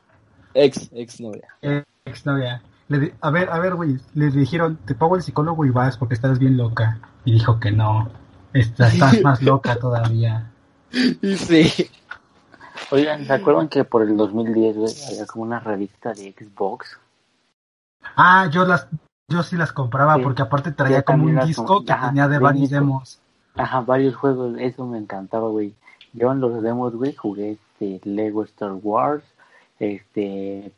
Ex, 0.53 0.89
exnovia. 0.93 1.47
Eh, 1.61 1.83
exnovia. 2.05 2.61
Le 2.87 2.99
di- 2.99 3.11
a 3.19 3.29
ver, 3.31 3.49
a 3.49 3.59
ver, 3.59 3.75
güey. 3.75 3.97
Le 4.13 4.29
dijeron, 4.29 4.77
te 4.85 4.95
pago 4.95 5.17
el 5.17 5.23
psicólogo 5.23 5.65
y 5.65 5.71
vas 5.71 5.97
porque 5.97 6.13
estás 6.13 6.39
bien 6.39 6.55
loca. 6.55 6.99
Y 7.25 7.33
dijo 7.33 7.59
que 7.59 7.71
no. 7.71 8.09
Estás, 8.53 8.93
estás 8.93 9.21
más 9.21 9.41
loca 9.41 9.75
todavía. 9.75 10.49
Y 11.21 11.35
sí. 11.37 11.89
Oigan, 12.91 13.25
¿se 13.25 13.33
acuerdan 13.33 13.67
que 13.67 13.83
por 13.83 14.03
el 14.03 14.15
2010, 14.15 14.77
güey, 14.77 14.93
había 15.09 15.25
como 15.25 15.43
una 15.43 15.59
revista 15.59 16.13
de 16.13 16.33
Xbox? 16.37 16.97
Ah, 18.15 18.47
yo 18.51 18.65
las, 18.65 18.87
yo 19.27 19.43
sí 19.43 19.55
las 19.57 19.73
compraba 19.73 20.15
Sí. 20.15 20.21
porque 20.21 20.41
aparte 20.43 20.71
traía 20.71 21.01
como 21.01 21.25
un 21.25 21.39
disco 21.45 21.83
que 21.83 21.93
tenía 21.93 22.27
de 22.27 22.37
un 22.37 22.43
varios 22.43 22.69
disco. 22.69 22.75
demos. 22.75 23.19
Ajá, 23.55 23.81
varios 23.81 24.15
juegos, 24.15 24.57
eso 24.59 24.85
me 24.85 24.97
encantaba, 24.97 25.47
güey. 25.49 25.73
Yo 26.13 26.31
en 26.31 26.39
los 26.39 26.61
demos, 26.61 26.95
güey, 26.95 27.13
jugué 27.13 27.51
este 27.51 27.99
Lego 28.07 28.43
Star 28.43 28.73
Wars, 28.81 29.23
este 29.79 30.71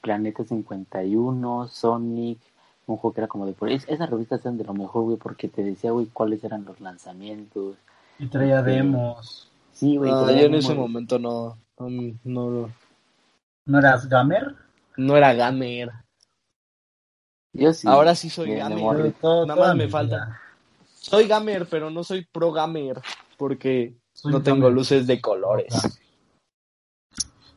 Planeta 0.00 0.44
51, 0.44 1.68
Sonic, 1.68 2.38
un 2.86 2.96
juego 2.96 3.14
que 3.14 3.20
era 3.20 3.28
como 3.28 3.46
de 3.46 3.52
por 3.52 3.70
es- 3.70 3.88
esas 3.88 4.08
revistas 4.08 4.40
eran 4.40 4.56
de 4.58 4.64
lo 4.64 4.74
mejor, 4.74 5.02
güey, 5.02 5.16
porque 5.16 5.48
te 5.48 5.62
decía, 5.62 5.90
güey, 5.92 6.06
cuáles 6.06 6.42
eran 6.44 6.64
los 6.64 6.80
lanzamientos. 6.80 7.76
Y 8.18 8.26
traía 8.26 8.60
Este, 8.60 8.70
demos. 8.72 9.50
Sí, 9.72 9.96
güey. 9.96 10.10
No, 10.10 10.24
traía 10.24 10.40
yo 10.40 10.46
en 10.46 10.52
demos, 10.52 10.64
ese 10.64 10.74
momento 10.74 11.18
no, 11.18 11.56
no, 11.78 12.14
no, 12.24 12.70
¿No 13.66 13.78
eras 13.78 14.08
gamer? 14.08 14.54
no 14.96 15.16
era 15.16 15.34
gamer. 15.34 15.92
Yo 17.52 17.72
sí. 17.72 17.86
Ahora 17.88 18.14
sí 18.14 18.30
soy 18.30 18.54
gamer. 18.54 19.12
Nada 19.22 19.56
más 19.56 19.76
me 19.76 19.88
falta. 19.88 20.40
Soy 21.08 21.26
gamer, 21.26 21.66
pero 21.70 21.90
no 21.90 22.04
soy 22.04 22.26
pro 22.30 22.52
gamer 22.52 23.00
porque 23.36 23.96
Soy 24.12 24.32
no 24.32 24.42
tengo 24.42 24.68
luces 24.68 25.06
de 25.06 25.20
colores. 25.20 25.74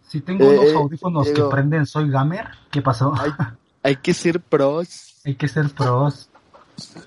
Si 0.07 0.21
tengo 0.21 0.43
Eh, 0.45 0.59
unos 0.59 0.71
eh, 0.71 0.75
audífonos 0.75 1.29
que 1.29 1.43
prenden 1.43 1.85
Soy 1.85 2.09
Gamer, 2.09 2.47
¿qué 2.69 2.81
pasó? 2.81 3.13
Hay, 3.17 3.31
hay 3.83 3.95
que 3.97 4.13
ser 4.13 4.41
pros. 4.41 5.21
Hay 5.25 5.35
que 5.35 5.47
ser 5.47 5.69
pros. 5.69 6.29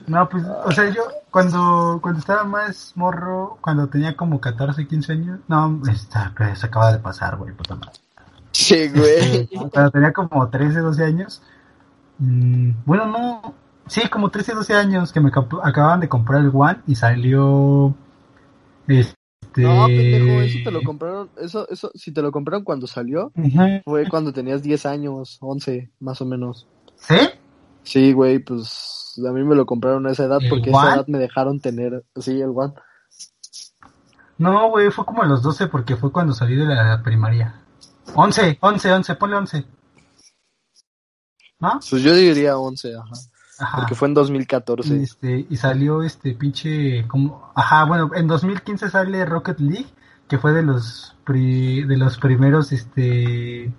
No, 0.07 0.29
pues, 0.29 0.45
o 0.45 0.73
sea, 0.73 0.89
yo 0.91 1.03
cuando, 1.31 1.99
cuando 2.01 2.21
estaba 2.21 2.45
más 2.45 2.93
morro, 2.95 3.59
cuando 3.61 3.89
tenía 3.89 4.17
como 4.17 4.41
14, 4.41 4.87
15 4.87 5.13
años, 5.13 5.41
no, 5.49 5.81
está, 5.91 6.33
se 6.55 6.67
acaba 6.67 6.93
de 6.93 6.99
pasar, 6.99 7.37
güey, 7.37 7.53
puta 7.55 7.75
madre. 7.75 8.01
Sí, 8.53 8.89
güey. 8.89 9.37
Este, 9.41 9.71
cuando 9.71 9.91
tenía 9.91 10.13
como 10.13 10.49
13, 10.49 10.79
12 10.79 11.05
años, 11.05 11.43
mm, 12.19 12.71
bueno, 12.85 13.07
no, 13.07 13.55
sí, 13.87 14.09
como 14.09 14.31
13, 14.31 14.55
12 14.55 14.75
años 14.75 15.13
que 15.13 15.21
me 15.21 15.31
acababan 15.31 16.01
de 16.01 16.09
comprar 16.09 16.41
el 16.41 16.51
One 16.53 16.81
y 16.87 16.95
salió, 16.95 17.95
este... 18.87 19.15
No, 19.63 19.87
pendejo, 19.87 20.43
eso 20.43 20.59
te 20.65 20.71
lo 20.73 20.83
compraron, 20.83 21.31
eso, 21.37 21.69
eso, 21.69 21.91
si 21.95 22.13
te 22.13 22.23
lo 22.23 22.33
compraron 22.33 22.65
cuando 22.65 22.89
salió, 22.89 23.33
fue 23.85 24.09
cuando 24.09 24.33
tenías 24.33 24.63
10 24.63 24.87
años, 24.87 25.39
11, 25.41 25.93
más 26.01 26.21
o 26.21 26.25
menos. 26.25 26.67
¿Sí? 26.97 27.17
Sí, 27.85 28.13
güey, 28.13 28.41
pues 28.41 29.15
a 29.25 29.31
mí 29.31 29.45
me 29.45 29.55
lo 29.55 29.65
compraron 29.65 30.07
a 30.07 30.11
esa 30.11 30.25
edad 30.25 30.43
¿El 30.43 30.49
porque 30.49 30.71
a 30.71 30.73
esa 30.73 30.95
edad 30.97 31.07
me 31.07 31.19
dejaron 31.19 31.61
tener, 31.61 32.05
sí, 32.17 32.41
el 32.41 32.51
One. 32.55 32.75
No, 34.39 34.71
güey, 34.71 34.91
fue 34.91 35.05
como 35.05 35.23
a 35.23 35.27
los 35.27 35.43
12 35.43 35.69
porque 35.69 35.97
fue 35.97 36.11
cuando 36.11 36.33
salí 36.33 36.57
de 36.57 36.65
la 36.65 37.01
primaria. 37.05 37.63
11, 38.15 38.59
11, 38.61 38.93
11, 38.93 39.15
ponle 39.15 39.37
11. 39.37 39.65
¿No? 41.61 41.81
Pues 41.89 42.03
yo 42.03 42.15
diría 42.15 42.59
11, 42.59 42.97
ajá. 42.97 43.15
Ajá. 43.59 43.79
Porque 43.79 43.95
fue 43.95 44.09
en 44.09 44.15
2014. 44.15 45.03
Este, 45.03 45.47
y 45.49 45.57
salió 45.57 46.03
este 46.03 46.35
pinche 46.35 47.07
como 47.07 47.51
ajá, 47.55 47.85
bueno, 47.85 48.11
en 48.15 48.27
2015 48.27 48.91
sale 48.91 49.25
Rocket 49.25 49.61
League, 49.61 49.87
que 50.29 50.39
fue 50.39 50.53
de 50.53 50.63
los 50.63 51.15
pri- 51.25 51.85
de 51.85 51.97
los 51.97 52.19
primeros 52.19 52.73
este 52.73 53.73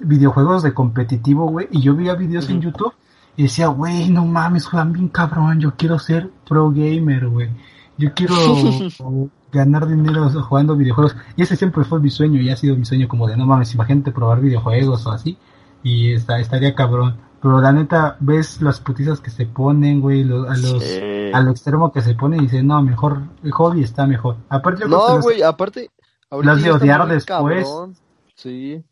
videojuegos 0.00 0.62
de 0.62 0.74
competitivo, 0.74 1.48
güey, 1.48 1.68
y 1.70 1.80
yo 1.80 1.94
veía 1.96 2.14
videos 2.14 2.48
en. 2.50 2.60
YouTube 2.60 2.92
y 3.36 3.44
decía, 3.44 3.68
"Güey, 3.68 4.10
no 4.10 4.24
mames, 4.26 4.66
juegan 4.66 4.92
bien 4.92 5.08
cabrón, 5.08 5.60
yo 5.60 5.74
quiero 5.76 5.98
ser 5.98 6.30
pro 6.48 6.70
gamer, 6.70 7.28
güey. 7.28 7.50
Yo 7.98 8.12
quiero 8.14 8.34
ganar 9.52 9.86
dinero 9.88 10.28
jugando 10.42 10.76
videojuegos." 10.76 11.16
Y 11.36 11.42
ese 11.42 11.56
siempre 11.56 11.84
fue 11.84 11.98
mi 12.00 12.10
sueño 12.10 12.40
y 12.40 12.50
ha 12.50 12.56
sido 12.56 12.76
mi 12.76 12.84
sueño 12.84 13.08
como 13.08 13.26
de, 13.26 13.36
"No 13.36 13.46
mames, 13.46 13.74
imagínate 13.74 14.12
probar 14.12 14.40
videojuegos 14.40 15.06
o 15.06 15.10
así." 15.12 15.38
Y 15.82 16.12
está 16.12 16.38
estaría 16.40 16.74
cabrón. 16.74 17.16
Pero 17.42 17.60
la 17.60 17.70
neta, 17.72 18.16
ves 18.20 18.60
las 18.62 18.80
putizas 18.80 19.20
que 19.20 19.30
se 19.30 19.46
ponen, 19.46 20.00
güey, 20.00 20.24
lo- 20.24 20.48
a 20.48 20.56
los 20.56 20.82
Sí. 20.82 21.30
a 21.32 21.40
lo 21.40 21.50
extremo 21.50 21.92
que 21.92 22.00
se 22.00 22.14
ponen 22.14 22.40
y 22.40 22.42
dicen, 22.44 22.66
no, 22.66 22.82
mejor, 22.82 23.20
el 23.44 23.52
hobby 23.52 23.82
está 23.82 24.06
mejor. 24.06 24.36
Aparte, 24.48 24.80
yo 24.82 24.86
creo 24.86 24.98
que 25.00 25.06
No, 25.08 25.14
los- 25.16 25.24
güey, 25.24 25.42
aparte. 25.42 25.90
las 26.30 26.62
de 26.62 26.70
odiar 26.72 27.06
después. 27.06 27.24
cabrón. 27.26 27.94
Sí. 28.34 28.82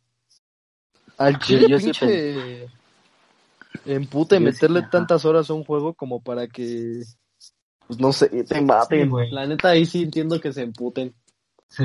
Al 1.19 1.39
chile, 1.39 1.69
yo 1.69 1.79
pinche. 1.79 2.69
Empute 3.87 4.39
sí, 4.39 4.43
meterle 4.45 4.83
tantas 4.83 5.25
horas 5.25 5.51
a 5.51 5.55
un 5.55 5.65
juego 5.65 5.95
como 5.95 6.23
para 6.23 6.47
que. 6.47 7.03
Pues 7.87 7.99
no 8.01 8.13
sé, 8.13 8.29
te 8.29 8.55
Sí, 8.59 8.61
maten. 8.65 9.11
güey. 9.11 9.31
La 9.31 9.47
neta, 9.47 9.69
ahí 9.71 9.85
sí 9.85 10.03
entiendo 10.05 10.41
que 10.41 10.53
se 10.53 10.63
emputen. 10.63 11.13
Sí. 11.69 11.85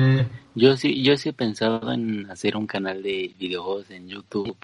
Yo 0.54 0.76
sí, 0.76 1.02
yo 1.02 1.16
sí 1.16 1.30
he 1.30 1.32
pensado 1.32 1.92
en 1.92 2.30
hacer 2.30 2.56
un 2.56 2.66
canal 2.66 3.02
de 3.02 3.34
videojuegos 3.38 3.90
en 3.90 4.08
YouTube. 4.08 4.56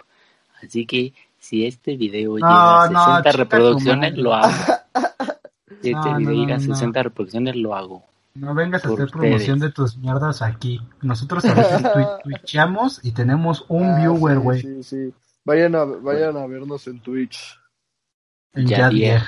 Así 0.63 0.87
que 0.87 1.13
si 1.39 1.67
este 1.67 1.97
video 1.97 2.31
No, 2.33 2.37
llega 2.39 2.83
a 2.85 2.91
no, 2.91 2.99
60 2.99 3.23
chinga 3.23 3.33
tu 3.33 3.39
reproducciones, 3.39 4.17
lo 4.19 4.35
hago. 4.35 4.53
Si 5.83 5.91
este 5.91 6.11
No, 6.11 6.17
video 6.17 6.33
no, 6.33 6.41
llega 6.41 6.55
a 6.55 6.59
no. 6.59 6.75
60 6.75 7.03
reproducciones, 7.03 7.57
lo 7.57 7.75
hago. 7.77 8.05
No 8.35 8.55
vengas 8.55 8.85
a 8.85 8.89
Por 8.89 9.01
hacer 9.03 9.11
promoción 9.13 9.59
de 9.59 9.67
ustedes. 9.69 9.93
tus 9.93 9.97
mierdas 9.99 10.43
aquí. 10.43 10.81
Nosotros 11.03 11.45
a 11.45 11.55
veces 11.55 11.83
twi- 11.83 12.09
twitchamos 12.25 13.01
y 13.05 13.13
tenemos 13.13 13.65
un 13.69 13.85
Ah, 13.85 13.99
viewer, 13.99 14.39
güey. 14.39 14.61
Sí, 14.63 14.83
sí. 14.83 15.15
Vayan 15.45 15.75
a, 15.75 15.85
vayan 15.85 16.37
a 16.37 16.47
vernos 16.47 16.87
en 16.87 17.01
Twitch. 17.01 17.59
en 18.55 18.67
Ya 18.67 18.79
Yadier. 18.79 19.23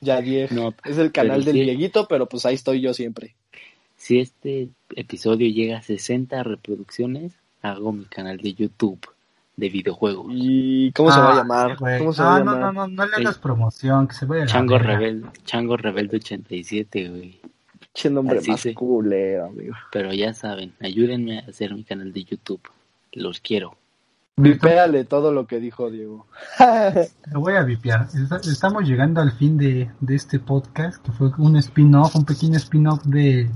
Ya 0.00 0.20
10. 0.20 0.52
No, 0.52 0.74
es 0.84 0.98
el 0.98 1.10
canal 1.10 1.44
del 1.44 1.54
sí. 1.54 1.62
Dieguito, 1.62 2.06
pero 2.08 2.26
pues 2.26 2.44
ahí 2.46 2.54
estoy 2.54 2.80
yo 2.80 2.92
siempre. 2.94 3.34
Si 3.96 4.20
este 4.20 4.68
episodio 4.94 5.48
llega 5.48 5.78
a 5.78 5.82
60 5.82 6.42
reproducciones, 6.44 7.32
hago 7.62 7.92
mi 7.92 8.04
canal 8.04 8.36
de 8.38 8.54
YouTube 8.54 9.00
de 9.58 9.68
videojuegos. 9.68 10.26
¿Y 10.30 10.92
cómo 10.92 11.10
se 11.10 11.18
va 11.18 11.30
a 11.30 11.32
Ah, 11.32 11.36
llamar? 11.38 11.76
¿Cómo 11.76 12.12
se 12.12 12.22
no, 12.22 12.28
va 12.28 12.36
a 12.36 12.38
no, 12.38 12.52
llamar? 12.52 12.74
no, 12.74 12.86
no, 12.86 12.88
no 12.88 13.06
le 13.06 13.16
hagas 13.16 13.38
promoción, 13.38 14.06
que 14.06 14.14
se 14.14 14.24
vaya 14.24 14.44
a 14.44 14.46
Chango. 14.46 14.78
Rebelde, 14.78 15.28
Chango 15.44 15.76
Rebelde 15.76 16.16
87, 16.18 17.08
güey. 17.08 17.40
Che 17.92 18.08
nombre 18.08 18.40
más 18.46 18.64
culero, 18.76 19.46
amigo. 19.46 19.74
Pero 19.90 20.12
ya 20.12 20.32
saben, 20.32 20.72
ayúdenme 20.80 21.40
a 21.40 21.42
hacer 21.50 21.74
mi 21.74 21.82
canal 21.82 22.12
de 22.12 22.22
YouTube. 22.22 22.60
Los 23.12 23.40
quiero. 23.40 23.74
Vipéale 24.36 25.04
todo 25.04 25.32
lo 25.32 25.48
que 25.48 25.58
dijo 25.58 25.90
Diego. 25.90 26.26
Lo 27.32 27.40
voy 27.40 27.54
a 27.54 27.64
vipear. 27.64 28.06
Estamos 28.48 28.84
llegando 28.84 29.20
al 29.20 29.32
fin 29.32 29.58
de, 29.58 29.90
de 29.98 30.14
este 30.14 30.38
podcast, 30.38 31.04
que 31.04 31.10
fue 31.10 31.32
un 31.38 31.56
spin-off, 31.56 32.14
un 32.14 32.24
pequeño 32.24 32.56
spin-off 32.58 33.02
de, 33.04 33.50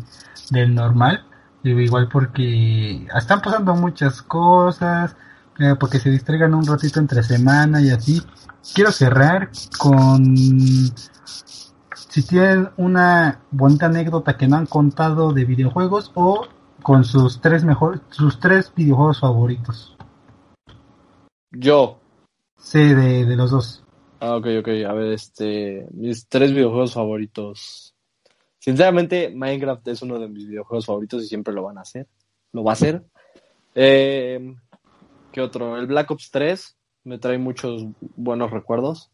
del 0.50 0.74
normal. 0.74 1.24
Igual 1.62 2.08
porque 2.08 3.06
están 3.16 3.40
pasando 3.40 3.76
muchas 3.76 4.20
cosas, 4.22 5.14
eh, 5.58 5.74
porque 5.78 5.98
se 5.98 6.10
distraigan 6.10 6.54
un 6.54 6.66
ratito 6.66 7.00
entre 7.00 7.22
semana 7.22 7.80
y 7.80 7.90
así. 7.90 8.22
Quiero 8.74 8.92
cerrar 8.92 9.50
con 9.78 10.36
si 12.12 12.22
tienen 12.26 12.68
una 12.76 13.40
bonita 13.50 13.86
anécdota 13.86 14.36
que 14.36 14.46
no 14.46 14.56
han 14.56 14.66
contado 14.66 15.32
de 15.32 15.44
videojuegos 15.44 16.12
o 16.14 16.46
con 16.82 17.04
sus 17.04 17.40
tres 17.40 17.64
mejores, 17.64 18.00
sus 18.10 18.38
tres 18.38 18.72
videojuegos 18.74 19.20
favoritos. 19.20 19.96
Yo. 21.50 21.98
Sí, 22.58 22.94
de, 22.94 23.24
de 23.24 23.36
los 23.36 23.50
dos. 23.50 23.84
Ah, 24.20 24.36
ok, 24.36 24.46
ok. 24.60 24.68
A 24.88 24.92
ver, 24.92 25.12
este, 25.12 25.86
mis 25.92 26.28
tres 26.28 26.52
videojuegos 26.52 26.94
favoritos. 26.94 27.94
Sinceramente, 28.58 29.32
Minecraft 29.34 29.88
es 29.88 30.02
uno 30.02 30.18
de 30.18 30.28
mis 30.28 30.46
videojuegos 30.46 30.86
favoritos 30.86 31.24
y 31.24 31.26
siempre 31.26 31.52
lo 31.52 31.64
van 31.64 31.78
a 31.78 31.80
hacer. 31.80 32.06
Lo 32.52 32.62
va 32.62 32.72
a 32.72 32.74
hacer. 32.74 33.04
Eh, 33.74 34.54
¿Qué 35.32 35.40
otro? 35.40 35.78
El 35.78 35.86
Black 35.86 36.10
Ops 36.10 36.30
3 36.30 36.76
me 37.04 37.18
trae 37.18 37.38
muchos 37.38 37.86
buenos 38.16 38.50
recuerdos. 38.50 39.10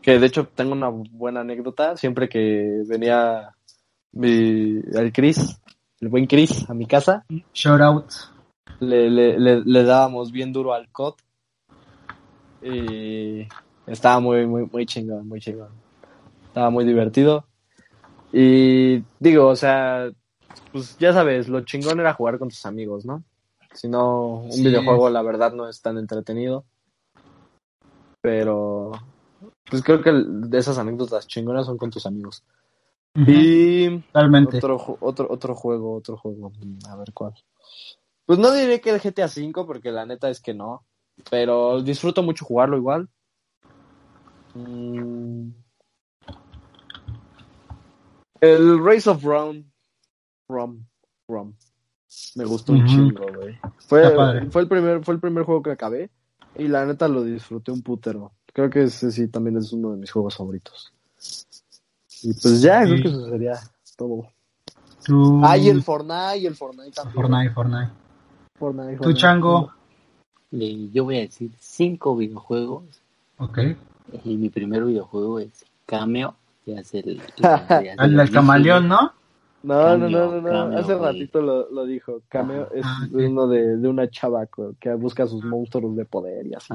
Que 0.00 0.20
de 0.20 0.26
hecho 0.26 0.46
tengo 0.46 0.72
una 0.72 0.88
buena 0.88 1.40
anécdota. 1.40 1.96
Siempre 1.96 2.28
que 2.28 2.82
venía 2.86 3.50
mi, 4.12 4.80
el 4.92 5.12
Chris, 5.12 5.60
el 6.00 6.08
buen 6.08 6.26
Chris, 6.26 6.70
a 6.70 6.74
mi 6.74 6.86
casa. 6.86 7.26
Shout 7.52 7.80
out. 7.80 8.12
Le, 8.78 9.10
le, 9.10 9.60
le, 9.64 9.82
dábamos 9.82 10.30
bien 10.30 10.52
duro 10.52 10.72
al 10.72 10.88
COD. 10.92 11.14
Y 12.62 13.48
estaba 13.88 14.20
muy, 14.20 14.46
muy, 14.46 14.68
muy 14.70 14.86
chingón, 14.86 15.26
muy 15.26 15.40
chingón. 15.40 15.70
Estaba 16.46 16.70
muy 16.70 16.84
divertido. 16.84 17.44
Y 18.32 19.02
digo, 19.18 19.48
o 19.48 19.56
sea, 19.56 20.10
pues 20.70 20.96
ya 20.98 21.12
sabes, 21.12 21.48
lo 21.48 21.62
chingón 21.62 21.98
era 21.98 22.14
jugar 22.14 22.38
con 22.38 22.50
tus 22.50 22.64
amigos, 22.66 23.04
¿no? 23.04 23.24
Si 23.72 23.88
no, 23.88 24.40
un 24.40 24.62
videojuego 24.62 25.10
la 25.10 25.22
verdad 25.22 25.52
no 25.52 25.68
es 25.68 25.80
tan 25.80 25.98
entretenido. 25.98 26.64
Pero, 28.20 28.92
pues 29.70 29.82
creo 29.82 30.02
que 30.02 30.12
de 30.12 30.58
esas 30.58 30.78
anécdotas 30.78 31.26
chingonas 31.26 31.66
son 31.66 31.78
con 31.78 31.90
tus 31.90 32.06
amigos. 32.06 32.44
Y 33.14 33.98
Totalmente. 33.98 34.58
Otro, 34.58 34.98
otro, 35.00 35.26
otro 35.30 35.54
juego, 35.54 35.94
otro 35.94 36.16
juego, 36.16 36.52
a 36.88 36.96
ver 36.96 37.12
cuál. 37.12 37.34
Pues 38.26 38.38
no 38.38 38.52
diré 38.52 38.80
que 38.80 38.90
el 38.90 39.00
GTA 39.00 39.26
V, 39.26 39.64
porque 39.66 39.90
la 39.90 40.04
neta 40.04 40.28
es 40.28 40.40
que 40.40 40.54
no. 40.54 40.84
Pero 41.30 41.82
disfruto 41.82 42.22
mucho 42.22 42.44
jugarlo 42.44 42.76
igual. 42.76 43.08
Mm. 44.54 45.50
El 48.40 48.84
Race 48.84 49.08
of 49.08 49.24
Rome. 49.24 49.64
Rom. 50.48 50.84
Rom. 51.28 51.54
Me 52.34 52.44
gustó 52.44 52.72
un 52.72 52.86
chingo, 52.86 53.26
güey. 53.34 53.58
Fue, 53.78 54.02
fue, 54.50 54.62
el 54.62 54.68
primer, 54.68 55.04
fue 55.04 55.14
el 55.14 55.20
primer 55.20 55.44
juego 55.44 55.62
que 55.62 55.70
acabé. 55.70 56.10
Y 56.56 56.68
la 56.68 56.84
neta 56.84 57.08
lo 57.08 57.22
disfruté 57.22 57.72
un 57.72 57.82
putero. 57.82 58.32
Creo 58.52 58.70
que 58.70 58.84
ese 58.84 59.10
sí 59.12 59.28
también 59.28 59.56
es 59.56 59.72
uno 59.72 59.92
de 59.92 59.98
mis 59.98 60.10
juegos 60.10 60.36
favoritos. 60.36 60.92
Y 62.22 62.32
pues 62.34 62.60
ya, 62.60 62.82
creo 62.82 63.02
que 63.02 63.08
eso 63.08 63.28
sería 63.28 63.54
todo. 63.96 64.28
Ah, 65.42 65.56
y 65.56 65.68
el 65.68 65.82
Fortnite, 65.82 66.38
y 66.38 66.46
el 66.46 66.54
Fortnite 66.54 66.92
también. 66.92 67.14
Fortnite, 67.14 67.50
Fortnite. 67.54 67.92
Fortnite, 68.58 68.96
¿Tu 68.98 69.12
chango? 69.14 69.72
yo 70.50 71.04
voy 71.04 71.18
a 71.18 71.20
decir 71.20 71.50
cinco 71.58 72.16
videojuegos. 72.16 72.84
Ok. 73.38 73.58
Y 74.24 74.36
mi 74.36 74.48
primer 74.48 74.84
videojuego 74.84 75.38
es 75.38 75.64
Cameo. 75.86 76.34
Ya 76.66 76.80
es 76.80 76.92
el, 76.94 77.22
el, 77.98 78.30
camaleón, 78.30 78.88
¿no? 78.88 79.12
No, 79.62 79.98
no, 79.98 80.08
no, 80.08 80.40
no, 80.40 80.78
Hace 80.78 80.94
ratito 80.94 81.42
lo, 81.42 81.70
lo 81.70 81.84
dijo. 81.84 82.22
Cameo 82.28 82.68
es 82.72 82.84
ah, 82.84 83.08
uno 83.12 83.48
de, 83.48 83.76
de, 83.76 83.88
una 83.88 84.08
chava 84.08 84.46
que 84.78 84.94
busca 84.94 85.26
sus 85.26 85.42
monstruos 85.44 85.96
de 85.96 86.04
poder 86.04 86.46
y 86.46 86.54
así. 86.54 86.72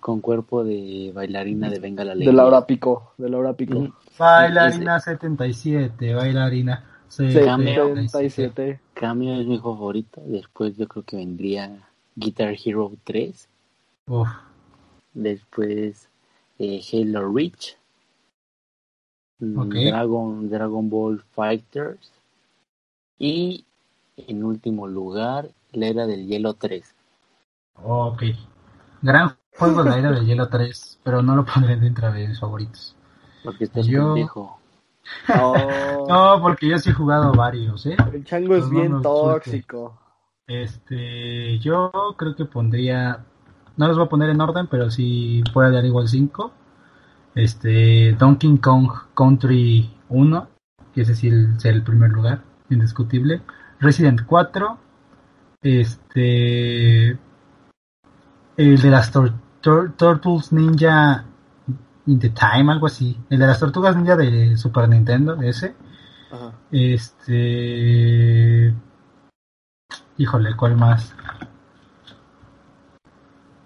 Con 0.00 0.20
cuerpo 0.20 0.64
de 0.64 1.12
bailarina 1.14 1.70
de 1.70 1.78
Venga 1.78 2.04
la 2.04 2.14
Ley. 2.14 2.26
De 2.26 2.32
Laura 2.32 2.66
Pico. 2.66 3.14
De 3.16 3.28
Laura 3.30 3.54
Pico. 3.54 3.88
Bailarina 4.18 5.00
77, 5.00 6.14
bailarina 6.14 6.84
77. 7.08 8.80
Cameo 8.92 9.40
es 9.40 9.46
mi 9.46 9.58
favorito. 9.58 10.20
Después 10.26 10.76
yo 10.76 10.86
creo 10.86 11.04
que 11.04 11.16
vendría 11.16 11.88
Guitar 12.14 12.54
Hero 12.62 12.92
3. 13.04 13.48
Después 15.14 16.08
eh, 16.58 16.80
Halo 16.92 17.32
Reach. 17.32 17.77
Mm, 19.40 19.68
Dragon, 19.68 20.50
Dragon 20.50 20.90
Ball 20.90 21.22
Fighters. 21.34 22.12
Y 23.18 23.64
en 24.16 24.44
último 24.44 24.86
lugar, 24.86 25.50
la 25.72 25.86
era 25.86 26.06
del 26.06 26.26
hielo 26.26 26.54
3. 26.54 26.94
ok. 27.82 28.22
Gran 29.02 29.36
juego 29.56 29.82
la 29.82 29.98
era 29.98 30.12
del 30.12 30.26
hielo 30.26 30.48
3, 30.48 31.00
pero 31.02 31.22
no 31.22 31.36
lo 31.36 31.44
pondré 31.44 31.76
dentro 31.76 32.10
de 32.12 32.28
mis 32.28 32.40
favoritos. 32.40 32.96
Porque 33.44 33.64
estás 33.64 33.86
yo... 33.86 34.14
viejo. 34.14 34.58
No. 35.34 36.38
porque 36.42 36.68
yo 36.68 36.78
sí 36.78 36.90
he 36.90 36.92
jugado 36.92 37.32
varios, 37.32 37.86
¿eh? 37.86 37.96
El 38.12 38.24
chango 38.24 38.56
es 38.56 38.68
bien 38.68 39.00
tóxico. 39.00 39.98
Este, 40.46 41.58
yo 41.60 41.90
creo 42.16 42.36
que 42.36 42.44
pondría, 42.44 43.24
no 43.76 43.88
los 43.88 43.96
voy 43.96 44.06
a 44.06 44.08
poner 44.10 44.30
en 44.30 44.40
orden, 44.40 44.66
pero 44.66 44.90
si 44.90 45.42
puede 45.52 45.70
dar 45.70 45.84
igual 45.84 46.08
5. 46.08 46.52
Este, 47.34 48.12
Donkey 48.18 48.58
Kong 48.58 48.90
Country 49.14 49.90
1, 50.08 50.48
que 50.94 51.02
ese 51.02 51.14
sí 51.14 51.28
es 51.28 51.64
el 51.64 51.82
primer 51.82 52.10
lugar, 52.10 52.42
indiscutible. 52.70 53.42
Resident 53.80 54.22
4, 54.26 54.78
este, 55.62 57.10
el 57.10 57.18
de 58.56 58.90
las 58.90 59.12
Turtles 59.12 60.52
Ninja 60.52 61.24
in 62.08 62.18
the 62.18 62.30
Time, 62.30 62.72
algo 62.72 62.86
así. 62.86 63.16
El 63.30 63.38
de 63.38 63.46
las 63.46 63.60
tortugas 63.60 63.94
ninja 63.96 64.16
de 64.16 64.56
Super 64.56 64.88
Nintendo, 64.88 65.40
ese. 65.42 65.74
Este. 66.70 67.14
Híjole, 70.16 70.56
¿cuál 70.56 70.76
más? 70.76 71.14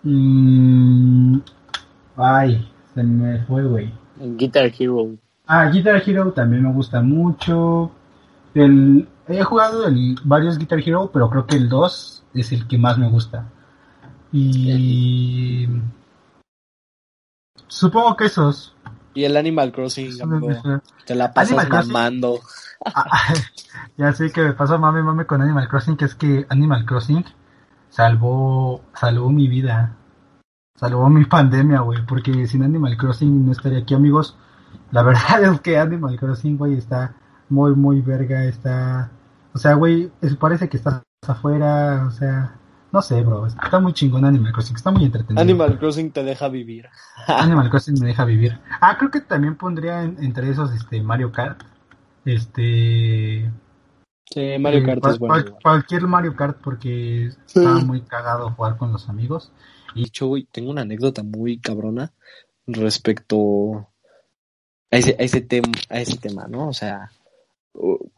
Mm, 0.03 1.39
ay, 2.17 2.72
se 2.95 3.03
me 3.03 3.39
fue, 3.47 3.65
güey. 3.65 3.93
Guitar 4.17 4.71
Hero. 4.79 5.17
Ah, 5.47 5.67
Guitar 5.71 6.03
Hero 6.07 6.33
también 6.33 6.63
me 6.63 6.73
gusta 6.73 7.01
mucho. 7.01 7.91
El, 8.55 9.09
he 9.29 9.43
jugado 9.43 9.87
el, 9.87 10.17
varios 10.25 10.59
Guitar 10.59 10.81
Hero, 10.81 11.11
pero 11.13 11.31
creo 11.31 11.47
que 11.47 11.57
el 11.57 11.69
2 11.69 12.25
es 12.35 12.53
el 12.53 12.67
que 12.67 12.79
más 12.79 12.99
me 12.99 13.09
gusta. 13.09 13.47
Y 14.33 15.69
supongo 17.67 18.17
que 18.17 18.27
esos. 18.27 18.75
Y 19.15 19.25
el 19.25 19.37
Animal 19.37 19.73
Crossing, 19.73 20.11
te 21.05 21.15
la 21.15 21.33
pasas 21.33 21.69
mamando. 21.69 22.41
ya 23.97 24.13
sé 24.13 24.33
que 24.33 24.43
me 24.43 24.53
pasó 24.55 24.79
mame 24.79 25.03
mame 25.03 25.27
con 25.27 25.43
Animal 25.43 25.69
Crossing, 25.69 25.97
que 25.97 26.07
es 26.07 26.15
que 26.15 26.47
Animal 26.49 26.87
Crossing 26.87 27.25
salvó, 27.91 28.83
salvó 28.95 29.31
mi 29.31 29.49
vida. 29.49 29.97
Salvó 30.75 31.09
mi 31.09 31.25
pandemia, 31.25 31.81
güey, 31.81 32.05
porque 32.07 32.47
sin 32.47 32.63
Animal 32.63 32.97
Crossing 32.97 33.47
no 33.47 33.53
estaría 33.53 33.81
aquí, 33.81 33.95
amigos. 33.95 34.37
La 34.91 35.03
verdad 35.03 35.43
es 35.53 35.61
que 35.61 35.79
Animal 35.79 36.19
Crossing, 36.19 36.57
güey, 36.57 36.75
está 36.75 37.15
muy, 37.49 37.75
muy 37.75 38.01
verga, 38.01 38.45
está... 38.45 39.11
O 39.55 39.59
sea, 39.59 39.75
güey, 39.75 40.11
parece 40.41 40.69
que 40.69 40.77
estás 40.77 41.03
afuera, 41.27 42.07
o 42.07 42.11
sea... 42.11 42.57
No 42.91 43.01
sé, 43.01 43.23
bro, 43.23 43.47
está 43.47 43.81
muy 43.81 43.95
chingón 43.95 44.27
Animal 44.27 44.53
Crossing, 44.53 44.77
está 44.77 44.91
muy 44.91 45.05
entretenido. 45.05 45.41
Animal 45.41 45.79
Crossing 45.79 46.11
te 46.11 46.23
deja 46.23 46.49
vivir. 46.49 46.89
Animal 47.27 47.71
Crossing 47.71 47.99
me 47.99 48.09
deja 48.09 48.27
vivir. 48.27 48.59
Ah, 48.83 48.97
creo 48.99 49.11
que 49.11 49.23
también 49.23 49.57
pondría 49.57 50.03
entre 50.03 50.51
esos 50.51 50.73
este 50.73 51.03
Mario 51.03 51.33
Kart. 51.33 51.63
Este 52.27 53.51
Sí, 54.33 54.59
Mario 54.59 54.81
eh, 54.81 54.85
Kart 54.85 55.07
es 55.07 55.19
bueno. 55.19 55.45
cualquier 55.63 56.07
Mario 56.07 56.35
Kart 56.35 56.59
porque 56.63 57.27
está 57.27 57.75
muy 57.85 58.01
cagado 58.01 58.51
jugar 58.51 58.77
con 58.77 58.93
los 58.93 59.09
amigos. 59.09 59.53
Y 59.95 60.11
yo, 60.11 60.29
güey, 60.29 60.47
tengo 60.51 60.71
una 60.71 60.83
anécdota 60.83 61.23
muy 61.23 61.59
cabrona 61.59 62.13
respecto 62.67 63.89
a 64.91 64.97
ese, 64.97 65.17
a 65.19 65.23
ese, 65.23 65.47
a 65.89 66.01
ese 66.01 66.17
tema, 66.19 66.47
¿no? 66.49 66.69
O 66.69 66.73
sea, 66.73 67.11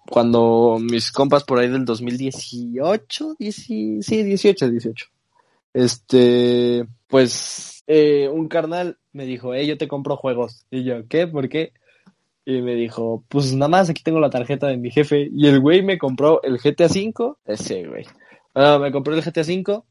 cuando 0.09 0.79
mis 0.81 1.13
compas 1.13 1.45
por 1.45 1.59
ahí 1.59 1.69
del 1.69 1.85
2018, 1.85 3.37
sí, 3.51 4.01
18, 4.01 4.71
18. 4.71 5.07
Este, 5.73 6.87
pues, 7.09 7.83
eh, 7.87 8.29
un 8.29 8.49
carnal 8.49 8.99
me 9.13 9.27
dijo, 9.27 9.55
eh, 9.55 9.67
yo 9.67 9.79
te 9.79 9.89
compro 9.89 10.17
juegos. 10.17 10.67
Y 10.71 10.85
yo, 10.85 11.07
¿qué? 11.09 11.27
¿Por 11.27 11.49
qué? 11.49 11.73
Y 12.45 12.61
me 12.61 12.75
dijo, 12.75 13.25
pues 13.29 13.55
nada 13.55 13.69
más 13.69 13.89
aquí 13.89 14.03
tengo 14.03 14.21
la 14.21 14.31
tarjeta 14.31 14.67
de 14.69 14.77
mi 14.77 14.91
jefe. 14.91 15.29
Y 15.33 15.47
el 15.47 15.61
güey 15.61 15.83
me 15.83 15.99
compró 15.99 16.43
el 16.43 16.59
GTA 16.59 16.87
V. 16.87 17.35
Ese 17.47 17.87
güey. 17.87 18.07
Ah, 18.55 18.79
me 18.81 18.93
compró 18.93 19.15
el 19.15 19.23
GTA 19.23 19.43
V. 19.43 19.83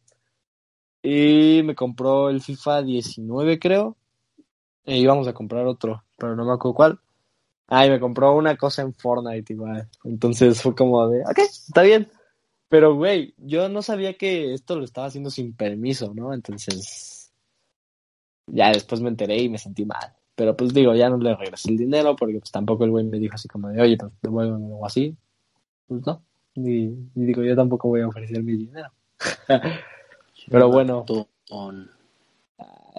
Y 1.04 1.62
me 1.64 1.76
compró 1.76 2.30
el 2.30 2.42
FIFA 2.42 2.82
19, 2.84 3.60
creo. 3.60 3.98
Y 4.86 4.96
íbamos 4.96 5.28
a 5.28 5.34
comprar 5.34 5.68
otro, 5.68 6.04
pero 6.18 6.36
no 6.36 6.46
me 6.46 6.54
acuerdo 6.54 6.76
cuál. 6.76 7.00
Ay, 7.68 7.90
me 7.90 8.00
compró 8.00 8.36
una 8.36 8.56
cosa 8.56 8.82
en 8.82 8.94
Fortnite 8.94 9.54
igual. 9.54 9.90
Entonces 10.04 10.62
fue 10.62 10.74
como 10.76 11.08
de, 11.10 11.22
ok, 11.22 11.40
está 11.40 11.82
bien. 11.82 12.10
Pero, 12.70 12.96
güey, 12.96 13.36
yo 13.38 13.70
no 13.70 13.82
sabía 13.82 14.16
que 14.16 14.54
esto 14.54 14.78
lo 14.78 14.86
estaba 14.86 15.08
haciendo 15.08 15.30
sin 15.30 15.54
permiso, 15.54 16.14
¿no? 16.16 16.34
Entonces, 16.34 17.32
ya 18.48 18.72
después 18.72 19.02
me 19.02 19.10
enteré 19.10 19.38
y 19.42 19.50
me 19.50 19.58
sentí 19.58 19.86
mal. 19.86 20.14
Pero 20.36 20.58
pues 20.58 20.74
digo, 20.74 20.96
ya 20.96 21.10
no 21.10 21.18
le 21.18 21.36
regresé 21.36 21.70
el 21.70 21.78
dinero 21.78 22.16
porque 22.16 22.40
pues 22.40 22.52
tampoco 22.52 22.86
el 22.86 22.92
güey 22.92 23.06
me 23.06 23.20
dijo 23.20 23.36
así 23.36 23.48
como 23.48 23.70
de, 23.70 23.82
oye, 23.82 23.98
pues 23.98 24.12
devuélveme 24.22 24.68
o 24.72 24.86
así. 24.86 25.16
Pues 25.88 26.06
no. 26.06 26.24
Y, 26.56 26.90
digo, 27.14 27.44
yo 27.44 27.56
tampoco 27.56 27.90
voy 27.90 28.02
a 28.02 28.08
ofrecer 28.08 28.42
mi 28.44 28.54
dinero. 28.58 28.92
Pero 30.50 30.70
bueno. 30.70 31.06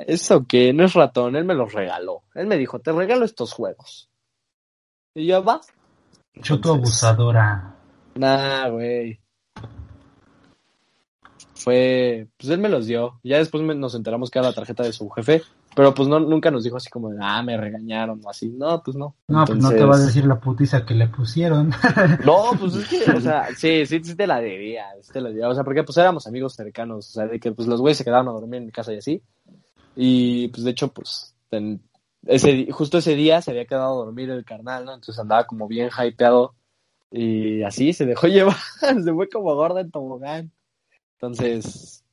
Eso 0.07 0.45
que 0.47 0.73
no 0.73 0.85
es 0.85 0.95
ratón, 0.95 1.37
él 1.37 1.45
me 1.45 1.55
los 1.55 1.73
regaló. 1.73 2.23
Él 2.35 2.47
me 2.47 2.57
dijo, 2.57 2.81
te 2.81 2.93
regalo 2.93 3.25
estos 3.25 3.53
juegos. 3.53 4.11
Y 5.15 5.27
yo, 5.27 5.45
va. 5.45 5.61
Yo 6.35 6.61
tu 6.61 6.73
abusadora. 6.73 7.77
Nah, 8.17 8.69
güey 8.69 9.21
fue, 11.65 12.29
pues 12.37 12.51
él 12.51 12.59
me 12.59 12.69
los 12.69 12.87
dio. 12.87 13.21
Ya 13.23 13.39
después 13.39 13.63
nos 13.63 13.95
enteramos 13.95 14.31
que 14.31 14.39
era 14.39 14.49
la 14.49 14.55
tarjeta 14.55 14.83
de 14.83 14.93
su 14.93 15.09
jefe, 15.11 15.43
pero 15.75 15.93
pues 15.93 16.09
no, 16.09 16.21
nunca 16.21 16.51
nos 16.51 16.65
dijo 16.65 16.77
así 16.77 16.89
como 16.89 17.11
de, 17.11 17.19
ah, 17.21 17.43
me 17.43 17.57
regañaron 17.57 18.21
o 18.25 18.31
así. 18.31 18.49
No, 18.49 18.83
pues 18.83 18.97
no. 18.97 19.17
No, 19.29 19.45
pues 19.45 19.59
no 19.59 19.71
te 19.71 19.85
va 19.85 19.97
a 19.97 20.01
decir 20.01 20.25
la 20.25 20.39
putiza 20.39 20.85
que 20.85 20.95
le 20.95 21.09
pusieron. 21.09 21.71
no, 22.25 22.51
pues 22.61 22.75
es 22.77 22.89
que, 22.89 23.11
o 23.11 23.21
sea, 23.21 23.49
sí, 23.57 23.85
sí, 23.87 24.01
sí 24.03 24.15
te 24.15 24.27
la 24.27 24.41
debía, 24.41 24.87
sí 25.03 25.13
te 25.13 25.21
la 25.21 25.31
debía. 25.31 25.49
O 25.49 25.55
sea, 25.55 25.65
porque 25.65 25.83
pues 25.83 25.97
éramos 25.99 26.27
amigos 26.27 26.55
cercanos, 26.55 27.11
o 27.11 27.13
sea, 27.13 27.27
de 27.27 27.41
que 27.41 27.53
pues 27.53 27.67
los 27.67 27.81
güeyes 27.81 27.99
se 27.99 28.05
quedaron 28.05 28.29
a 28.29 28.33
dormir 28.33 28.59
en 28.59 28.67
mi 28.67 28.73
casa 28.73 28.93
y 28.93 28.99
así. 28.99 29.23
Y 29.97 30.49
pues 30.49 30.65
de 30.65 30.71
hecho, 30.71 30.89
pues, 30.89 31.35
ese, 32.27 32.71
justo 32.71 32.99
ese 32.99 33.15
día 33.15 33.43
se 33.43 33.51
había 33.51 33.67
quedado 33.67 33.93
a 33.93 34.05
dormir 34.05 34.31
el 34.31 34.45
carnal, 34.45 34.85
¿no? 34.85 34.95
Entonces 34.95 35.19
andaba 35.19 35.47
como 35.47 35.69
bien 35.69 35.91
hypeado 35.91 36.55
y 37.11 37.63
así 37.63 37.93
se 37.93 38.07
dejó 38.07 38.27
llevar, 38.29 38.57
se 38.81 39.13
fue 39.13 39.29
como 39.29 39.55
gorda 39.55 39.81
en 39.81 39.91
tobogán. 39.91 40.53
Entonces, 41.15 42.04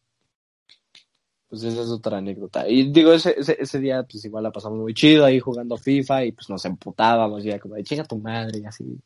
pues 1.51 1.63
esa 1.63 1.81
es 1.81 1.89
otra 1.89 2.19
anécdota. 2.19 2.65
Y 2.65 2.93
digo, 2.93 3.11
ese, 3.11 3.35
ese, 3.37 3.79
día, 3.79 4.03
pues 4.03 4.23
igual 4.23 4.45
la 4.45 4.53
pasamos 4.53 4.79
muy 4.79 4.93
chido 4.93 5.25
ahí 5.25 5.41
jugando 5.41 5.75
FIFA 5.75 6.23
y 6.23 6.31
pues 6.31 6.49
nos 6.49 6.63
emputábamos 6.63 7.43
ya 7.43 7.59
como 7.59 7.75
de 7.75 7.83
chinga 7.83 8.05
tu 8.05 8.17
madre 8.17 8.59
y 8.59 8.65
así. 8.65 8.97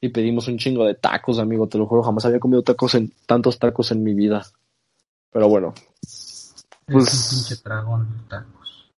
Y 0.00 0.08
pedimos 0.10 0.46
un 0.46 0.56
chingo 0.56 0.84
de 0.84 0.94
tacos, 0.94 1.40
amigo, 1.40 1.66
te 1.66 1.78
lo 1.78 1.86
juro, 1.86 2.04
jamás 2.04 2.24
había 2.24 2.38
comido 2.38 2.62
tacos 2.62 2.94
en, 2.94 3.12
tantos 3.26 3.58
tacos 3.58 3.90
en 3.90 4.04
mi 4.04 4.14
vida. 4.14 4.46
Pero 5.32 5.48
bueno. 5.48 5.74
Pues. 6.86 7.50
Un 7.50 7.58
dragón 7.64 8.24
tacos. 8.28 8.92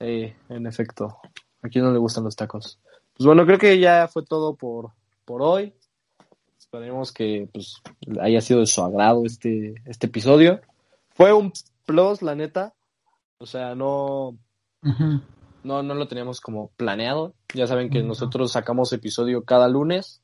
Sí, 0.00 0.32
en 0.50 0.66
efecto. 0.68 1.18
A 1.62 1.68
quién 1.68 1.84
no 1.84 1.92
le 1.92 1.98
gustan 1.98 2.22
los 2.22 2.36
tacos. 2.36 2.78
Pues 3.16 3.26
bueno, 3.26 3.44
creo 3.44 3.58
que 3.58 3.80
ya 3.80 4.06
fue 4.06 4.24
todo 4.24 4.54
por, 4.54 4.92
por 5.24 5.42
hoy. 5.42 5.74
Esperemos 6.56 7.10
que 7.10 7.48
pues, 7.52 7.82
haya 8.20 8.40
sido 8.40 8.60
de 8.60 8.66
su 8.66 8.82
agrado 8.82 9.26
este, 9.26 9.74
este 9.84 10.06
episodio. 10.06 10.60
Fue 11.10 11.32
un 11.32 11.52
plus, 11.84 12.22
la 12.22 12.34
neta. 12.34 12.74
O 13.38 13.46
sea, 13.46 13.74
no, 13.74 14.38
no, 15.64 15.82
no 15.82 15.94
lo 15.94 16.08
teníamos 16.08 16.40
como 16.40 16.70
planeado. 16.76 17.34
Ya 17.54 17.66
saben 17.66 17.90
que 17.90 18.02
nosotros 18.02 18.52
sacamos 18.52 18.92
episodio 18.92 19.44
cada 19.44 19.68
lunes. 19.68 20.22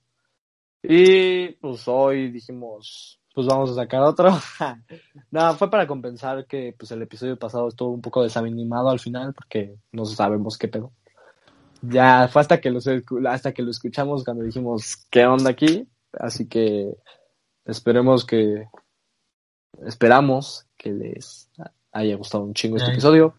Y 0.82 1.48
pues 1.54 1.88
hoy 1.88 2.30
dijimos, 2.30 3.20
pues 3.34 3.46
vamos 3.46 3.70
a 3.70 3.74
sacar 3.74 4.02
otro. 4.02 4.30
Nada, 5.30 5.54
fue 5.54 5.70
para 5.70 5.86
compensar 5.86 6.46
que 6.46 6.74
pues 6.78 6.90
el 6.92 7.02
episodio 7.02 7.38
pasado 7.38 7.68
estuvo 7.68 7.90
un 7.90 8.00
poco 8.00 8.22
desanimado 8.22 8.88
al 8.88 9.00
final 9.00 9.34
porque 9.34 9.76
no 9.92 10.04
sabemos 10.04 10.56
qué 10.56 10.68
pedo. 10.68 10.92
Ya 11.82 12.28
fue 12.28 12.42
hasta 12.42 12.60
que, 12.60 12.72
hasta 13.28 13.52
que 13.52 13.62
lo 13.62 13.70
escuchamos 13.70 14.24
cuando 14.24 14.44
dijimos, 14.44 15.06
¿qué 15.10 15.26
onda 15.26 15.50
aquí? 15.50 15.88
Así 16.12 16.48
que 16.48 16.96
esperemos 17.64 18.24
que, 18.24 18.66
esperamos 19.86 20.67
que 20.78 20.90
les 20.92 21.50
haya 21.92 22.16
gustado 22.16 22.44
un 22.44 22.54
chingo 22.54 22.76
este 22.76 22.92
episodio. 22.92 23.34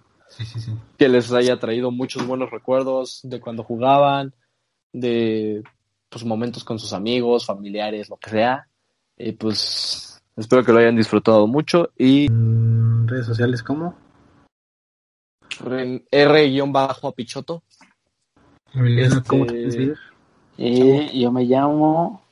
Que 0.98 1.10
les 1.10 1.32
haya 1.34 1.58
traído 1.58 1.90
muchos 1.90 2.28
buenos 2.28 2.52
recuerdos 2.52 3.22
de 3.24 3.40
cuando 3.40 3.64
jugaban, 3.64 4.36
de 4.94 5.64
pues 6.10 6.24
momentos 6.24 6.64
con 6.64 6.78
sus 6.78 6.94
amigos, 6.94 7.46
familiares, 7.46 8.10
lo 8.10 8.18
que 8.18 8.30
sea. 8.30 8.68
Y 9.18 9.32
pues 9.32 10.22
espero 10.36 10.64
que 10.64 10.72
lo 10.72 10.80
hayan 10.80 10.96
disfrutado 10.96 11.48
mucho 11.48 11.90
y 11.98 12.28
redes 13.06 13.26
sociales 13.26 13.64
¿cómo? 13.64 13.96
R-Apichoto. 16.12 17.64
Emiliano, 18.74 19.24
¿cómo 19.26 19.46
te 19.48 19.68
este, 19.68 19.94
eh, 20.60 21.12
yo 21.20 21.32
me 21.32 21.44
llamo 21.46 22.29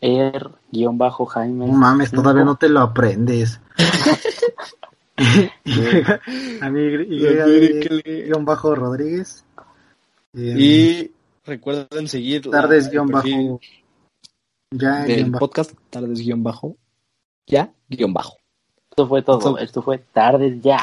Er-Jaime. 0.00 1.66
No 1.66 1.72
mames, 1.72 2.10
todavía 2.10 2.44
no 2.44 2.56
te 2.56 2.68
lo 2.68 2.80
aprendes. 2.80 3.60
a 6.60 6.70
mí, 6.70 6.96
guion 7.08 8.44
bajo 8.44 8.74
Rodríguez. 8.74 9.44
Y 10.34 11.10
recuerden 11.48 12.08
seguir 12.08 12.48
tardes 12.50 12.90
guion 12.90 13.08
bajo 13.08 13.60
ya 14.70 15.06
el 15.06 15.32
podcast 15.32 15.72
tardes 15.88 16.20
guion 16.20 16.42
bajo 16.42 16.76
ya 17.46 17.72
guion 17.88 18.12
bajo 18.12 18.36
esto 18.90 19.08
fue 19.08 19.22
todo 19.22 19.58
esto 19.58 19.80
fue 19.80 19.98
tardes 19.98 20.60
ya 20.60 20.78